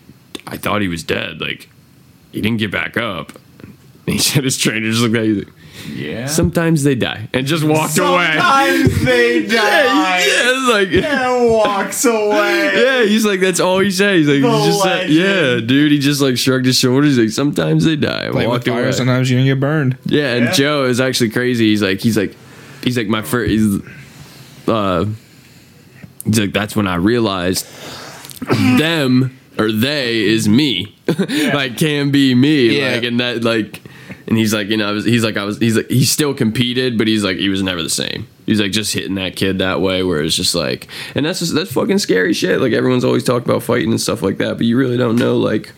I 0.45 0.57
thought 0.57 0.81
he 0.81 0.89
was 0.89 1.03
dead. 1.03 1.39
Like, 1.39 1.69
he 2.33 2.41
didn't 2.41 2.59
get 2.59 2.69
back 2.69 2.97
up." 2.97 3.31
And 3.61 3.73
he 4.13 4.17
said 4.17 4.43
his 4.43 4.57
trainer 4.57 4.89
just 4.91 5.01
looked 5.01 5.15
at 5.15 5.25
like, 5.25 5.47
Yeah. 5.87 6.27
Sometimes 6.27 6.83
they 6.83 6.95
die 6.95 7.27
and 7.33 7.45
just 7.47 7.63
walked 7.63 7.97
away. 7.97 8.25
Sometimes 8.37 9.05
they 9.05 9.39
Yeah, 9.47 9.83
die. 9.83 10.21
it's 10.25 10.69
like 10.71 11.03
And 11.03 11.49
walks 11.49 12.05
away. 12.05 12.71
yeah, 12.83 13.03
he's 13.05 13.25
like 13.25 13.39
that's 13.39 13.59
all 13.59 13.79
he 13.79 13.91
said. 13.91 14.17
He's 14.17 14.27
like 14.27 14.41
The 14.41 14.51
he 14.57 14.65
just 14.67 14.81
said, 14.83 15.09
legend. 15.09 15.13
yeah, 15.15 15.67
dude. 15.67 15.91
He 15.91 15.99
just 15.99 16.21
like 16.21 16.37
shrugged 16.37 16.65
his 16.65 16.77
shoulders. 16.77 17.15
He's 17.15 17.25
like 17.25 17.29
sometimes 17.29 17.85
they 17.85 17.95
die. 17.95 18.23
and 18.25 18.33
Play 18.33 18.43
with 18.45 18.49
walked 18.51 18.67
fire, 18.67 18.83
away. 18.83 18.91
sometimes 18.91 19.29
you 19.29 19.37
don't 19.37 19.45
get 19.45 19.59
burned. 19.59 19.97
Yeah, 20.05 20.33
and 20.35 20.45
Yeah. 20.45 20.51
Joe 20.53 20.83
is 20.85 20.99
actually 21.01 21.29
crazy. 21.31 21.69
He's 21.69 21.81
like 21.81 21.99
he's 21.99 22.17
like 22.17 22.35
he's 22.83 22.97
like 22.97 23.07
my 23.07 23.21
first. 23.21 23.49
He's, 23.51 23.81
uh, 24.67 25.05
he's 26.25 26.39
like, 26.39 26.53
that's 26.53 26.75
when 26.75 26.87
I 26.87 26.95
realized 26.95 27.65
them 28.77 29.37
or 29.57 29.71
they 29.71 30.21
is 30.23 30.47
me. 30.47 30.95
like 31.53 31.77
can 31.77 32.11
be 32.11 32.33
me. 32.35 32.79
Yeah. 32.79 32.93
Like 32.95 33.03
and 33.03 33.19
that 33.19 33.43
like 33.43 33.81
and 34.27 34.37
he's 34.37 34.53
like, 34.53 34.67
you 34.69 34.77
know, 34.77 34.89
I 34.89 34.91
was, 34.91 35.05
he's 35.05 35.23
like, 35.23 35.37
I 35.37 35.43
was, 35.43 35.57
he's 35.59 35.75
like, 35.77 35.89
he 35.89 36.05
still 36.05 36.33
competed, 36.33 36.97
but 36.97 37.07
he's 37.07 37.23
like, 37.23 37.37
he 37.37 37.49
was 37.49 37.61
never 37.63 37.81
the 37.83 37.89
same. 37.89 38.27
He's 38.45 38.59
like 38.61 38.71
just 38.71 38.93
hitting 38.93 39.15
that 39.15 39.35
kid 39.35 39.59
that 39.59 39.81
way, 39.81 40.03
where 40.03 40.21
it's 40.23 40.35
just 40.35 40.53
like, 40.55 40.87
and 41.15 41.25
that's 41.25 41.39
just, 41.39 41.53
that's 41.55 41.71
fucking 41.73 41.99
scary 41.99 42.33
shit. 42.33 42.59
Like 42.61 42.73
everyone's 42.73 43.05
always 43.05 43.23
talked 43.23 43.45
about 43.45 43.63
fighting 43.63 43.91
and 43.91 44.01
stuff 44.01 44.21
like 44.21 44.37
that, 44.39 44.57
but 44.57 44.65
you 44.65 44.77
really 44.77 44.97
don't 44.97 45.15
know, 45.17 45.37
like, 45.37 45.71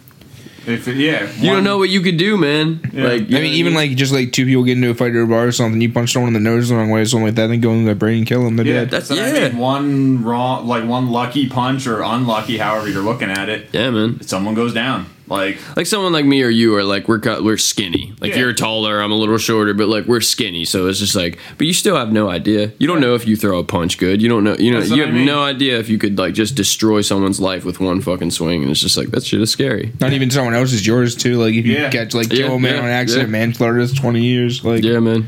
If 0.67 0.87
it, 0.87 0.97
yeah, 0.97 1.31
you 1.33 1.51
don't 1.51 1.63
know 1.63 1.77
what 1.77 1.89
you 1.89 2.01
could 2.01 2.17
do, 2.17 2.37
man. 2.37 2.79
Yeah. 2.91 3.03
Like, 3.03 3.21
I 3.21 3.25
know 3.25 3.39
mean, 3.41 3.51
what 3.51 3.57
even 3.57 3.73
like 3.75 3.91
just 3.95 4.11
like 4.11 4.31
two 4.31 4.45
people 4.47 4.63
get 4.63 4.77
into 4.77 4.89
a 4.89 4.95
fight 4.95 5.13
at 5.15 5.21
a 5.21 5.27
bar 5.27 5.45
or 5.45 5.51
something, 5.51 5.79
you 5.79 5.91
punch 5.91 6.13
someone 6.13 6.29
in 6.29 6.33
the 6.33 6.39
nose 6.49 6.69
the 6.69 6.75
wrong 6.75 6.89
way 6.89 7.01
or 7.01 7.05
something 7.05 7.27
like 7.27 7.35
that, 7.35 7.51
and 7.51 7.61
go 7.61 7.71
in 7.71 7.85
their 7.85 7.93
brain 7.93 8.19
and 8.19 8.27
kill 8.27 8.43
them. 8.43 8.55
They're 8.55 8.65
Yeah, 8.65 8.73
dead. 8.81 8.89
That's- 8.89 9.07
so 9.09 9.15
I 9.15 9.31
yeah. 9.31 9.49
mean, 9.49 9.57
one 9.59 10.23
wrong, 10.23 10.65
like 10.67 10.83
one 10.85 11.09
lucky 11.11 11.47
punch 11.47 11.85
or 11.85 12.01
unlucky, 12.01 12.57
however 12.57 12.89
you're 12.89 13.03
looking 13.03 13.29
at 13.29 13.47
it, 13.47 13.67
yeah, 13.73 13.91
man. 13.91 14.21
someone 14.21 14.55
goes 14.55 14.73
down. 14.73 15.05
Like 15.27 15.57
Like 15.75 15.87
someone 15.87 16.13
like 16.13 16.25
me 16.25 16.43
or 16.43 16.49
you 16.49 16.75
are 16.75 16.83
like 16.83 17.07
we're 17.07 17.19
cut, 17.19 17.43
we're 17.43 17.57
skinny. 17.57 18.13
Like 18.21 18.33
Yeah. 18.33 18.41
you're 18.41 18.53
taller, 18.53 19.01
I'm 19.01 19.11
a 19.11 19.15
little 19.15 19.37
shorter, 19.39 19.73
but 19.73 19.87
like 19.87 20.05
we're 20.05 20.21
skinny. 20.21 20.65
So 20.65 20.87
it's 20.87 20.99
just 20.99 21.15
like, 21.15 21.39
but 21.57 21.65
you 21.65 21.73
still 21.73 21.95
have 21.95 22.11
no 22.11 22.29
idea. 22.29 22.71
You 22.77 22.85
don't 22.87 23.01
know 23.01 23.15
if 23.15 23.25
you 23.27 23.35
throw 23.35 23.57
a 23.59 23.63
punch 23.63 23.97
good. 23.97 24.21
You 24.21 24.29
don't 24.29 24.43
know. 24.43 24.55
You 24.55 24.71
know. 24.71 24.81
That's 24.81 24.91
you 24.91 25.01
have 25.01 25.09
I 25.09 25.13
mean. 25.17 25.25
no 25.25 25.41
idea 25.41 25.79
if 25.79 25.89
you 25.89 25.97
could 25.97 26.17
like 26.19 26.33
just 26.35 26.53
destroy 26.55 27.01
someone's 27.01 27.39
life 27.39 27.65
with 27.65 27.79
one 27.79 28.01
fucking 28.01 28.31
swing. 28.31 28.61
And 28.61 28.69
it's 28.71 28.79
just 28.81 28.97
like 28.97 29.09
that 29.11 29.23
shit 29.23 29.41
is 29.41 29.49
scary. 29.49 29.93
Not 29.99 30.13
even 30.13 30.29
someone 30.29 30.53
else's, 30.53 30.85
yours 30.85 31.15
too. 31.15 31.37
Like 31.41 31.55
if 31.55 31.65
you 31.65 31.73
Yeah. 31.73 31.89
catch 31.89 32.13
like 32.13 32.31
Yeah, 32.31 32.45
kill 32.47 32.55
a 32.55 32.59
man 32.59 32.75
yeah, 32.75 32.81
on 32.81 32.89
accident, 32.89 33.29
yeah. 33.29 33.31
manslaughter, 33.31 33.79
that's 33.79 33.99
twenty 33.99 34.23
years. 34.23 34.63
Like 34.63 34.83
Yeah, 34.83 34.99
man. 34.99 35.27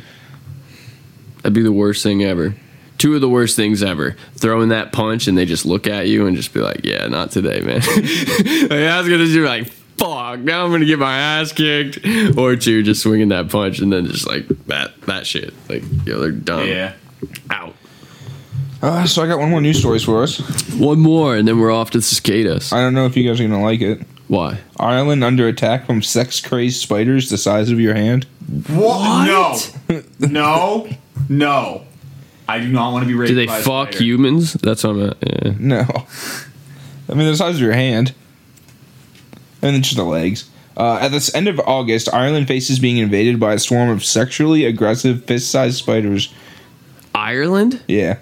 That'd 1.37 1.53
be 1.53 1.61
the 1.63 1.71
worst 1.71 2.03
thing 2.03 2.23
ever. 2.23 2.55
Two 2.97 3.13
of 3.15 3.21
the 3.21 3.29
worst 3.29 3.55
things 3.55 3.83
ever. 3.83 4.15
Throwing 4.35 4.69
that 4.69 4.91
punch 4.91 5.27
and 5.27 5.37
they 5.37 5.45
just 5.45 5.65
look 5.65 5.87
at 5.87 6.07
you 6.07 6.25
and 6.25 6.35
just 6.35 6.51
be 6.53 6.59
like, 6.61 6.81
yeah, 6.83 7.07
not 7.07 7.29
today, 7.31 7.61
man. 7.61 7.79
like, 7.85 8.71
I 8.71 8.99
was 8.99 9.07
going 9.07 9.19
to 9.25 9.31
do 9.31 9.45
like, 9.45 9.71
fuck, 9.97 10.39
now 10.39 10.63
I'm 10.63 10.69
going 10.71 10.81
to 10.81 10.85
get 10.85 10.99
my 10.99 11.17
ass 11.17 11.51
kicked. 11.51 11.99
Or 12.37 12.55
two, 12.55 12.83
just 12.83 13.01
swinging 13.01 13.29
that 13.29 13.49
punch 13.49 13.79
and 13.79 13.91
then 13.91 14.05
just 14.05 14.27
like 14.27 14.47
that, 14.67 14.99
that 15.01 15.25
shit. 15.27 15.53
Like, 15.69 15.83
yo, 16.05 16.19
they're 16.19 16.31
done. 16.31 16.67
yeah, 16.67 16.93
Out. 17.49 17.73
Uh, 18.81 19.07
so 19.07 19.23
I 19.23 19.27
got 19.27 19.39
one 19.39 19.49
more 19.49 19.59
news 19.61 19.79
stories 19.79 20.03
for 20.03 20.21
us. 20.21 20.37
One 20.75 20.99
more 20.99 21.35
and 21.35 21.47
then 21.47 21.59
we're 21.59 21.71
off 21.71 21.89
to 21.91 21.97
the 21.97 22.03
cicadas. 22.03 22.71
I 22.71 22.79
don't 22.79 22.93
know 22.93 23.05
if 23.07 23.17
you 23.17 23.27
guys 23.27 23.39
are 23.39 23.47
gonna 23.47 23.61
like 23.63 23.81
it. 23.81 24.01
Why? 24.27 24.59
Ireland 24.79 25.23
under 25.23 25.47
attack 25.47 25.87
from 25.87 26.03
sex 26.03 26.39
crazed 26.41 26.79
spiders 26.81 27.29
the 27.31 27.37
size 27.39 27.71
of 27.71 27.79
your 27.79 27.95
hand. 27.95 28.25
what? 28.67 29.73
No, 29.89 30.03
no, 30.19 30.87
no. 31.27 31.83
I 32.47 32.59
do 32.59 32.67
not 32.67 32.93
want 32.93 33.03
to 33.03 33.07
be 33.07 33.15
raped. 33.15 33.29
Do 33.29 33.35
they 33.35 33.47
by 33.47 33.57
a 33.57 33.61
fuck 33.63 33.93
spider. 33.93 34.03
humans? 34.03 34.53
That's 34.53 34.83
what 34.83 34.91
I'm 34.91 35.09
at. 35.09 35.17
Yeah. 35.25 35.53
No, 35.57 35.85
I 37.09 37.13
mean 37.15 37.25
the 37.27 37.35
size 37.35 37.55
of 37.55 37.61
your 37.61 37.73
hand, 37.73 38.13
and 39.61 39.75
then 39.75 39.81
just 39.81 39.95
the 39.95 40.03
legs. 40.03 40.49
Uh, 40.75 40.99
at 41.01 41.09
the 41.09 41.31
end 41.33 41.47
of 41.47 41.59
August, 41.61 42.13
Ireland 42.13 42.47
faces 42.47 42.77
being 42.79 42.97
invaded 42.97 43.39
by 43.39 43.53
a 43.53 43.59
swarm 43.59 43.89
of 43.89 44.03
sexually 44.05 44.63
aggressive 44.65 45.25
fist-sized 45.25 45.75
spiders. 45.77 46.31
Ireland? 47.15 47.81
Yeah, 47.87 48.19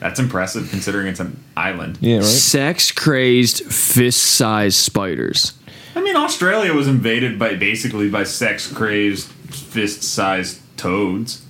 That's 0.00 0.20
impressive 0.20 0.68
considering 0.68 1.06
it's 1.06 1.20
an 1.20 1.42
island. 1.56 1.96
yeah, 2.02 2.16
right. 2.16 2.24
Sex 2.24 2.92
crazed 2.92 3.64
fist 3.72 4.22
sized 4.22 4.76
spiders. 4.76 5.54
I 5.96 6.00
mean, 6.02 6.14
Australia 6.14 6.74
was 6.74 6.86
invaded 6.86 7.38
by 7.38 7.54
basically 7.54 8.10
by 8.10 8.24
sex 8.24 8.70
crazed, 8.70 9.26
fist 9.28 10.02
sized 10.02 10.60
toads. 10.76 11.42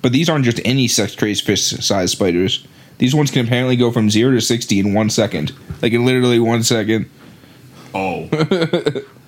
But 0.00 0.12
these 0.12 0.28
aren't 0.28 0.44
just 0.44 0.60
any 0.64 0.88
sex 0.88 1.14
crazed 1.14 1.44
fist-sized 1.44 2.10
spiders. 2.10 2.66
These 2.98 3.14
ones 3.14 3.30
can 3.30 3.46
apparently 3.46 3.76
go 3.76 3.92
from 3.92 4.10
zero 4.10 4.32
to 4.32 4.40
sixty 4.40 4.80
in 4.80 4.94
one 4.94 5.10
second, 5.10 5.52
like 5.80 5.92
in 5.92 6.04
literally 6.04 6.38
one 6.40 6.62
second. 6.62 7.08
Oh. 7.94 8.28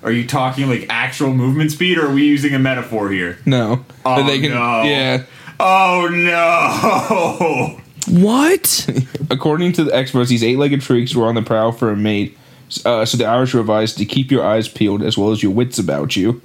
are 0.03 0.11
you 0.11 0.25
talking 0.27 0.67
like 0.69 0.85
actual 0.89 1.33
movement 1.33 1.71
speed 1.71 1.97
or 1.97 2.07
are 2.07 2.13
we 2.13 2.25
using 2.25 2.53
a 2.53 2.59
metaphor 2.59 3.09
here? 3.11 3.37
No, 3.45 3.85
Oh, 4.05 4.15
But 4.17 4.27
they 4.27 4.39
can. 4.39 4.51
no. 4.51 4.83
Yeah. 4.83 5.23
Oh 5.59 6.09
no! 6.11 7.81
What? 8.21 8.89
According 9.29 9.71
to 9.73 9.83
the 9.85 9.95
experts, 9.95 10.29
these 10.29 10.43
eight-legged 10.43 10.83
freaks 10.83 11.15
were 11.15 11.27
on 11.27 11.35
the 11.35 11.41
prowl 11.41 11.71
for 11.71 11.91
a 11.91 11.95
mate. 11.95 12.37
Uh, 12.85 13.05
so 13.05 13.15
the 13.17 13.25
Irish 13.25 13.53
were 13.53 13.61
advised 13.61 13.97
to 13.99 14.05
keep 14.05 14.31
your 14.31 14.43
eyes 14.45 14.67
peeled 14.67 15.01
as 15.01 15.17
well 15.17 15.31
as 15.31 15.41
your 15.41 15.51
wits 15.53 15.79
about 15.79 16.15
you. 16.17 16.41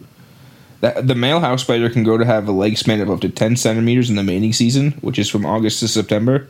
That, 0.80 1.08
the 1.08 1.14
male 1.14 1.40
house 1.40 1.62
spider 1.62 1.90
can 1.90 2.04
go 2.04 2.16
to 2.18 2.24
have 2.24 2.46
a 2.48 2.52
leg 2.52 2.78
span 2.78 3.00
of 3.00 3.10
up 3.10 3.20
to 3.22 3.28
10 3.28 3.56
centimeters 3.56 4.08
in 4.10 4.16
the 4.16 4.22
mating 4.22 4.52
season, 4.52 4.92
which 5.00 5.18
is 5.18 5.28
from 5.28 5.44
August 5.44 5.80
to 5.80 5.88
September. 5.88 6.46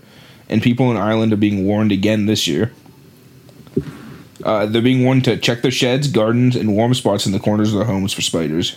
And 0.49 0.62
people 0.62 0.91
in 0.91 0.97
Ireland 0.97 1.33
are 1.33 1.37
being 1.37 1.64
warned 1.66 1.93
again 1.93 2.27
this 2.27 2.47
year. 2.47 2.73
Uh, 4.45 4.66
they're 4.66 4.82
being 4.82 5.05
warned 5.05 5.24
to 5.24 5.36
check 5.36 5.62
their 5.62 5.70
sheds, 5.70 6.09
gardens, 6.09 6.57
and 6.57 6.74
warm 6.74 6.95
spots 6.95 7.26
in 7.26 7.32
the 7.32 7.38
corners 7.41 7.72
of 7.72 7.78
their 7.78 7.86
homes 7.86 8.12
for 8.12 8.22
spiders. 8.22 8.76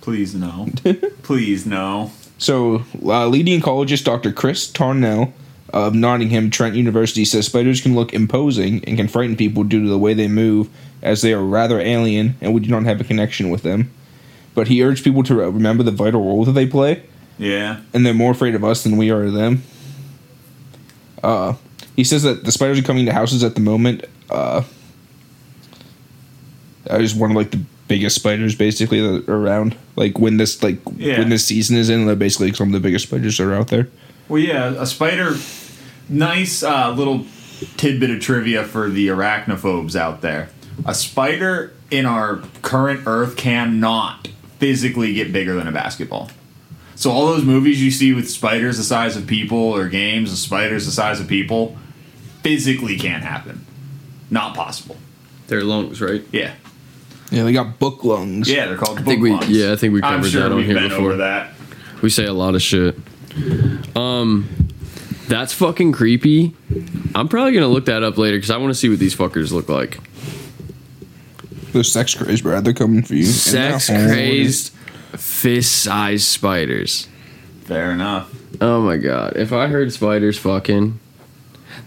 Please 0.00 0.34
no. 0.34 0.68
Please 1.22 1.66
no. 1.66 2.10
So, 2.38 2.84
uh, 3.04 3.26
leading 3.26 3.60
ecologist 3.60 4.04
Dr. 4.04 4.32
Chris 4.32 4.70
Tarnell 4.70 5.32
of 5.72 5.94
Nottingham 5.94 6.50
Trent 6.50 6.74
University 6.74 7.24
says 7.24 7.46
spiders 7.46 7.80
can 7.80 7.94
look 7.94 8.12
imposing 8.14 8.82
and 8.86 8.96
can 8.96 9.08
frighten 9.08 9.36
people 9.36 9.62
due 9.62 9.82
to 9.82 9.88
the 9.88 9.98
way 9.98 10.14
they 10.14 10.26
move, 10.28 10.68
as 11.02 11.22
they 11.22 11.32
are 11.32 11.42
rather 11.44 11.78
alien 11.80 12.36
and 12.40 12.54
we 12.54 12.60
do 12.60 12.70
not 12.70 12.84
have 12.84 13.00
a 13.00 13.04
connection 13.04 13.50
with 13.50 13.62
them. 13.62 13.90
But 14.54 14.68
he 14.68 14.82
urged 14.82 15.04
people 15.04 15.22
to 15.24 15.34
remember 15.36 15.82
the 15.82 15.90
vital 15.92 16.22
role 16.24 16.44
that 16.46 16.52
they 16.52 16.66
play, 16.66 17.02
Yeah. 17.38 17.80
and 17.94 18.04
they're 18.04 18.14
more 18.14 18.32
afraid 18.32 18.54
of 18.54 18.64
us 18.64 18.82
than 18.82 18.96
we 18.96 19.10
are 19.10 19.24
of 19.24 19.32
them. 19.34 19.62
Uh, 21.22 21.54
he 21.94 22.04
says 22.04 22.22
that 22.22 22.44
the 22.44 22.52
spiders 22.52 22.78
are 22.78 22.82
coming 22.82 23.04
to 23.06 23.12
houses 23.12 23.44
at 23.44 23.54
the 23.54 23.60
moment. 23.60 24.06
Uh, 24.30 24.62
are 26.88 26.98
just 26.98 27.16
one 27.16 27.30
of 27.30 27.36
like 27.36 27.50
the 27.50 27.60
biggest 27.88 28.16
spiders 28.16 28.54
basically 28.54 29.00
around. 29.26 29.76
Like 29.96 30.18
when 30.18 30.36
this 30.36 30.62
like 30.62 30.78
Yeah. 30.96 31.18
when 31.18 31.28
this 31.28 31.44
season 31.44 31.76
is 31.76 31.90
in, 31.90 32.06
they're 32.06 32.16
basically 32.16 32.52
some 32.52 32.68
of 32.68 32.72
the 32.72 32.80
biggest 32.80 33.06
spiders 33.08 33.36
that 33.38 33.44
are 33.44 33.54
out 33.54 33.68
there. 33.68 33.88
Well, 34.28 34.40
yeah, 34.40 34.74
a 34.78 34.86
spider. 34.86 35.36
Nice 36.08 36.62
uh, 36.62 36.92
little 36.92 37.26
tidbit 37.76 38.10
of 38.10 38.20
trivia 38.20 38.64
for 38.64 38.88
the 38.88 39.08
arachnophobes 39.08 39.94
out 39.94 40.22
there. 40.22 40.48
A 40.86 40.94
spider 40.94 41.72
in 41.90 42.06
our 42.06 42.36
current 42.62 43.02
Earth 43.06 43.36
cannot 43.36 44.28
physically 44.58 45.12
get 45.14 45.32
bigger 45.32 45.54
than 45.54 45.66
a 45.68 45.72
basketball. 45.72 46.30
So 46.96 47.10
all 47.10 47.26
those 47.26 47.44
movies 47.44 47.82
you 47.82 47.90
see 47.90 48.12
with 48.12 48.28
spiders 48.30 48.76
the 48.76 48.82
size 48.82 49.16
of 49.16 49.26
people 49.26 49.58
or 49.58 49.88
games 49.88 50.32
of 50.32 50.38
spiders 50.38 50.84
the 50.86 50.92
size 50.92 51.20
of 51.20 51.28
people 51.28 51.76
physically 52.42 52.96
can't 52.98 53.22
happen. 53.24 53.64
Not 54.30 54.54
possible. 54.54 54.96
Their 55.48 55.62
lungs, 55.64 56.00
right? 56.00 56.22
Yeah. 56.32 56.54
Yeah, 57.30 57.44
they 57.44 57.52
got 57.52 57.78
book 57.78 58.04
lungs. 58.04 58.48
Yeah, 58.50 58.66
they're 58.66 58.76
called 58.76 58.98
I 58.98 59.02
think 59.02 59.18
book 59.20 59.22
we- 59.22 59.30
lungs. 59.32 59.48
yeah, 59.50 59.72
I 59.72 59.76
think 59.76 59.94
we 59.94 60.02
I'm 60.02 60.18
covered 60.18 60.30
sure 60.30 60.42
that 60.42 60.50
on 60.52 60.56
we've 60.56 60.66
here 60.66 60.74
been 60.76 60.88
before. 60.88 61.06
over 61.12 61.16
that. 61.18 61.52
We 62.02 62.10
say 62.10 62.24
a 62.26 62.32
lot 62.32 62.54
of 62.54 62.62
shit. 62.62 62.96
Um, 63.96 64.48
that's 65.28 65.52
fucking 65.52 65.92
creepy. 65.92 66.54
I'm 67.14 67.28
probably 67.28 67.52
gonna 67.52 67.68
look 67.68 67.84
that 67.86 68.02
up 68.02 68.18
later 68.18 68.36
because 68.36 68.50
I 68.50 68.56
want 68.56 68.70
to 68.70 68.74
see 68.78 68.88
what 68.88 68.98
these 68.98 69.14
fuckers 69.14 69.52
look 69.52 69.68
like. 69.68 69.98
They're 71.72 71.84
sex 71.84 72.14
crazed, 72.14 72.42
Brad. 72.42 72.64
They're 72.64 72.72
coming 72.72 73.02
for 73.02 73.14
you. 73.14 73.24
Sex 73.24 73.88
And 73.90 74.08
they're- 74.08 74.14
crazed, 74.16 74.72
fist 75.16 75.72
sized 75.82 76.24
spiders. 76.26 77.06
Fair 77.64 77.92
enough. 77.92 78.28
Oh 78.60 78.80
my 78.82 78.96
god! 78.96 79.34
If 79.36 79.52
I 79.52 79.68
heard 79.68 79.92
spiders 79.92 80.36
fucking, 80.38 80.98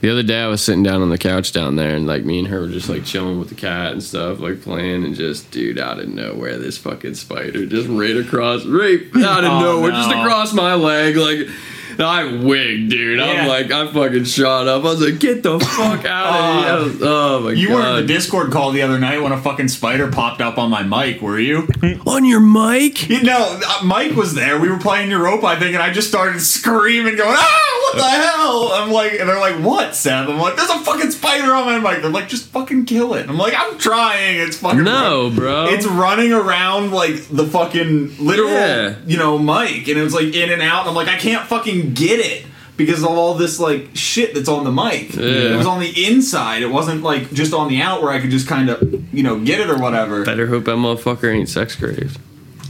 the 0.01 0.09
other 0.09 0.23
day 0.23 0.39
I 0.41 0.47
was 0.47 0.63
sitting 0.63 0.83
down 0.83 1.01
on 1.01 1.09
the 1.09 1.17
couch 1.17 1.51
down 1.51 1.75
there, 1.75 1.95
and 1.95 2.05
like 2.07 2.23
me 2.25 2.39
and 2.39 2.47
her 2.47 2.61
were 2.61 2.67
just 2.69 2.89
like 2.89 3.05
chilling 3.05 3.39
with 3.39 3.49
the 3.49 3.55
cat 3.55 3.91
and 3.93 4.03
stuff, 4.03 4.39
like 4.39 4.61
playing, 4.61 5.03
and 5.03 5.15
just 5.15 5.49
dude 5.51 5.79
out 5.79 5.99
of 5.99 6.09
nowhere, 6.09 6.57
this 6.57 6.77
fucking 6.77 7.15
spider 7.15 7.65
just 7.65 7.87
right 7.87 8.17
across, 8.17 8.65
right 8.65 9.01
out 9.17 9.43
of 9.43 9.51
Oh, 9.53 9.59
nowhere, 9.61 9.91
just 9.91 10.09
across 10.09 10.53
my 10.53 10.75
leg, 10.75 11.15
like. 11.15 11.47
I 11.99 12.23
wigged, 12.43 12.89
dude. 12.89 13.19
I'm 13.19 13.47
like, 13.47 13.71
I 13.71 13.91
fucking 13.91 14.25
shot 14.25 14.67
up. 14.67 14.81
I 14.83 14.85
was 14.85 15.01
like, 15.01 15.19
get 15.19 15.43
the 15.43 15.59
fuck 15.59 16.05
out 16.05 16.79
of 16.79 16.91
here. 16.93 16.99
Oh 17.03 17.39
my 17.41 17.51
You 17.51 17.67
god. 17.67 17.73
You 17.73 17.73
were 17.75 17.87
in 17.99 18.05
the 18.07 18.13
Discord 18.13 18.51
call 18.51 18.71
the 18.71 18.81
other 18.81 18.99
night 18.99 19.21
when 19.21 19.31
a 19.31 19.41
fucking 19.41 19.67
spider 19.69 20.09
popped 20.11 20.41
up 20.41 20.57
on 20.57 20.69
my 20.69 20.83
mic, 20.83 21.21
were 21.21 21.39
you? 21.39 21.67
on 22.05 22.25
your 22.25 22.39
mic? 22.39 23.09
You 23.09 23.23
know, 23.23 23.59
uh, 23.65 23.83
Mike 23.83 24.15
was 24.15 24.33
there. 24.33 24.59
We 24.59 24.69
were 24.69 24.79
playing 24.79 25.11
Europa, 25.11 25.45
I 25.47 25.57
think, 25.59 25.73
and 25.73 25.83
I 25.83 25.91
just 25.91 26.07
started 26.07 26.39
screaming, 26.41 27.15
going, 27.15 27.35
"Ah, 27.37 27.79
what 27.83 27.97
the 27.97 28.09
hell?" 28.09 28.69
I'm 28.73 28.91
like, 28.91 29.13
and 29.19 29.27
they're 29.29 29.39
like, 29.39 29.55
"What, 29.63 29.95
Seth?" 29.95 30.27
I'm 30.29 30.39
like, 30.39 30.55
"There's 30.55 30.69
a 30.69 30.79
fucking 30.79 31.11
spider 31.11 31.53
on 31.53 31.65
my 31.65 31.79
mic." 31.93 32.01
They're 32.01 32.11
like, 32.11 32.27
"Just 32.29 32.45
fucking 32.47 32.85
kill 32.85 33.13
it." 33.13 33.27
I'm 33.29 33.37
like, 33.37 33.53
"I'm 33.55 33.77
trying." 33.77 34.39
It's 34.39 34.57
fucking 34.57 34.83
No, 34.83 35.29
bro. 35.29 35.65
It's 35.67 35.85
running 35.85 36.31
around 36.33 36.91
like 36.91 37.27
the 37.29 37.45
fucking 37.45 38.17
literal, 38.19 38.49
Yeah. 38.49 38.95
you 39.05 39.17
know, 39.17 39.37
mic, 39.37 39.87
and 39.87 39.97
it 39.99 40.03
was 40.03 40.13
like 40.13 40.33
in 40.33 40.51
and 40.51 40.61
out. 40.61 40.81
And 40.81 40.89
I'm 40.89 40.95
like, 40.95 41.07
I 41.07 41.17
can't 41.17 41.45
fucking 41.47 41.82
get 41.83 42.19
it. 42.19 42.45
Because 42.75 43.03
of 43.03 43.09
all 43.09 43.35
this 43.35 43.59
like 43.59 43.89
shit 43.93 44.33
that's 44.33 44.49
on 44.49 44.63
the 44.63 44.71
mic, 44.71 45.15
it 45.15 45.55
was 45.55 45.67
on 45.67 45.79
the 45.79 46.07
inside. 46.07 46.63
It 46.63 46.71
wasn't 46.71 47.03
like 47.03 47.31
just 47.31 47.53
on 47.53 47.69
the 47.69 47.79
out 47.81 48.01
where 48.01 48.11
I 48.11 48.19
could 48.19 48.31
just 48.31 48.47
kind 48.47 48.67
of 48.67 49.13
you 49.13 49.21
know 49.21 49.39
get 49.39 49.59
it 49.59 49.69
or 49.69 49.77
whatever. 49.77 50.25
Better 50.25 50.47
hope 50.47 50.65
that 50.65 50.77
motherfucker 50.77 51.31
ain't 51.31 51.49
sex 51.49 51.75
crazed. 51.75 52.17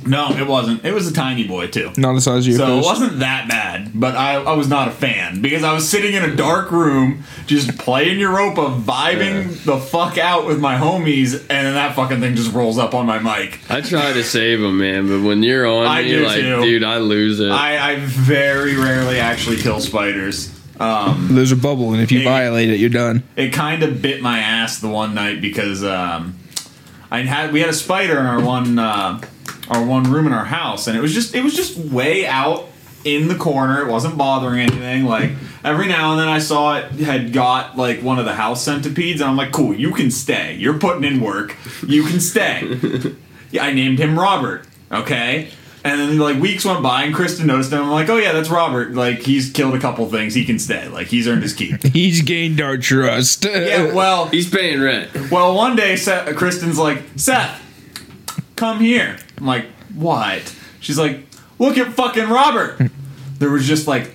No, 0.06 0.30
it 0.32 0.48
wasn't. 0.48 0.84
It 0.86 0.94
was 0.94 1.08
a 1.08 1.14
tiny 1.14 1.48
boy 1.48 1.68
too. 1.68 1.92
Not 1.98 2.14
the 2.14 2.22
size 2.22 2.46
of 2.46 2.48
your 2.50 2.58
So 2.58 2.78
it 2.80 2.84
wasn't 2.84 3.20
that 3.20 3.48
bad, 3.48 3.92
but 3.94 4.16
I, 4.16 4.36
I 4.36 4.54
was 4.54 4.68
not 4.68 4.88
a 4.88 4.92
fan 4.92 5.42
because 5.42 5.64
I 5.64 5.74
was 5.74 5.88
sitting 5.88 6.14
in 6.14 6.24
a 6.24 6.36
dark 6.36 6.72
room 6.72 7.24
just 7.48 7.78
playing 7.78 8.20
Europa, 8.20 8.62
vibing 8.80 9.64
the 9.66 9.78
fuck 9.78 10.18
out 10.18 10.46
with 10.46 10.60
my 10.60 10.78
homies, 10.78 11.34
and 11.40 11.50
then 11.68 11.74
that 11.74 11.96
fucking 11.96 12.20
thing 12.20 12.36
just 12.36 12.54
rolls 12.54 12.78
up 12.78 12.94
on 12.94 13.06
my 13.06 13.20
mic. 13.20 13.60
I 13.70 13.82
try 13.82 14.14
to 14.14 14.24
save 14.24 14.60
them, 14.60 14.78
man, 14.80 15.08
but 15.08 15.22
when 15.28 15.44
you're 15.44 15.66
on 15.68 15.86
I 15.88 16.02
me, 16.04 16.10
do 16.10 16.26
like, 16.26 16.42
too. 16.42 16.62
dude, 16.62 16.84
I 16.84 16.98
lose 16.98 17.40
it. 17.40 17.52
I, 17.52 17.94
I 17.94 17.96
very 18.00 18.76
rarely 18.76 19.20
actually 19.20 19.58
kill 19.58 19.80
spiders. 19.80 20.50
Um, 20.80 21.30
There's 21.32 21.52
a 21.52 21.56
bubble, 21.56 21.94
and 21.94 22.02
if 22.02 22.12
you 22.12 22.20
Hey. 22.20 22.26
violate 22.26 22.70
it, 22.70 22.80
you're 22.80 22.90
done. 22.90 23.24
it 23.36 23.54
kind 23.54 23.84
of 23.84 24.02
bit 24.02 24.22
my 24.22 24.40
ass 24.40 24.80
the 24.80 24.90
one 24.90 25.14
night 25.14 25.40
because 25.40 25.84
um, 25.84 26.36
I 27.12 27.20
had 27.20 27.54
we 27.54 27.60
had 27.60 27.70
a 27.70 27.74
spider 27.74 28.20
in 28.20 28.26
our 28.26 28.42
one 28.42 28.80
uh, 28.80 29.22
our 29.74 29.86
one 29.86 30.04
room 30.04 30.28
in 30.28 30.34
our 30.34 30.45
house, 30.45 30.88
and 30.88 30.98
it 30.98 31.02
was 31.02 31.14
just 31.14 31.36
it 31.36 31.44
was 31.44 31.56
just 31.56 31.78
way 31.78 32.26
out 32.26 32.66
in 33.04 33.28
the 33.28 33.36
corner. 33.36 33.82
It 33.82 33.91
wasn't 33.91 34.18
bothering 34.18 34.60
anything. 34.62 35.06
Like 35.06 35.32
every 35.64 35.88
now 35.88 36.12
and 36.12 36.20
then, 36.20 36.28
I 36.28 36.40
saw 36.40 36.78
it 36.78 36.91
had 36.94 37.34
got 37.34 37.78
like 37.78 38.02
one 38.02 38.20
of 38.20 38.26
the 38.26 38.34
house 38.34 38.64
centipedes, 38.64 39.22
and 39.22 39.30
I'm 39.30 39.38
like, 39.38 39.52
cool, 39.52 39.74
you 39.74 39.91
can 39.91 40.12
stay. 40.12 40.56
You're 40.56 40.80
putting 40.80 41.04
in 41.04 41.20
work. 41.22 41.56
You 41.86 42.04
can 42.04 42.20
stay. 42.20 42.80
yeah, 43.52 43.66
I 43.66 43.74
named 43.74 44.00
him 44.00 44.18
Robert. 44.18 44.66
Okay. 44.91 45.50
And 45.86 46.00
then 46.00 46.18
like 46.18 46.41
weeks 46.41 46.64
went 46.64 46.82
by 46.82 47.04
and 47.04 47.14
Kristen 47.14 47.45
noticed 47.48 47.74
him. 47.74 47.82
I'm 47.82 47.91
like, 47.91 48.08
oh 48.08 48.16
yeah, 48.16 48.32
that's 48.32 48.50
Robert. 48.50 48.94
Like 48.94 49.20
he's 49.20 49.52
killed 49.52 49.76
a 49.76 49.80
couple 49.82 50.10
things. 50.10 50.34
He 50.34 50.45
can 50.45 50.58
stay. 50.58 50.88
Like 50.88 51.08
he's 51.08 51.28
earned 51.28 51.44
his 51.44 51.54
keep. 51.54 51.84
He's 51.94 52.22
gained 52.22 52.62
our 52.62 52.78
trust. 52.78 53.44
Yeah, 53.44 53.91
well, 53.94 54.28
He's 54.28 54.50
paying 54.50 54.80
rent. 54.80 55.30
well, 55.30 55.54
one 55.54 55.76
day 55.76 55.98
Seth, 55.98 56.34
Kristen's 56.38 56.80
like, 56.80 57.02
Seth, 57.18 57.62
come 58.56 58.80
here. 58.80 59.18
I'm 59.38 59.46
like, 59.46 59.66
what? 59.96 60.56
She's 60.80 60.98
like, 60.98 61.26
look 61.60 61.78
at 61.78 61.94
fucking 61.94 62.30
Robert. 62.30 62.80
There 63.40 63.50
was 63.50 63.68
just 63.68 63.88
like 63.88 64.06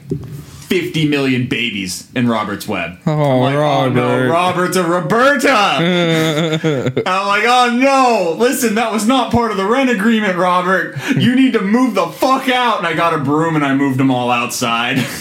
50 0.69 1.07
million 1.09 1.49
babies 1.49 2.09
in 2.15 2.29
Robert's 2.29 2.67
web. 2.67 2.99
Oh, 3.05 3.13
I'm 3.13 3.41
like, 3.41 3.55
oh 3.57 3.89
no, 3.91 4.27
Robert's 4.31 4.77
a 4.77 4.85
Roberta. 4.85 5.51
I'm 7.07 7.27
like, 7.27 7.45
oh 7.45 7.77
no, 7.79 8.35
listen, 8.39 8.77
that 8.77 8.91
was 8.91 9.07
not 9.07 9.31
part 9.31 9.51
of 9.51 9.57
the 9.59 9.67
rent 9.67 9.91
agreement, 9.91 10.37
Robert. 10.39 10.97
You 11.17 11.35
need 11.37 11.53
to 11.55 11.61
move 11.61 11.95
the 11.95 12.07
fuck 12.07 12.49
out. 12.49 12.79
And 12.79 12.87
I 12.87 12.95
got 12.95 13.13
a 13.13 13.19
broom 13.19 13.55
and 13.55 13.65
I 13.65 13.75
moved 13.75 13.99
them 13.99 14.11
all 14.11 14.31
outside. 14.31 15.05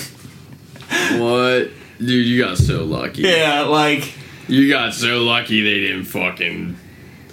What? 1.17 1.71
Dude, 1.99 2.25
you 2.25 2.41
got 2.41 2.57
so 2.57 2.85
lucky. 2.85 3.23
yeah, 3.23 3.61
like, 3.63 4.13
You 4.47 4.69
got 4.69 4.93
so 4.93 5.23
lucky 5.23 5.61
they 5.61 5.79
didn't 5.81 6.05
fucking. 6.05 6.77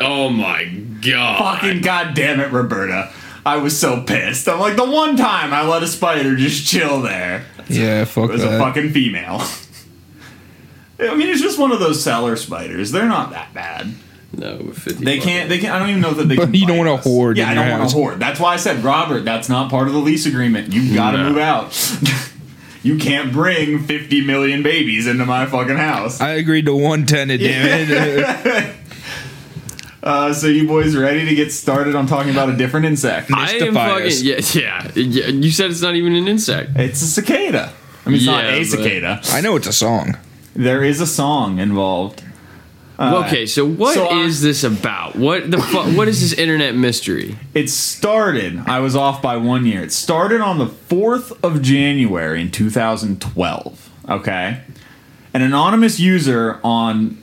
Oh 0.00 0.28
my 0.28 0.64
god. 1.04 1.60
Fucking 1.60 1.80
goddamn 1.82 2.40
it, 2.40 2.50
Roberta. 2.52 3.12
I 3.46 3.58
was 3.58 3.78
so 3.78 4.02
pissed. 4.02 4.48
I'm 4.48 4.58
like, 4.58 4.76
the 4.76 4.88
one 4.90 5.16
time 5.16 5.52
I 5.52 5.62
let 5.66 5.82
a 5.82 5.86
spider 5.86 6.34
just 6.34 6.66
chill 6.66 7.02
there, 7.02 7.44
yeah, 7.68 8.04
fuck 8.04 8.30
it 8.30 8.32
was 8.32 8.42
a 8.44 8.58
fucking 8.58 8.90
female. 8.90 9.42
I 11.00 11.14
mean, 11.16 11.28
it's 11.28 11.40
just 11.42 11.58
one 11.58 11.72
of 11.72 11.80
those 11.80 12.02
cellar 12.02 12.36
spiders. 12.36 12.90
They're 12.92 13.06
not 13.08 13.30
that 13.30 13.52
bad. 13.52 13.92
No, 14.32 14.58
50 14.72 15.04
They 15.04 15.18
can't. 15.18 15.48
They 15.48 15.58
can. 15.58 15.70
I 15.72 15.78
don't 15.78 15.90
even 15.90 16.00
know 16.00 16.14
that 16.14 16.24
they. 16.28 16.36
But 16.36 16.44
can 16.52 16.54
you 16.54 16.66
don't 16.66 16.78
want 16.78 16.88
a 16.88 16.94
us. 16.94 17.04
horde 17.04 17.36
Yeah, 17.36 17.52
in 17.52 17.58
I 17.58 17.62
don't 17.62 17.70
want 17.70 17.82
house. 17.82 17.92
a 17.92 17.96
horde. 17.96 18.20
That's 18.20 18.40
why 18.40 18.54
I 18.54 18.56
said, 18.56 18.82
Robert. 18.82 19.24
That's 19.24 19.48
not 19.48 19.70
part 19.70 19.86
of 19.88 19.92
the 19.92 20.00
lease 20.00 20.24
agreement. 20.26 20.72
You've 20.72 20.94
got 20.94 21.12
to 21.12 21.18
No. 21.18 21.28
move 21.30 21.38
out. 21.38 21.98
you 22.82 22.96
can't 22.98 23.32
bring 23.32 23.80
50 23.84 24.24
million 24.24 24.62
babies 24.62 25.06
into 25.06 25.24
my 25.26 25.46
fucking 25.46 25.76
house. 25.76 26.20
I 26.20 26.30
agreed 26.30 26.66
to 26.66 26.74
one 26.74 27.06
tenant, 27.06 27.40
damn 27.42 27.86
it. 27.90 28.76
Uh, 30.04 30.34
so 30.34 30.46
you 30.48 30.68
boys 30.68 30.94
ready 30.94 31.24
to 31.24 31.34
get 31.34 31.50
started 31.50 31.94
on 31.94 32.06
talking 32.06 32.30
about 32.30 32.50
a 32.50 32.56
different 32.56 32.84
insect? 32.84 33.30
I 33.32 33.52
am 33.54 33.72
fucking. 33.72 34.10
Yeah, 34.20 34.40
yeah, 34.52 34.90
yeah. 34.94 35.26
You 35.28 35.50
said 35.50 35.70
it's 35.70 35.80
not 35.80 35.94
even 35.94 36.14
an 36.14 36.28
insect. 36.28 36.72
It's 36.76 37.00
a 37.00 37.06
cicada. 37.06 37.72
I 38.04 38.10
mean, 38.10 38.16
it's 38.18 38.26
not 38.26 38.44
Yeah, 38.44 38.50
a 38.50 38.58
but- 38.58 38.66
cicada. 38.66 39.20
I 39.32 39.40
know 39.40 39.56
it's 39.56 39.66
a 39.66 39.72
song. 39.72 40.18
There 40.54 40.84
is 40.84 41.00
a 41.00 41.06
song 41.06 41.58
involved. 41.58 42.22
Uh, 42.98 43.24
okay, 43.26 43.46
so 43.46 43.66
what 43.66 43.96
is 43.96 43.96
so 43.96 44.08
I- 44.08 44.46
this 44.46 44.62
about? 44.62 45.16
What 45.16 45.50
the 45.50 45.56
fuck? 45.58 45.86
what 45.96 46.06
is 46.06 46.20
this 46.20 46.38
internet 46.38 46.74
mystery? 46.76 47.38
It 47.54 47.70
started, 47.70 48.58
I 48.66 48.80
was 48.80 48.94
off 48.94 49.22
by 49.22 49.38
one 49.38 49.64
year. 49.64 49.82
It 49.82 49.90
started 49.92 50.42
on 50.42 50.58
the 50.58 50.66
4th 50.66 51.32
of 51.42 51.62
January 51.62 52.42
in 52.42 52.50
2012. 52.50 53.90
Okay? 54.10 54.60
An 55.32 55.40
anonymous 55.42 55.98
user 55.98 56.60
on 56.62 57.16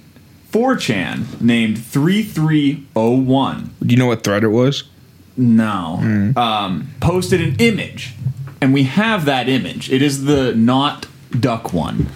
4chan 0.51 1.39
named 1.41 1.77
3301 1.83 3.75
Do 3.81 3.93
you 3.93 3.97
know 3.97 4.05
what 4.07 4.23
thread 4.23 4.43
it 4.43 4.49
was? 4.49 4.83
no 5.37 6.33
um, 6.35 6.89
posted 6.99 7.39
an 7.41 7.55
image. 7.59 8.13
And 8.59 8.73
we 8.73 8.83
have 8.83 9.25
that 9.25 9.47
image. 9.49 9.89
It 9.91 10.01
is 10.03 10.25
the 10.25 10.53
not 10.53 11.07
duck 11.39 11.73
one. 11.73 12.07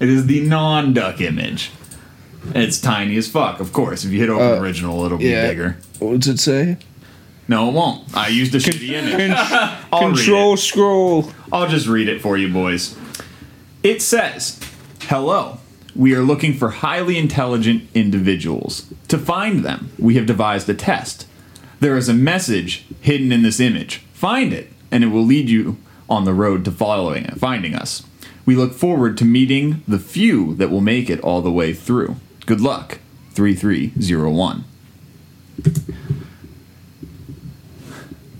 it 0.00 0.08
is 0.08 0.26
the 0.26 0.40
non 0.46 0.92
duck 0.92 1.20
image. 1.20 1.70
And 2.48 2.58
it's 2.62 2.78
tiny 2.80 3.16
as 3.16 3.26
fuck, 3.28 3.58
of 3.58 3.72
course. 3.72 4.04
If 4.04 4.12
you 4.12 4.20
hit 4.20 4.28
open 4.28 4.58
Uh, 4.58 4.60
original, 4.60 5.02
it'll 5.04 5.18
be 5.18 5.24
yeah. 5.24 5.48
bigger. 5.48 5.78
What 5.98 6.20
does 6.20 6.28
it 6.28 6.38
say? 6.38 6.76
No, 7.48 7.68
it 7.68 7.72
won't. 7.72 8.14
I 8.16 8.28
used 8.28 8.54
a 8.54 8.58
shitty 8.58 8.90
image. 8.90 9.36
I'll 9.92 10.00
Control 10.12 10.56
scroll. 10.56 11.30
I'll 11.52 11.68
just 11.68 11.86
read 11.86 12.08
it 12.08 12.20
for 12.20 12.36
you, 12.36 12.52
boys. 12.52 12.96
It 13.82 14.02
says, 14.02 14.60
Hello. 15.08 15.58
We 15.94 16.14
are 16.14 16.22
looking 16.22 16.54
for 16.54 16.70
highly 16.70 17.18
intelligent 17.18 17.88
individuals. 17.92 18.86
To 19.08 19.18
find 19.18 19.62
them, 19.62 19.90
we 19.98 20.14
have 20.14 20.24
devised 20.24 20.68
a 20.70 20.74
test. 20.74 21.26
There 21.78 21.98
is 21.98 22.08
a 22.08 22.14
message 22.14 22.86
hidden 23.02 23.30
in 23.30 23.42
this 23.42 23.60
image. 23.60 23.98
Find 24.14 24.54
it, 24.54 24.72
and 24.90 25.04
it 25.04 25.08
will 25.08 25.24
lead 25.24 25.50
you 25.50 25.76
on 26.08 26.24
the 26.24 26.32
road 26.32 26.64
to 26.64 26.70
following 26.70 27.26
it, 27.26 27.34
finding 27.34 27.74
us. 27.74 28.02
We 28.46 28.56
look 28.56 28.72
forward 28.72 29.18
to 29.18 29.26
meeting 29.26 29.82
the 29.86 29.98
few 29.98 30.54
that 30.54 30.70
will 30.70 30.80
make 30.80 31.10
it 31.10 31.20
all 31.20 31.42
the 31.42 31.52
way 31.52 31.74
through. 31.74 32.16
Good 32.46 32.62
luck. 32.62 32.98
3301. 33.32 34.64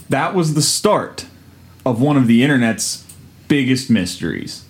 That 0.09 0.35
was 0.35 0.55
the 0.55 0.63
start 0.63 1.27
of 1.85 2.01
one 2.01 2.17
of 2.17 2.27
the 2.27 2.43
internet's 2.43 3.05
biggest 3.49 3.91
mysteries. 3.91 4.64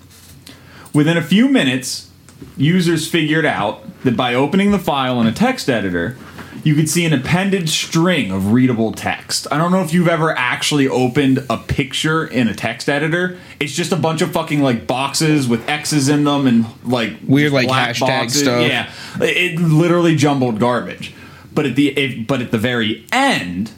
Within 0.94 1.16
a 1.16 1.22
few 1.22 1.48
minutes, 1.48 2.08
users 2.56 3.08
figured 3.10 3.44
out 3.44 3.82
that 4.04 4.16
by 4.16 4.32
opening 4.34 4.70
the 4.70 4.78
file 4.78 5.20
in 5.20 5.26
a 5.26 5.32
text 5.32 5.68
editor, 5.68 6.16
you 6.62 6.74
could 6.74 6.88
see 6.88 7.04
an 7.04 7.12
appended 7.12 7.68
string 7.68 8.30
of 8.30 8.52
readable 8.52 8.92
text. 8.92 9.46
I 9.50 9.58
don't 9.58 9.72
know 9.72 9.82
if 9.82 9.92
you've 9.92 10.08
ever 10.08 10.36
actually 10.38 10.88
opened 10.88 11.44
a 11.50 11.58
picture 11.58 12.24
in 12.24 12.48
a 12.48 12.54
text 12.54 12.88
editor. 12.88 13.38
It's 13.60 13.74
just 13.74 13.92
a 13.92 13.96
bunch 13.96 14.22
of 14.22 14.32
fucking 14.32 14.62
like 14.62 14.86
boxes 14.86 15.46
with 15.46 15.68
X's 15.68 16.08
in 16.08 16.24
them 16.24 16.46
and 16.46 16.64
like 16.84 17.16
Weird, 17.26 17.52
like, 17.52 17.68
hashtag 17.68 18.30
stuff. 18.30 18.66
Yeah, 18.66 18.90
it 19.20 19.58
literally 19.58 20.16
jumbled 20.16 20.58
garbage. 20.58 21.12
But 21.52 21.66
at 21.66 21.76
the 21.76 21.88
if, 21.98 22.26
but 22.26 22.40
at 22.40 22.50
the 22.50 22.58
very 22.58 23.04
end, 23.12 23.72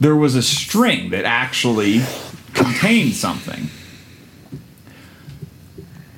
there 0.00 0.16
was 0.16 0.34
a 0.34 0.42
string 0.42 1.10
that 1.10 1.24
actually 1.24 2.00
contained 2.54 3.12
something. 3.12 3.68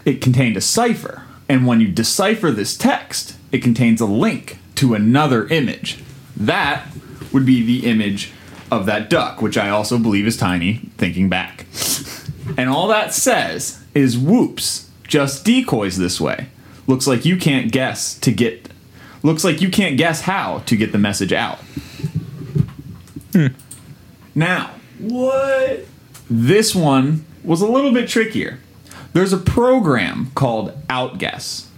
It 0.05 0.21
contained 0.21 0.57
a 0.57 0.61
cipher, 0.61 1.23
and 1.49 1.67
when 1.67 1.81
you 1.81 1.89
decipher 1.89 2.51
this 2.51 2.77
text, 2.77 3.37
it 3.51 3.63
contains 3.63 4.01
a 4.01 4.07
link 4.07 4.59
to 4.77 4.95
another 4.95 5.47
image. 5.49 6.03
That 6.37 6.87
would 7.33 7.47
be 7.47 7.65
the 7.65 7.89
image 7.89 8.33
of 8.71 8.87
that 8.87 9.11
duck, 9.11 9.43
which 9.43 9.57
I 9.59 9.69
also 9.69 9.99
believe 9.99 10.27
is 10.27 10.37
tiny, 10.37 10.91
thinking 10.97 11.29
back. 11.29 11.67
And 12.57 12.69
all 12.69 12.89
that 12.89 13.15
says 13.15 13.83
is 13.95 14.19
whoops, 14.19 14.91
just 15.07 15.45
decoys 15.45 15.97
this 15.97 16.21
way. 16.21 16.49
Looks 16.87 17.07
like 17.07 17.25
you 17.25 17.37
can't 17.37 17.71
guess 17.71 18.19
to 18.21 18.33
get 18.33 18.69
looks 19.23 19.45
like 19.45 19.61
you 19.61 19.71
can't 19.71 19.97
guess 19.97 20.23
how 20.23 20.59
to 20.67 20.77
get 20.77 20.91
the 20.91 20.99
message 20.99 21.33
out. 21.33 21.59
Hmm. 23.33 23.49
Now, 24.35 24.73
what? 24.99 25.87
This 26.29 26.75
one 26.75 27.25
was 27.45 27.61
a 27.61 27.67
little 27.67 27.93
bit 27.93 28.09
trickier. 28.09 28.59
There's 29.13 29.33
a 29.33 29.39
program 29.39 30.31
called 30.35 30.73
Outguess. 30.89 31.69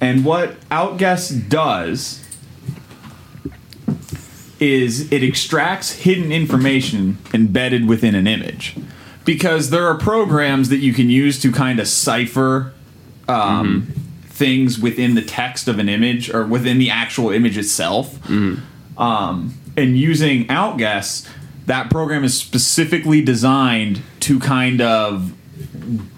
And 0.00 0.24
what 0.24 0.56
Outguess 0.70 1.30
does 1.30 2.22
is 4.58 5.12
it 5.12 5.22
extracts 5.22 5.92
hidden 5.92 6.32
information 6.32 7.18
embedded 7.32 7.86
within 7.88 8.14
an 8.14 8.26
image. 8.26 8.76
Because 9.24 9.70
there 9.70 9.86
are 9.86 9.96
programs 9.96 10.68
that 10.68 10.78
you 10.78 10.92
can 10.92 11.10
use 11.10 11.40
to 11.42 11.50
kind 11.52 11.80
of 11.80 11.88
cipher 11.88 12.72
um, 13.28 13.88
things 14.28 14.78
within 14.78 15.14
the 15.14 15.22
text 15.22 15.66
of 15.68 15.78
an 15.78 15.88
image 15.88 16.30
or 16.32 16.44
within 16.44 16.78
the 16.78 16.90
actual 16.90 17.30
image 17.30 17.58
itself. 17.58 18.18
Um, 18.98 19.54
and 19.76 19.98
using 19.98 20.48
Outguess, 20.48 21.28
that 21.66 21.90
program 21.90 22.24
is 22.24 22.38
specifically 22.38 23.20
designed 23.20 24.00
to 24.20 24.38
kind 24.38 24.80
of 24.80 25.32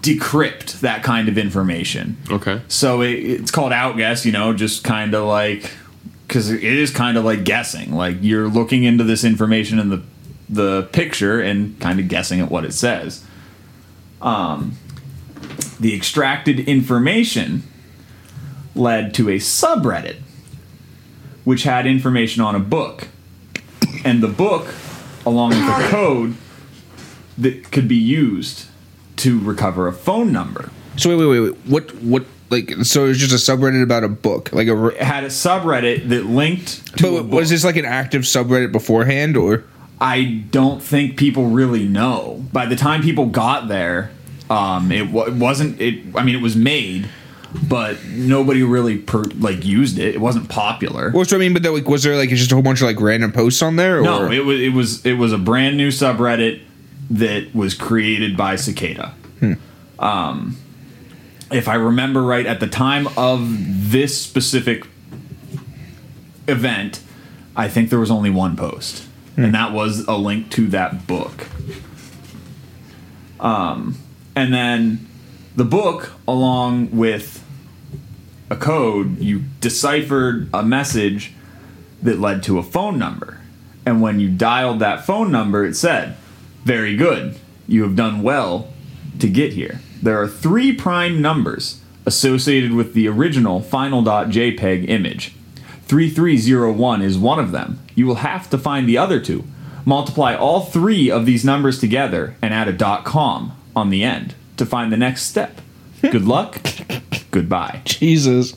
decrypt 0.01 0.79
that 0.79 1.03
kind 1.03 1.29
of 1.29 1.37
information. 1.37 2.17
Okay. 2.29 2.61
So 2.67 3.01
it, 3.01 3.13
it's 3.13 3.51
called 3.51 3.71
outguess, 3.71 4.25
you 4.25 4.31
know, 4.31 4.53
just 4.53 4.83
kind 4.83 5.13
of 5.13 5.25
like 5.25 5.71
because 6.27 6.51
it 6.51 6.63
is 6.63 6.91
kind 6.91 7.17
of 7.17 7.25
like 7.25 7.43
guessing. 7.43 7.93
Like 7.93 8.17
you're 8.21 8.47
looking 8.47 8.83
into 8.83 9.03
this 9.03 9.23
information 9.23 9.79
in 9.79 9.89
the 9.89 10.03
the 10.47 10.83
picture 10.91 11.39
and 11.39 11.79
kind 11.79 11.99
of 11.99 12.07
guessing 12.07 12.39
at 12.39 12.49
what 12.49 12.65
it 12.65 12.73
says. 12.73 13.23
Um, 14.21 14.77
the 15.79 15.95
extracted 15.95 16.59
information 16.61 17.63
led 18.75 19.13
to 19.13 19.29
a 19.29 19.37
subreddit, 19.37 20.17
which 21.43 21.63
had 21.63 21.85
information 21.85 22.41
on 22.41 22.55
a 22.55 22.59
book, 22.59 23.07
and 24.03 24.21
the 24.21 24.27
book, 24.27 24.73
along 25.25 25.51
with 25.51 25.65
the 25.65 25.87
code 25.89 26.35
that 27.37 27.71
could 27.71 27.87
be 27.87 27.95
used 27.95 28.65
to 29.19 29.39
recover 29.39 29.87
a 29.87 29.93
phone 29.93 30.31
number. 30.31 30.69
So 30.97 31.09
wait, 31.09 31.15
wait, 31.25 31.27
wait, 31.27 31.39
wait. 31.51 31.57
What, 31.65 31.95
what? 32.03 32.25
Like, 32.49 32.71
so 32.83 33.05
it 33.05 33.09
was 33.09 33.19
just 33.19 33.31
a 33.49 33.51
subreddit 33.51 33.83
about 33.83 34.03
a 34.03 34.07
book, 34.09 34.51
like 34.51 34.67
a. 34.67 34.75
re- 34.75 34.95
It 34.95 35.01
had 35.01 35.23
a 35.23 35.27
subreddit 35.27 36.09
that 36.09 36.25
linked 36.25 36.97
to 36.97 37.17
a 37.17 37.23
But 37.23 37.35
was 37.35 37.49
this 37.51 37.63
like 37.63 37.75
an 37.75 37.85
active 37.85 38.23
subreddit 38.23 38.71
beforehand, 38.71 39.37
or? 39.37 39.63
I 40.01 40.43
don't 40.49 40.81
think 40.81 41.15
people 41.17 41.45
really 41.47 41.87
know. 41.87 42.43
By 42.51 42.65
the 42.65 42.75
time 42.75 43.03
people 43.03 43.27
got 43.27 43.67
there, 43.67 44.09
um, 44.49 44.91
it, 44.91 45.11
wa- 45.11 45.25
it 45.25 45.33
wasn't. 45.35 45.79
It. 45.79 46.15
I 46.15 46.23
mean, 46.23 46.33
it 46.35 46.41
was 46.41 46.55
made, 46.55 47.07
but 47.67 48.03
nobody 48.07 48.63
really 48.63 48.97
per, 48.97 49.23
like 49.37 49.63
used 49.63 49.99
it. 49.99 50.15
It 50.15 50.19
wasn't 50.21 50.49
popular. 50.49 51.11
What's 51.11 51.31
what 51.31 51.37
I 51.37 51.41
mean? 51.41 51.53
But 51.53 51.63
like, 51.65 51.87
was 51.87 52.01
there 52.01 52.15
like 52.17 52.29
just 52.29 52.51
a 52.51 52.55
whole 52.55 52.63
bunch 52.63 52.81
of 52.81 52.87
like 52.87 52.99
random 52.99 53.31
posts 53.31 53.61
on 53.61 53.75
there? 53.75 53.99
Or? 53.99 54.01
No, 54.01 54.31
it 54.31 54.43
was. 54.43 54.59
It 54.59 54.73
was. 54.73 55.05
It 55.05 55.13
was 55.19 55.33
a 55.33 55.37
brand 55.37 55.77
new 55.77 55.89
subreddit 55.89 56.61
that 57.09 57.53
was 57.53 57.73
created 57.73 58.37
by 58.37 58.55
Cicada. 58.55 59.13
Um, 59.97 60.57
if 61.51 61.67
I 61.67 61.75
remember 61.75 62.21
right, 62.21 62.45
at 62.45 62.59
the 62.59 62.67
time 62.67 63.07
of 63.17 63.91
this 63.91 64.19
specific 64.19 64.85
event, 66.47 67.01
I 67.55 67.67
think 67.67 67.89
there 67.89 67.99
was 67.99 68.11
only 68.11 68.29
one 68.29 68.55
post, 68.55 69.05
and 69.35 69.53
that 69.53 69.73
was 69.73 70.07
a 70.07 70.15
link 70.15 70.51
to 70.51 70.67
that 70.67 71.07
book. 71.07 71.47
Um, 73.39 73.97
and 74.35 74.53
then 74.53 75.07
the 75.55 75.65
book, 75.65 76.11
along 76.27 76.91
with 76.91 77.43
a 78.49 78.55
code, 78.55 79.19
you 79.19 79.43
deciphered 79.59 80.49
a 80.53 80.63
message 80.63 81.33
that 82.01 82.19
led 82.19 82.43
to 82.43 82.57
a 82.57 82.63
phone 82.63 82.97
number. 82.97 83.41
And 83.85 84.01
when 84.01 84.19
you 84.19 84.29
dialed 84.29 84.79
that 84.79 85.05
phone 85.05 85.31
number, 85.31 85.65
it 85.65 85.75
said, 85.75 86.15
Very 86.63 86.95
good. 86.95 87.35
You 87.67 87.83
have 87.83 87.95
done 87.95 88.21
well 88.21 88.71
to 89.19 89.27
get 89.29 89.53
here. 89.53 89.81
There 90.01 90.21
are 90.21 90.27
three 90.27 90.73
prime 90.73 91.21
numbers 91.21 91.81
associated 92.05 92.73
with 92.73 92.93
the 92.93 93.07
original 93.07 93.61
final.jpg 93.61 94.87
image. 94.89 95.35
3301 95.83 97.01
is 97.01 97.17
one 97.17 97.39
of 97.39 97.51
them. 97.51 97.79
You 97.95 98.05
will 98.05 98.15
have 98.15 98.49
to 98.51 98.57
find 98.57 98.87
the 98.87 98.97
other 98.97 99.19
two. 99.19 99.43
Multiply 99.85 100.35
all 100.35 100.61
three 100.61 101.09
of 101.09 101.25
these 101.25 101.43
numbers 101.43 101.79
together 101.79 102.35
and 102.41 102.53
add 102.53 102.67
a 102.67 103.01
.com 103.03 103.53
on 103.75 103.89
the 103.89 104.03
end 104.03 104.35
to 104.57 104.65
find 104.65 104.91
the 104.91 104.97
next 104.97 105.23
step. 105.23 105.61
Good 106.01 106.25
luck. 106.35 106.59
Goodbye. 107.31 107.81
Jesus. 107.85 108.53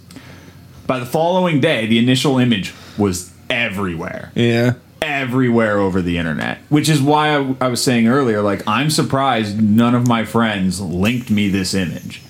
By 0.86 0.98
the 0.98 1.06
following 1.06 1.60
day, 1.60 1.86
the 1.86 1.98
initial 1.98 2.38
image 2.38 2.74
was 2.98 3.32
everywhere. 3.48 4.30
Yeah. 4.34 4.74
Everywhere 5.22 5.78
over 5.78 6.02
the 6.02 6.18
internet. 6.18 6.58
Which 6.68 6.88
is 6.88 7.00
why 7.00 7.36
I, 7.36 7.54
I 7.60 7.68
was 7.68 7.82
saying 7.82 8.08
earlier, 8.08 8.42
like, 8.42 8.66
I'm 8.66 8.90
surprised 8.90 9.62
none 9.62 9.94
of 9.94 10.08
my 10.08 10.24
friends 10.24 10.80
linked 10.80 11.30
me 11.30 11.48
this 11.48 11.74
image. 11.74 12.22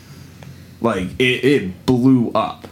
Like, 0.80 1.08
it, 1.18 1.44
it 1.44 1.86
blew 1.86 2.30
up. 2.34 2.68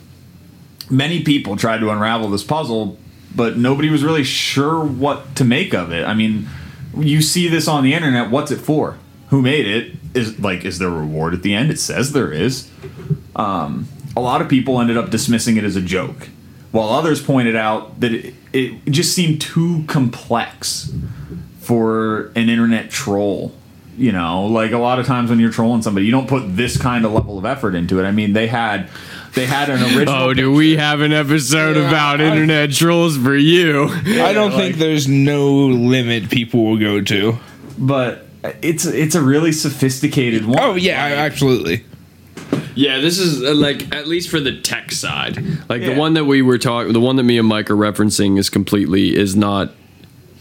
Many 0.90 1.22
people 1.22 1.56
tried 1.56 1.78
to 1.78 1.90
unravel 1.90 2.28
this 2.30 2.44
puzzle, 2.44 2.98
but 3.34 3.56
nobody 3.56 3.88
was 3.88 4.02
really 4.02 4.24
sure 4.24 4.84
what 4.84 5.36
to 5.36 5.44
make 5.44 5.72
of 5.72 5.92
it. 5.92 6.04
I 6.04 6.14
mean, 6.14 6.48
you 6.96 7.22
see 7.22 7.48
this 7.48 7.68
on 7.68 7.84
the 7.84 7.94
internet, 7.94 8.30
what's 8.30 8.50
it 8.50 8.58
for? 8.58 8.98
Who 9.28 9.40
made 9.40 9.66
it? 9.66 9.96
Is 10.12 10.40
like, 10.40 10.64
is 10.64 10.78
there 10.80 10.88
a 10.88 10.92
reward 10.92 11.34
at 11.34 11.42
the 11.42 11.54
end? 11.54 11.70
It 11.70 11.78
says 11.78 12.12
there 12.12 12.32
is 12.32 12.68
um, 13.36 13.86
a 14.16 14.20
lot 14.20 14.42
of 14.42 14.48
people 14.48 14.80
ended 14.80 14.96
up 14.96 15.10
dismissing 15.10 15.56
it 15.56 15.64
as 15.64 15.76
a 15.76 15.80
joke, 15.80 16.28
while 16.72 16.88
others 16.90 17.20
pointed 17.22 17.56
out 17.56 18.00
that 18.00 18.12
it, 18.12 18.34
it 18.52 18.84
just 18.86 19.14
seemed 19.14 19.40
too 19.40 19.84
complex 19.86 20.92
for 21.60 22.26
an 22.36 22.48
internet 22.48 22.90
troll. 22.90 23.52
You 23.98 24.12
know, 24.12 24.46
like 24.46 24.72
a 24.72 24.78
lot 24.78 24.98
of 24.98 25.04
times 25.06 25.28
when 25.28 25.40
you're 25.40 25.50
trolling 25.50 25.82
somebody, 25.82 26.06
you 26.06 26.12
don't 26.12 26.28
put 26.28 26.56
this 26.56 26.78
kind 26.78 27.04
of 27.04 27.12
level 27.12 27.36
of 27.36 27.44
effort 27.44 27.74
into 27.74 28.00
it. 28.00 28.04
I 28.04 28.12
mean, 28.12 28.32
they 28.32 28.46
had 28.46 28.88
they 29.34 29.44
had 29.44 29.68
an 29.68 29.82
original. 29.98 30.14
Oh, 30.14 30.32
do 30.34 30.50
we 30.52 30.76
have 30.76 31.02
an 31.02 31.12
episode 31.12 31.76
Yeah, 31.76 31.88
about 31.88 32.20
I- 32.20 32.24
internet 32.24 32.70
trolls 32.72 33.18
for 33.18 33.36
you? 33.36 33.88
I 33.90 34.32
don't 34.32 34.52
think 34.52 34.76
there's 34.76 35.06
no 35.06 35.66
limit 35.66 36.30
people 36.30 36.64
will 36.64 36.78
go 36.78 37.02
to. 37.02 37.36
but 37.78 38.26
it's 38.62 38.86
it's 38.86 39.14
a 39.14 39.20
really 39.20 39.52
sophisticated 39.52 40.46
one. 40.46 40.58
Oh 40.60 40.74
yeah, 40.76 41.04
I- 41.04 41.12
absolutely. 41.26 41.84
Yeah, 42.80 42.98
this 43.00 43.18
is 43.18 43.42
uh, 43.42 43.54
like 43.54 43.94
at 43.94 44.06
least 44.08 44.30
for 44.30 44.40
the 44.40 44.58
tech 44.60 44.90
side. 44.92 45.36
Like 45.68 45.82
Yeah. 45.82 45.90
the 45.94 45.96
one 46.00 46.14
that 46.14 46.24
we 46.24 46.40
were 46.40 46.56
talking, 46.58 46.92
the 46.94 47.00
one 47.00 47.16
that 47.16 47.24
me 47.24 47.36
and 47.38 47.46
Mike 47.46 47.70
are 47.70 47.76
referencing 47.76 48.38
is 48.38 48.48
completely 48.48 49.14
is 49.16 49.36
not 49.36 49.72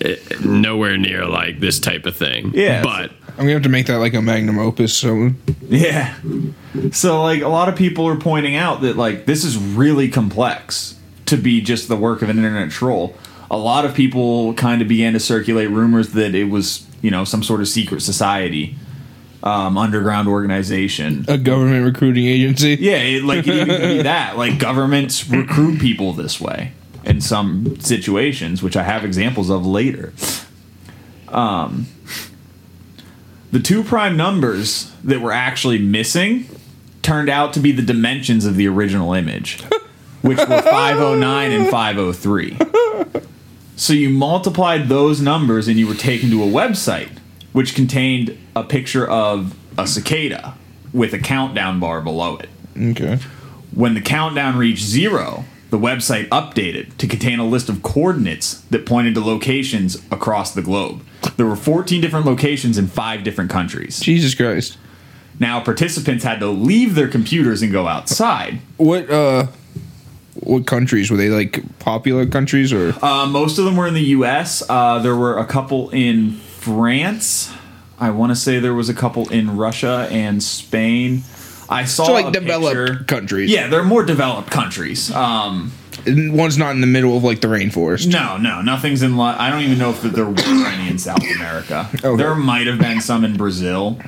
eh, 0.01 0.15
nowhere 0.45 0.97
near 0.97 1.25
like 1.25 1.59
this 1.59 1.79
type 1.79 2.05
of 2.05 2.15
thing. 2.15 2.51
Yeah. 2.55 2.81
but 2.81 3.11
I'm 3.31 3.39
gonna 3.45 3.51
have 3.53 3.63
to 3.63 3.69
make 3.69 3.87
that 3.87 3.97
like 3.97 4.13
a 4.13 4.21
magnum 4.21 4.57
opus. 4.59 4.93
So 4.93 5.31
Yeah. 5.67 6.15
So 6.91 7.21
like 7.23 7.41
a 7.41 7.49
lot 7.49 7.67
of 7.67 7.75
people 7.75 8.07
are 8.07 8.15
pointing 8.15 8.55
out 8.55 8.81
that 8.81 8.95
like 8.95 9.25
this 9.25 9.43
is 9.43 9.57
really 9.57 10.07
complex 10.07 10.95
to 11.25 11.35
be 11.37 11.59
just 11.61 11.89
the 11.89 11.95
work 11.97 12.21
of 12.21 12.29
an 12.29 12.37
internet 12.37 12.71
troll. 12.71 13.15
A 13.51 13.57
lot 13.57 13.83
of 13.83 13.93
people 13.93 14.53
kind 14.53 14.81
of 14.81 14.87
began 14.87 15.13
to 15.13 15.19
circulate 15.19 15.69
rumors 15.71 16.09
that 16.13 16.33
it 16.35 16.45
was, 16.45 16.85
you 17.01 17.11
know, 17.11 17.23
some 17.25 17.43
sort 17.43 17.61
of 17.61 17.67
secret 17.67 18.01
society, 18.01 18.75
um, 19.43 19.77
underground 19.77 20.27
organization. 20.27 21.25
a 21.27 21.37
government 21.37 21.85
recruiting 21.85 22.25
agency. 22.25 22.77
Yeah, 22.79 22.97
it, 22.97 23.23
like 23.23 23.47
it 23.47 23.55
even 23.55 23.67
could 23.67 23.81
be 23.81 24.01
that. 24.03 24.29
Like 24.37 24.57
governments 24.59 25.27
recruit 25.27 25.79
people 25.79 26.13
this 26.13 26.39
way 26.39 26.71
in 27.03 27.19
some 27.21 27.79
situations, 27.79 28.61
which 28.63 28.77
I 28.77 28.83
have 28.83 29.03
examples 29.03 29.49
of 29.49 29.65
later. 29.65 30.13
Um, 31.27 31.87
the 33.51 33.59
two 33.59 33.83
prime 33.83 34.15
numbers 34.15 34.91
that 35.03 35.19
were 35.19 35.31
actually 35.31 35.79
missing 35.79 36.47
turned 37.01 37.29
out 37.29 37.53
to 37.53 37.59
be 37.59 37.71
the 37.71 37.81
dimensions 37.81 38.45
of 38.45 38.55
the 38.55 38.67
original 38.67 39.13
image, 39.13 39.61
which 40.21 40.37
were 40.37 40.61
509 40.61 41.51
and 41.51 41.69
503. 41.69 42.57
So 43.75 43.93
you 43.93 44.09
multiplied 44.09 44.89
those 44.89 45.21
numbers 45.21 45.67
and 45.67 45.77
you 45.77 45.87
were 45.87 45.95
taken 45.95 46.29
to 46.29 46.43
a 46.43 46.47
website 46.47 47.09
which 47.51 47.75
contained 47.75 48.37
a 48.59 48.63
picture 48.63 49.07
of 49.07 49.55
a 49.77 49.87
cicada 49.87 50.55
with 50.93 51.13
a 51.13 51.19
countdown 51.19 51.79
bar 51.79 52.01
below 52.01 52.37
it. 52.37 52.49
Okay. 52.77 53.19
When 53.73 53.93
the 53.93 54.01
countdown 54.01 54.57
reached 54.57 54.83
zero, 54.83 55.45
the 55.69 55.77
website 55.77 56.27
updated 56.29 56.97
to 56.97 57.07
contain 57.07 57.39
a 57.39 57.45
list 57.45 57.69
of 57.69 57.83
coordinates 57.83 58.61
that 58.71 58.85
pointed 58.85 59.13
to 59.15 59.21
locations 59.21 60.01
across 60.11 60.53
the 60.53 60.61
globe. 60.61 61.03
There 61.37 61.45
were 61.45 61.55
14 61.55 62.01
different 62.01 62.25
locations 62.25 62.77
in 62.77 62.87
five 62.87 63.23
different 63.23 63.51
countries. 63.51 63.99
Jesus 63.99 64.33
Christ. 64.33 64.77
Now, 65.39 65.61
participants 65.61 66.23
had 66.23 66.39
to 66.39 66.47
leave 66.47 66.95
their 66.95 67.07
computers 67.07 67.61
and 67.61 67.71
go 67.71 67.87
outside. 67.87 68.59
What 68.77 69.09
uh, 69.09 69.47
what 70.33 70.65
countries 70.65 71.09
were 71.09 71.17
they? 71.17 71.29
Like 71.29 71.79
popular 71.79 72.25
countries 72.25 72.73
or? 72.73 72.93
Uh, 73.03 73.25
most 73.27 73.57
of 73.57 73.65
them 73.65 73.77
were 73.77 73.87
in 73.87 73.93
the 73.93 74.03
U.S. 74.17 74.63
Uh, 74.67 74.99
there 74.99 75.15
were 75.15 75.37
a 75.37 75.45
couple 75.45 75.89
in 75.91 76.33
France. 76.33 77.53
I 77.99 78.09
want 78.11 78.31
to 78.31 78.35
say 78.35 78.59
there 78.59 78.73
was 78.73 78.89
a 78.89 78.93
couple 78.93 79.29
in 79.29 79.57
Russia 79.57 80.07
and 80.11 80.41
Spain. 80.41 81.23
I 81.69 81.85
saw 81.85 82.05
So 82.05 82.13
like 82.13 82.31
developed 82.33 82.75
picture- 82.75 83.03
countries. 83.05 83.49
Yeah, 83.51 83.67
they're 83.67 83.83
more 83.83 84.03
developed 84.03 84.49
countries. 84.49 85.11
Um, 85.11 85.71
One's 86.07 86.57
not 86.57 86.71
in 86.71 86.81
the 86.81 86.87
middle 86.87 87.17
of 87.17 87.23
like 87.25 87.41
the 87.41 87.47
rainforest. 87.49 88.07
no, 88.11 88.37
no, 88.37 88.61
nothing's 88.61 89.01
in. 89.03 89.17
Lo- 89.17 89.35
I 89.37 89.49
don't 89.49 89.61
even 89.63 89.77
know 89.77 89.89
if 89.89 90.01
there 90.01 90.25
were 90.25 90.39
any 90.39 90.89
in 90.89 90.97
South 90.97 91.21
America. 91.35 91.89
Okay. 92.03 92.15
There 92.15 92.33
might 92.35 92.67
have 92.67 92.79
been 92.79 93.01
some 93.01 93.25
in 93.25 93.35
Brazil, 93.35 93.99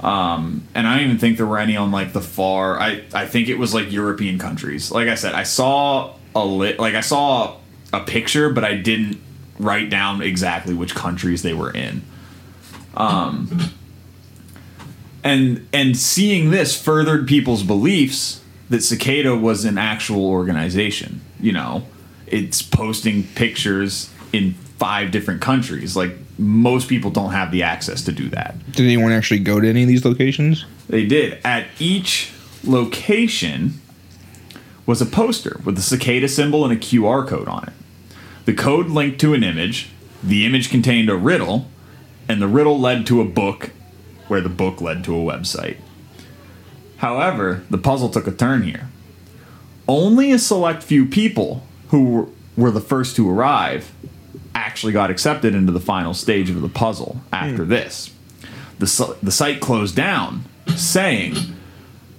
um, 0.00 0.62
and 0.74 0.86
I 0.86 0.94
don't 0.96 1.04
even 1.06 1.18
think 1.18 1.36
there 1.36 1.46
were 1.46 1.58
any 1.58 1.76
on 1.76 1.90
like 1.90 2.12
the 2.12 2.20
far. 2.20 2.78
I 2.78 3.02
I 3.12 3.26
think 3.26 3.48
it 3.48 3.58
was 3.58 3.74
like 3.74 3.90
European 3.90 4.38
countries. 4.38 4.90
Like 4.92 5.08
I 5.08 5.16
said, 5.16 5.34
I 5.34 5.42
saw 5.42 6.14
a 6.36 6.44
lit. 6.44 6.78
Like 6.78 6.94
I 6.94 7.00
saw 7.00 7.56
a 7.92 8.00
picture, 8.00 8.50
but 8.50 8.64
I 8.64 8.76
didn't 8.76 9.20
write 9.58 9.90
down 9.90 10.22
exactly 10.22 10.72
which 10.74 10.94
countries 10.94 11.42
they 11.42 11.52
were 11.54 11.70
in. 11.72 12.02
Um, 12.96 13.72
and 15.22 15.66
and 15.72 15.96
seeing 15.96 16.50
this 16.50 16.80
furthered 16.80 17.26
people's 17.26 17.62
beliefs 17.62 18.40
that 18.70 18.82
Cicada 18.82 19.34
was 19.36 19.64
an 19.64 19.78
actual 19.78 20.26
organization. 20.26 21.20
You 21.40 21.52
know, 21.52 21.86
it's 22.26 22.62
posting 22.62 23.24
pictures 23.24 24.10
in 24.32 24.54
five 24.78 25.10
different 25.10 25.40
countries. 25.40 25.96
Like 25.96 26.12
most 26.38 26.88
people 26.88 27.10
don't 27.10 27.32
have 27.32 27.50
the 27.50 27.62
access 27.62 28.02
to 28.02 28.12
do 28.12 28.28
that. 28.30 28.54
Did 28.72 28.84
anyone 28.84 29.12
actually 29.12 29.40
go 29.40 29.60
to 29.60 29.68
any 29.68 29.82
of 29.82 29.88
these 29.88 30.04
locations? 30.04 30.64
They 30.88 31.06
did. 31.06 31.38
At 31.44 31.66
each 31.78 32.32
location 32.64 33.80
was 34.86 35.00
a 35.00 35.06
poster 35.06 35.60
with 35.64 35.78
a 35.78 35.82
cicada 35.82 36.28
symbol 36.28 36.64
and 36.64 36.72
a 36.72 36.76
QR 36.76 37.26
code 37.26 37.48
on 37.48 37.64
it. 37.64 37.72
The 38.44 38.52
code 38.52 38.88
linked 38.88 39.20
to 39.20 39.32
an 39.32 39.42
image, 39.42 39.88
the 40.22 40.44
image 40.44 40.70
contained 40.70 41.08
a 41.08 41.16
riddle, 41.16 41.70
and 42.28 42.40
the 42.40 42.48
riddle 42.48 42.78
led 42.78 43.06
to 43.06 43.20
a 43.20 43.24
book, 43.24 43.70
where 44.28 44.40
the 44.40 44.48
book 44.48 44.80
led 44.80 45.04
to 45.04 45.16
a 45.16 45.32
website. 45.32 45.76
However, 46.98 47.64
the 47.70 47.78
puzzle 47.78 48.08
took 48.08 48.26
a 48.26 48.32
turn 48.32 48.62
here. 48.62 48.88
Only 49.86 50.32
a 50.32 50.38
select 50.38 50.82
few 50.82 51.04
people 51.04 51.66
who 51.88 52.32
were- 52.56 52.70
the 52.70 52.80
first 52.80 53.16
to 53.16 53.28
arrive 53.28 53.92
actually 54.54 54.92
got 54.92 55.10
accepted 55.10 55.54
into 55.54 55.72
the 55.72 55.80
final 55.80 56.14
stage 56.14 56.48
of 56.48 56.62
the 56.62 56.68
puzzle 56.68 57.20
after 57.32 57.64
hmm. 57.64 57.70
this. 57.70 58.10
The, 58.78 59.16
the 59.22 59.32
site 59.32 59.60
closed 59.60 59.94
down, 59.94 60.44
saying, 60.76 61.36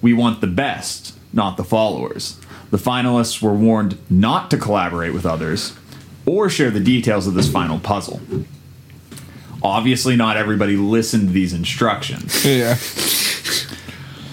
We 0.02 0.14
want 0.14 0.42
the 0.42 0.48
best, 0.48 1.18
not 1.34 1.58
the 1.58 1.64
followers. 1.64 2.40
The 2.72 2.78
finalists 2.78 3.42
were 3.42 3.54
warned 3.54 3.98
not 4.10 4.52
to 4.52 4.58
collaborate 4.58 5.14
with 5.14 5.26
others 5.26 5.76
or 6.26 6.50
share 6.50 6.72
the 6.72 6.80
details 6.80 7.28
of 7.28 7.34
this 7.34 7.52
final 7.52 7.80
puzzle. 7.80 8.20
Obviously, 9.66 10.16
not 10.16 10.38
everybody 10.38 10.78
listened 10.78 11.30
to 11.30 11.34
these 11.34 11.52
instructions. 11.52 12.46
Yeah. 12.46 12.78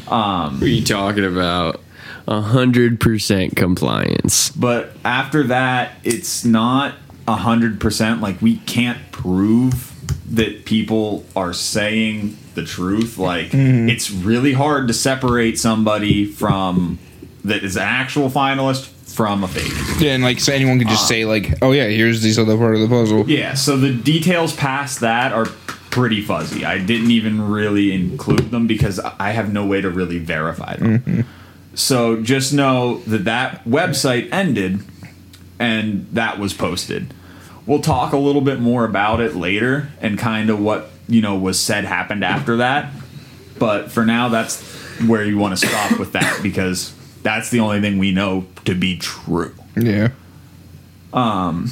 Um, 0.08 0.60
what 0.60 0.64
are 0.64 0.68
you 0.68 0.84
talking 0.84 1.24
about? 1.24 1.80
A 2.28 2.42
hundred 2.42 3.00
percent 3.00 3.56
compliance. 3.56 4.50
But 4.50 4.90
after 5.06 5.42
that, 5.44 5.92
it's 6.04 6.44
not 6.44 6.94
a 7.26 7.36
hundred 7.36 7.80
percent. 7.80 8.20
Like 8.20 8.42
we 8.42 8.56
can't 8.58 9.10
prove 9.10 9.88
that 10.36 10.66
people 10.66 11.24
are 11.34 11.54
saying 11.54 12.36
the 12.54 12.64
truth. 12.64 13.16
Like 13.16 13.52
mm-hmm. 13.52 13.88
it's 13.88 14.10
really 14.10 14.52
hard 14.52 14.86
to 14.88 14.94
separate 14.94 15.58
somebody 15.58 16.26
from 16.26 16.98
that 17.44 17.64
is 17.64 17.76
an 17.76 17.82
actual 17.82 18.28
finalist 18.28 18.91
from 19.12 19.44
a 19.44 19.48
fake. 19.48 20.00
Yeah, 20.00 20.12
and 20.12 20.24
like 20.24 20.40
so 20.40 20.52
anyone 20.52 20.78
could 20.78 20.88
just 20.88 21.04
uh, 21.04 21.08
say 21.08 21.24
like, 21.24 21.62
"Oh 21.62 21.72
yeah, 21.72 21.86
here's 21.88 22.22
this 22.22 22.38
other 22.38 22.56
part 22.56 22.74
of 22.74 22.80
the 22.80 22.88
puzzle." 22.88 23.28
Yeah. 23.28 23.54
So 23.54 23.76
the 23.76 23.92
details 23.92 24.54
past 24.54 25.00
that 25.00 25.32
are 25.32 25.46
pretty 25.92 26.22
fuzzy. 26.22 26.64
I 26.64 26.78
didn't 26.78 27.10
even 27.10 27.50
really 27.50 27.92
include 27.92 28.50
them 28.50 28.66
because 28.66 28.98
I 28.98 29.30
have 29.30 29.52
no 29.52 29.66
way 29.66 29.82
to 29.82 29.90
really 29.90 30.18
verify 30.18 30.76
them. 30.76 30.98
Mm-hmm. 30.98 31.20
So 31.74 32.22
just 32.22 32.52
know 32.52 32.98
that 33.06 33.24
that 33.24 33.64
website 33.64 34.32
ended 34.32 34.80
and 35.58 36.06
that 36.12 36.38
was 36.38 36.54
posted. 36.54 37.12
We'll 37.66 37.80
talk 37.80 38.12
a 38.12 38.16
little 38.16 38.40
bit 38.40 38.58
more 38.58 38.84
about 38.84 39.20
it 39.20 39.36
later 39.36 39.90
and 40.00 40.18
kind 40.18 40.50
of 40.50 40.58
what, 40.58 40.90
you 41.08 41.20
know, 41.20 41.38
was 41.38 41.60
said 41.60 41.84
happened 41.84 42.24
after 42.24 42.56
that. 42.56 42.90
But 43.58 43.92
for 43.92 44.04
now 44.04 44.28
that's 44.30 44.62
where 45.06 45.24
you 45.24 45.38
want 45.38 45.56
to 45.58 45.66
stop 45.66 45.98
with 45.98 46.12
that 46.12 46.42
because 46.42 46.94
that's 47.22 47.50
the 47.50 47.60
only 47.60 47.80
thing 47.80 47.98
we 47.98 48.12
know 48.12 48.46
to 48.64 48.74
be 48.74 48.98
true. 48.98 49.54
Yeah. 49.76 50.10
Um, 51.12 51.70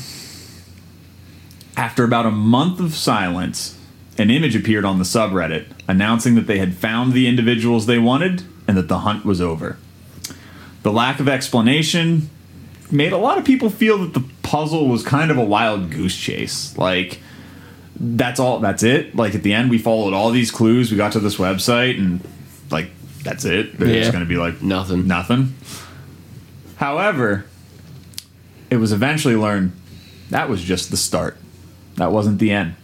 after 1.77 2.05
about 2.05 2.27
a 2.27 2.31
month 2.31 2.81
of 2.81 2.94
silence, 2.94 3.78
an 4.18 4.31
image 4.31 4.55
appeared 4.55 4.85
on 4.85 4.98
the 4.98 5.05
subreddit 5.05 5.66
announcing 5.89 6.35
that 6.35 6.47
they 6.47 6.59
had 6.59 6.74
found 6.74 7.12
the 7.12 7.27
individuals 7.27 7.86
they 7.86 7.98
wanted 7.98 8.43
and 8.68 8.77
that 8.77 8.89
the 8.89 9.01
hunt 9.01 9.24
was 9.24 9.40
over. 9.40 9.78
The 10.82 10.93
lack 10.93 11.20
of 11.20 11.28
explanation 11.28 12.31
made 12.90 13.12
a 13.12 13.18
lot 13.18 13.39
of 13.39 13.44
people 13.44 13.70
feel 13.70 13.98
that 13.98 14.14
the 14.14 14.24
puzzle 14.43 14.89
was 14.89 15.02
kind 15.02 15.31
of 15.31 15.39
a 15.39 15.44
wild 15.44 15.90
goose 15.90 16.16
chase. 16.16 16.77
Like, 16.77 17.20
that's 17.97 18.40
all, 18.40 18.60
that's 18.60 18.82
it. 18.82 19.14
Like, 19.14 19.35
at 19.35 19.43
the 19.43 19.52
end, 19.52 19.70
we 19.70 19.78
followed 19.78 20.14
all 20.14 20.31
these 20.31 20.51
clues, 20.51 20.90
we 20.90 20.97
got 20.97 21.12
to 21.12 21.20
this 21.20 21.36
website, 21.36 21.98
and, 21.98 22.20
like, 22.70 22.90
that's 23.23 23.45
it. 23.45 23.79
They're 23.79 23.89
Yeah. 23.89 24.01
just 24.01 24.13
going 24.13 24.25
to 24.25 24.29
be 24.29 24.37
like, 24.37 24.63
Nothing. 24.63 25.07
Nothing. 25.07 25.55
However, 26.77 27.45
it 28.71 28.77
was 28.77 28.93
eventually 28.93 29.37
learned 29.37 29.73
that 30.31 30.49
was 30.49 30.63
just 30.63 30.91
the 30.91 30.97
start. 30.97 31.37
That 31.97 32.13
wasn't 32.13 32.39
the 32.39 32.51
end. 32.53 32.75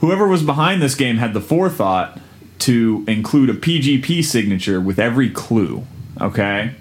Whoever 0.00 0.28
was 0.28 0.42
behind 0.42 0.82
this 0.82 0.94
game 0.94 1.16
had 1.16 1.32
the 1.32 1.40
forethought 1.40 2.20
to 2.60 3.04
include 3.08 3.50
a 3.50 3.54
PGP 3.54 4.22
signature 4.22 4.80
with 4.80 4.98
every 4.98 5.30
clue. 5.30 5.86
Okay? 6.20 6.72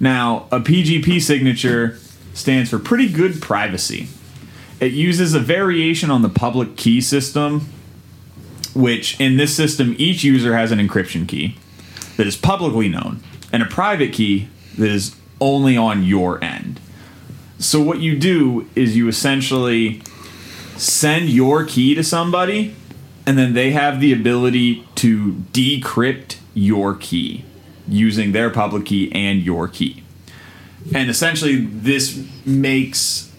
Now, 0.00 0.46
a 0.50 0.60
PGP 0.60 1.20
signature 1.20 1.98
stands 2.34 2.70
for 2.70 2.78
pretty 2.78 3.08
good 3.08 3.40
privacy. 3.40 4.08
It 4.80 4.92
uses 4.92 5.34
a 5.34 5.40
variation 5.40 6.10
on 6.10 6.22
the 6.22 6.28
public 6.28 6.76
key 6.76 7.00
system, 7.00 7.66
which 8.76 9.18
in 9.18 9.38
this 9.38 9.56
system, 9.56 9.94
each 9.98 10.22
user 10.22 10.54
has 10.54 10.70
an 10.70 10.78
encryption 10.78 11.26
key 11.26 11.56
that 12.16 12.26
is 12.26 12.36
publicly 12.36 12.88
known 12.88 13.20
and 13.52 13.62
a 13.62 13.66
private 13.66 14.12
key 14.12 14.48
that 14.76 14.88
is 14.88 15.16
only 15.40 15.76
on 15.76 16.02
your 16.02 16.42
end. 16.44 16.78
So 17.58 17.80
what 17.80 18.00
you 18.00 18.18
do 18.18 18.68
is 18.74 18.96
you 18.96 19.08
essentially 19.08 20.02
send 20.76 21.30
your 21.30 21.64
key 21.64 21.94
to 21.94 22.04
somebody 22.04 22.74
and 23.26 23.38
then 23.38 23.54
they 23.54 23.70
have 23.70 24.00
the 24.00 24.12
ability 24.12 24.86
to 24.96 25.32
decrypt 25.52 26.36
your 26.52 26.94
key 26.94 27.44
using 27.88 28.32
their 28.32 28.50
public 28.50 28.86
key 28.86 29.10
and 29.12 29.42
your 29.42 29.68
key. 29.68 30.02
And 30.94 31.08
essentially 31.08 31.56
this 31.56 32.22
makes 32.44 33.32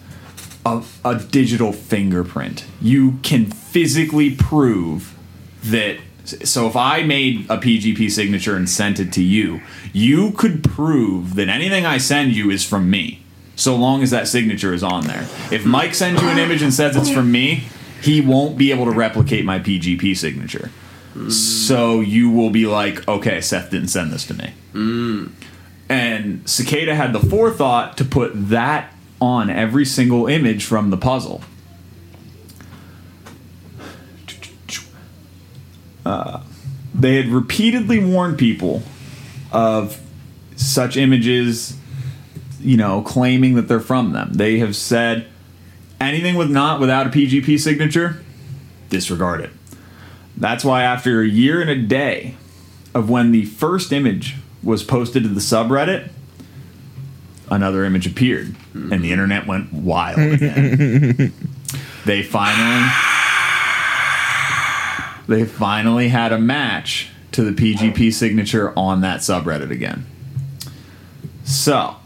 a, 0.66 0.82
a 1.04 1.14
digital 1.16 1.72
fingerprint. 1.72 2.64
You 2.80 3.18
can 3.22 3.46
physically 3.46 4.34
prove 4.34 5.17
that 5.64 5.98
so 6.24 6.66
if 6.66 6.76
I 6.76 7.02
made 7.02 7.46
a 7.48 7.56
PGP 7.56 8.10
signature 8.10 8.54
and 8.54 8.68
sent 8.68 9.00
it 9.00 9.12
to 9.14 9.22
you, 9.22 9.62
you 9.92 10.32
could 10.32 10.62
prove 10.62 11.36
that 11.36 11.48
anything 11.48 11.86
I 11.86 11.98
send 11.98 12.32
you 12.32 12.50
is 12.50 12.64
from 12.64 12.90
me, 12.90 13.22
so 13.56 13.74
long 13.74 14.02
as 14.02 14.10
that 14.10 14.28
signature 14.28 14.74
is 14.74 14.82
on 14.82 15.06
there. 15.06 15.26
If 15.50 15.64
Mike 15.64 15.94
sends 15.94 16.20
you 16.20 16.28
an 16.28 16.38
image 16.38 16.60
and 16.60 16.72
says 16.72 16.96
it's 16.96 17.10
from 17.10 17.32
me, 17.32 17.64
he 18.02 18.20
won't 18.20 18.58
be 18.58 18.70
able 18.70 18.84
to 18.84 18.90
replicate 18.90 19.44
my 19.44 19.58
PGP 19.58 20.16
signature. 20.16 20.70
So 21.30 22.00
you 22.00 22.30
will 22.30 22.50
be 22.50 22.66
like, 22.66 23.08
okay, 23.08 23.40
Seth 23.40 23.70
didn't 23.70 23.88
send 23.88 24.12
this 24.12 24.24
to 24.26 24.34
me. 24.34 24.52
And 25.88 26.48
Cicada 26.48 26.94
had 26.94 27.12
the 27.12 27.20
forethought 27.20 27.96
to 27.96 28.04
put 28.04 28.32
that 28.50 28.92
on 29.20 29.50
every 29.50 29.84
single 29.86 30.26
image 30.26 30.64
from 30.64 30.90
the 30.90 30.96
puzzle. 30.98 31.40
Uh, 36.08 36.40
they 36.94 37.16
had 37.16 37.28
repeatedly 37.28 38.02
warned 38.02 38.38
people 38.38 38.82
of 39.52 40.00
such 40.56 40.96
images, 40.96 41.76
you 42.60 42.78
know, 42.78 43.02
claiming 43.02 43.56
that 43.56 43.68
they're 43.68 43.78
from 43.78 44.12
them. 44.12 44.32
They 44.32 44.58
have 44.58 44.74
said 44.74 45.26
anything 46.00 46.36
with 46.36 46.50
not 46.50 46.80
without 46.80 47.06
a 47.06 47.10
PGP 47.10 47.60
signature, 47.60 48.24
disregard 48.88 49.42
it. 49.42 49.50
That's 50.34 50.64
why 50.64 50.82
after 50.82 51.20
a 51.20 51.28
year 51.28 51.60
and 51.60 51.68
a 51.68 51.76
day 51.76 52.36
of 52.94 53.10
when 53.10 53.30
the 53.30 53.44
first 53.44 53.92
image 53.92 54.36
was 54.62 54.82
posted 54.82 55.24
to 55.24 55.28
the 55.28 55.40
subreddit, 55.40 56.10
another 57.50 57.84
image 57.84 58.06
appeared 58.06 58.56
and 58.72 59.04
the 59.04 59.12
internet 59.12 59.46
went 59.46 59.74
wild 59.74 60.18
again. 60.18 61.34
they 62.06 62.22
finally 62.22 62.88
they 65.28 65.44
finally 65.44 66.08
had 66.08 66.32
a 66.32 66.38
match 66.38 67.10
to 67.32 67.42
the 67.42 67.52
PGP 67.52 68.12
signature 68.12 68.72
on 68.76 69.02
that 69.02 69.20
subreddit 69.20 69.70
again. 69.70 70.06
So, 71.44 71.96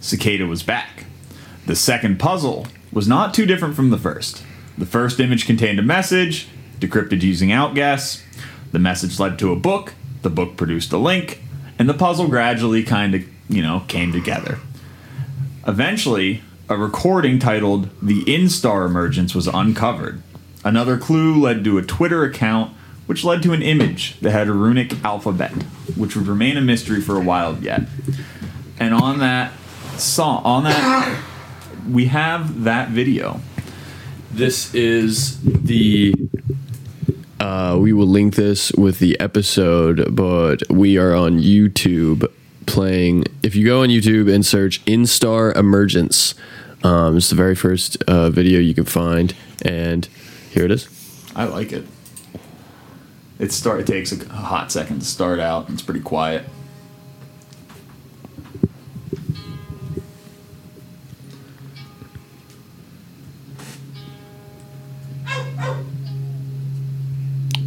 Cicada 0.00 0.46
was 0.46 0.62
back. 0.62 1.04
The 1.66 1.76
second 1.76 2.18
puzzle 2.18 2.66
was 2.90 3.06
not 3.06 3.34
too 3.34 3.44
different 3.44 3.76
from 3.76 3.90
the 3.90 3.98
first. 3.98 4.42
The 4.78 4.86
first 4.86 5.20
image 5.20 5.46
contained 5.46 5.78
a 5.78 5.82
message, 5.82 6.48
decrypted 6.80 7.22
using 7.22 7.52
outguess. 7.52 8.24
The 8.72 8.78
message 8.78 9.20
led 9.20 9.38
to 9.40 9.52
a 9.52 9.56
book. 9.56 9.94
The 10.22 10.30
book 10.30 10.56
produced 10.56 10.92
a 10.92 10.98
link, 10.98 11.42
and 11.78 11.88
the 11.88 11.94
puzzle 11.94 12.28
gradually 12.28 12.82
kind 12.82 13.14
of, 13.14 13.24
you 13.48 13.62
know, 13.62 13.84
came 13.88 14.12
together. 14.12 14.58
Eventually, 15.66 16.42
a 16.68 16.76
recording 16.76 17.38
titled 17.38 17.90
The 18.02 18.24
Instar 18.24 18.86
Emergence 18.86 19.34
was 19.34 19.46
uncovered. 19.46 20.22
Another 20.68 20.98
clue 20.98 21.40
led 21.40 21.64
to 21.64 21.78
a 21.78 21.82
Twitter 21.82 22.24
account, 22.24 22.76
which 23.06 23.24
led 23.24 23.42
to 23.42 23.54
an 23.54 23.62
image 23.62 24.20
that 24.20 24.32
had 24.32 24.48
a 24.48 24.52
runic 24.52 25.02
alphabet, 25.02 25.50
which 25.96 26.14
would 26.14 26.26
remain 26.26 26.58
a 26.58 26.60
mystery 26.60 27.00
for 27.00 27.16
a 27.16 27.22
while 27.22 27.56
yet. 27.56 27.84
And 28.78 28.92
on 28.92 29.18
that 29.20 29.54
song, 29.96 30.42
on 30.44 30.64
that, 30.64 31.22
we 31.88 32.04
have 32.08 32.64
that 32.64 32.90
video. 32.90 33.40
This 34.30 34.74
is 34.74 35.40
the. 35.40 36.14
Uh, 37.40 37.78
we 37.80 37.94
will 37.94 38.06
link 38.06 38.34
this 38.34 38.70
with 38.72 38.98
the 38.98 39.18
episode, 39.18 40.14
but 40.14 40.68
we 40.68 40.98
are 40.98 41.14
on 41.14 41.38
YouTube 41.38 42.30
playing. 42.66 43.24
If 43.42 43.56
you 43.56 43.64
go 43.64 43.84
on 43.84 43.88
YouTube 43.88 44.30
and 44.30 44.44
search 44.44 44.84
Instar 44.84 45.56
Emergence, 45.56 46.34
um, 46.82 47.16
it's 47.16 47.30
the 47.30 47.36
very 47.36 47.54
first 47.54 48.02
uh, 48.02 48.28
video 48.28 48.60
you 48.60 48.74
can 48.74 48.84
find, 48.84 49.32
and 49.62 50.06
here 50.50 50.64
it 50.64 50.70
is. 50.70 50.88
I 51.34 51.44
like 51.44 51.72
it. 51.72 51.86
It 53.38 53.52
start. 53.52 53.80
It 53.80 53.86
takes 53.86 54.12
a 54.12 54.28
hot 54.28 54.72
second 54.72 55.00
to 55.00 55.04
start 55.04 55.38
out. 55.38 55.70
it's 55.70 55.82
pretty 55.82 56.00
quiet. 56.00 56.44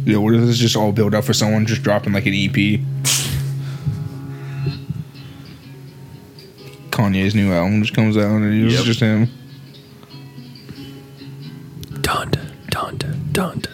Yeah, 0.04 0.16
what 0.18 0.32
does 0.32 0.46
this 0.46 0.58
just 0.58 0.76
all 0.76 0.92
build 0.92 1.14
up 1.14 1.24
for 1.24 1.32
someone 1.32 1.64
just 1.64 1.82
dropping 1.82 2.12
like 2.12 2.26
an 2.26 2.34
EP? 2.34 2.80
Kanye's 6.90 7.34
new 7.34 7.52
album 7.52 7.82
just 7.82 7.94
comes 7.94 8.16
out 8.16 8.32
and 8.32 8.64
it's 8.66 8.74
yep. 8.74 8.84
just 8.84 9.00
him. 9.00 9.28
Done. 12.02 12.41
Donda, 12.82 13.14
Donda, 13.30 13.60
Donda. 13.60 13.68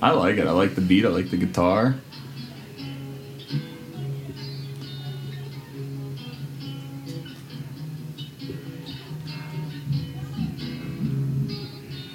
I 0.00 0.12
like 0.12 0.36
it. 0.36 0.46
I 0.46 0.52
like 0.52 0.76
the 0.76 0.80
beat. 0.80 1.04
I 1.04 1.08
like 1.08 1.30
the 1.30 1.36
guitar. 1.36 1.96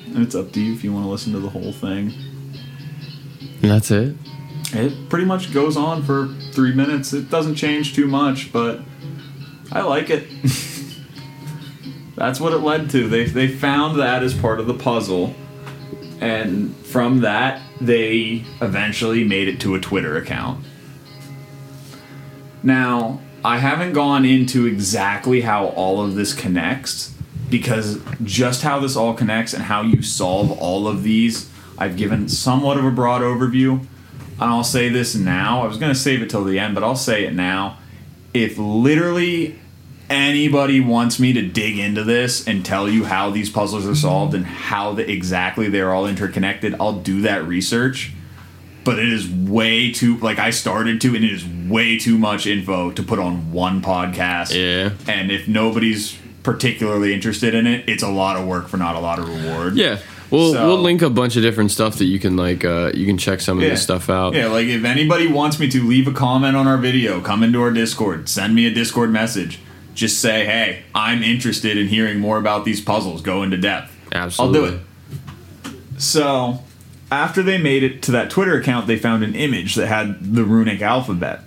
And 0.06 0.23
it's 0.26 0.34
up 0.34 0.53
to 0.53 0.61
you 0.61 0.73
if 0.73 0.86
you 0.86 0.94
want 0.94 1.06
to 1.06 1.10
listen 1.10 1.34
to 1.34 1.40
the 1.40 1.49
whole 1.49 1.73
thing. 1.73 2.14
That's 3.60 3.91
it. 3.91 4.15
It 4.72 5.10
pretty 5.10 5.26
much 5.26 5.53
goes 5.53 5.76
on 5.76 6.03
for 6.03 6.30
three 6.53 6.73
minutes. 6.73 7.11
It 7.11 7.30
doesn't 7.30 7.56
change 7.56 7.95
too 7.95 8.07
much, 8.07 8.53
but 8.53 8.80
I 9.73 9.81
like 9.81 10.10
it. 10.10 10.26
That's 12.15 12.40
what 12.40 12.53
it 12.53 12.60
led 12.60 12.90
to. 12.91 13.10
They, 13.10 13.26
they 13.26 13.49
found 13.49 13.99
that 13.99 14.23
as 14.23 14.34
part 14.34 14.61
of 14.61 14.68
the 14.68 14.73
puzzle. 14.73 15.36
And 16.22 16.76
from 16.78 17.22
that, 17.22 17.62
they 17.80 18.44
eventually 18.62 19.24
made 19.24 19.48
it 19.48 19.60
to 19.62 19.76
a 19.76 19.80
Twitter 19.80 20.18
account. 20.18 20.66
Now, 22.62 23.22
I 23.44 23.58
haven't 23.58 23.94
gone 23.94 24.26
into 24.26 24.66
exactly 24.66 25.41
how 25.41 25.68
all 25.68 26.02
of 26.04 26.16
this 26.16 26.34
connects 26.34 27.16
because 27.50 28.02
just 28.24 28.62
how 28.64 28.80
this 28.80 28.96
all 28.96 29.14
connects 29.14 29.54
and 29.54 29.64
how 29.64 29.82
you 29.82 30.02
solve 30.02 30.52
all 30.52 30.88
of 30.88 31.04
these, 31.04 31.50
I've 31.78 31.96
given 31.96 32.28
somewhat 32.28 32.78
of 32.78 32.86
a 32.86 32.91
broad 32.91 33.22
overview. 33.22 33.80
And 34.41 34.50
I'll 34.50 34.64
say 34.64 34.90
this 34.90 35.16
now. 35.16 35.64
I 35.64 35.68
was 35.68 35.78
going 35.78 35.94
to 35.94 36.00
save 36.00 36.22
it 36.22 36.30
till 36.30 36.44
the 36.44 36.60
end, 36.60 36.76
but 36.76 36.84
I'll 36.84 36.96
say 36.96 37.26
it 37.26 37.34
now. 37.34 37.78
If 38.34 38.58
literally 38.58 39.60
anybody 40.10 40.80
wants 40.80 41.19
me 41.19 41.34
to 41.34 41.41
dig 41.41 41.77
into 41.77 42.03
this 42.03 42.48
and 42.48 42.65
tell 42.65 42.90
you 42.90 43.06
how 43.06 43.30
these 43.30 43.49
puzzles 43.49 43.86
are 43.88 43.95
solved 43.95 44.34
and 44.34 44.45
how 44.45 44.94
the, 44.94 45.10
exactly 45.10 45.69
they're 45.69 45.94
all 45.94 46.07
interconnected, 46.07 46.76
I'll 46.80 46.99
do 46.99 47.22
that 47.22 47.48
research. 47.48 48.11
But 48.86 48.98
it 48.98 49.10
is 49.10 49.27
way 49.30 49.91
too 49.91 50.18
like 50.18 50.40
I 50.40 50.49
started 50.52 51.02
to, 51.02 51.15
and 51.15 51.23
it 51.23 51.31
is 51.31 51.45
way 51.69 51.99
too 51.99 52.18
much 52.18 52.48
info 52.48 52.91
to 52.91 53.03
put 53.03 53.19
on 53.19 53.52
one 53.52 53.81
podcast. 53.81 54.53
Yeah. 54.56 54.91
And 55.11 55.30
if 55.31 55.48
nobody's 55.48 56.18
particularly 56.44 57.14
interested 57.14 57.53
in 57.53 57.68
it, 57.68 57.88
it's 57.88 58.02
a 58.02 58.10
lot 58.10 58.38
of 58.38 58.48
work 58.48 58.68
for 58.69 58.77
not 58.77 58.95
a 58.95 58.99
lot 58.99 59.19
of 59.19 59.27
reward. 59.27 59.76
Yeah. 59.76 59.99
We'll 60.31 60.53
So- 60.53 60.65
we'll 60.68 60.77
link 60.81 61.02
a 61.02 61.10
bunch 61.10 61.36
of 61.36 61.41
different 61.44 61.72
stuff 61.72 61.98
that 61.98 62.06
you 62.06 62.19
can 62.19 62.38
like 62.38 62.64
uh 62.64 62.91
you 62.95 63.06
can 63.06 63.18
check 63.18 63.41
some 63.41 63.57
of 63.57 63.64
Yeah. 63.64 63.72
this 63.72 63.84
stuff 63.84 64.10
out. 64.10 64.34
Yeah, 64.34 64.48
like 64.48 64.68
if 64.68 64.86
anybody 64.86 65.27
wants 65.27 65.60
me 65.60 65.68
to 65.69 65.84
leave 65.84 66.07
a 66.07 66.11
comment 66.14 66.56
on 66.56 66.65
our 66.65 66.77
video, 66.77 67.19
come 67.19 67.44
into 67.44 67.61
our 67.61 67.72
Discord, 67.72 68.30
send 68.30 68.56
me 68.56 68.65
a 68.65 68.72
Discord 68.73 69.11
message. 69.11 69.60
Just 70.00 70.22
say, 70.22 70.46
hey, 70.46 70.84
I'm 70.96 71.24
interested 71.24 71.78
in 71.78 71.88
hearing 71.88 72.20
more 72.20 72.38
about 72.38 72.64
these 72.64 72.80
puzzles. 72.80 73.22
Go 73.22 73.44
into 73.44 73.58
depth. 73.58 73.92
Absolutely. 74.14 74.60
I'll 74.60 74.70
do 74.70 74.76
it. 74.76 76.02
So, 76.02 76.60
after 77.12 77.44
they 77.44 77.58
made 77.58 77.84
it 77.84 78.02
to 78.04 78.12
that 78.14 78.30
Twitter 78.30 78.58
account, 78.58 78.88
they 78.88 78.98
found 78.98 79.26
an 79.26 79.36
image 79.36 79.76
that 79.76 79.88
had 79.88 80.36
the 80.36 80.46
runic 80.46 80.82
alphabet. 80.82 81.42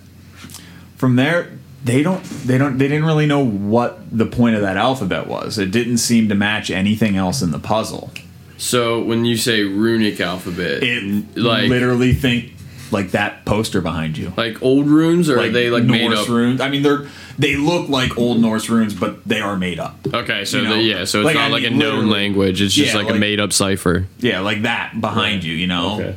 From 0.97 1.15
there, 1.15 1.57
they 1.83 2.03
don't 2.03 2.23
they 2.23 2.59
don't 2.59 2.77
they 2.77 2.87
didn't 2.87 3.05
really 3.05 3.25
know 3.25 3.43
what 3.43 3.99
the 4.15 4.27
point 4.27 4.55
of 4.55 4.61
that 4.61 4.77
alphabet 4.77 5.27
was. 5.27 5.57
It 5.57 5.71
didn't 5.71 5.97
seem 5.97 6.29
to 6.29 6.35
match 6.35 6.69
anything 6.69 7.17
else 7.17 7.41
in 7.41 7.49
the 7.49 7.59
puzzle. 7.59 8.11
So 8.57 9.03
when 9.03 9.25
you 9.25 9.35
say 9.35 9.63
runic 9.63 10.21
alphabet, 10.21 10.83
It 10.83 11.35
like 11.35 11.69
literally 11.69 12.13
think 12.13 12.52
like 12.93 13.11
that 13.11 13.43
poster 13.45 13.81
behind 13.81 14.17
you. 14.17 14.31
like 14.37 14.61
old 14.63 14.87
runes 14.87 15.29
or 15.29 15.39
are 15.39 15.49
they 15.49 15.69
like 15.69 15.83
Norse 15.83 15.99
made 15.99 16.13
up? 16.13 16.27
runes. 16.29 16.61
I 16.61 16.69
mean, 16.69 16.83
they're 16.83 17.07
they 17.37 17.55
look 17.55 17.89
like 17.89 18.17
old 18.17 18.39
Norse 18.39 18.69
runes, 18.69 18.93
but 18.93 19.25
they 19.27 19.41
are 19.41 19.57
made 19.57 19.79
up. 19.79 19.97
Okay, 20.13 20.45
so 20.45 20.57
You 20.59 20.63
know? 20.63 20.75
the, 20.75 20.81
yeah, 20.83 21.03
so 21.05 21.19
it's 21.19 21.25
Like, 21.25 21.35
not 21.35 21.45
I 21.45 21.47
like 21.49 21.63
mean, 21.63 21.73
a 21.73 21.75
known 21.77 22.07
language. 22.09 22.61
It's 22.61 22.73
just 22.75 22.93
Yeah, 22.93 23.01
like, 23.01 23.09
a 23.13 23.17
made 23.17 23.39
up 23.39 23.51
cipher. 23.51 24.07
Yeah, 24.19 24.39
like 24.41 24.61
that 24.61 25.01
behind 25.01 25.43
you. 25.43 25.53
You 25.53 25.67
know. 25.67 25.95
Okay. 25.95 26.15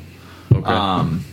Okay. 0.54 0.66
Um, 0.70 1.24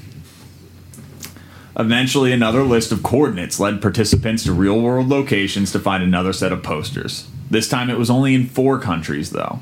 eventually, 1.77 2.31
another 2.31 2.63
list 2.63 2.91
of 2.91 3.03
coordinates 3.03 3.59
led 3.59 3.81
participants 3.81 4.43
to 4.45 4.53
real 4.53 4.79
world 4.81 5.07
locations 5.09 5.71
to 5.73 5.79
find 5.79 6.03
another 6.03 6.33
set 6.33 6.51
of 6.51 6.63
posters. 6.63 7.27
This 7.49 7.67
time 7.69 7.89
it 7.89 7.97
was 7.97 8.09
only 8.09 8.33
in 8.35 8.47
four 8.47 8.79
countries, 8.79 9.29
though. 9.31 9.59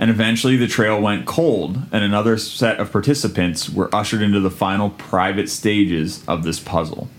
And 0.00 0.10
eventually 0.10 0.56
the 0.56 0.66
trail 0.66 0.98
went 0.98 1.26
cold, 1.26 1.82
and 1.92 2.02
another 2.02 2.38
set 2.38 2.80
of 2.80 2.90
participants 2.90 3.68
were 3.68 3.94
ushered 3.94 4.22
into 4.22 4.40
the 4.40 4.50
final 4.50 4.88
private 4.88 5.50
stages 5.50 6.24
of 6.26 6.42
this 6.42 6.58
puzzle. 6.58 7.10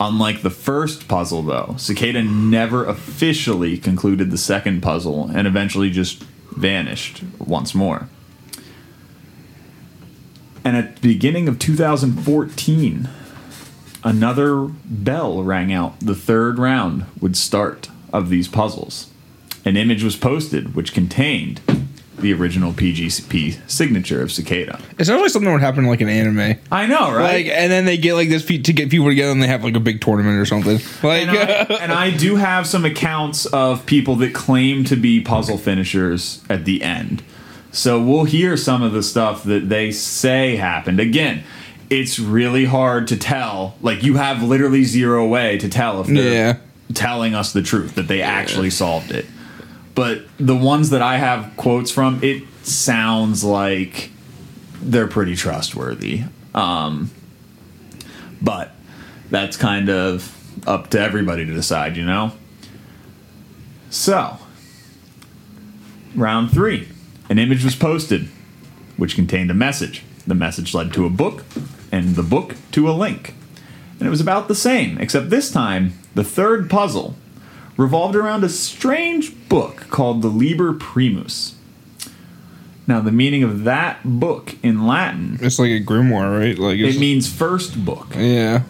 Unlike 0.00 0.42
the 0.42 0.50
first 0.50 1.06
puzzle, 1.06 1.42
though, 1.42 1.76
Cicada 1.78 2.24
never 2.24 2.84
officially 2.84 3.78
concluded 3.78 4.32
the 4.32 4.36
second 4.36 4.82
puzzle 4.82 5.30
and 5.32 5.46
eventually 5.46 5.90
just 5.90 6.24
vanished 6.56 7.22
once 7.38 7.72
more. 7.72 8.08
And 10.64 10.76
at 10.76 10.96
the 10.96 11.14
beginning 11.14 11.46
of 11.46 11.60
2014, 11.60 13.08
another 14.02 14.66
bell 14.84 15.44
rang 15.44 15.72
out. 15.72 16.00
The 16.00 16.16
third 16.16 16.58
round 16.58 17.06
would 17.20 17.36
start 17.36 17.90
of 18.12 18.28
these 18.28 18.48
puzzles. 18.48 19.08
An 19.64 19.76
image 19.76 20.02
was 20.02 20.16
posted 20.16 20.74
which 20.74 20.92
contained 20.92 21.60
the 22.20 22.32
original 22.32 22.72
PGP 22.72 23.58
signature 23.70 24.22
of 24.22 24.32
Cicada. 24.32 24.78
It 24.98 25.04
sounds 25.06 25.20
like 25.22 25.30
something 25.30 25.46
that 25.46 25.52
would 25.52 25.60
happen 25.62 25.84
in 25.84 25.90
like 25.90 26.00
an 26.00 26.08
anime. 26.08 26.58
I 26.70 26.86
know, 26.86 27.12
right? 27.12 27.44
Like, 27.44 27.46
and 27.46 27.70
then 27.70 27.84
they 27.84 27.96
get 27.96 28.14
like 28.14 28.28
this 28.28 28.44
pe- 28.44 28.58
to 28.58 28.72
get 28.72 28.90
people 28.90 29.08
together, 29.08 29.32
and 29.32 29.42
they 29.42 29.46
have 29.46 29.64
like 29.64 29.76
a 29.76 29.80
big 29.80 30.00
tournament 30.00 30.38
or 30.38 30.44
something. 30.46 30.78
Like, 31.02 31.28
and, 31.28 31.30
I, 31.30 31.76
and 31.82 31.92
I 31.92 32.10
do 32.16 32.36
have 32.36 32.66
some 32.66 32.84
accounts 32.84 33.46
of 33.46 33.86
people 33.86 34.16
that 34.16 34.34
claim 34.34 34.84
to 34.84 34.96
be 34.96 35.20
puzzle 35.20 35.58
finishers 35.58 36.42
at 36.50 36.64
the 36.64 36.82
end. 36.82 37.22
So 37.70 38.02
we'll 38.02 38.24
hear 38.24 38.56
some 38.56 38.82
of 38.82 38.92
the 38.92 39.02
stuff 39.02 39.44
that 39.44 39.68
they 39.68 39.90
say 39.92 40.56
happened. 40.56 41.00
Again, 41.00 41.44
it's 41.90 42.18
really 42.18 42.64
hard 42.64 43.08
to 43.08 43.16
tell. 43.16 43.76
Like 43.82 44.02
you 44.02 44.14
have 44.16 44.42
literally 44.42 44.84
zero 44.84 45.26
way 45.26 45.58
to 45.58 45.68
tell 45.68 46.00
if 46.00 46.06
they're 46.06 46.32
Yeah. 46.32 46.56
telling 46.94 47.34
us 47.34 47.52
the 47.52 47.62
truth 47.62 47.94
that 47.96 48.08
they 48.08 48.22
actually 48.22 48.70
solved 48.70 49.10
it. 49.10 49.26
But 49.98 50.28
the 50.38 50.54
ones 50.54 50.90
that 50.90 51.02
I 51.02 51.16
have 51.16 51.56
quotes 51.56 51.90
from, 51.90 52.22
it 52.22 52.44
sounds 52.62 53.42
like 53.42 54.12
they're 54.80 55.08
pretty 55.08 55.34
trustworthy. 55.34 56.22
Um, 56.54 57.10
but 58.40 58.70
that's 59.28 59.56
kind 59.56 59.90
of 59.90 60.32
up 60.68 60.90
to 60.90 61.00
everybody 61.00 61.44
to 61.44 61.52
decide, 61.52 61.96
you 61.96 62.06
know? 62.06 62.30
So, 63.90 64.38
round 66.14 66.52
three 66.52 66.86
an 67.28 67.40
image 67.40 67.64
was 67.64 67.74
posted 67.74 68.28
which 68.96 69.16
contained 69.16 69.50
a 69.50 69.54
message. 69.54 70.04
The 70.28 70.36
message 70.36 70.74
led 70.74 70.92
to 70.92 71.06
a 71.06 71.10
book, 71.10 71.44
and 71.90 72.14
the 72.14 72.22
book 72.22 72.54
to 72.70 72.88
a 72.88 72.92
link. 72.92 73.34
And 73.98 74.06
it 74.06 74.10
was 74.10 74.20
about 74.20 74.46
the 74.46 74.54
same, 74.54 74.96
except 74.98 75.30
this 75.30 75.50
time, 75.50 75.94
the 76.14 76.22
third 76.22 76.70
puzzle 76.70 77.16
revolved 77.78 78.14
around 78.14 78.44
a 78.44 78.48
strange 78.50 79.48
book 79.48 79.86
called 79.88 80.20
the 80.20 80.28
Liber 80.28 80.74
Primus. 80.74 81.54
Now, 82.86 83.00
the 83.00 83.12
meaning 83.12 83.42
of 83.42 83.64
that 83.64 84.00
book 84.04 84.56
in 84.62 84.86
Latin, 84.86 85.38
it's 85.40 85.58
like 85.58 85.70
a 85.70 85.80
grimoire, 85.80 86.38
right? 86.38 86.58
Like, 86.58 86.78
it's, 86.78 86.96
it 86.96 87.00
means 87.00 87.32
first 87.32 87.82
book. 87.84 88.08
yeah. 88.14 88.64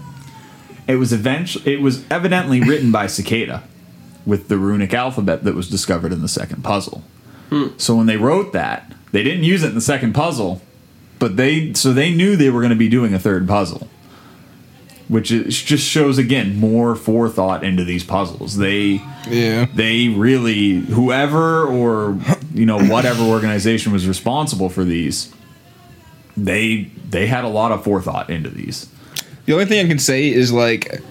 It 0.87 0.97
was 0.97 1.13
eventually 1.13 1.75
it 1.75 1.83
was 1.83 2.03
evidently 2.11 2.63
written 2.63 2.91
by 2.91 3.09
Cicada 3.09 3.63
with 4.25 4.49
the 4.49 4.57
runic 4.57 4.95
alphabet 4.95 5.45
that 5.45 5.55
was 5.55 5.69
discovered 5.69 6.13
in 6.15 6.23
the 6.23 6.29
second 6.29 6.65
puzzle. 6.65 7.03
Hmm. 7.51 7.69
So 7.77 7.95
when 7.95 8.07
they 8.07 8.17
wrote 8.17 8.55
that, 8.55 8.91
they 9.13 9.23
didn't 9.23 9.45
use 9.45 9.63
it 9.63 9.69
in 9.69 9.75
the 9.75 9.83
second 9.83 10.15
puzzle, 10.15 10.63
but 11.19 11.37
they 11.37 11.75
so 11.75 11.93
they 11.93 12.11
knew 12.11 12.37
they 12.37 12.49
were 12.49 12.61
going 12.61 12.71
to 12.71 12.77
be 12.77 12.89
doing 12.89 13.13
a 13.13 13.19
third 13.19 13.47
puzzle. 13.47 13.87
Which 15.09 15.31
is, 15.31 15.61
just 15.63 15.85
shows 15.85 16.19
again 16.19 16.61
more 16.61 16.95
forethought 16.95 17.65
into 17.65 17.83
these 17.83 18.05
puzzles. 18.05 18.59
They 18.59 19.01
Yeah. 19.29 19.67
they 19.75 20.09
really 20.09 20.81
whoever 20.81 21.65
or 21.65 22.19
you 22.55 22.67
know 22.67 22.79
whatever 22.79 23.23
organization 23.23 23.93
was 23.93 24.07
responsible 24.07 24.69
for 24.69 24.85
these 24.85 25.33
they 26.37 26.91
they 27.11 27.27
had 27.27 27.45
a 27.45 27.49
lot 27.49 27.73
of 27.73 27.83
forethought 27.85 28.31
into 28.31 28.51
these. 28.51 28.87
The 29.47 29.55
only 29.55 29.65
thing 29.65 29.85
I 29.85 29.89
can 29.89 29.99
say 29.99 30.29
is 30.29 30.53
like 30.53 31.03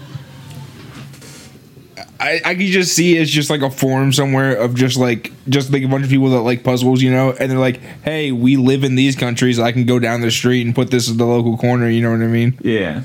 I, 2.19 2.41
I 2.43 2.55
can 2.55 2.67
just 2.67 2.93
see 2.93 3.17
it's 3.17 3.29
just 3.29 3.49
like 3.49 3.61
a 3.61 3.69
forum 3.69 4.11
somewhere 4.11 4.55
of 4.55 4.73
just 4.75 4.97
like 4.97 5.31
just 5.49 5.71
like 5.71 5.83
a 5.83 5.87
bunch 5.87 6.03
of 6.03 6.09
people 6.09 6.29
that 6.31 6.41
like 6.41 6.63
puzzles, 6.63 7.01
you 7.01 7.11
know, 7.11 7.31
and 7.31 7.51
they're 7.51 7.59
like, 7.59 7.79
"Hey, 8.03 8.31
we 8.31 8.57
live 8.57 8.83
in 8.83 8.95
these 8.95 9.15
countries. 9.15 9.59
I 9.59 9.71
can 9.71 9.85
go 9.85 9.99
down 9.99 10.21
the 10.21 10.31
street 10.31 10.65
and 10.65 10.73
put 10.73 10.89
this 10.89 11.09
in 11.09 11.17
the 11.17 11.25
local 11.25 11.57
corner." 11.57 11.89
You 11.89 12.01
know 12.01 12.11
what 12.11 12.21
I 12.21 12.27
mean? 12.27 12.57
Yeah. 12.61 13.01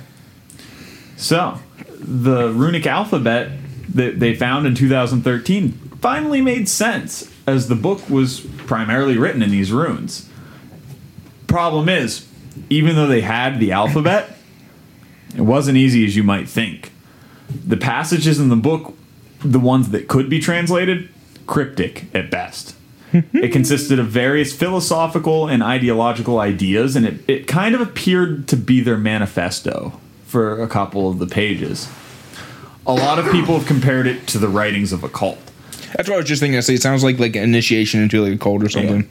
So, 1.23 1.61
the 2.01 2.53
runic 2.53 2.85
alphabet 2.85 3.53
that 3.95 4.19
they 4.19 4.35
found 4.35 4.67
in 4.67 4.75
2013 4.75 5.71
finally 6.01 6.41
made 6.41 6.69
sense 6.69 7.31
as 7.47 7.69
the 7.69 7.77
book 7.77 8.11
was 8.11 8.41
primarily 8.67 9.17
written 9.17 9.41
in 9.41 9.53
these 9.53 9.71
runes. 9.71 10.29
Problem 11.47 11.89
is, 11.89 12.27
even 12.69 12.97
though 12.97 13.07
they 13.07 13.21
had 13.21 13.61
the 13.61 13.71
alphabet, 13.71 14.37
it 15.37 15.43
wasn't 15.43 15.79
easy 15.79 16.05
as 16.05 16.17
you 16.17 16.25
might 16.25 16.49
think. 16.49 16.91
The 17.49 17.77
passages 17.77 18.41
in 18.41 18.49
the 18.49 18.57
book, 18.57 18.97
the 19.45 19.61
ones 19.61 19.91
that 19.91 20.09
could 20.09 20.29
be 20.29 20.41
translated, 20.41 21.09
cryptic 21.47 22.07
at 22.13 22.33
best. 22.33 22.75
it 23.13 23.53
consisted 23.53 24.01
of 24.01 24.09
various 24.09 24.53
philosophical 24.53 25.47
and 25.47 25.63
ideological 25.63 26.41
ideas, 26.41 26.97
and 26.97 27.07
it, 27.07 27.21
it 27.29 27.47
kind 27.47 27.77
of 27.77 27.81
appeared 27.81 28.49
to 28.49 28.57
be 28.57 28.81
their 28.81 28.99
manifesto 28.99 30.01
for 30.33 30.63
a 30.63 30.67
couple 30.67 31.11
of 31.11 31.19
the 31.19 31.27
pages. 31.27 31.89
A 32.87 32.95
lot 32.95 33.19
of 33.19 33.31
people 33.31 33.59
have 33.59 33.67
compared 33.67 34.07
it 34.07 34.27
to 34.29 34.39
the 34.39 34.49
writings 34.49 34.91
of 34.91 35.05
a 35.05 35.09
cult. 35.11 35.39
That's 35.95 36.09
what 36.09 36.15
I 36.15 36.17
was 36.17 36.27
just 36.27 36.41
thinking. 36.41 36.57
I 36.57 36.61
say 36.61 36.73
it 36.75 36.83
sounds 36.83 37.05
like 37.05 37.19
like 37.19 37.37
initiation 37.37 38.01
into 38.01 38.25
like 38.25 38.33
a 38.33 38.39
cult 38.39 38.63
or 38.63 38.71
something. 38.71 39.09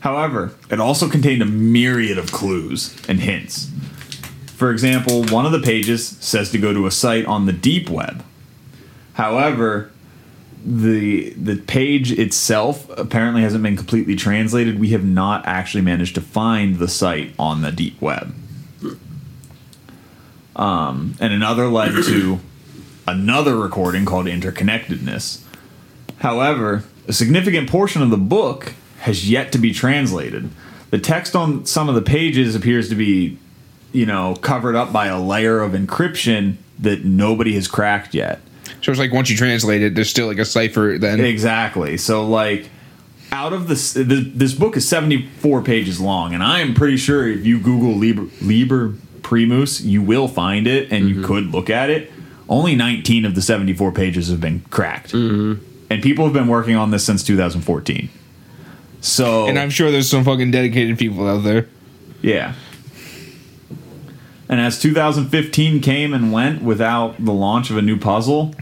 However, 0.00 0.52
it 0.68 0.80
also 0.80 1.08
contained 1.08 1.42
a 1.42 1.46
myriad 1.46 2.18
of 2.18 2.32
clues 2.32 2.96
and 3.08 3.20
hints. 3.20 3.70
For 4.56 4.72
example, 4.72 5.24
one 5.26 5.46
of 5.46 5.52
the 5.52 5.60
pages 5.60 6.08
says 6.08 6.50
to 6.50 6.58
go 6.58 6.72
to 6.72 6.86
a 6.86 6.90
site 6.90 7.24
on 7.26 7.46
the 7.46 7.52
deep 7.52 7.88
web. 7.88 8.24
However, 9.14 9.92
the 10.66 11.30
the 11.30 11.56
page 11.56 12.10
itself 12.10 12.90
apparently 12.98 13.42
hasn't 13.42 13.62
been 13.62 13.76
completely 13.76 14.16
translated. 14.16 14.80
We 14.80 14.88
have 14.88 15.04
not 15.04 15.46
actually 15.46 15.82
managed 15.82 16.16
to 16.16 16.20
find 16.20 16.78
the 16.78 16.88
site 16.88 17.32
on 17.38 17.62
the 17.62 17.70
deep 17.70 18.00
web. 18.02 18.34
Um, 20.58 21.14
and 21.20 21.32
another 21.32 21.68
led 21.68 21.92
to 22.04 22.40
another 23.06 23.56
recording 23.56 24.04
called 24.04 24.26
Interconnectedness. 24.26 25.42
However, 26.18 26.82
a 27.06 27.12
significant 27.12 27.70
portion 27.70 28.02
of 28.02 28.10
the 28.10 28.16
book 28.16 28.74
has 29.00 29.30
yet 29.30 29.52
to 29.52 29.58
be 29.58 29.72
translated. 29.72 30.50
The 30.90 30.98
text 30.98 31.36
on 31.36 31.64
some 31.64 31.88
of 31.88 31.94
the 31.94 32.02
pages 32.02 32.54
appears 32.54 32.88
to 32.88 32.96
be, 32.96 33.38
you 33.92 34.04
know, 34.04 34.34
covered 34.36 34.74
up 34.74 34.92
by 34.92 35.06
a 35.06 35.20
layer 35.20 35.60
of 35.60 35.72
encryption 35.72 36.56
that 36.80 37.04
nobody 37.04 37.54
has 37.54 37.68
cracked 37.68 38.12
yet. 38.12 38.40
So 38.82 38.90
it's 38.90 38.98
like 38.98 39.12
once 39.12 39.30
you 39.30 39.36
translate 39.36 39.82
it, 39.82 39.94
there's 39.94 40.10
still 40.10 40.26
like 40.26 40.38
a 40.38 40.44
cipher 40.44 40.98
then. 40.98 41.20
Exactly. 41.20 41.96
So 41.96 42.26
like 42.26 42.68
out 43.30 43.52
of 43.52 43.68
this 43.68 43.92
this, 43.92 44.24
this 44.26 44.54
book 44.54 44.76
is 44.76 44.88
74 44.88 45.62
pages 45.62 46.00
long 46.00 46.34
and 46.34 46.42
I 46.42 46.60
am 46.60 46.74
pretty 46.74 46.96
sure 46.96 47.28
if 47.28 47.44
you 47.44 47.58
google 47.60 47.94
Liber, 47.94 48.26
Liber 48.40 48.94
Primus, 49.28 49.82
you 49.82 50.00
will 50.00 50.26
find 50.26 50.66
it 50.66 50.90
and 50.90 51.06
you 51.06 51.16
mm-hmm. 51.16 51.24
could 51.24 51.46
look 51.52 51.68
at 51.68 51.90
it. 51.90 52.10
Only 52.48 52.74
19 52.74 53.26
of 53.26 53.34
the 53.34 53.42
74 53.42 53.92
pages 53.92 54.30
have 54.30 54.40
been 54.40 54.60
cracked. 54.70 55.12
Mm-hmm. 55.12 55.62
And 55.90 56.02
people 56.02 56.24
have 56.24 56.32
been 56.32 56.48
working 56.48 56.76
on 56.76 56.92
this 56.92 57.04
since 57.04 57.22
2014. 57.22 58.08
So 59.02 59.46
And 59.46 59.58
I'm 59.58 59.68
sure 59.68 59.90
there's 59.90 60.08
some 60.08 60.24
fucking 60.24 60.50
dedicated 60.50 60.98
people 60.98 61.28
out 61.28 61.44
there. 61.44 61.68
Yeah. 62.22 62.54
And 64.48 64.62
as 64.62 64.80
2015 64.80 65.82
came 65.82 66.14
and 66.14 66.32
went 66.32 66.62
without 66.62 67.22
the 67.22 67.34
launch 67.34 67.68
of 67.68 67.76
a 67.76 67.82
new 67.82 67.98
puzzle, 67.98 68.54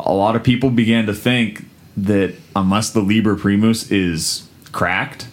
a 0.00 0.12
lot 0.12 0.34
of 0.34 0.42
people 0.42 0.70
began 0.70 1.06
to 1.06 1.14
think 1.14 1.64
that 1.96 2.34
unless 2.56 2.90
the 2.90 3.02
Liber 3.02 3.36
Primus 3.36 3.88
is 3.92 4.48
cracked, 4.72 5.28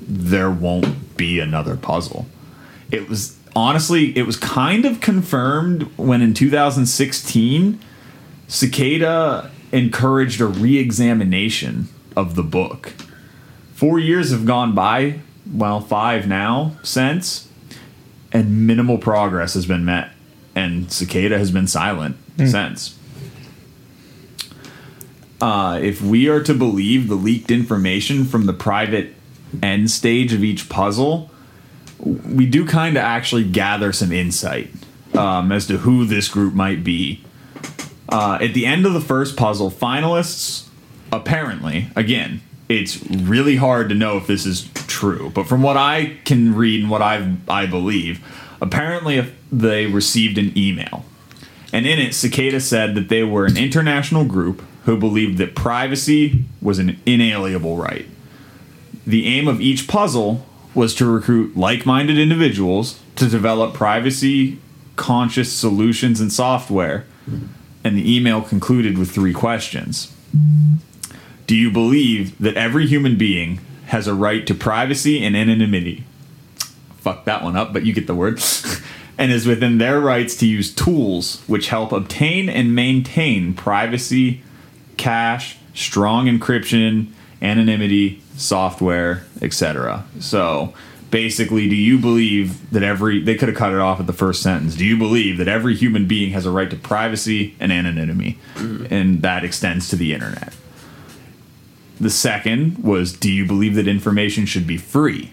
there 0.00 0.50
won't 0.50 1.14
be 1.18 1.40
another 1.40 1.76
puzzle. 1.76 2.24
It 2.90 3.06
was 3.06 3.36
honestly, 3.54 4.16
it 4.16 4.22
was 4.22 4.36
kind 4.36 4.84
of 4.84 5.00
confirmed 5.00 5.82
when 5.96 6.22
in 6.22 6.34
2016, 6.34 7.80
Cicada 8.48 9.50
encouraged 9.72 10.40
a 10.40 10.46
re 10.46 10.78
examination 10.78 11.88
of 12.16 12.34
the 12.34 12.42
book. 12.42 12.92
Four 13.74 13.98
years 13.98 14.30
have 14.30 14.44
gone 14.44 14.74
by, 14.74 15.20
well, 15.50 15.80
five 15.80 16.26
now 16.26 16.76
since, 16.82 17.48
and 18.32 18.66
minimal 18.66 18.98
progress 18.98 19.54
has 19.54 19.66
been 19.66 19.84
met, 19.84 20.10
and 20.54 20.90
Cicada 20.92 21.38
has 21.38 21.50
been 21.50 21.66
silent 21.66 22.16
since. 22.36 22.96
Uh, 25.40 25.78
if 25.82 26.02
we 26.02 26.28
are 26.28 26.42
to 26.42 26.52
believe 26.52 27.08
the 27.08 27.14
leaked 27.14 27.50
information 27.50 28.24
from 28.24 28.46
the 28.46 28.52
private 28.52 29.14
end 29.62 29.90
stage 29.90 30.32
of 30.32 30.44
each 30.44 30.68
puzzle, 30.68 31.30
we 32.02 32.46
do 32.46 32.66
kind 32.66 32.96
of 32.96 33.02
actually 33.02 33.44
gather 33.44 33.92
some 33.92 34.12
insight 34.12 34.70
um, 35.14 35.52
as 35.52 35.66
to 35.66 35.78
who 35.78 36.04
this 36.04 36.28
group 36.28 36.54
might 36.54 36.82
be. 36.82 37.24
Uh, 38.08 38.38
at 38.40 38.54
the 38.54 38.66
end 38.66 38.86
of 38.86 38.92
the 38.92 39.00
first 39.00 39.36
puzzle, 39.36 39.70
finalists 39.70 40.68
apparently, 41.12 41.88
again, 41.94 42.40
it's 42.68 43.04
really 43.06 43.56
hard 43.56 43.88
to 43.88 43.94
know 43.94 44.16
if 44.16 44.26
this 44.26 44.46
is 44.46 44.68
true, 44.74 45.30
but 45.34 45.46
from 45.46 45.62
what 45.62 45.76
I 45.76 46.18
can 46.24 46.54
read 46.54 46.82
and 46.82 46.90
what 46.90 47.02
I 47.02 47.36
I 47.48 47.66
believe, 47.66 48.24
apparently 48.60 49.32
they 49.50 49.86
received 49.86 50.38
an 50.38 50.56
email, 50.56 51.04
and 51.72 51.86
in 51.86 51.98
it, 51.98 52.14
Cicada 52.14 52.60
said 52.60 52.94
that 52.94 53.08
they 53.08 53.24
were 53.24 53.44
an 53.44 53.56
international 53.56 54.24
group 54.24 54.62
who 54.84 54.96
believed 54.96 55.38
that 55.38 55.54
privacy 55.54 56.44
was 56.62 56.78
an 56.78 57.00
inalienable 57.06 57.76
right. 57.76 58.06
The 59.06 59.26
aim 59.26 59.48
of 59.48 59.60
each 59.60 59.88
puzzle 59.88 60.46
was 60.74 60.94
to 60.96 61.06
recruit 61.06 61.56
like-minded 61.56 62.18
individuals 62.18 63.00
to 63.16 63.28
develop 63.28 63.74
privacy 63.74 64.58
conscious 65.00 65.50
solutions 65.50 66.20
and 66.20 66.30
software. 66.30 67.06
And 67.82 67.96
the 67.96 68.16
email 68.16 68.42
concluded 68.42 68.98
with 68.98 69.10
three 69.10 69.32
questions. 69.32 70.14
Do 71.46 71.56
you 71.56 71.70
believe 71.70 72.36
that 72.38 72.56
every 72.56 72.86
human 72.86 73.16
being 73.16 73.60
has 73.86 74.06
a 74.06 74.14
right 74.14 74.46
to 74.46 74.54
privacy 74.54 75.24
and 75.24 75.34
anonymity? 75.34 76.04
Fuck 76.98 77.24
that 77.24 77.42
one 77.42 77.56
up, 77.56 77.72
but 77.72 77.86
you 77.86 77.94
get 77.94 78.06
the 78.06 78.14
word. 78.14 78.42
and 79.18 79.32
is 79.32 79.46
within 79.46 79.78
their 79.78 80.00
rights 80.00 80.36
to 80.36 80.46
use 80.46 80.74
tools 80.74 81.42
which 81.46 81.68
help 81.68 81.92
obtain 81.92 82.50
and 82.50 82.74
maintain 82.74 83.54
privacy, 83.54 84.42
cache, 84.98 85.56
strong 85.74 86.26
encryption, 86.26 87.08
anonymity, 87.42 88.22
software, 88.36 89.24
etc. 89.40 90.04
So 90.20 90.74
basically, 91.10 91.68
do 91.68 91.76
you 91.76 91.98
believe 91.98 92.70
that 92.70 92.82
every 92.82 93.22
they 93.22 93.34
could 93.34 93.48
have 93.48 93.56
cut 93.56 93.72
it 93.72 93.78
off 93.78 94.00
at 94.00 94.06
the 94.06 94.12
first 94.12 94.42
sentence? 94.42 94.74
Do 94.76 94.84
you 94.84 94.96
believe 94.96 95.38
that 95.38 95.48
every 95.48 95.74
human 95.74 96.06
being 96.06 96.30
has 96.32 96.46
a 96.46 96.50
right 96.50 96.70
to 96.70 96.76
privacy 96.76 97.54
and 97.60 97.72
anonymity, 97.72 98.38
mm. 98.54 98.90
and 98.90 99.22
that 99.22 99.44
extends 99.44 99.88
to 99.90 99.96
the 99.96 100.12
internet? 100.12 100.54
The 102.00 102.10
second 102.10 102.82
was, 102.82 103.12
do 103.12 103.30
you 103.30 103.46
believe 103.46 103.74
that 103.74 103.86
information 103.86 104.46
should 104.46 104.66
be 104.66 104.78
free? 104.78 105.32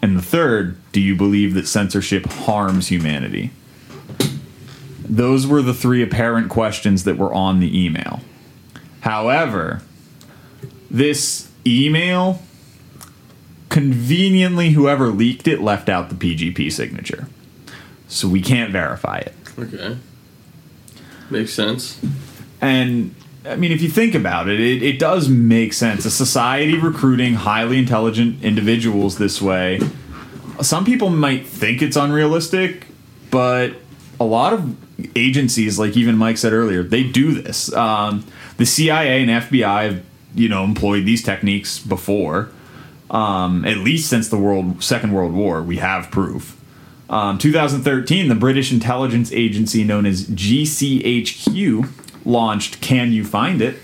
And 0.00 0.16
the 0.16 0.22
third, 0.22 0.76
do 0.92 1.00
you 1.00 1.16
believe 1.16 1.54
that 1.54 1.66
censorship 1.66 2.26
harms 2.26 2.88
humanity? 2.88 3.50
Those 5.00 5.46
were 5.46 5.62
the 5.62 5.74
three 5.74 6.02
apparent 6.02 6.48
questions 6.48 7.04
that 7.04 7.18
were 7.18 7.34
on 7.34 7.58
the 7.58 7.84
email. 7.84 8.20
However, 9.00 9.82
this 10.92 11.50
email 11.66 12.40
conveniently 13.68 14.70
whoever 14.70 15.08
leaked 15.08 15.48
it 15.48 15.60
left 15.62 15.88
out 15.88 16.10
the 16.10 16.14
PGP 16.14 16.70
signature. 16.70 17.26
So 18.06 18.28
we 18.28 18.42
can't 18.42 18.70
verify 18.70 19.18
it. 19.18 19.34
Okay. 19.58 19.96
Makes 21.30 21.54
sense. 21.54 21.98
And 22.60 23.14
I 23.44 23.56
mean, 23.56 23.72
if 23.72 23.80
you 23.80 23.88
think 23.88 24.14
about 24.14 24.48
it, 24.48 24.60
it, 24.60 24.82
it 24.82 24.98
does 24.98 25.28
make 25.28 25.72
sense. 25.72 26.04
A 26.04 26.10
society 26.10 26.78
recruiting 26.78 27.34
highly 27.34 27.78
intelligent 27.78 28.44
individuals 28.44 29.16
this 29.16 29.40
way, 29.40 29.80
some 30.60 30.84
people 30.84 31.08
might 31.08 31.46
think 31.46 31.80
it's 31.80 31.96
unrealistic, 31.96 32.86
but 33.30 33.72
a 34.20 34.24
lot 34.24 34.52
of 34.52 34.76
agencies, 35.16 35.78
like 35.78 35.96
even 35.96 36.16
Mike 36.16 36.38
said 36.38 36.52
earlier, 36.52 36.82
they 36.82 37.02
do 37.02 37.32
this. 37.32 37.72
Um, 37.72 38.24
the 38.58 38.66
CIA 38.66 39.22
and 39.22 39.30
FBI 39.30 39.84
have, 39.84 40.04
you 40.34 40.48
know, 40.48 40.64
employed 40.64 41.04
these 41.04 41.22
techniques 41.22 41.78
before. 41.78 42.50
Um, 43.10 43.64
at 43.66 43.78
least 43.78 44.08
since 44.08 44.28
the 44.28 44.38
world 44.38 44.82
Second 44.82 45.12
World 45.12 45.32
War, 45.32 45.62
we 45.62 45.76
have 45.76 46.10
proof. 46.10 46.58
Um, 47.10 47.36
2013, 47.36 48.28
the 48.28 48.34
British 48.34 48.72
intelligence 48.72 49.30
agency 49.32 49.84
known 49.84 50.06
as 50.06 50.26
GCHQ 50.28 51.88
launched 52.24 52.80
Can 52.80 53.12
You 53.12 53.24
Find 53.24 53.60
It? 53.60 53.76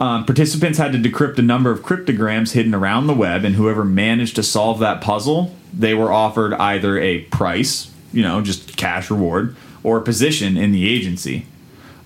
Um, 0.00 0.24
participants 0.24 0.78
had 0.78 0.92
to 0.92 0.98
decrypt 0.98 1.38
a 1.38 1.42
number 1.42 1.70
of 1.70 1.82
cryptograms 1.82 2.52
hidden 2.52 2.74
around 2.74 3.06
the 3.06 3.14
web, 3.14 3.44
and 3.44 3.56
whoever 3.56 3.84
managed 3.84 4.36
to 4.36 4.42
solve 4.42 4.78
that 4.78 5.02
puzzle, 5.02 5.54
they 5.74 5.92
were 5.92 6.10
offered 6.10 6.54
either 6.54 6.98
a 6.98 7.20
price, 7.24 7.92
you 8.10 8.22
know, 8.22 8.40
just 8.40 8.78
cash 8.78 9.10
reward, 9.10 9.54
or 9.82 9.98
a 9.98 10.02
position 10.02 10.56
in 10.56 10.72
the 10.72 10.88
agency. 10.88 11.44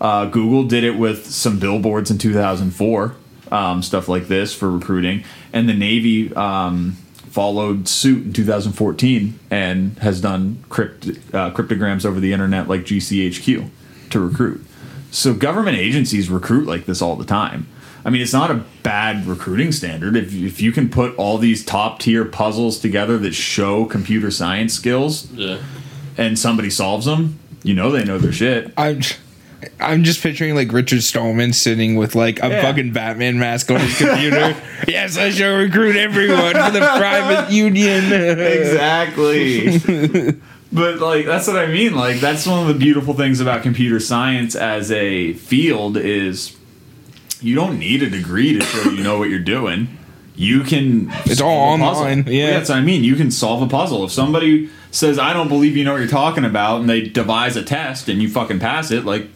Uh, 0.01 0.26
Google 0.26 0.64
did 0.64 0.82
it 0.82 0.98
with 0.98 1.26
some 1.26 1.60
billboards 1.60 2.10
in 2.10 2.18
2004, 2.18 3.14
um, 3.53 3.83
stuff 3.83 4.09
like 4.09 4.29
this 4.29 4.55
for 4.55 4.71
recruiting, 4.71 5.25
and 5.53 5.69
the 5.69 5.75
Navy 5.75 6.35
um, 6.35 6.93
followed 7.31 7.89
suit 7.89 8.25
in 8.27 8.33
2014 8.33 9.39
and 9.51 9.99
has 9.99 10.21
done 10.21 10.65
crypt, 10.69 11.09
uh, 11.35 11.51
cryptograms 11.51 12.07
over 12.07 12.21
the 12.21 12.33
internet 12.33 12.69
like 12.69 12.83
GCHQ 12.83 13.69
to 14.11 14.21
recruit. 14.21 14.65
So 15.11 15.35
government 15.35 15.77
agencies 15.77 16.29
recruit 16.31 16.66
like 16.66 16.87
this 16.87 17.01
all 17.03 17.16
the 17.16 17.25
time. 17.25 17.69
I 18.07 18.11
mean, 18.11 18.21
it's 18.21 18.33
not 18.35 18.51
a 18.51 18.62
bad 18.83 19.27
recruiting 19.27 19.73
standard. 19.73 20.15
If, 20.16 20.35
if 20.35 20.61
you 20.61 20.73
can 20.73 20.91
put 20.91 21.16
all 21.16 21.39
these 21.39 21.65
top 21.65 22.01
tier 22.01 22.25
puzzles 22.25 22.79
together 22.79 23.16
that 23.19 23.33
show 23.35 23.87
computer 23.87 24.31
science 24.31 24.75
skills 24.75 25.31
Yeah. 25.33 25.59
and 26.19 26.39
somebody 26.39 26.69
solves 26.69 27.07
them, 27.07 27.39
you 27.62 27.73
know 27.75 27.91
they 27.91 28.05
know 28.05 28.19
their 28.19 28.33
shit. 28.33 28.73
I'm 28.77 29.01
I'm 29.81 30.05
just 30.05 30.23
picturing 30.23 30.55
like 30.55 30.73
Richard 30.73 31.03
Stallman 31.03 31.53
sitting 31.53 31.97
with 31.97 32.15
like 32.15 32.43
a 32.43 32.49
Yeah. 32.49 32.62
fucking 32.62 32.93
Batman 32.93 33.39
mask 33.39 33.70
on 33.70 33.81
his 33.81 33.97
computer. 33.99 34.57
yes, 34.89 35.16
I 35.19 35.31
shall 35.31 35.57
recruit 35.57 35.97
everyone 35.97 36.53
for 36.55 36.70
the 36.70 36.81
private 36.81 37.51
union. 37.53 38.12
exactly. 38.12 39.78
but 40.73 40.99
like 41.01 41.27
that's 41.27 41.47
what 41.47 41.57
I 41.57 41.66
mean. 41.66 41.95
Like 41.95 42.20
that's 42.20 42.47
one 42.47 42.61
of 42.62 42.69
the 42.69 42.74
beautiful 42.74 43.15
things 43.15 43.41
about 43.41 43.62
computer 43.62 44.01
science 44.01 44.55
as 44.55 44.91
a 44.91 45.32
field 45.35 45.97
is 45.97 46.57
you 47.41 47.55
don't 47.55 47.78
need 47.78 48.03
a 48.03 48.11
degree 48.11 48.59
to 48.59 48.65
show 48.65 48.91
you 48.91 49.03
know 49.03 49.19
what 49.19 49.28
you're 49.31 49.39
doing. 49.39 49.99
You 50.36 50.62
can 50.65 51.11
It's 51.27 51.41
all 51.41 51.57
online, 51.81 52.24
yeah. 52.27 52.51
that's 52.59 52.69
what 52.69 52.78
I 52.78 52.81
mean. 52.81 53.05
You 53.05 53.15
can 53.15 53.31
solve 53.31 53.62
a 53.62 53.69
puzzle. 53.69 54.05
If 54.05 54.11
somebody 54.11 54.69
says 54.91 55.16
I 55.19 55.32
don't 55.32 55.47
believe 55.49 55.77
you 55.77 55.85
know 55.85 55.93
what 55.93 56.01
you're 56.01 56.09
talking 56.09 56.45
about 56.45 56.81
and 56.81 56.91
they 56.91 57.03
devise 57.03 57.55
a 57.57 57.62
test 57.62 58.09
and 58.09 58.20
you 58.20 58.28
fucking 58.28 58.59
pass 58.59 58.91
it, 58.91 59.05
like 59.05 59.28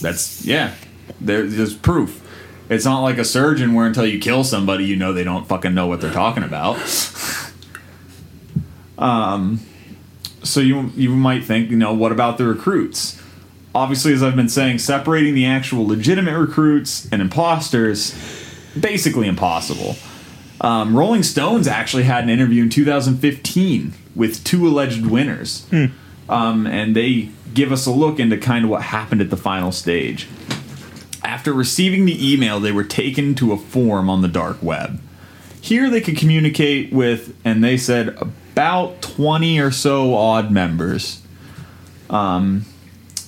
that's 0.00 0.44
yeah. 0.44 0.74
There, 1.20 1.46
there's 1.46 1.74
proof. 1.74 2.22
It's 2.68 2.84
not 2.84 3.02
like 3.02 3.18
a 3.18 3.24
surgeon 3.24 3.74
where 3.74 3.86
until 3.86 4.06
you 4.06 4.18
kill 4.18 4.42
somebody, 4.42 4.84
you 4.84 4.96
know 4.96 5.12
they 5.12 5.24
don't 5.24 5.46
fucking 5.46 5.74
know 5.74 5.86
what 5.86 6.00
they're 6.00 6.12
talking 6.12 6.42
about. 6.42 6.78
um, 8.98 9.60
so 10.42 10.60
you 10.60 10.90
you 10.96 11.10
might 11.10 11.44
think, 11.44 11.70
you 11.70 11.76
know, 11.76 11.94
what 11.94 12.12
about 12.12 12.38
the 12.38 12.44
recruits? 12.44 13.20
Obviously, 13.74 14.14
as 14.14 14.22
I've 14.22 14.36
been 14.36 14.48
saying, 14.48 14.78
separating 14.78 15.34
the 15.34 15.46
actual 15.46 15.86
legitimate 15.86 16.38
recruits 16.38 17.06
and 17.12 17.20
imposters 17.20 18.14
basically 18.78 19.28
impossible. 19.28 19.96
Um, 20.60 20.96
Rolling 20.96 21.22
Stones 21.22 21.68
actually 21.68 22.04
had 22.04 22.24
an 22.24 22.30
interview 22.30 22.62
in 22.62 22.70
2015 22.70 23.92
with 24.14 24.42
two 24.44 24.66
alleged 24.66 25.06
winners, 25.06 25.66
um, 26.28 26.66
and 26.66 26.94
they 26.94 27.30
give 27.54 27.72
us 27.72 27.86
a 27.86 27.90
look 27.90 28.18
into 28.18 28.36
kind 28.36 28.64
of 28.64 28.70
what 28.70 28.82
happened 28.82 29.20
at 29.20 29.30
the 29.30 29.36
final 29.36 29.72
stage. 29.72 30.28
After 31.22 31.52
receiving 31.52 32.04
the 32.04 32.32
email, 32.32 32.60
they 32.60 32.72
were 32.72 32.84
taken 32.84 33.34
to 33.36 33.52
a 33.52 33.56
forum 33.56 34.08
on 34.08 34.22
the 34.22 34.28
dark 34.28 34.62
web. 34.62 35.00
Here 35.60 35.90
they 35.90 36.00
could 36.00 36.16
communicate 36.16 36.92
with, 36.92 37.34
and 37.44 37.64
they 37.64 37.76
said 37.76 38.16
about 38.20 39.02
20 39.02 39.58
or 39.58 39.70
so 39.70 40.14
odd 40.14 40.50
members. 40.50 41.22
Um, 42.08 42.64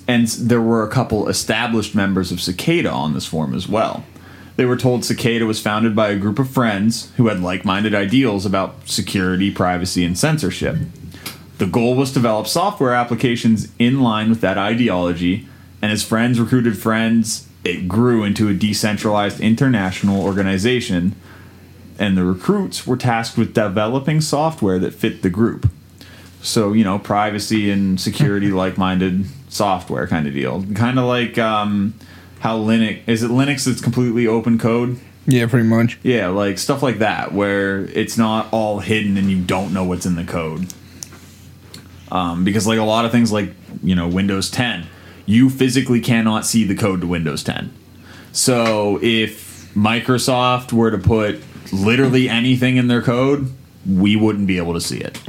and 0.07 0.27
there 0.29 0.63
were 0.63 0.83
a 0.83 0.89
couple 0.89 1.29
established 1.29 1.95
members 1.95 2.33
of 2.33 2.41
Cicada 2.41 2.91
on 2.91 3.13
this 3.13 3.27
forum 3.27 3.55
as 3.55 3.69
well. 3.69 4.05
They 4.57 4.65
were 4.65 4.77
told 4.77 5.05
Cicada 5.05 5.47
was 5.47 5.61
founded 5.61 5.95
by 5.95 6.09
a 6.09 6.17
group 6.17 6.39
of 6.39 6.51
friends 6.51 7.13
who 7.17 7.29
had 7.29 7.41
like 7.41 7.65
minded 7.65 7.95
ideals 7.95 8.47
about 8.47 8.89
security, 8.89 9.51
privacy, 9.51 10.05
and 10.05 10.19
censorship. 10.19 10.77
The 11.59 11.67
goal 11.67 11.97
was 11.97 12.11
to 12.11 12.15
develop 12.15 12.47
software 12.47 12.95
applications 12.95 13.69
in 13.79 14.01
line 14.01 14.31
with 14.31 14.41
that 14.41 14.57
ideology, 14.59 15.47
and 15.83 15.91
as 15.91 16.05
friends 16.05 16.39
recruited 16.39 16.79
friends, 16.79 17.49
it 17.65 17.89
grew 17.89 18.25
into 18.25 18.49
a 18.49 18.55
decentralized 18.55 19.41
international 19.41 20.23
organization, 20.23 21.17
and 21.99 22.17
the 22.17 22.25
recruits 22.25 22.87
were 22.87 22.97
tasked 22.97 23.37
with 23.37 23.55
developing 23.55 24.21
software 24.21 24.79
that 24.79 24.95
fit 24.95 25.23
the 25.23 25.31
group. 25.31 25.69
So, 26.41 26.73
you 26.73 26.85
know, 26.85 26.99
privacy 26.99 27.71
and 27.71 28.01
security 28.01 28.49
like 28.53 28.79
minded 28.79 29.27
software 29.49 30.07
kind 30.07 30.29
of 30.29 30.35
deal. 30.35 30.65
Kind 30.75 30.99
of 30.99 31.07
like 31.07 31.39
um, 31.39 31.95
how 32.41 32.59
Linux 32.59 33.01
is 33.09 33.25
it 33.25 33.31
Linux 33.31 33.65
that's 33.65 33.81
completely 33.81 34.27
open 34.27 34.59
code? 34.59 35.01
yeah, 35.27 35.47
pretty 35.47 35.69
much. 35.69 35.99
Yeah, 36.03 36.29
like 36.29 36.57
stuff 36.57 36.83
like 36.83 37.01
that, 37.01 37.33
where 37.33 37.85
it's 37.85 38.17
not 38.17 38.49
all 38.51 38.79
hidden 38.79 39.19
and 39.19 39.31
you 39.31 39.43
don't 39.43 39.75
know 39.75 39.85
what's 39.85 40.07
in 40.07 40.15
the 40.15 40.25
code. 40.25 40.73
Um, 42.11 42.45
because 42.45 42.67
like 42.67 42.79
a 42.79 42.85
lot 42.85 43.05
of 43.05 43.13
things, 43.13 43.33
like 43.33 43.51
you 43.83 43.95
know 43.95 44.09
Windows 44.09 44.51
10, 44.51 44.87
you 45.27 45.51
physically 45.51 46.01
cannot 46.01 46.47
see 46.47 46.65
the 46.65 46.75
code 46.75 47.01
to 47.03 47.07
Windows 47.07 47.43
10. 47.43 47.73
So 48.33 48.99
if 49.03 49.73
Microsoft 49.75 50.73
were 50.73 50.91
to 50.91 50.99
put 50.99 51.41
literally 51.73 52.29
anything 52.29 52.77
in 52.77 52.89
their 52.89 53.03
code, 53.03 53.53
we 53.87 54.17
wouldn't 54.17 54.47
be 54.47 54.57
able 54.59 54.75
to 54.75 54.81
see 54.81 54.99
it. 54.99 55.21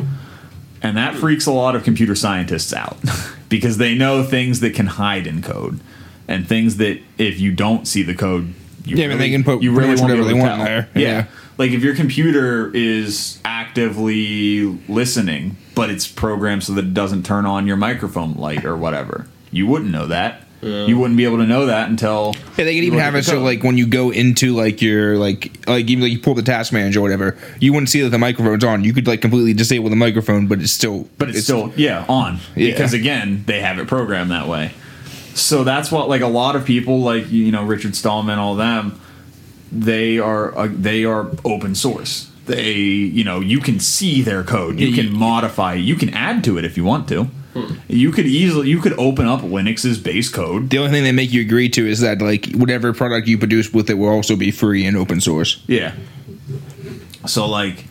And 0.81 0.95
that 0.95 1.15
freaks 1.15 1.45
a 1.45 1.51
lot 1.51 1.75
of 1.75 1.83
computer 1.83 2.15
scientists 2.15 2.73
out 2.73 2.97
because 3.49 3.77
they 3.77 3.95
know 3.95 4.23
things 4.23 4.61
that 4.61 4.73
can 4.73 4.85
hide 4.87 5.27
in 5.27 5.41
code 5.41 5.79
and 6.27 6.47
things 6.47 6.77
that 6.77 7.01
if 7.17 7.39
you 7.39 7.51
don't 7.51 7.87
see 7.87 8.03
the 8.03 8.15
code, 8.15 8.53
you 8.85 8.95
Yeah, 8.95 9.09
but 9.09 9.17
they 9.17 9.29
can 9.29 9.43
put 9.43 9.61
you 9.61 9.71
really 9.73 9.89
won't 9.89 10.01
whatever 10.01 10.23
they 10.23 10.33
want 10.33 10.55
tell. 10.55 10.65
there. 10.65 10.89
Yeah. 10.95 11.01
Yeah. 11.01 11.25
Like 11.57 11.71
if 11.71 11.83
your 11.83 11.95
computer 11.95 12.73
is 12.73 13.39
actively 13.43 14.63
listening, 14.87 15.57
but 15.79 15.89
it's 15.89 16.07
programmed 16.07 16.63
so 16.63 16.73
that 16.73 16.85
it 16.85 16.93
doesn't 16.93 17.25
turn 17.25 17.45
on 17.45 17.65
your 17.65 17.77
microphone 17.77 18.33
light 18.33 18.65
or 18.65 18.75
whatever, 18.75 19.25
you 19.51 19.65
wouldn't 19.65 19.91
know 19.91 20.07
that. 20.07 20.43
You 20.61 20.99
wouldn't 20.99 21.15
be 21.15 21.23
able 21.23 21.37
to 21.37 21.45
know 21.45 21.67
that 21.67 21.89
until 21.89 22.33
Yeah, 22.57 22.65
they 22.65 22.75
can 22.75 22.83
even 22.83 22.99
have 22.99 23.15
it 23.15 23.23
so 23.23 23.39
like 23.39 23.63
when 23.63 23.77
you 23.77 23.87
go 23.87 24.11
into 24.11 24.53
like 24.53 24.81
your 24.81 25.17
like 25.17 25.57
like 25.67 25.89
even 25.89 26.03
like 26.03 26.11
you 26.11 26.19
pull 26.19 26.33
the 26.35 26.41
task 26.41 26.73
manager 26.73 26.99
or 26.99 27.03
whatever, 27.03 27.37
you 27.61 27.71
wouldn't 27.71 27.87
see 27.87 28.01
that 28.01 28.09
the 28.09 28.17
microphone's 28.17 28.65
on. 28.65 28.83
You 28.83 28.93
could 28.93 29.07
like 29.07 29.21
completely 29.21 29.53
disable 29.53 29.89
the 29.89 29.95
microphone, 29.95 30.47
but 30.47 30.59
it's 30.59 30.73
still 30.73 31.07
but 31.17 31.29
it's, 31.29 31.43
still 31.43 31.71
yeah 31.77 32.03
on 32.09 32.39
Yeah. 32.57 32.71
because 32.71 32.91
again 32.93 33.45
they 33.47 33.61
have 33.61 33.79
it 33.79 33.87
programmed 33.87 34.31
that 34.31 34.49
way 34.49 34.71
so 35.33 35.63
that's 35.63 35.89
what 35.93 36.09
like 36.09 36.21
a 36.21 36.27
lot 36.27 36.57
of 36.57 36.65
people 36.65 36.99
like 36.99 37.31
you 37.31 37.51
know 37.51 37.63
richard 37.63 37.95
stallman 37.95 38.37
all 38.37 38.55
them 38.55 38.99
they 39.71 40.19
are 40.19 40.57
uh, 40.57 40.67
they 40.69 41.05
are 41.05 41.29
open 41.45 41.73
source 41.75 42.28
they 42.49 42.73
you 42.73 43.23
know 43.23 43.39
you 43.39 43.59
can 43.59 43.79
see 43.79 44.21
their 44.21 44.43
code. 44.43 44.79
You 44.79 44.87
Yeah, 44.89 45.03
can 45.03 45.13
modify 45.13 45.75
it. 45.75 45.79
You 45.79 45.95
can 45.95 46.09
add 46.13 46.43
to 46.43 46.57
it 46.57 46.65
if 46.65 46.75
you 46.75 46.83
want 46.83 47.07
to. 47.09 47.23
Hmm. 47.53 47.75
You 47.87 48.11
could 48.11 48.27
easily 48.27 48.69
you 48.69 48.79
could 48.79 48.93
open 48.99 49.25
up 49.25 49.41
linux's 49.41 49.97
base 49.97 50.29
code. 50.29 50.69
The 50.69 50.77
only 50.77 50.91
thing 50.91 51.03
they 51.03 51.11
make 51.11 51.31
you 51.33 51.41
agree 51.41 51.69
to 51.69 51.87
is 51.87 51.99
that 52.01 52.21
like 52.21 52.51
whatever 52.53 52.93
product 52.93 53.27
you 53.27 53.37
produce 53.37 53.73
with 53.73 53.89
it 53.89 53.95
will 53.95 54.09
also 54.09 54.35
be 54.35 54.51
free 54.51 54.85
and 54.85 54.95
open 54.97 55.19
source. 55.21 55.63
Yeah. 55.67 55.95
So 57.25 57.47
like 57.47 57.85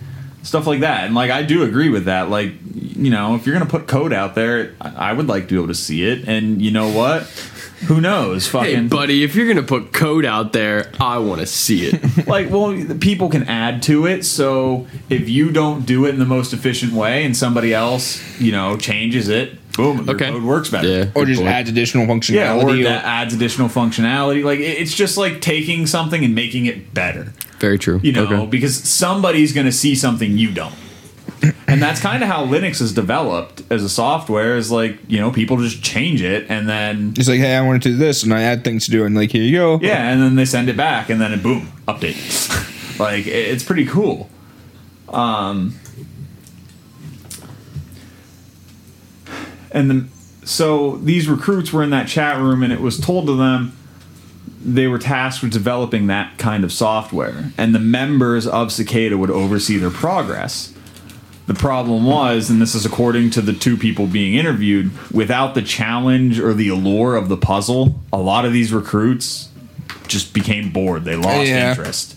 stuff 0.49 0.67
like 0.67 0.81
that, 0.81 1.05
and 1.05 1.15
like 1.15 1.31
I 1.31 1.43
do 1.43 1.63
agree 1.63 1.89
with 1.91 2.07
that. 2.07 2.29
Like 2.31 2.53
you 2.75 3.11
know, 3.11 3.35
if 3.37 3.47
you're 3.47 3.55
gonna 3.57 3.71
put 3.71 3.87
code 3.87 4.13
out 4.13 4.35
there, 4.35 4.75
I 4.81 5.11
I 5.11 5.13
would 5.13 5.29
like 5.29 5.45
to 5.45 5.49
be 5.55 5.57
able 5.57 5.69
to 5.69 5.75
see 5.75 6.05
it. 6.05 6.27
And 6.27 6.61
you 6.61 6.71
know 6.73 6.89
what? 6.89 7.23
Who 7.87 8.01
knows? 8.01 8.49
Fucking 8.49 8.75
Hey, 8.75 8.89
buddy, 8.89 9.23
if 9.23 9.37
you're 9.37 9.47
gonna 9.47 9.63
put 9.67 9.93
code 9.93 10.25
out 10.25 10.53
there, 10.53 10.91
I 10.99 11.19
want 11.19 11.41
to 11.43 11.47
see 11.47 11.87
it. 11.87 12.27
like, 12.27 12.51
well, 12.51 12.73
the 12.73 12.97
people 12.97 13.29
can 13.29 13.45
add 13.45 13.83
to 13.85 14.07
it. 14.07 14.25
So 14.25 14.89
if 15.09 15.29
you 15.29 15.53
don't 15.53 15.87
do 15.87 16.05
it 16.07 16.09
in 16.11 16.19
the 16.19 16.25
most 16.27 16.53
efficient 16.53 16.93
way, 16.93 17.25
and 17.25 17.37
somebody 17.37 17.73
else, 17.73 18.21
you 18.41 18.51
know, 18.51 18.77
changes 18.77 19.29
it, 19.29 19.57
boom, 19.77 19.99
your 20.07 20.17
Okay. 20.17 20.29
code 20.33 20.43
works 20.43 20.71
better. 20.71 20.89
yeah, 20.89 21.05
Or 21.15 21.25
just 21.25 21.41
point. 21.41 21.53
adds 21.55 21.71
additional 21.71 22.07
functionality. 22.07 22.35
Yeah, 22.35 22.57
or 22.57 22.63
functionality. 22.65 22.83
that 22.85 23.05
adds 23.05 23.33
additional 23.35 23.69
functionality. 23.69 24.43
Like 24.43 24.59
it's 24.59 24.93
just 24.95 25.17
like 25.17 25.41
taking 25.41 25.87
something 25.87 26.25
and 26.25 26.35
making 26.35 26.67
it 26.67 26.93
better. 26.95 27.33
Very 27.61 27.79
true. 27.79 28.01
you 28.03 28.13
know, 28.13 28.25
Okay. 28.25 28.47
because 28.47 28.77
somebody's 28.77 29.53
going 29.53 29.67
to 29.67 29.73
see 29.73 29.95
something 29.95 30.37
you 30.39 30.51
don't. 30.53 30.75
and 31.69 31.81
that's 31.83 32.01
kind 32.01 32.23
of 32.23 32.29
how 32.29 32.45
Linux 32.47 32.81
is 32.81 32.93
developed 32.95 33.63
as 33.71 33.85
a 33.85 33.89
software 33.89 34.57
is 34.57 34.71
like, 34.73 34.99
you 35.09 35.19
know, 35.21 35.31
people 35.31 35.57
just 35.59 35.83
change 35.83 36.21
it 36.23 36.47
and 36.49 36.69
then 36.69 37.15
it's 37.17 37.29
like, 37.29 37.39
hey, 37.41 37.55
I 37.57 37.61
want 37.67 37.83
to 37.83 37.91
do 37.91 37.97
this, 37.97 38.23
and 38.25 38.33
I 38.35 38.43
add 38.43 38.65
things 38.65 38.87
to 38.87 38.91
do, 38.91 39.05
and 39.05 39.15
like, 39.15 39.31
here 39.31 39.43
you 39.43 39.57
go. 39.57 39.79
yeah, 39.81 40.09
and 40.11 40.21
then 40.23 40.35
they 40.37 40.45
send 40.45 40.69
it 40.69 40.77
back 40.77 41.11
and 41.11 41.21
then 41.21 41.33
it 41.33 41.43
boom, 41.43 41.71
update. 41.87 42.19
like 42.99 43.27
it's 43.27 43.63
pretty 43.63 43.85
cool. 43.87 44.29
Um 45.09 45.75
and 49.71 49.91
then 49.91 50.09
so 50.45 50.97
these 50.99 51.29
recruits 51.29 51.73
were 51.73 51.83
in 51.83 51.91
that 51.91 52.09
chat 52.09 52.39
room 52.39 52.63
and 52.63 52.73
it 52.73 52.81
was 52.81 52.99
told 52.99 53.27
to 53.27 53.37
them 53.37 53.77
they 54.65 54.87
were 54.89 54.99
tasked 54.99 55.43
with 55.43 55.53
developing 55.53 56.07
that 56.09 56.37
kind 56.39 56.65
of 56.65 56.73
software 56.73 57.53
and 57.57 57.75
the 57.75 57.79
members 57.79 58.47
of 58.47 58.73
cicada 58.73 59.17
would 59.17 59.31
oversee 59.31 59.77
their 59.79 59.91
progress 59.91 60.75
the 61.47 61.55
problem 61.55 62.05
was 62.05 62.51
and 62.51 62.61
this 62.61 62.75
is 62.75 62.85
according 62.85 63.31
to 63.31 63.41
the 63.41 63.53
two 63.53 63.77
people 63.77 64.07
being 64.07 64.35
interviewed 64.35 64.91
without 65.13 65.55
the 65.55 65.63
challenge 65.63 66.39
or 66.41 66.53
the 66.55 66.69
allure 66.69 67.15
of 67.17 67.29
the 67.29 67.37
puzzle 67.37 68.01
a 68.13 68.19
lot 68.19 68.45
of 68.45 68.53
these 68.53 68.73
recruits 68.73 69.49
just 70.09 70.33
became 70.35 70.71
bored 70.71 71.05
they 71.05 71.17
lost 71.17 71.47
Yeah. 71.49 71.71
interest 71.71 72.15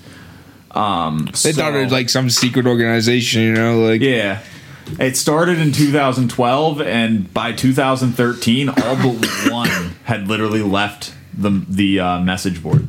um 0.72 1.28
They 1.44 1.52
thought 1.52 1.76
it 1.76 1.84
was 1.84 1.92
like 1.92 2.10
some 2.10 2.30
secret 2.30 2.66
organization, 2.66 3.42
you 3.42 3.54
know, 3.54 3.80
like 3.82 4.02
yeah. 4.02 4.40
It 5.00 5.16
started 5.16 5.60
in 5.60 5.72
2012, 5.74 6.82
and 6.82 7.34
by 7.34 7.52
2013, 7.54 8.68
all 8.70 8.76
but 8.76 9.52
one 9.52 9.70
had 10.06 10.28
literally 10.28 10.62
left 10.62 11.14
the 11.34 11.64
the 11.68 12.00
uh, 12.00 12.20
message 12.22 12.62
board. 12.62 12.88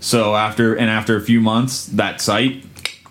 So 0.00 0.36
after 0.36 0.74
and 0.74 0.90
after 0.90 1.16
a 1.16 1.20
few 1.20 1.40
months, 1.40 1.86
that 1.86 2.20
site 2.20 2.64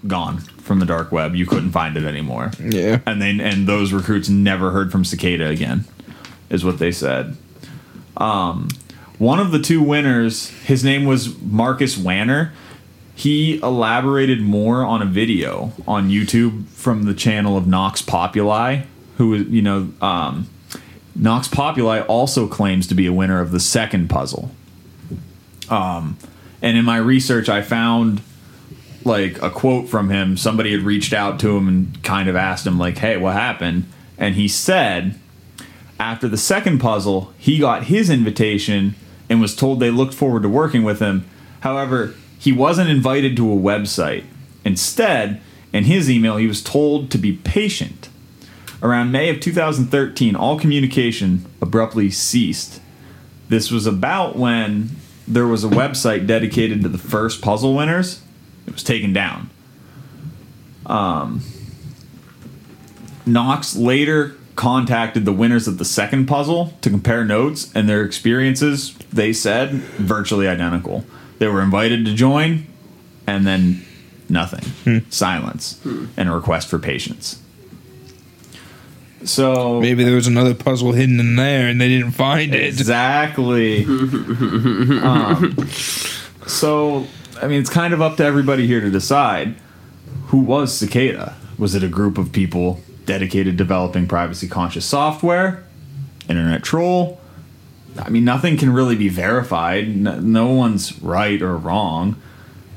gone 0.08 0.40
from 0.40 0.80
the 0.80 0.86
dark 0.86 1.12
web. 1.12 1.36
You 1.36 1.46
couldn't 1.46 1.72
find 1.72 1.98
it 1.98 2.04
anymore. 2.04 2.52
yeah. 2.60 3.00
And 3.06 3.22
then 3.22 3.40
and 3.40 3.68
those 3.68 3.94
recruits 3.94 4.30
never 4.30 4.72
heard 4.72 4.92
from 4.92 5.06
Cicada 5.06 5.48
again, 5.48 5.86
is 6.50 6.64
what 6.66 6.80
they 6.80 6.92
said. 6.92 7.38
Um, 8.18 8.70
one 9.18 9.40
of 9.40 9.52
the 9.52 9.60
two 9.60 9.82
winners, 9.82 10.50
his 10.64 10.84
name 10.84 11.06
was 11.06 11.40
Marcus 11.42 11.98
Wanner, 11.98 12.54
he 13.16 13.60
elaborated 13.62 14.42
more 14.42 14.84
on 14.84 15.02
a 15.02 15.06
video 15.06 15.72
on 15.88 16.10
YouTube 16.10 16.68
from 16.68 17.04
the 17.04 17.14
channel 17.14 17.56
of 17.56 17.66
Nox 17.66 18.02
Populi, 18.02 18.82
who 19.18 19.34
is, 19.34 19.48
you 19.48 19.62
know, 19.62 19.90
um, 20.02 20.50
Nox 21.16 21.48
Populi 21.48 22.02
also 22.02 22.48
claims 22.48 22.88
to 22.88 22.96
be 22.96 23.08
a 23.08 23.14
winner 23.14 23.40
of 23.40 23.52
the 23.52 23.60
second 23.60 24.10
puzzle. 24.10 24.52
Um, 25.70 26.18
and 26.62 26.78
in 26.78 26.86
my 26.86 26.98
research, 26.98 27.48
I 27.48 27.62
found 27.62 28.22
like 29.06 29.42
a 29.42 29.50
quote 29.50 29.88
from 29.88 30.10
him. 30.10 30.36
Somebody 30.36 30.72
had 30.72 30.82
reached 30.82 31.14
out 31.14 31.40
to 31.40 31.56
him 31.56 31.68
and 31.68 32.04
kind 32.04 32.28
of 32.28 32.36
asked 32.36 32.68
him, 32.68 32.78
like, 32.78 32.98
hey, 32.98 33.18
what 33.18 33.34
happened? 33.34 33.86
And 34.18 34.36
he 34.36 34.48
said, 34.48 35.20
after 36.00 36.28
the 36.28 36.38
second 36.38 36.80
puzzle, 36.80 37.34
he 37.38 37.60
got 37.60 37.86
his 37.86 38.10
invitation 38.10 38.96
and 39.30 39.40
was 39.40 39.56
told 39.56 39.80
they 39.80 39.92
looked 39.92 40.14
forward 40.14 40.44
to 40.44 40.50
working 40.50 40.84
with 40.84 41.00
him. 41.00 41.26
However, 41.62 42.14
he 42.38 42.52
wasn't 42.52 42.90
invited 42.90 43.38
to 43.38 43.52
a 43.52 43.56
website. 43.56 44.26
Instead, 44.64 45.42
in 45.72 45.86
his 45.86 46.10
email, 46.10 46.38
he 46.38 46.48
was 46.48 46.62
told 46.62 47.10
to 47.12 47.18
be 47.18 47.34
patient. 47.34 48.10
Around 48.86 49.12
May 49.12 49.30
of 49.30 49.40
2013, 49.40 50.36
all 50.36 50.60
communication 50.60 51.44
abruptly 51.60 52.12
ceased. 52.12 52.80
This 53.50 53.72
was 53.72 53.88
about 53.88 54.36
when 54.36 54.92
there 55.28 55.48
was 55.48 55.64
a 55.64 55.68
website 55.68 56.28
dedicated 56.28 56.84
to 56.84 56.90
the 56.90 57.00
first 57.00 57.42
puzzle 57.42 57.74
winners. 57.74 58.22
It 58.68 58.74
was 58.74 58.84
taken 58.84 59.12
down. 59.12 59.50
Um, 60.86 61.42
Nox 63.26 63.76
later 63.76 64.36
contacted 64.56 65.26
the 65.26 65.34
winners 65.34 65.68
of 65.68 65.80
the 65.80 65.86
second 65.86 66.28
puzzle 66.28 66.76
to 66.82 66.92
compare 66.92 67.26
notes, 67.26 67.72
and 67.74 67.90
their 67.90 68.04
experiences, 68.04 68.96
they 69.12 69.34
said, 69.34 69.72
virtually 69.72 70.48
identical. 70.48 71.06
They 71.40 71.48
were 71.48 71.64
invited 71.64 72.06
to 72.06 72.14
join, 72.14 72.68
and 73.26 73.48
then 73.48 73.84
nothing. 74.30 75.04
Silence. 75.10 75.84
And 76.16 76.30
a 76.30 76.32
request 76.32 76.68
for 76.68 76.78
patience. 76.78 77.42
So 79.26 79.80
Maybe 79.82 80.04
there 80.04 80.16
was 80.16 80.28
another 80.28 80.54
puzzle 80.54 80.92
hidden 80.92 81.20
in 81.20 81.36
there 81.36 81.68
and 81.68 81.82
they 81.82 81.90
didn't 81.90 82.12
find 82.12 82.54
it. 82.54 82.64
Exactly. 82.64 83.84
um, 83.86 85.56
so, 86.48 87.08
I 87.42 87.48
mean, 87.48 87.60
it's 87.60 87.70
kind 87.70 87.94
of 87.94 88.02
up 88.02 88.18
to 88.18 88.24
everybody 88.24 88.68
here 88.68 88.82
to 88.82 88.90
decide 88.90 89.56
who 90.28 90.40
was 90.40 90.76
Cicada. 90.76 91.36
Was 91.58 91.76
it 91.76 91.84
a 91.84 91.88
group 91.88 92.18
of 92.18 92.32
people 92.32 92.82
dedicated 93.06 93.54
to 93.54 93.58
developing 93.58 94.08
privacy 94.08 94.48
conscious 94.48 94.86
software? 94.86 95.64
Internet 96.30 96.64
troll? 96.64 97.20
I 97.98 98.10
mean, 98.10 98.26
nothing 98.26 98.58
can 98.58 98.74
really 98.74 98.96
be 98.96 99.10
verified. 99.10 99.96
No, 99.96 100.20
no 100.20 100.48
one's 100.54 101.02
right 101.02 101.42
or 101.42 101.56
wrong. 101.58 102.22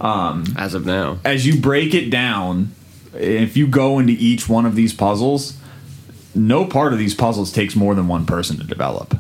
As 0.01 0.75
of 0.75 0.87
now. 0.87 1.19
As 1.25 1.47
you 1.47 1.61
break 1.61 1.93
it 1.93 2.09
down, 2.09 2.73
if 3.15 3.57
you 3.57 3.67
go 3.67 3.99
into 3.99 4.13
each 4.13 4.49
one 4.49 4.65
of 4.65 4.77
these 4.77 4.95
puzzles, 4.95 5.58
no 6.39 6.65
part 6.65 6.93
of 6.93 6.99
these 6.99 7.15
puzzles 7.15 7.53
takes 7.53 7.75
more 7.77 7.95
than 7.95 8.09
one 8.09 8.27
person 8.27 8.57
to 8.59 8.65
develop. 8.65 9.19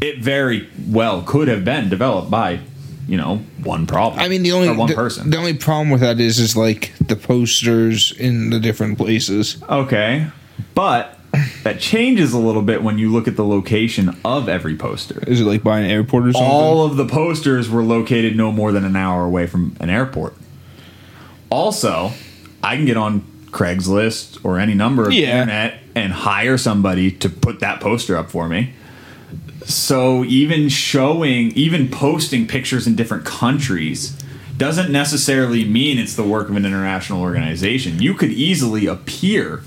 It 0.00 0.18
very 0.18 0.68
well 0.88 1.22
could 1.22 1.48
have 1.48 1.64
been 1.64 1.88
developed 1.88 2.30
by, 2.30 2.60
you 3.08 3.16
know, 3.16 3.36
one 3.62 3.86
problem. 3.86 4.20
I 4.20 4.28
mean, 4.28 4.42
the 4.42 4.52
only 4.52 4.70
one 4.70 4.88
the, 4.88 4.94
person. 4.94 5.30
The 5.30 5.36
only 5.38 5.54
problem 5.54 5.90
with 5.90 6.00
that 6.00 6.20
is, 6.20 6.38
is 6.38 6.56
like 6.56 6.92
the 7.00 7.16
posters 7.16 8.12
in 8.12 8.50
the 8.50 8.60
different 8.60 8.96
places. 8.98 9.62
okay, 9.68 10.28
but 10.74 11.18
that 11.62 11.78
changes 11.80 12.32
a 12.32 12.38
little 12.38 12.62
bit 12.62 12.82
when 12.82 12.98
you 12.98 13.10
look 13.12 13.28
at 13.28 13.36
the 13.36 13.44
location 13.44 14.16
of 14.24 14.48
every 14.48 14.76
poster. 14.76 15.22
Is 15.26 15.40
it 15.40 15.44
like 15.44 15.62
by 15.62 15.80
an 15.80 15.90
airport 15.90 16.28
or 16.28 16.32
something? 16.32 16.50
All 16.50 16.84
of 16.84 16.96
the 16.96 17.06
posters 17.06 17.68
were 17.68 17.82
located 17.82 18.36
no 18.36 18.50
more 18.52 18.72
than 18.72 18.84
an 18.84 18.96
hour 18.96 19.24
away 19.24 19.46
from 19.46 19.76
an 19.80 19.90
airport. 19.90 20.34
Also, 21.50 22.12
I 22.62 22.76
can 22.76 22.84
get 22.84 22.96
on 22.96 23.20
Craigslist 23.50 24.44
or 24.44 24.58
any 24.58 24.74
number 24.74 25.06
of 25.06 25.12
Yeah. 25.12 25.40
internet 25.40 25.87
and 26.02 26.12
hire 26.12 26.58
somebody 26.58 27.10
to 27.10 27.28
put 27.28 27.60
that 27.60 27.80
poster 27.80 28.16
up 28.16 28.30
for 28.30 28.48
me. 28.48 28.72
So 29.64 30.24
even 30.24 30.68
showing, 30.68 31.52
even 31.52 31.88
posting 31.88 32.46
pictures 32.46 32.86
in 32.86 32.96
different 32.96 33.24
countries 33.24 34.16
doesn't 34.56 34.90
necessarily 34.90 35.64
mean 35.64 35.98
it's 35.98 36.16
the 36.16 36.22
work 36.24 36.48
of 36.48 36.56
an 36.56 36.64
international 36.64 37.20
organization. 37.20 38.00
You 38.00 38.14
could 38.14 38.30
easily 38.30 38.86
appear 38.86 39.62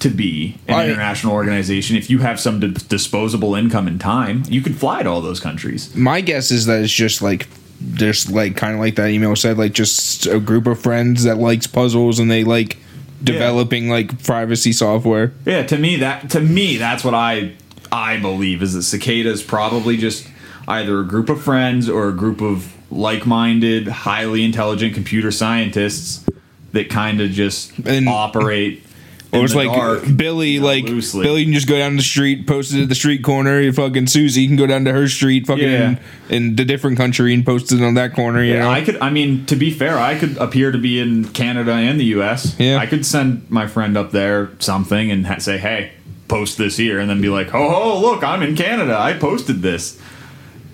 to 0.00 0.10
be 0.10 0.58
an 0.68 0.74
I- 0.74 0.84
international 0.86 1.32
organization 1.32 1.96
if 1.96 2.10
you 2.10 2.18
have 2.18 2.38
some 2.38 2.60
di- 2.60 2.68
disposable 2.88 3.54
income 3.54 3.86
and 3.86 4.00
time. 4.00 4.42
You 4.48 4.60
could 4.60 4.76
fly 4.76 5.02
to 5.02 5.08
all 5.08 5.20
those 5.20 5.40
countries. 5.40 5.94
My 5.94 6.20
guess 6.20 6.50
is 6.50 6.66
that 6.66 6.82
it's 6.82 6.92
just 6.92 7.22
like 7.22 7.48
there's 7.80 8.30
like 8.30 8.56
kind 8.56 8.74
of 8.74 8.80
like 8.80 8.96
that 8.96 9.10
email 9.10 9.36
said, 9.36 9.58
like 9.58 9.72
just 9.72 10.26
a 10.26 10.38
group 10.38 10.66
of 10.66 10.80
friends 10.80 11.24
that 11.24 11.38
likes 11.38 11.66
puzzles 11.66 12.18
and 12.18 12.30
they 12.30 12.44
like 12.44 12.78
developing 13.22 13.88
like 13.88 14.22
privacy 14.24 14.72
software. 14.72 15.32
Yeah, 15.44 15.62
to 15.66 15.78
me 15.78 15.96
that 15.96 16.30
to 16.30 16.40
me 16.40 16.76
that's 16.76 17.04
what 17.04 17.14
I 17.14 17.52
I 17.92 18.16
believe 18.18 18.62
is 18.62 18.74
that 18.74 18.82
cicada 18.82 19.30
is 19.30 19.42
probably 19.42 19.96
just 19.96 20.28
either 20.68 21.00
a 21.00 21.04
group 21.04 21.28
of 21.28 21.40
friends 21.42 21.88
or 21.88 22.08
a 22.08 22.12
group 22.12 22.40
of 22.40 22.72
like-minded, 22.90 23.88
highly 23.88 24.44
intelligent 24.44 24.94
computer 24.94 25.30
scientists 25.30 26.24
that 26.72 26.88
kind 26.90 27.20
of 27.20 27.30
just 27.30 27.72
And- 27.84 28.08
operate. 28.08 28.82
Or 29.32 29.40
in 29.40 29.44
it's 29.44 29.54
like 29.56 29.68
dark, 29.72 30.04
Billy, 30.16 30.50
you 30.50 30.60
know, 30.60 30.66
like 30.66 30.84
loosely. 30.84 31.24
Billy 31.24 31.44
can 31.44 31.52
just 31.52 31.66
go 31.68 31.76
down 31.76 31.96
the 31.96 32.02
street, 32.02 32.46
post 32.46 32.72
it 32.72 32.82
at 32.82 32.88
the 32.88 32.94
street 32.94 33.24
corner. 33.24 33.60
You 33.60 33.72
fucking 33.72 34.06
Susie 34.06 34.46
can 34.46 34.56
go 34.56 34.66
down 34.66 34.84
to 34.84 34.92
her 34.92 35.08
street, 35.08 35.46
fucking 35.48 35.64
Yeah. 35.68 35.96
in 36.28 36.54
the 36.56 36.64
different 36.64 36.96
country 36.96 37.34
and 37.34 37.44
post 37.44 37.72
it 37.72 37.82
on 37.82 37.94
that 37.94 38.14
corner. 38.14 38.42
You 38.42 38.54
Yeah, 38.54 38.60
know, 38.60 38.70
I 38.70 38.82
could. 38.82 38.96
I 38.98 39.10
mean, 39.10 39.44
to 39.46 39.56
be 39.56 39.70
fair, 39.72 39.98
I 39.98 40.14
could 40.16 40.36
appear 40.38 40.70
to 40.70 40.78
be 40.78 41.00
in 41.00 41.24
Canada 41.24 41.72
and 41.72 41.98
the 41.98 42.04
U.S. 42.16 42.54
Yeah. 42.58 42.78
I 42.78 42.86
could 42.86 43.04
send 43.04 43.46
my 43.50 43.66
friend 43.66 43.96
up 43.96 44.12
there 44.12 44.50
something 44.60 45.10
and 45.10 45.26
ha- 45.26 45.38
say, 45.38 45.58
"Hey, 45.58 45.90
post 46.28 46.56
this 46.56 46.76
here," 46.76 47.00
and 47.00 47.10
then 47.10 47.20
be 47.20 47.28
like, 47.28 47.52
"Oh, 47.52 47.74
oh, 47.74 48.00
look, 48.00 48.22
I'm 48.22 48.42
in 48.42 48.54
Canada. 48.54 48.96
I 48.98 49.12
posted 49.14 49.60
this." 49.60 49.98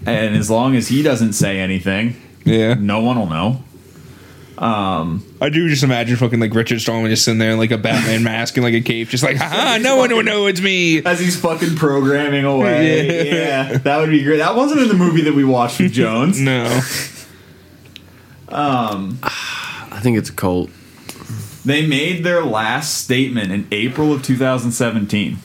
And 0.04 0.36
as 0.36 0.50
long 0.50 0.76
as 0.76 0.88
he 0.88 1.02
doesn't 1.02 1.32
say 1.32 1.58
anything, 1.58 2.16
yeah. 2.44 2.74
no 2.74 3.00
one 3.00 3.18
will 3.18 3.28
know. 3.30 3.62
I 5.40 5.48
do 5.48 5.68
just 5.68 5.82
imagine 5.82 6.16
fucking 6.16 6.39
like 6.39 6.55
Richard 6.55 6.80
Stallman 6.80 7.10
just 7.10 7.24
sitting 7.24 7.39
there 7.39 7.51
in 7.51 7.59
like 7.59 7.72
a 7.72 7.78
Batman 7.78 8.22
mask 8.24 8.56
and 8.56 8.64
like 8.64 8.74
a 8.74 8.80
cape, 8.80 9.09
just 9.09 9.24
like, 9.24 9.36
haha, 9.36 9.78
no 9.78 9.97
one 9.97 10.10
will 10.14 10.22
know 10.22 10.47
it's 10.47 10.60
me. 10.60 11.05
As 11.05 11.18
he's 11.18 11.39
fucking 11.40 11.74
programming 11.74 12.44
away. 12.44 13.26
Yeah. 13.26 13.70
yeah. 13.72 13.78
that 13.78 13.98
would 13.98 14.10
be 14.10 14.22
great. 14.22 14.36
That 14.36 14.55
wasn't 14.55 14.82
in 14.82 14.89
the 14.89 14.94
movie 14.94 15.22
that 15.22 15.34
we 15.34 15.44
watched 15.44 15.80
with 15.80 15.93
Jones. 15.93 16.40
No, 16.52 16.80
um, 18.48 19.18
I 19.22 20.01
think 20.02 20.18
it's 20.18 20.28
a 20.28 20.32
cult. 20.32 20.70
They 21.64 21.86
made 21.86 22.24
their 22.24 22.44
last 22.44 23.02
statement 23.02 23.51
in 23.51 23.66
April 23.70 24.12
of 24.12 24.22
2017. 24.22 25.39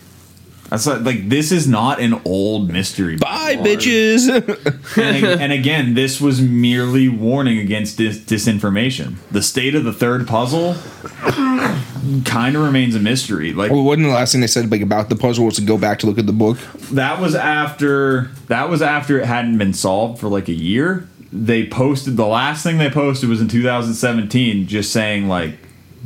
That's 0.69 0.85
like, 0.85 1.02
like 1.02 1.30
this 1.30 1.52
is 1.52 1.68
not 1.68 1.99
an 2.02 2.19
old 2.26 2.69
mystery. 2.72 3.15
bye, 3.15 3.56
bitches. 3.56 4.27
and, 4.98 5.41
and 5.41 5.53
again, 5.53 5.94
this 5.94 6.19
was 6.19 6.41
merely 6.41 7.07
warning 7.07 7.57
against 7.57 7.98
dis- 7.98 8.19
disinformation. 8.19 9.15
The 9.31 9.41
state 9.41 9.76
of 9.76 9.84
the 9.85 9.94
third 9.94 10.27
puzzle 10.27 10.76
kind 12.26 12.56
of 12.56 12.64
remains 12.64 12.95
a 12.95 12.99
mystery. 12.99 13.53
Like 13.53 13.72
well, 13.72 13.84
wasn't 13.84 14.07
the 14.07 14.14
last 14.14 14.34
thing 14.34 14.41
they 14.41 14.48
said 14.48 14.69
like 14.69 14.81
about 14.81 15.10
the 15.10 15.15
puzzle 15.15 15.45
was 15.45 15.56
to 15.56 15.61
go 15.61 15.77
back 15.77 15.99
to 15.99 16.06
look 16.06 16.18
at 16.18 16.26
the 16.26 16.34
book? 16.34 16.57
that 16.91 17.19
was 17.19 17.35
after 17.35 18.30
that 18.48 18.69
was 18.69 18.81
after 18.81 19.19
it 19.19 19.26
hadn't 19.26 19.57
been 19.57 19.73
solved 19.73 20.19
for 20.19 20.27
like 20.27 20.48
a 20.48 20.53
year. 20.53 21.07
They 21.31 21.68
posted 21.68 22.18
the 22.18 22.26
last 22.26 22.64
thing 22.64 22.77
they 22.77 22.89
posted 22.89 23.30
was 23.30 23.41
in 23.41 23.48
2017, 23.49 24.68
just 24.68 24.91
saying 24.94 25.27
like, 25.27 25.57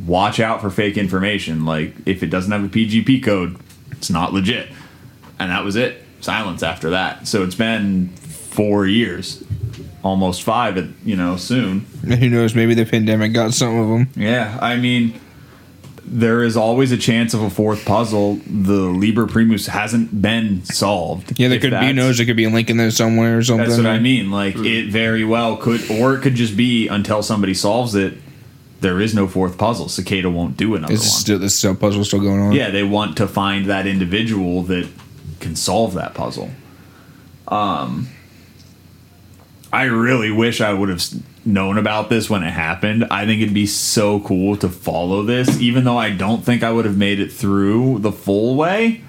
watch 0.04 0.40
out 0.40 0.60
for 0.60 0.70
fake 0.70 0.96
information. 0.96 1.64
Like 1.64 1.94
if 2.06 2.22
it 2.22 2.26
doesn't 2.26 2.50
have 2.50 2.64
a 2.64 2.68
PGP 2.68 3.22
code, 3.22 3.58
it's 4.02 4.10
not 4.10 4.32
legit. 4.32 4.68
And 5.38 5.52
that 5.52 5.64
was 5.64 5.76
it. 5.76 6.02
Silence 6.20 6.64
after 6.64 6.90
that. 6.90 7.28
So 7.28 7.44
it's 7.44 7.54
been 7.54 8.08
four 8.08 8.84
years, 8.84 9.44
almost 10.02 10.42
five. 10.42 10.76
At, 10.76 10.86
you 11.04 11.14
know, 11.14 11.36
soon. 11.36 11.80
Who 12.02 12.28
knows? 12.28 12.52
Maybe 12.56 12.74
the 12.74 12.84
pandemic 12.84 13.32
got 13.32 13.54
some 13.54 13.78
of 13.78 13.88
them. 13.88 14.08
Yeah, 14.16 14.58
I 14.60 14.76
mean, 14.76 15.20
there 16.04 16.42
is 16.42 16.56
always 16.56 16.90
a 16.90 16.96
chance 16.96 17.32
of 17.32 17.42
a 17.42 17.50
fourth 17.50 17.84
puzzle. 17.84 18.40
The 18.44 18.72
Liber 18.90 19.28
Primus 19.28 19.68
hasn't 19.68 20.20
been 20.20 20.64
solved. 20.64 21.38
Yeah, 21.38 21.46
there 21.46 21.60
could 21.60 21.70
be 21.70 21.76
who 21.76 21.80
that's- 21.80 21.94
knows. 21.94 22.16
There 22.16 22.26
could 22.26 22.36
be 22.36 22.44
a 22.44 22.50
link 22.50 22.70
in 22.70 22.76
there 22.76 22.90
somewhere 22.90 23.38
or 23.38 23.42
something. 23.44 23.68
That's 23.68 23.78
what 23.78 23.86
I 23.86 24.00
mean. 24.00 24.32
Like 24.32 24.56
it 24.56 24.90
very 24.90 25.24
well 25.24 25.56
could, 25.56 25.88
or 25.92 26.14
it 26.16 26.22
could 26.22 26.34
just 26.34 26.56
be 26.56 26.88
until 26.88 27.22
somebody 27.22 27.54
solves 27.54 27.94
it. 27.94 28.14
There 28.82 29.00
is 29.00 29.14
no 29.14 29.26
fourth 29.26 29.56
puzzle. 29.56 29.88
Cicada 29.88 30.28
won't 30.28 30.56
do 30.56 30.74
another 30.74 30.92
Is 30.92 31.00
one. 31.00 31.04
this 31.06 31.18
still 31.20 31.38
this 31.38 31.54
still 31.56 31.74
puzzle 31.74 32.04
still 32.04 32.20
going 32.20 32.40
on? 32.40 32.52
yeah, 32.52 32.70
they 32.70 32.82
want 32.82 33.16
to 33.16 33.26
find 33.26 33.66
that 33.66 33.86
individual 33.86 34.62
that 34.64 34.88
can 35.40 35.56
solve 35.56 35.94
that 35.94 36.14
puzzle. 36.14 36.50
Um, 37.48 38.08
I 39.72 39.84
really 39.84 40.30
wish 40.30 40.60
I 40.60 40.72
would 40.72 40.88
have 40.88 41.02
known 41.46 41.78
about 41.78 42.08
this 42.10 42.28
when 42.28 42.42
it 42.42 42.50
happened. 42.50 43.04
I 43.10 43.24
think 43.26 43.40
it'd 43.42 43.54
be 43.54 43.66
so 43.66 44.20
cool 44.20 44.56
to 44.58 44.68
follow 44.68 45.22
this, 45.22 45.60
even 45.60 45.84
though 45.84 45.96
I 45.98 46.10
don't 46.10 46.44
think 46.44 46.62
I 46.62 46.70
would 46.70 46.84
have 46.84 46.96
made 46.98 47.18
it 47.20 47.32
through 47.32 48.00
the 48.00 48.12
full 48.12 48.54
way. 48.56 49.02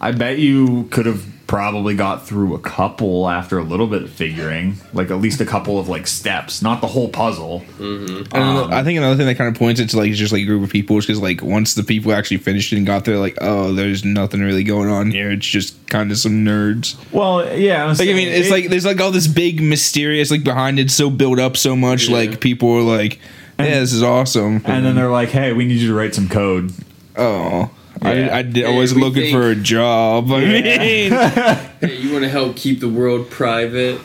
I 0.00 0.12
bet 0.12 0.38
you 0.38 0.84
could 0.90 1.06
have 1.06 1.24
probably 1.52 1.94
got 1.94 2.26
through 2.26 2.54
a 2.54 2.58
couple 2.58 3.28
after 3.28 3.58
a 3.58 3.62
little 3.62 3.86
bit 3.86 4.02
of 4.02 4.10
figuring, 4.10 4.74
like 4.94 5.10
at 5.10 5.18
least 5.18 5.38
a 5.38 5.44
couple 5.44 5.78
of 5.78 5.86
like 5.86 6.06
steps, 6.06 6.62
not 6.62 6.80
the 6.80 6.86
whole 6.86 7.10
puzzle. 7.10 7.60
Mm-hmm. 7.76 8.16
And 8.16 8.28
another- 8.32 8.62
um, 8.62 8.72
I 8.72 8.82
think 8.82 8.96
another 8.96 9.16
thing 9.16 9.26
that 9.26 9.34
kind 9.34 9.54
of 9.54 9.58
points 9.58 9.78
it 9.78 9.90
to 9.90 9.98
like 9.98 10.14
just 10.14 10.32
like 10.32 10.40
a 10.40 10.46
group 10.46 10.64
of 10.64 10.70
people 10.70 10.96
is 10.96 11.04
because 11.04 11.20
like 11.20 11.42
once 11.42 11.74
the 11.74 11.82
people 11.82 12.14
actually 12.14 12.38
finished 12.38 12.72
it 12.72 12.78
and 12.78 12.86
got 12.86 13.04
there, 13.04 13.18
like 13.18 13.36
oh, 13.42 13.74
there's 13.74 14.02
nothing 14.02 14.40
really 14.40 14.64
going 14.64 14.88
on 14.88 15.10
here. 15.10 15.30
It's 15.30 15.46
just 15.46 15.76
kind 15.90 16.10
of 16.10 16.16
some 16.16 16.42
nerds. 16.42 16.96
Well, 17.12 17.54
yeah, 17.54 17.84
Like 17.84 18.00
I 18.08 18.14
mean, 18.14 18.28
it's 18.28 18.48
like 18.48 18.70
there's 18.70 18.86
like 18.86 18.98
all 19.02 19.10
this 19.10 19.26
big 19.26 19.60
mysterious 19.60 20.30
like 20.30 20.44
behind 20.44 20.78
it, 20.78 20.90
so 20.90 21.10
built 21.10 21.38
up 21.38 21.58
so 21.58 21.76
much. 21.76 22.08
Yeah. 22.08 22.16
Like 22.16 22.40
people 22.40 22.70
are 22.70 22.80
like, 22.80 23.18
yeah, 23.58 23.80
this 23.80 23.92
is 23.92 24.02
awesome. 24.02 24.62
and 24.64 24.86
then 24.86 24.94
they're 24.94 25.10
like, 25.10 25.28
"Hey, 25.28 25.52
we 25.52 25.66
need 25.66 25.80
you 25.80 25.88
to 25.88 25.94
write 25.94 26.14
some 26.14 26.30
code." 26.30 26.72
oh. 27.18 27.68
I, 28.02 28.12
Yeah. 28.14 28.36
I, 28.36 28.42
did, 28.42 28.64
I 28.66 28.70
was 28.76 28.94
we 28.94 29.00
looking 29.00 29.22
think- 29.22 29.36
for 29.36 29.48
a 29.50 29.54
job. 29.56 30.30
I 30.32 30.40
mean, 30.40 30.64
Hey, 31.80 31.96
you 31.98 32.12
want 32.12 32.24
to 32.24 32.28
help 32.30 32.56
keep 32.56 32.80
the 32.80 32.88
world 32.88 33.30
private? 33.30 34.00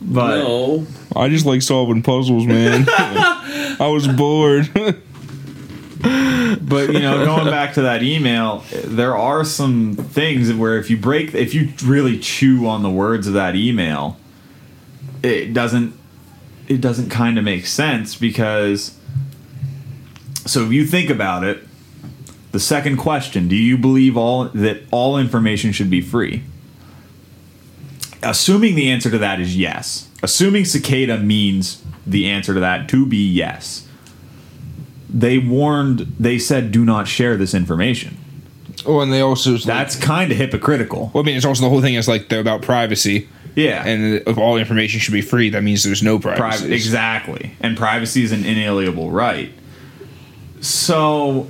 But 0.00 0.36
no. 0.36 0.86
I 1.14 1.28
just 1.28 1.46
like 1.46 1.62
solving 1.62 2.02
puzzles, 2.02 2.46
man. 2.46 2.84
I 2.88 3.88
was 3.92 4.06
bored. 4.06 4.68
But 6.02 6.92
you 6.92 7.00
know, 7.00 7.24
going 7.24 7.46
back 7.46 7.74
to 7.74 7.82
that 7.82 8.02
email, 8.02 8.62
there 8.84 9.16
are 9.16 9.44
some 9.44 9.94
things 9.94 10.52
where 10.52 10.78
if 10.78 10.90
you 10.90 10.96
break, 10.96 11.34
if 11.34 11.54
you 11.54 11.70
really 11.84 12.18
chew 12.18 12.66
on 12.66 12.82
the 12.82 12.90
words 12.90 13.26
of 13.26 13.32
that 13.34 13.56
email, 13.56 14.16
it 15.22 15.52
doesn't, 15.52 15.94
it 16.68 16.80
doesn't 16.80 17.10
kind 17.10 17.38
of 17.38 17.44
make 17.44 17.66
sense 17.66 18.14
because. 18.16 18.96
So 20.44 20.64
if 20.64 20.72
you 20.72 20.86
think 20.86 21.10
about 21.10 21.42
it, 21.42 21.65
the 22.56 22.60
second 22.60 22.96
question: 22.96 23.48
Do 23.48 23.54
you 23.54 23.76
believe 23.76 24.16
all 24.16 24.44
that 24.44 24.84
all 24.90 25.18
information 25.18 25.72
should 25.72 25.90
be 25.90 26.00
free? 26.00 26.42
Assuming 28.22 28.76
the 28.76 28.88
answer 28.88 29.10
to 29.10 29.18
that 29.18 29.40
is 29.40 29.54
yes. 29.54 30.08
Assuming 30.22 30.64
cicada 30.64 31.18
means 31.18 31.84
the 32.06 32.24
answer 32.26 32.54
to 32.54 32.60
that 32.60 32.88
to 32.88 33.04
be 33.04 33.18
yes. 33.18 33.86
They 35.10 35.36
warned 35.36 36.14
they 36.18 36.38
said 36.38 36.72
do 36.72 36.82
not 36.82 37.06
share 37.06 37.36
this 37.36 37.52
information. 37.52 38.16
Oh, 38.86 39.00
and 39.00 39.12
they 39.12 39.20
also 39.20 39.52
like, 39.52 39.64
that's 39.64 39.94
kind 39.94 40.32
of 40.32 40.38
hypocritical. 40.38 41.10
Well, 41.12 41.22
I 41.22 41.26
mean, 41.26 41.36
it's 41.36 41.44
also 41.44 41.62
the 41.62 41.68
whole 41.68 41.82
thing 41.82 41.92
is 41.92 42.08
like 42.08 42.30
they're 42.30 42.40
about 42.40 42.62
privacy, 42.62 43.28
yeah. 43.54 43.86
And 43.86 44.22
if 44.26 44.38
all 44.38 44.56
information 44.56 44.98
should 44.98 45.12
be 45.12 45.20
free, 45.20 45.50
that 45.50 45.62
means 45.62 45.84
there's 45.84 46.02
no 46.02 46.18
privacy. 46.18 46.40
Privacy, 46.40 46.74
exactly. 46.74 47.54
And 47.60 47.76
privacy 47.76 48.22
is 48.22 48.32
an 48.32 48.46
inalienable 48.46 49.10
right. 49.10 49.52
So 50.62 51.48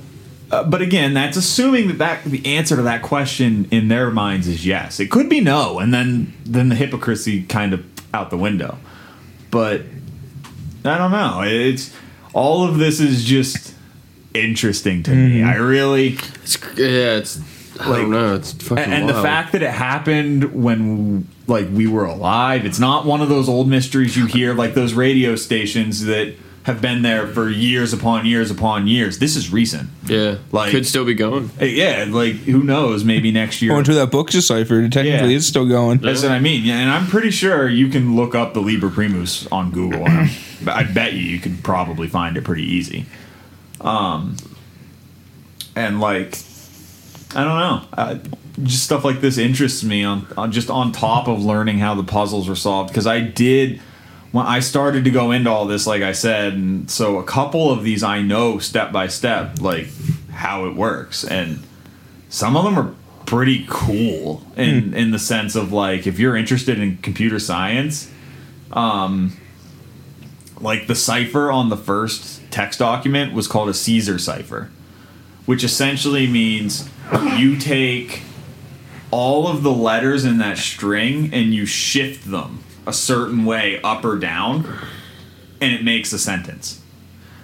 uh, 0.51 0.63
but 0.63 0.81
again 0.81 1.13
that's 1.13 1.35
assuming 1.37 1.87
that, 1.89 1.97
that 1.97 2.23
the 2.25 2.45
answer 2.45 2.75
to 2.75 2.81
that 2.81 3.01
question 3.01 3.67
in 3.71 3.87
their 3.87 4.09
minds 4.11 4.47
is 4.47 4.65
yes. 4.65 4.99
It 4.99 5.11
could 5.11 5.29
be 5.29 5.41
no 5.41 5.79
and 5.79 5.93
then 5.93 6.33
then 6.45 6.69
the 6.69 6.75
hypocrisy 6.75 7.43
kind 7.43 7.73
of 7.73 7.85
out 8.13 8.29
the 8.29 8.37
window. 8.37 8.77
But 9.51 9.81
i 10.85 10.97
don't 10.97 11.11
know. 11.11 11.41
It's 11.43 11.93
all 12.33 12.63
of 12.67 12.77
this 12.77 12.99
is 12.99 13.23
just 13.25 13.73
interesting 14.33 15.03
to 15.03 15.11
me. 15.11 15.43
I 15.43 15.55
really 15.55 16.17
It's, 16.43 16.57
yeah, 16.77 17.17
it's. 17.17 17.39
I 17.79 17.89
Like- 17.89 18.01
don't 18.01 18.11
know. 18.11 18.35
It's 18.35 18.53
fucking 18.53 18.83
and, 18.83 18.93
and 18.93 19.09
the 19.09 19.13
fact 19.21 19.51
that 19.51 19.61
it 19.61 19.71
happened 19.71 20.53
when 20.53 21.27
like 21.47 21.67
we 21.71 21.87
were 21.87 22.03
alive 22.05 22.65
it's 22.65 22.79
not 22.79 23.05
one 23.05 23.21
of 23.21 23.29
those 23.29 23.47
old 23.47 23.69
mysteries 23.69 24.17
you 24.17 24.25
hear 24.25 24.53
like 24.53 24.73
those 24.73 24.93
radio 24.93 25.35
stations 25.37 26.03
that 26.03 26.35
have 26.67 26.81
been 26.81 27.01
there 27.01 27.25
for 27.27 27.49
years 27.49 27.93
upon 27.93 28.25
years 28.25 28.51
upon 28.51 28.87
years 28.87 29.17
this 29.19 29.35
is 29.35 29.51
recent 29.51 29.89
Yeah. 30.05 30.35
like- 30.51 30.69
could 30.71 30.85
still 30.85 31.05
be 31.05 31.13
going. 31.15 31.49
Yeah 31.59 32.05
like 32.09 32.35
who 32.35 32.61
knows 32.61 33.03
maybe 33.03 33.31
next 33.31 33.61
year 33.61 33.71
Going 33.71 33.85
to 33.85 33.93
that 33.95 34.11
book 34.11 34.29
decipher, 34.29 34.81
technically 34.89 35.29
Yeah. 35.31 35.37
it's 35.37 35.47
still 35.47 35.65
going. 35.65 35.97
that's 35.99 36.21
what 36.23 36.31
i 36.33 36.39
mean 36.39 36.63
yeah, 36.65 36.77
and 36.79 36.91
i'm 36.91 37.07
pretty 37.07 37.31
sure 37.31 37.67
you 37.69 37.87
can 37.87 38.15
look 38.15 38.35
up 38.35 38.53
the 38.53 38.61
liber 38.61 38.89
primus 38.89 39.47
on 39.51 39.71
google 39.71 40.05
and 40.05 40.29
I'm- 40.67 40.93
bet 40.93 41.13
you 41.13 41.21
you 41.21 41.39
could 41.39 41.63
probably 41.63 42.07
find 42.09 42.35
it 42.37 42.43
pretty 42.43 42.63
easy 42.63 43.05
um 43.81 44.35
and 45.75 45.99
like 45.99 46.37
I 47.35 47.43
don't 47.43 47.59
know. 47.59 47.81
Uh, 47.93 48.17
just 48.63 48.85
stuff 48.85 49.03
like 49.03 49.19
this 49.19 49.37
interests 49.37 49.83
me 49.83 50.03
on, 50.03 50.25
on 50.37 50.51
just 50.51 50.69
on 50.69 50.93
top 50.93 51.27
of 51.27 51.43
learning 51.43 51.77
how 51.77 51.93
the 51.93 52.03
puzzles 52.03 52.47
were 52.47 52.55
solved 52.55 52.89
because 52.89 53.05
I 53.05 53.19
did 53.19 53.81
when 54.31 54.45
I 54.45 54.59
started 54.59 55.03
to 55.05 55.11
go 55.11 55.31
into 55.31 55.49
all 55.49 55.65
this, 55.65 55.87
like 55.87 56.01
I 56.01 56.11
said, 56.11 56.53
and 56.53 56.89
so 56.89 57.17
a 57.17 57.23
couple 57.23 57.71
of 57.71 57.83
these 57.83 58.03
I 58.03 58.21
know 58.21 58.59
step 58.59 58.91
by 58.91 59.07
step, 59.07 59.61
like 59.61 59.87
how 60.31 60.65
it 60.65 60.75
works, 60.75 61.23
and 61.23 61.63
some 62.29 62.55
of 62.55 62.63
them 62.63 62.77
are 62.77 62.93
pretty 63.25 63.65
cool 63.67 64.45
in 64.55 64.93
in 64.93 65.11
the 65.11 65.19
sense 65.19 65.55
of 65.55 65.71
like 65.71 66.07
if 66.07 66.19
you're 66.19 66.35
interested 66.35 66.79
in 66.79 66.97
computer 66.97 67.39
science, 67.39 68.11
um, 68.71 69.37
like 70.59 70.87
the 70.87 70.95
cipher 70.95 71.51
on 71.51 71.69
the 71.69 71.77
first 71.77 72.41
text 72.51 72.79
document 72.79 73.33
was 73.33 73.47
called 73.47 73.69
a 73.69 73.73
Caesar 73.73 74.19
cipher 74.19 74.69
which 75.47 75.63
essentially 75.63 76.27
means 76.27 76.87
you 77.37 77.57
take 77.57 78.21
all 79.09 79.47
of 79.47 79.63
the 79.63 79.71
letters 79.71 80.25
in 80.25 80.37
that 80.37 80.57
string 80.57 81.33
and 81.33 81.53
you 81.55 81.65
shift 81.65 82.29
them 82.29 82.61
a 82.87 82.93
certain 82.93 83.45
way 83.45 83.79
up 83.83 84.03
or 84.05 84.17
down 84.17 84.65
and 85.61 85.73
it 85.73 85.83
makes 85.83 86.13
a 86.13 86.17
sentence. 86.19 86.81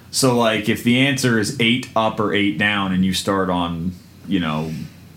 So 0.10 0.38
like 0.38 0.70
if 0.70 0.84
the 0.84 1.00
answer 1.00 1.38
is 1.38 1.60
8 1.60 1.90
up 1.96 2.20
or 2.20 2.34
8 2.34 2.58
down 2.58 2.94
and 2.94 3.04
you 3.04 3.14
start 3.14 3.50
on, 3.50 3.92
you 4.28 4.40
know, 4.40 4.72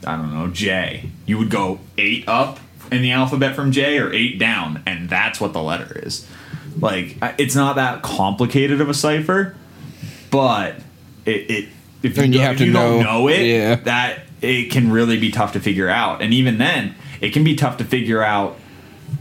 I 0.06 0.16
don't 0.16 0.32
know, 0.34 0.48
J, 0.48 1.10
you 1.26 1.38
would 1.38 1.50
go 1.50 1.78
8 1.96 2.24
up 2.28 2.58
in 2.90 3.02
the 3.02 3.12
alphabet 3.12 3.54
from 3.54 3.72
J 3.72 3.98
or 3.98 4.12
8 4.12 4.38
down 4.38 4.82
and 4.86 5.08
that's 5.08 5.40
what 5.40 5.52
the 5.52 5.62
letter 5.62 5.98
is. 6.04 6.26
Like 6.80 7.16
it's 7.38 7.54
not 7.54 7.76
that 7.76 8.02
complicated 8.02 8.80
of 8.80 8.88
a 8.90 8.94
cipher, 8.94 9.54
but 10.30 10.76
it, 11.24 11.50
it 11.50 11.68
if 12.02 12.16
you, 12.16 12.22
And 12.24 12.32
you 12.34 12.38
don't- 12.40 12.46
have 12.46 12.60
if 12.60 12.66
you 12.66 12.72
don't 12.72 12.98
know- 12.98 13.20
know 13.20 13.28
it, 13.28 13.42
yeah. 13.46 13.74
that 13.76 14.20
it 14.42 14.70
can 14.70 14.90
really 14.90 15.18
be 15.18 15.30
tough 15.30 15.52
to 15.54 15.60
figure 15.60 15.88
out. 15.88 16.20
And 16.22 16.32
even 16.34 16.58
then, 16.58 16.94
it 17.20 17.32
can 17.32 17.42
be 17.44 17.54
tough 17.56 17.78
to 17.78 17.84
figure 17.84 18.22
out 18.22 18.58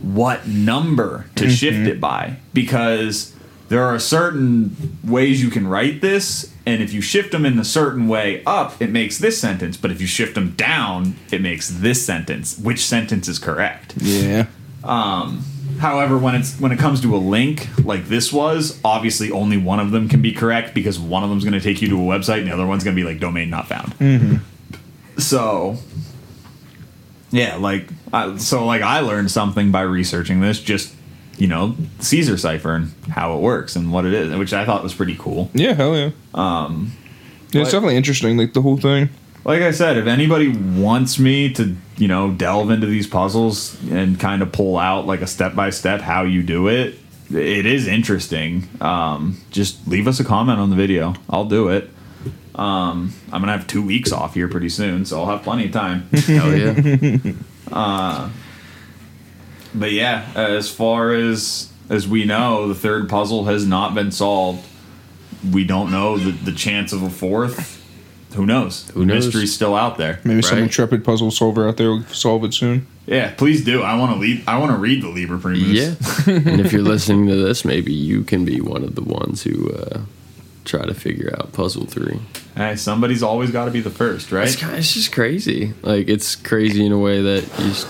what 0.02 0.48
number 0.48 1.26
to 1.36 1.46
mm-hmm. 1.46 1.54
shift 1.54 1.88
it 1.88 2.00
by. 2.00 2.38
Because 2.54 3.36
there 3.70 3.84
are 3.84 3.98
certain 4.00 4.98
ways 5.04 5.42
you 5.42 5.50
can 5.50 5.68
write 5.68 6.02
this 6.02 6.54
and 6.66 6.82
if 6.84 6.94
you 6.94 7.02
shift 7.02 7.32
them 7.32 7.46
in 7.46 7.58
a 7.58 7.66
certain 7.66 8.08
way 8.08 8.44
up 8.46 8.80
it 8.80 8.92
makes 8.92 9.18
this 9.18 9.42
sentence 9.42 9.76
but 9.76 9.90
if 9.90 10.00
you 10.00 10.06
shift 10.06 10.36
them 10.36 10.52
down 10.52 11.16
it 11.32 11.42
makes 11.42 11.70
this 11.70 12.06
sentence. 12.06 12.58
Which 12.60 12.86
sentence 12.86 13.28
is 13.28 13.40
correct? 13.40 13.96
Yeah. 13.98 14.48
Um, 14.84 15.44
however, 15.80 16.18
when 16.18 16.36
it's 16.36 16.60
when 16.60 16.72
it 16.72 16.80
comes 16.80 17.02
to 17.02 17.16
a 17.16 17.18
link 17.18 17.68
like 17.84 18.06
this 18.06 18.32
was, 18.32 18.80
obviously 18.84 19.32
only 19.32 19.58
one 19.58 19.80
of 19.80 19.92
them 19.92 20.08
can 20.08 20.22
be 20.22 20.32
correct 20.32 20.76
because 20.76 21.00
one 21.00 21.24
of 21.24 21.30
them's 21.30 21.44
going 21.44 21.54
to 21.54 21.62
take 21.62 21.82
you 21.82 21.90
to 21.90 21.96
a 21.96 22.06
website 22.06 22.40
and 22.40 22.48
the 22.48 22.54
other 22.54 22.68
one's 22.68 22.84
going 22.84 22.96
to 22.96 23.02
be 23.02 23.08
like 23.08 23.20
domain 23.20 23.50
not 23.50 23.68
found. 23.68 23.94
Mm-hmm. 23.98 25.20
So, 25.20 25.78
yeah, 27.32 27.56
like 27.58 27.88
I, 28.14 28.38
so 28.38 28.66
like 28.66 28.82
I 28.82 29.00
learned 29.00 29.32
something 29.32 29.72
by 29.72 29.82
researching 29.82 30.42
this, 30.42 30.60
just 30.60 30.94
you 31.38 31.48
know 31.48 31.76
Caesar 32.00 32.38
cipher 32.38 32.74
and 32.74 32.94
how 33.10 33.36
it 33.38 33.42
works 33.42 33.76
and 33.76 33.92
what 33.92 34.06
it 34.06 34.14
is, 34.14 34.36
which 34.36 34.54
I 34.54 34.66
thought 34.66 34.84
was 34.84 34.94
pretty 34.94 35.16
cool. 35.18 35.50
Yeah, 35.54 35.74
hell 35.74 35.96
yeah. 35.96 36.12
Um, 36.34 36.94
yeah, 37.52 37.62
it's 37.62 37.72
definitely 37.72 37.98
interesting, 37.98 38.38
like 38.38 38.54
the 38.54 38.62
whole 38.62 38.78
thing. 38.78 39.10
Like 39.44 39.62
I 39.62 39.72
said, 39.72 39.98
if 39.98 40.08
anybody 40.08 40.50
wants 40.50 41.20
me 41.20 41.54
to, 41.54 41.76
you 41.98 42.08
know, 42.08 42.32
delve 42.32 42.72
into 42.72 42.88
these 42.88 43.06
puzzles 43.06 43.78
and 43.92 44.20
kind 44.20 44.42
of 44.42 44.52
pull 44.52 44.78
out 44.78 45.06
like 45.06 45.22
a 45.22 45.28
step 45.28 45.54
by 45.54 45.70
step 45.70 46.02
how 46.02 46.24
you 46.24 46.42
do 46.42 46.68
it, 46.68 46.96
it 47.32 47.66
is 47.66 47.88
interesting. 47.88 48.68
Um, 48.82 49.40
just 49.52 49.88
leave 49.88 50.08
us 50.08 50.20
a 50.20 50.24
comment 50.24 50.60
on 50.60 50.72
the 50.72 50.76
video. 50.76 51.14
I'll 51.30 51.46
do 51.46 51.70
it. 51.70 51.90
Um, 52.56 53.14
I'm 53.32 53.42
gonna 53.42 53.52
have 53.52 53.68
two 53.68 53.82
weeks 53.82 54.12
off 54.12 54.34
here 54.34 54.48
pretty 54.48 54.70
soon, 54.70 55.06
so 55.06 55.20
I'll 55.22 55.30
have 55.30 55.44
plenty 55.44 55.66
of 55.66 55.72
time. 55.72 56.08
Hell 56.12 56.56
yeah. 56.56 57.00
but 59.76 59.92
yeah, 59.92 60.32
as 60.36 60.70
far 60.70 61.12
as 61.14 61.72
as 61.90 62.08
we 62.08 62.24
know, 62.26 62.68
the 62.68 62.76
third 62.76 63.10
puzzle 63.10 63.46
has 63.46 63.66
not 63.66 63.94
been 63.94 64.12
solved. 64.12 64.66
We 65.52 65.66
don't 65.66 65.92
know 65.92 66.18
the, 66.18 66.32
the 66.32 66.54
chance 66.54 66.94
of 66.94 67.04
a 67.04 67.10
fourth. 67.10 67.82
Who 68.36 68.46
knows? 68.46 68.90
Who 68.92 69.06
knows? 69.06 69.26
Mystery's 69.26 69.54
still 69.54 69.76
out 69.76 69.98
there. 69.98 70.20
Maybe 70.24 70.42
some 70.42 70.58
intrepid 70.58 71.06
puzzle 71.06 71.32
solver 71.32 71.68
out 71.68 71.78
there 71.78 71.90
will 71.90 72.04
solve 72.06 72.44
it 72.44 72.54
soon. 72.54 72.88
Yeah, 73.06 73.34
please 73.34 73.64
do. 73.64 73.82
I 73.82 73.98
want 73.98 74.14
to 74.14 74.20
lead. 74.20 74.44
I 74.48 74.58
want 74.58 74.72
to 74.72 74.78
read 74.78 75.04
the 75.04 75.10
Liber 75.10 75.38
Primus. 75.38 75.68
yeah. 75.68 75.96
and 76.34 76.60
if 76.60 76.74
you're 76.74 76.82
listening 76.82 77.28
to 77.28 77.36
this, 77.36 77.64
maybe 77.64 77.94
you 77.94 78.24
can 78.24 78.44
be 78.44 78.60
one 78.62 78.84
of 78.84 78.96
the 78.96 79.04
ones 79.04 79.44
who 79.44 79.72
uh, 79.72 80.02
try 80.66 80.86
to 80.86 80.94
figure 80.94 81.34
out 81.38 81.54
puzzle 81.54 81.86
three. 81.86 82.20
Hey, 82.56 82.76
somebody's 82.76 83.24
always 83.24 83.52
got 83.52 83.66
to 83.66 83.72
be 83.72 83.82
the 83.82 83.90
first, 83.90 84.32
right? 84.32 84.48
It's, 84.48 84.56
kind 84.56 84.76
it's 84.78 84.94
just 84.94 85.12
crazy. 85.12 85.74
Like 85.82 86.08
it's 86.10 86.36
crazy 86.36 86.86
in 86.86 86.92
a 86.92 87.00
way 87.00 87.22
that 87.22 87.42
you. 87.60 87.70
Just, 87.70 87.88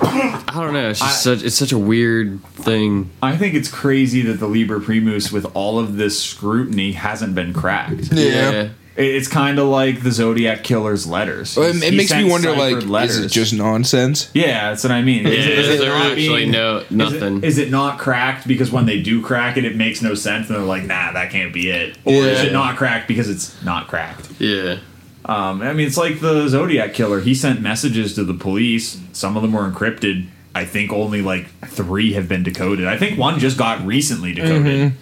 I 0.00 0.52
don't 0.54 0.72
know. 0.72 0.90
It's 0.90 1.00
just 1.00 1.26
I- 1.26 1.34
such. 1.36 1.42
It's 1.44 1.56
such 1.56 1.72
a 1.72 1.78
weird 1.78 2.42
thing. 2.54 3.10
I 3.22 3.36
think 3.36 3.54
it's 3.54 3.70
crazy 3.70 4.22
that 4.22 4.34
the 4.34 4.46
Liber 4.48 4.80
Primus, 4.80 5.30
with 5.32 5.44
all 5.54 5.78
of 5.78 5.96
this 5.96 6.22
scrutiny, 6.22 6.92
hasn't 6.92 7.34
been 7.34 7.52
cracked. 7.52 8.12
Yeah. 8.12 8.50
It- 8.50 8.70
It's 8.98 9.28
kind 9.28 9.60
of 9.60 9.68
like 9.68 10.02
the 10.02 10.10
Zodiac 10.10 10.64
killer's 10.64 11.06
letters. 11.06 11.56
Well, 11.56 11.68
it, 11.68 11.80
it 11.84 11.94
makes 11.94 12.12
me 12.12 12.24
wonder, 12.28 12.50
like, 12.50 12.80
ciphered 12.80 13.04
is 13.10 13.18
it 13.20 13.28
just 13.30 13.54
nonsense? 13.54 14.28
Yeah, 14.34 14.70
that's 14.70 14.82
what 14.82 14.90
I 14.90 15.02
mean. 15.02 15.24
Yeah, 15.24 15.30
Is 15.34 15.68
it 15.68 15.78
there 15.78 15.90
not 15.90 16.12
actually 16.12 16.46
no- 16.46 16.84
nothing. 16.90 17.44
Is 17.44 17.58
it, 17.58 17.70
not 17.70 18.00
cracked 18.00 18.48
because 18.48 18.72
when 18.72 18.86
they 18.86 19.00
do 19.00 19.22
crack 19.22 19.56
it, 19.56 19.64
it 19.64 19.76
makes 19.76 20.02
no 20.02 20.14
sense, 20.14 20.48
and 20.48 20.56
they're 20.56 20.64
like, 20.64 20.84
"Nah, 20.84 21.12
that 21.12 21.30
can't 21.30 21.52
be 21.54 21.70
it." 21.70 21.96
Or 22.04 22.12
is 22.12 22.42
it 22.42 22.52
not 22.52 22.76
cracked 22.76 23.06
because 23.06 23.30
it's 23.30 23.62
not 23.62 23.86
cracked? 23.86 24.40
Yeah. 24.40 24.78
Um, 25.24 25.62
I 25.62 25.74
mean, 25.74 25.86
it's 25.86 25.98
like 25.98 26.20
the 26.20 26.48
Zodiac 26.48 26.94
killer. 26.94 27.20
He 27.20 27.34
sent 27.34 27.60
messages 27.60 28.14
to 28.16 28.24
the 28.24 28.34
police. 28.34 29.00
Some 29.12 29.36
of 29.36 29.42
them 29.42 29.52
were 29.52 29.70
encrypted. 29.70 30.26
I 30.54 30.64
think 30.64 30.92
only 30.92 31.22
like 31.22 31.46
three 31.66 32.14
have 32.14 32.28
been 32.28 32.42
decoded. 32.42 32.88
I 32.88 32.96
think 32.96 33.16
one 33.16 33.38
just 33.38 33.58
got 33.58 33.84
recently 33.86 34.32
decoded. 34.32 34.94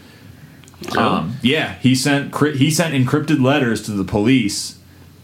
Um, 0.97 1.37
yeah, 1.43 1.75
he 1.77 1.95
sent 1.95 2.35
he 2.57 2.71
sent 2.71 2.95
encrypted 2.95 3.41
letters 3.43 3.83
to 3.83 3.93
the 3.93 4.05
police, 4.05 4.79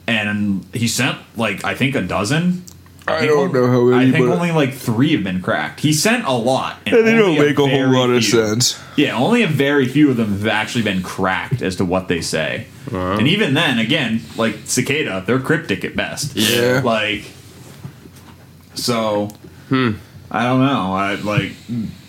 and 0.07 0.65
he 0.73 0.89
sent 0.89 1.19
like 1.37 1.65
I 1.65 1.74
think 1.74 1.95
a 1.95 2.03
dozen. 2.03 2.65
I 3.07 3.19
think 3.19 3.31
don't 3.33 3.39
only- 3.49 3.61
know 3.61 3.66
how 3.66 3.83
many, 3.99 4.09
I 4.09 4.12
think 4.12 4.27
but- 4.27 4.33
only 4.35 4.53
like 4.53 4.74
three 4.74 5.12
have 5.12 5.24
been 5.24 5.43
cracked. 5.43 5.81
He 5.81 5.93
sent 5.93 6.24
a 6.24 6.33
lot, 6.33 6.79
and 6.87 6.95
And 6.97 7.07
they 7.07 7.16
don't 7.16 7.37
make 7.37 7.59
a 7.59 7.66
whole 7.66 7.89
lot 7.93 8.11
of 8.11 8.23
few- 8.24 8.31
sense. 8.47 8.79
Yeah, 8.97 9.16
only 9.16 9.43
a 9.43 9.49
very 9.49 9.87
few 9.89 10.09
of 10.11 10.16
them 10.16 10.31
have 10.31 10.47
actually 10.47 10.83
been 10.83 11.03
cracked 11.03 11.62
as 11.62 11.74
to 11.77 11.85
what 11.85 12.07
they 12.09 12.20
say. 12.20 12.66
And 12.93 13.27
even 13.27 13.55
then, 13.55 13.79
again, 13.79 14.23
like 14.37 14.59
cicada, 14.66 15.24
they're 15.27 15.41
cryptic 15.41 15.85
at 15.85 15.97
best. 15.97 16.37
Yeah. 16.37 16.81
Like, 16.85 17.24
so 18.74 19.31
I 19.70 20.45
don't 20.45 20.61
know. 20.61 20.93
I 20.95 21.15
like 21.23 21.53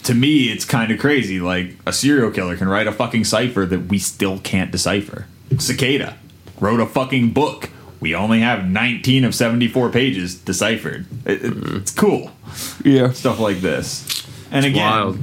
to 0.04 0.14
me, 0.14 0.46
it's 0.52 0.66
kind 0.66 0.92
of 0.92 1.00
crazy. 1.00 1.40
Like 1.40 1.76
a 1.86 1.94
serial 1.94 2.32
killer 2.32 2.56
can 2.58 2.68
write 2.70 2.88
a 2.88 2.92
fucking 2.92 3.24
cipher 3.26 3.66
that 3.66 3.88
we 3.88 4.00
still 4.00 4.40
can't 4.40 4.72
decipher. 4.72 5.26
Cicada 5.58 6.18
wrote 6.60 6.80
a 6.80 6.86
fucking 6.86 7.32
book. 7.32 7.70
We 8.00 8.14
only 8.16 8.42
have 8.42 8.66
19 8.70 9.24
of 9.24 9.34
74 9.34 9.90
pages 9.90 10.36
deciphered. 10.36 11.06
It, 11.26 11.44
it- 11.44 11.54
It's 11.76 11.92
cool 11.92 12.32
Yeah. 12.84 13.12
stuff 13.12 13.40
like 13.40 13.62
this. 13.62 14.26
And 14.52 14.66
again, 14.66 14.84
Wild. 14.92 15.20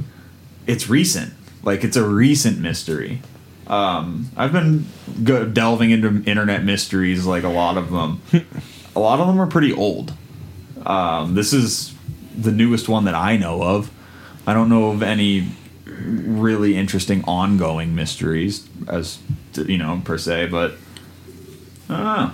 it's 0.67 0.89
recent. 0.89 1.33
Like 1.63 1.83
it's 1.83 1.95
a 1.97 2.03
recent 2.07 2.59
mystery. 2.59 3.21
Um, 3.67 4.31
I've 4.35 4.51
been 4.51 4.87
go- 5.23 5.45
delving 5.45 5.91
into 5.91 6.23
internet 6.25 6.63
mysteries, 6.63 7.25
like 7.25 7.43
a 7.43 7.49
lot 7.49 7.77
of 7.77 7.91
them. 7.91 8.21
a 8.95 8.99
lot 8.99 9.19
of 9.19 9.27
them 9.27 9.39
are 9.39 9.47
pretty 9.47 9.71
old. 9.71 10.13
Um, 10.85 11.35
this 11.35 11.53
is 11.53 11.93
the 12.35 12.51
newest 12.51 12.89
one 12.89 13.05
that 13.05 13.13
I 13.15 13.37
know 13.37 13.61
of. 13.61 13.91
I 14.47 14.53
don't 14.53 14.69
know 14.69 14.91
of 14.91 15.03
any 15.03 15.47
really 15.85 16.75
interesting 16.77 17.23
ongoing 17.25 17.95
mysteries, 17.95 18.67
as 18.87 19.19
to, 19.53 19.71
you 19.71 19.77
know, 19.77 20.01
per 20.03 20.17
se. 20.17 20.47
But 20.47 20.73
I 21.89 21.97
don't 21.97 22.05
know. 22.05 22.31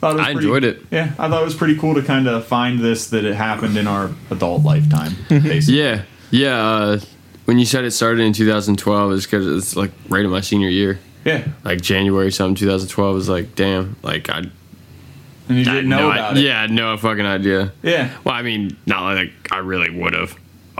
Thought 0.00 0.10
it 0.14 0.16
was 0.16 0.20
I 0.26 0.32
pretty- 0.32 0.38
enjoyed 0.48 0.64
it. 0.64 0.82
Yeah, 0.90 1.12
I 1.18 1.28
thought 1.28 1.42
it 1.42 1.44
was 1.44 1.54
pretty 1.54 1.76
cool 1.76 1.94
to 1.94 2.02
kind 2.02 2.26
of 2.26 2.44
find 2.46 2.80
this 2.80 3.10
that 3.10 3.24
it 3.24 3.34
happened 3.34 3.76
in 3.76 3.86
our 3.86 4.10
adult 4.30 4.62
lifetime. 4.64 5.14
Basically. 5.28 5.80
Yeah. 5.80 6.02
Yeah. 6.30 6.56
Uh, 6.66 7.00
when 7.44 7.58
you 7.58 7.66
said 7.66 7.84
it 7.84 7.90
started 7.92 8.22
in 8.22 8.32
2012, 8.32 9.12
it's 9.12 9.26
because 9.26 9.46
it's 9.46 9.76
like 9.76 9.90
right 10.08 10.24
in 10.24 10.30
my 10.30 10.40
senior 10.40 10.68
year. 10.68 10.98
Yeah. 11.24 11.46
Like 11.64 11.80
January 11.80 12.32
something 12.32 12.54
2012 12.56 13.14
was 13.14 13.28
like, 13.28 13.54
damn. 13.54 13.96
Like 14.02 14.28
I, 14.28 14.38
And 14.38 14.50
you 15.48 15.64
didn't 15.64 15.74
had 15.74 15.86
know 15.86 15.98
no, 15.98 16.10
about 16.10 16.36
I, 16.36 16.38
it. 16.40 16.44
Yeah, 16.44 16.58
I 16.58 16.60
had 16.62 16.70
no 16.72 16.96
fucking 16.96 17.26
idea. 17.26 17.72
Yeah. 17.82 18.10
Well, 18.24 18.34
I 18.34 18.42
mean, 18.42 18.76
not 18.86 19.02
like 19.14 19.32
I 19.52 19.58
really 19.58 19.90
would 19.90 20.14
have. 20.14 20.36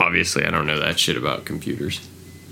Obviously, 0.06 0.44
I 0.44 0.50
don't 0.50 0.66
know 0.66 0.80
that 0.80 0.98
shit 0.98 1.16
about 1.16 1.44
computers 1.44 2.00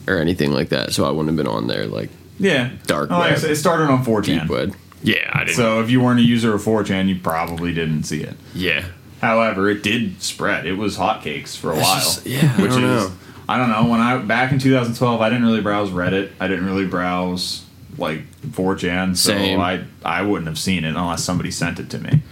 or 0.06 0.18
anything 0.18 0.52
like 0.52 0.68
that, 0.70 0.92
so 0.92 1.04
I 1.04 1.10
wouldn't 1.10 1.28
have 1.28 1.36
been 1.36 1.46
on 1.52 1.66
there 1.66 1.86
like 1.86 2.10
Yeah. 2.38 2.70
Dark 2.86 3.10
Oh, 3.10 3.18
like 3.18 3.30
web. 3.32 3.40
said, 3.40 3.50
it 3.50 3.56
started 3.56 3.84
on 3.90 3.98
deep 3.98 4.06
4chan. 4.06 4.48
web. 4.48 4.74
Yeah, 5.02 5.30
I 5.32 5.44
didn't. 5.44 5.56
So 5.56 5.80
if 5.80 5.90
you 5.90 6.00
weren't 6.00 6.20
a 6.20 6.22
user 6.22 6.54
of 6.54 6.62
4chan, 6.62 7.08
you 7.08 7.16
probably 7.22 7.72
didn't 7.74 8.04
see 8.04 8.20
it. 8.22 8.36
yeah, 8.54 8.84
However, 9.20 9.68
it 9.68 9.82
did 9.82 10.22
spread. 10.22 10.64
It 10.66 10.78
was 10.78 10.96
hotcakes 10.96 11.56
for 11.56 11.72
a 11.72 11.76
while. 11.76 11.94
just- 11.96 12.26
yeah, 12.26 12.54
I 12.56 12.62
which 12.62 12.70
don't 12.72 12.84
is 12.84 13.04
know. 13.08 13.12
I 13.48 13.58
don't 13.58 13.68
know. 13.68 13.84
When 13.90 14.00
I 14.00 14.16
back 14.18 14.52
in 14.52 14.58
2012, 14.58 15.20
I 15.20 15.28
didn't 15.28 15.44
really 15.44 15.60
browse 15.60 15.90
Reddit. 15.90 16.28
I 16.40 16.46
didn't 16.48 16.64
really 16.66 16.86
browse 16.86 17.62
like 17.98 18.22
4chan, 18.52 19.16
so 19.16 19.32
Same. 19.32 19.60
I 19.60 19.80
I 20.04 20.22
wouldn't 20.22 20.46
have 20.46 20.58
seen 20.58 20.84
it 20.84 20.94
unless 20.96 21.24
somebody 21.24 21.50
sent 21.50 21.78
it 21.80 21.90
to 21.90 21.98
me. 21.98 22.22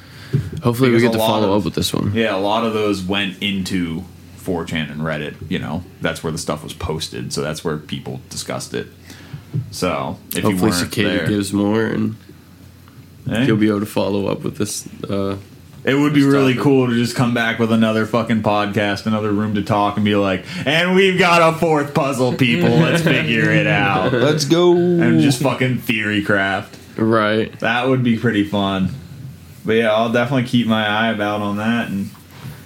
hopefully 0.62 0.90
we 0.90 1.00
get 1.00 1.12
to 1.12 1.18
follow 1.18 1.52
of- 1.52 1.58
up 1.60 1.64
with 1.64 1.74
this 1.74 1.92
one. 1.92 2.12
Yeah, 2.14 2.34
a 2.34 2.38
lot 2.38 2.64
of 2.64 2.72
those 2.72 3.02
went 3.02 3.36
into 3.42 4.04
4chan 4.48 4.90
and 4.90 5.00
Reddit. 5.00 5.34
You 5.50 5.58
know, 5.58 5.84
that's 6.00 6.22
where 6.22 6.32
the 6.32 6.38
stuff 6.38 6.62
was 6.64 6.72
posted. 6.74 7.32
So 7.32 7.42
that's 7.42 7.62
where 7.64 7.76
people 7.76 8.20
discussed 8.30 8.72
it. 8.74 8.86
So 9.70 10.18
if 10.30 10.36
you 10.36 10.42
Hopefully, 10.50 10.72
Cicada 10.72 11.26
gives 11.28 11.52
more, 11.52 11.84
and 11.84 12.16
eh, 13.30 13.44
he'll 13.44 13.56
be 13.56 13.68
able 13.68 13.80
to 13.80 13.86
follow 13.86 14.26
up 14.26 14.42
with 14.42 14.56
this. 14.56 14.86
Uh, 15.04 15.36
It 15.84 15.94
would 15.94 16.12
be 16.12 16.22
really 16.24 16.54
cool 16.54 16.86
to 16.88 16.94
just 16.94 17.16
come 17.16 17.32
back 17.32 17.58
with 17.58 17.72
another 17.72 18.04
fucking 18.04 18.42
podcast, 18.42 19.06
another 19.06 19.30
room 19.32 19.54
to 19.54 19.62
talk, 19.62 19.96
and 19.96 20.04
be 20.04 20.16
like, 20.16 20.44
and 20.66 20.94
we've 20.94 21.18
got 21.18 21.54
a 21.54 21.56
fourth 21.58 21.94
puzzle, 21.94 22.34
people. 22.34 22.68
Let's 22.68 23.02
figure 23.02 23.50
it 23.50 23.66
out. 23.66 24.12
Let's 24.28 24.44
go. 24.44 24.72
And 24.76 25.20
just 25.20 25.40
fucking 25.42 25.78
theory 25.78 26.22
craft. 26.22 26.76
right. 26.98 27.58
That 27.60 27.88
would 27.88 28.02
be 28.02 28.18
pretty 28.18 28.44
fun. 28.44 28.90
But 29.64 29.74
yeah, 29.74 29.92
I'll 29.94 30.12
definitely 30.12 30.48
keep 30.48 30.66
my 30.66 30.86
eye 30.86 31.10
about 31.10 31.40
on 31.40 31.56
that. 31.58 31.88
And 31.88 32.10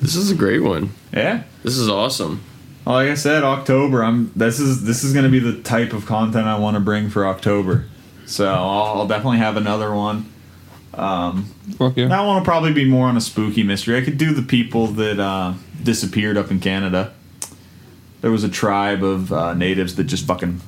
This 0.01 0.17
is 0.17 0.31
a 0.31 0.35
great 0.35 0.63
one. 0.63 0.91
Yeah, 1.13 1.43
This 1.63 1.77
is 1.77 1.89
awesome. 1.89 2.43
like 2.87 3.09
I 3.09 3.15
said, 3.15 3.43
October. 3.45 4.03
I'm. 4.03 4.33
This 4.35 4.59
is 4.59 4.85
this 4.85 5.05
is 5.05 5.13
going 5.13 5.25
to 5.25 5.31
be 5.31 5.39
the 5.39 5.61
type 5.63 5.93
of 5.93 6.07
content 6.07 6.47
I 6.47 6.59
want 6.59 6.75
to 6.75 6.81
bring 6.81 7.11
for 7.11 7.27
October. 7.27 7.87
So 8.27 8.49
I'll, 8.49 9.01
I'll 9.01 9.07
definitely 9.07 9.39
have 9.39 9.57
another 9.57 9.93
one. 9.95 10.27
Fuck 10.95 11.97
yeah. 11.97 12.09
That 12.09 12.21
one 12.23 12.37
will 12.37 12.45
probably 12.45 12.73
be 12.73 12.85
more 12.85 13.07
on 13.09 13.17
a 13.17 13.21
spooky 13.21 13.63
mystery. 13.63 13.97
I 13.97 14.03
could 14.03 14.19
do 14.19 14.33
the 14.35 14.43
people 14.43 14.87
that 14.89 15.19
uh, 15.21 15.55
disappeared 15.83 16.37
up 16.37 16.51
in 16.51 16.61
Canada. 16.61 17.13
There 18.21 18.31
was 18.31 18.45
a 18.45 18.49
tribe 18.49 19.03
of 19.03 19.33
uh, 19.33 19.55
natives 19.55 19.97
that 19.97 20.05
just 20.05 20.27
fucking 20.27 20.61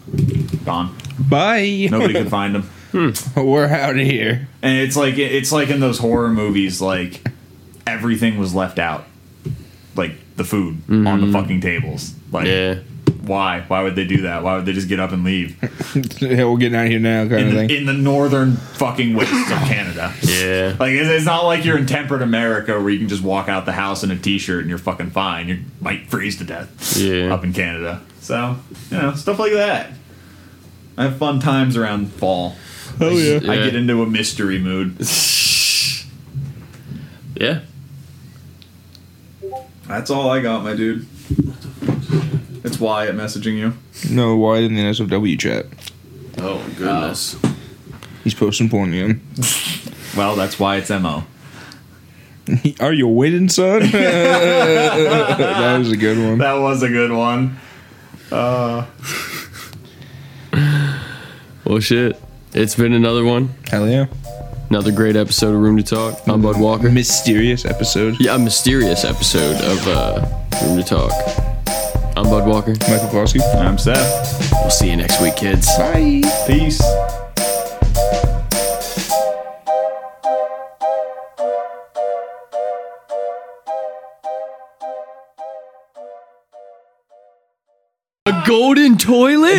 gone. 0.65 0.97
Bye. 1.19 1.87
Nobody 1.91 2.15
could 2.15 2.29
find 2.39 2.55
them. 2.55 2.71
We're 3.37 3.66
out 3.69 3.91
of 3.99 4.07
here. 4.07 4.49
And 4.62 4.79
it's 4.79 4.97
like 4.97 5.19
it's 5.19 5.53
like 5.53 5.69
in 5.69 5.81
those 5.81 5.99
horror 5.99 6.31
movies, 6.31 6.81
like 6.81 7.27
everything 7.87 8.39
was 8.39 8.55
left 8.55 8.79
out, 8.79 9.05
like 9.97 10.12
the 10.37 10.45
food 10.45 10.79
on 10.89 11.05
the 11.05 11.11
mm-hmm. 11.11 11.33
fucking 11.33 11.61
tables. 11.61 12.12
Like, 12.33 12.47
Yeah. 12.47 12.79
why? 13.23 13.61
Why 13.69 13.83
would 13.83 13.95
they 13.97 14.05
do 14.05 14.23
that? 14.23 14.43
Why 14.43 14.57
would 14.57 14.66
they 14.66 14.73
just 14.73 14.89
get 14.89 14.99
up 15.01 15.12
and 15.12 15.25
leave 15.25 15.57
yeah, 16.21 16.45
we're 16.45 16.57
getting 16.57 16.75
out 16.77 16.85
of 16.87 16.91
here 16.91 16.99
now, 16.99 17.21
kind 17.29 17.33
in 17.41 17.47
of 17.49 17.53
the, 17.55 17.69
thing. 17.69 17.71
in 17.77 17.87
the 17.87 17.93
northern 17.93 18.57
fucking 18.57 19.15
wastes 19.15 19.51
of 19.51 19.59
Canada? 19.59 20.12
Yeah. 20.23 20.75
Like 20.79 20.93
it's, 20.93 21.09
it's 21.09 21.25
not 21.27 21.45
like 21.45 21.65
you're 21.65 21.79
in 21.79 21.87
temperate 21.87 22.23
America 22.23 22.73
where 22.81 22.91
you 22.91 22.99
can 22.99 23.09
just 23.09 23.23
walk 23.23 23.49
out 23.49 23.65
the 23.66 23.73
house 23.73 24.03
in 24.03 24.11
a 24.11 24.16
t-shirt 24.19 24.61
and 24.61 24.69
you're 24.69 24.79
fucking 24.79 25.11
fine. 25.11 25.49
You 25.49 25.61
might 25.81 26.09
freeze 26.09 26.37
to 26.39 26.45
death. 26.45 26.97
Yeah. 26.97 27.33
Up 27.33 27.45
in 27.45 27.53
Canada, 27.53 28.03
so 28.21 28.57
you 28.91 28.99
know 28.99 29.15
stuff 29.15 29.39
like 29.39 29.53
that. 29.53 29.91
I 30.97 31.05
have 31.05 31.16
fun 31.19 31.41
times 31.41 31.77
around 31.77 32.12
fall. 32.12 32.57
Oh 33.01 33.11
yeah. 33.11 33.41
I 33.51 33.55
Yeah. 33.57 33.65
get 33.65 33.75
into 33.77 34.03
a 34.03 34.07
mystery 34.07 34.59
mood. 34.59 34.97
Yeah. 37.37 37.62
That's 39.86 40.11
all 40.11 40.31
I 40.31 40.40
got, 40.40 40.65
my 40.65 40.74
dude. 40.74 41.06
It's 42.65 42.81
Wyatt 42.81 43.15
messaging 43.15 43.56
you. 43.59 43.74
No, 44.11 44.36
why 44.36 44.59
in 44.59 44.74
the 44.74 44.81
NSFW 44.82 45.39
chat? 45.39 45.66
Oh 46.39 46.65
goodness. 46.77 47.36
He's 48.23 48.35
posting 48.35 48.69
porn 48.69 48.93
again. 48.93 49.20
Well, 50.16 50.36
that's 50.36 50.61
why 50.61 50.77
it's 50.77 50.90
mo. 50.90 51.24
Are 52.81 52.93
you 52.93 53.09
waiting, 53.09 53.48
son? 53.48 53.81
that 53.90 55.77
was 55.78 55.90
a 55.90 55.97
good 55.97 56.19
one. 56.19 56.39
That 56.39 56.52
was 56.52 56.85
a 56.85 56.89
good 56.89 57.11
one. 57.11 57.59
Uh, 58.31 58.86
well, 61.65 61.81
shit. 61.81 62.20
It's 62.52 62.77
been 62.77 62.93
another 62.93 63.24
one. 63.24 63.55
Hell 63.69 63.89
yeah. 63.89 64.06
Another 64.70 64.91
great 64.93 65.15
episode 65.15 65.55
of 65.55 65.61
Room 65.61 65.77
to 65.77 65.82
Talk. 65.82 66.19
I'm 66.27 66.43
Bud 66.43 66.59
Walker. 66.59 66.91
Mysterious 66.91 67.65
episode. 67.65 68.16
Yeah, 68.19 68.35
a 68.35 68.39
mysterious 68.39 69.05
episode 69.05 69.57
of 69.57 69.86
uh, 69.86 70.27
Room 70.65 70.78
to 70.78 70.82
Talk. 70.82 71.12
I'm 72.16 72.24
Bud 72.24 72.47
Walker. 72.49 72.73
Michael 72.89 73.09
Klosky. 73.09 73.41
I'm 73.57 73.78
Seth. 73.78 74.51
We'll 74.53 74.70
see 74.70 74.91
you 74.91 74.97
next 74.97 75.20
week, 75.20 75.36
kids. 75.36 75.66
Bye. 75.78 76.23
Peace. 76.47 76.81
A 88.27 88.43
golden 88.47 88.97
toilet? 88.97 89.45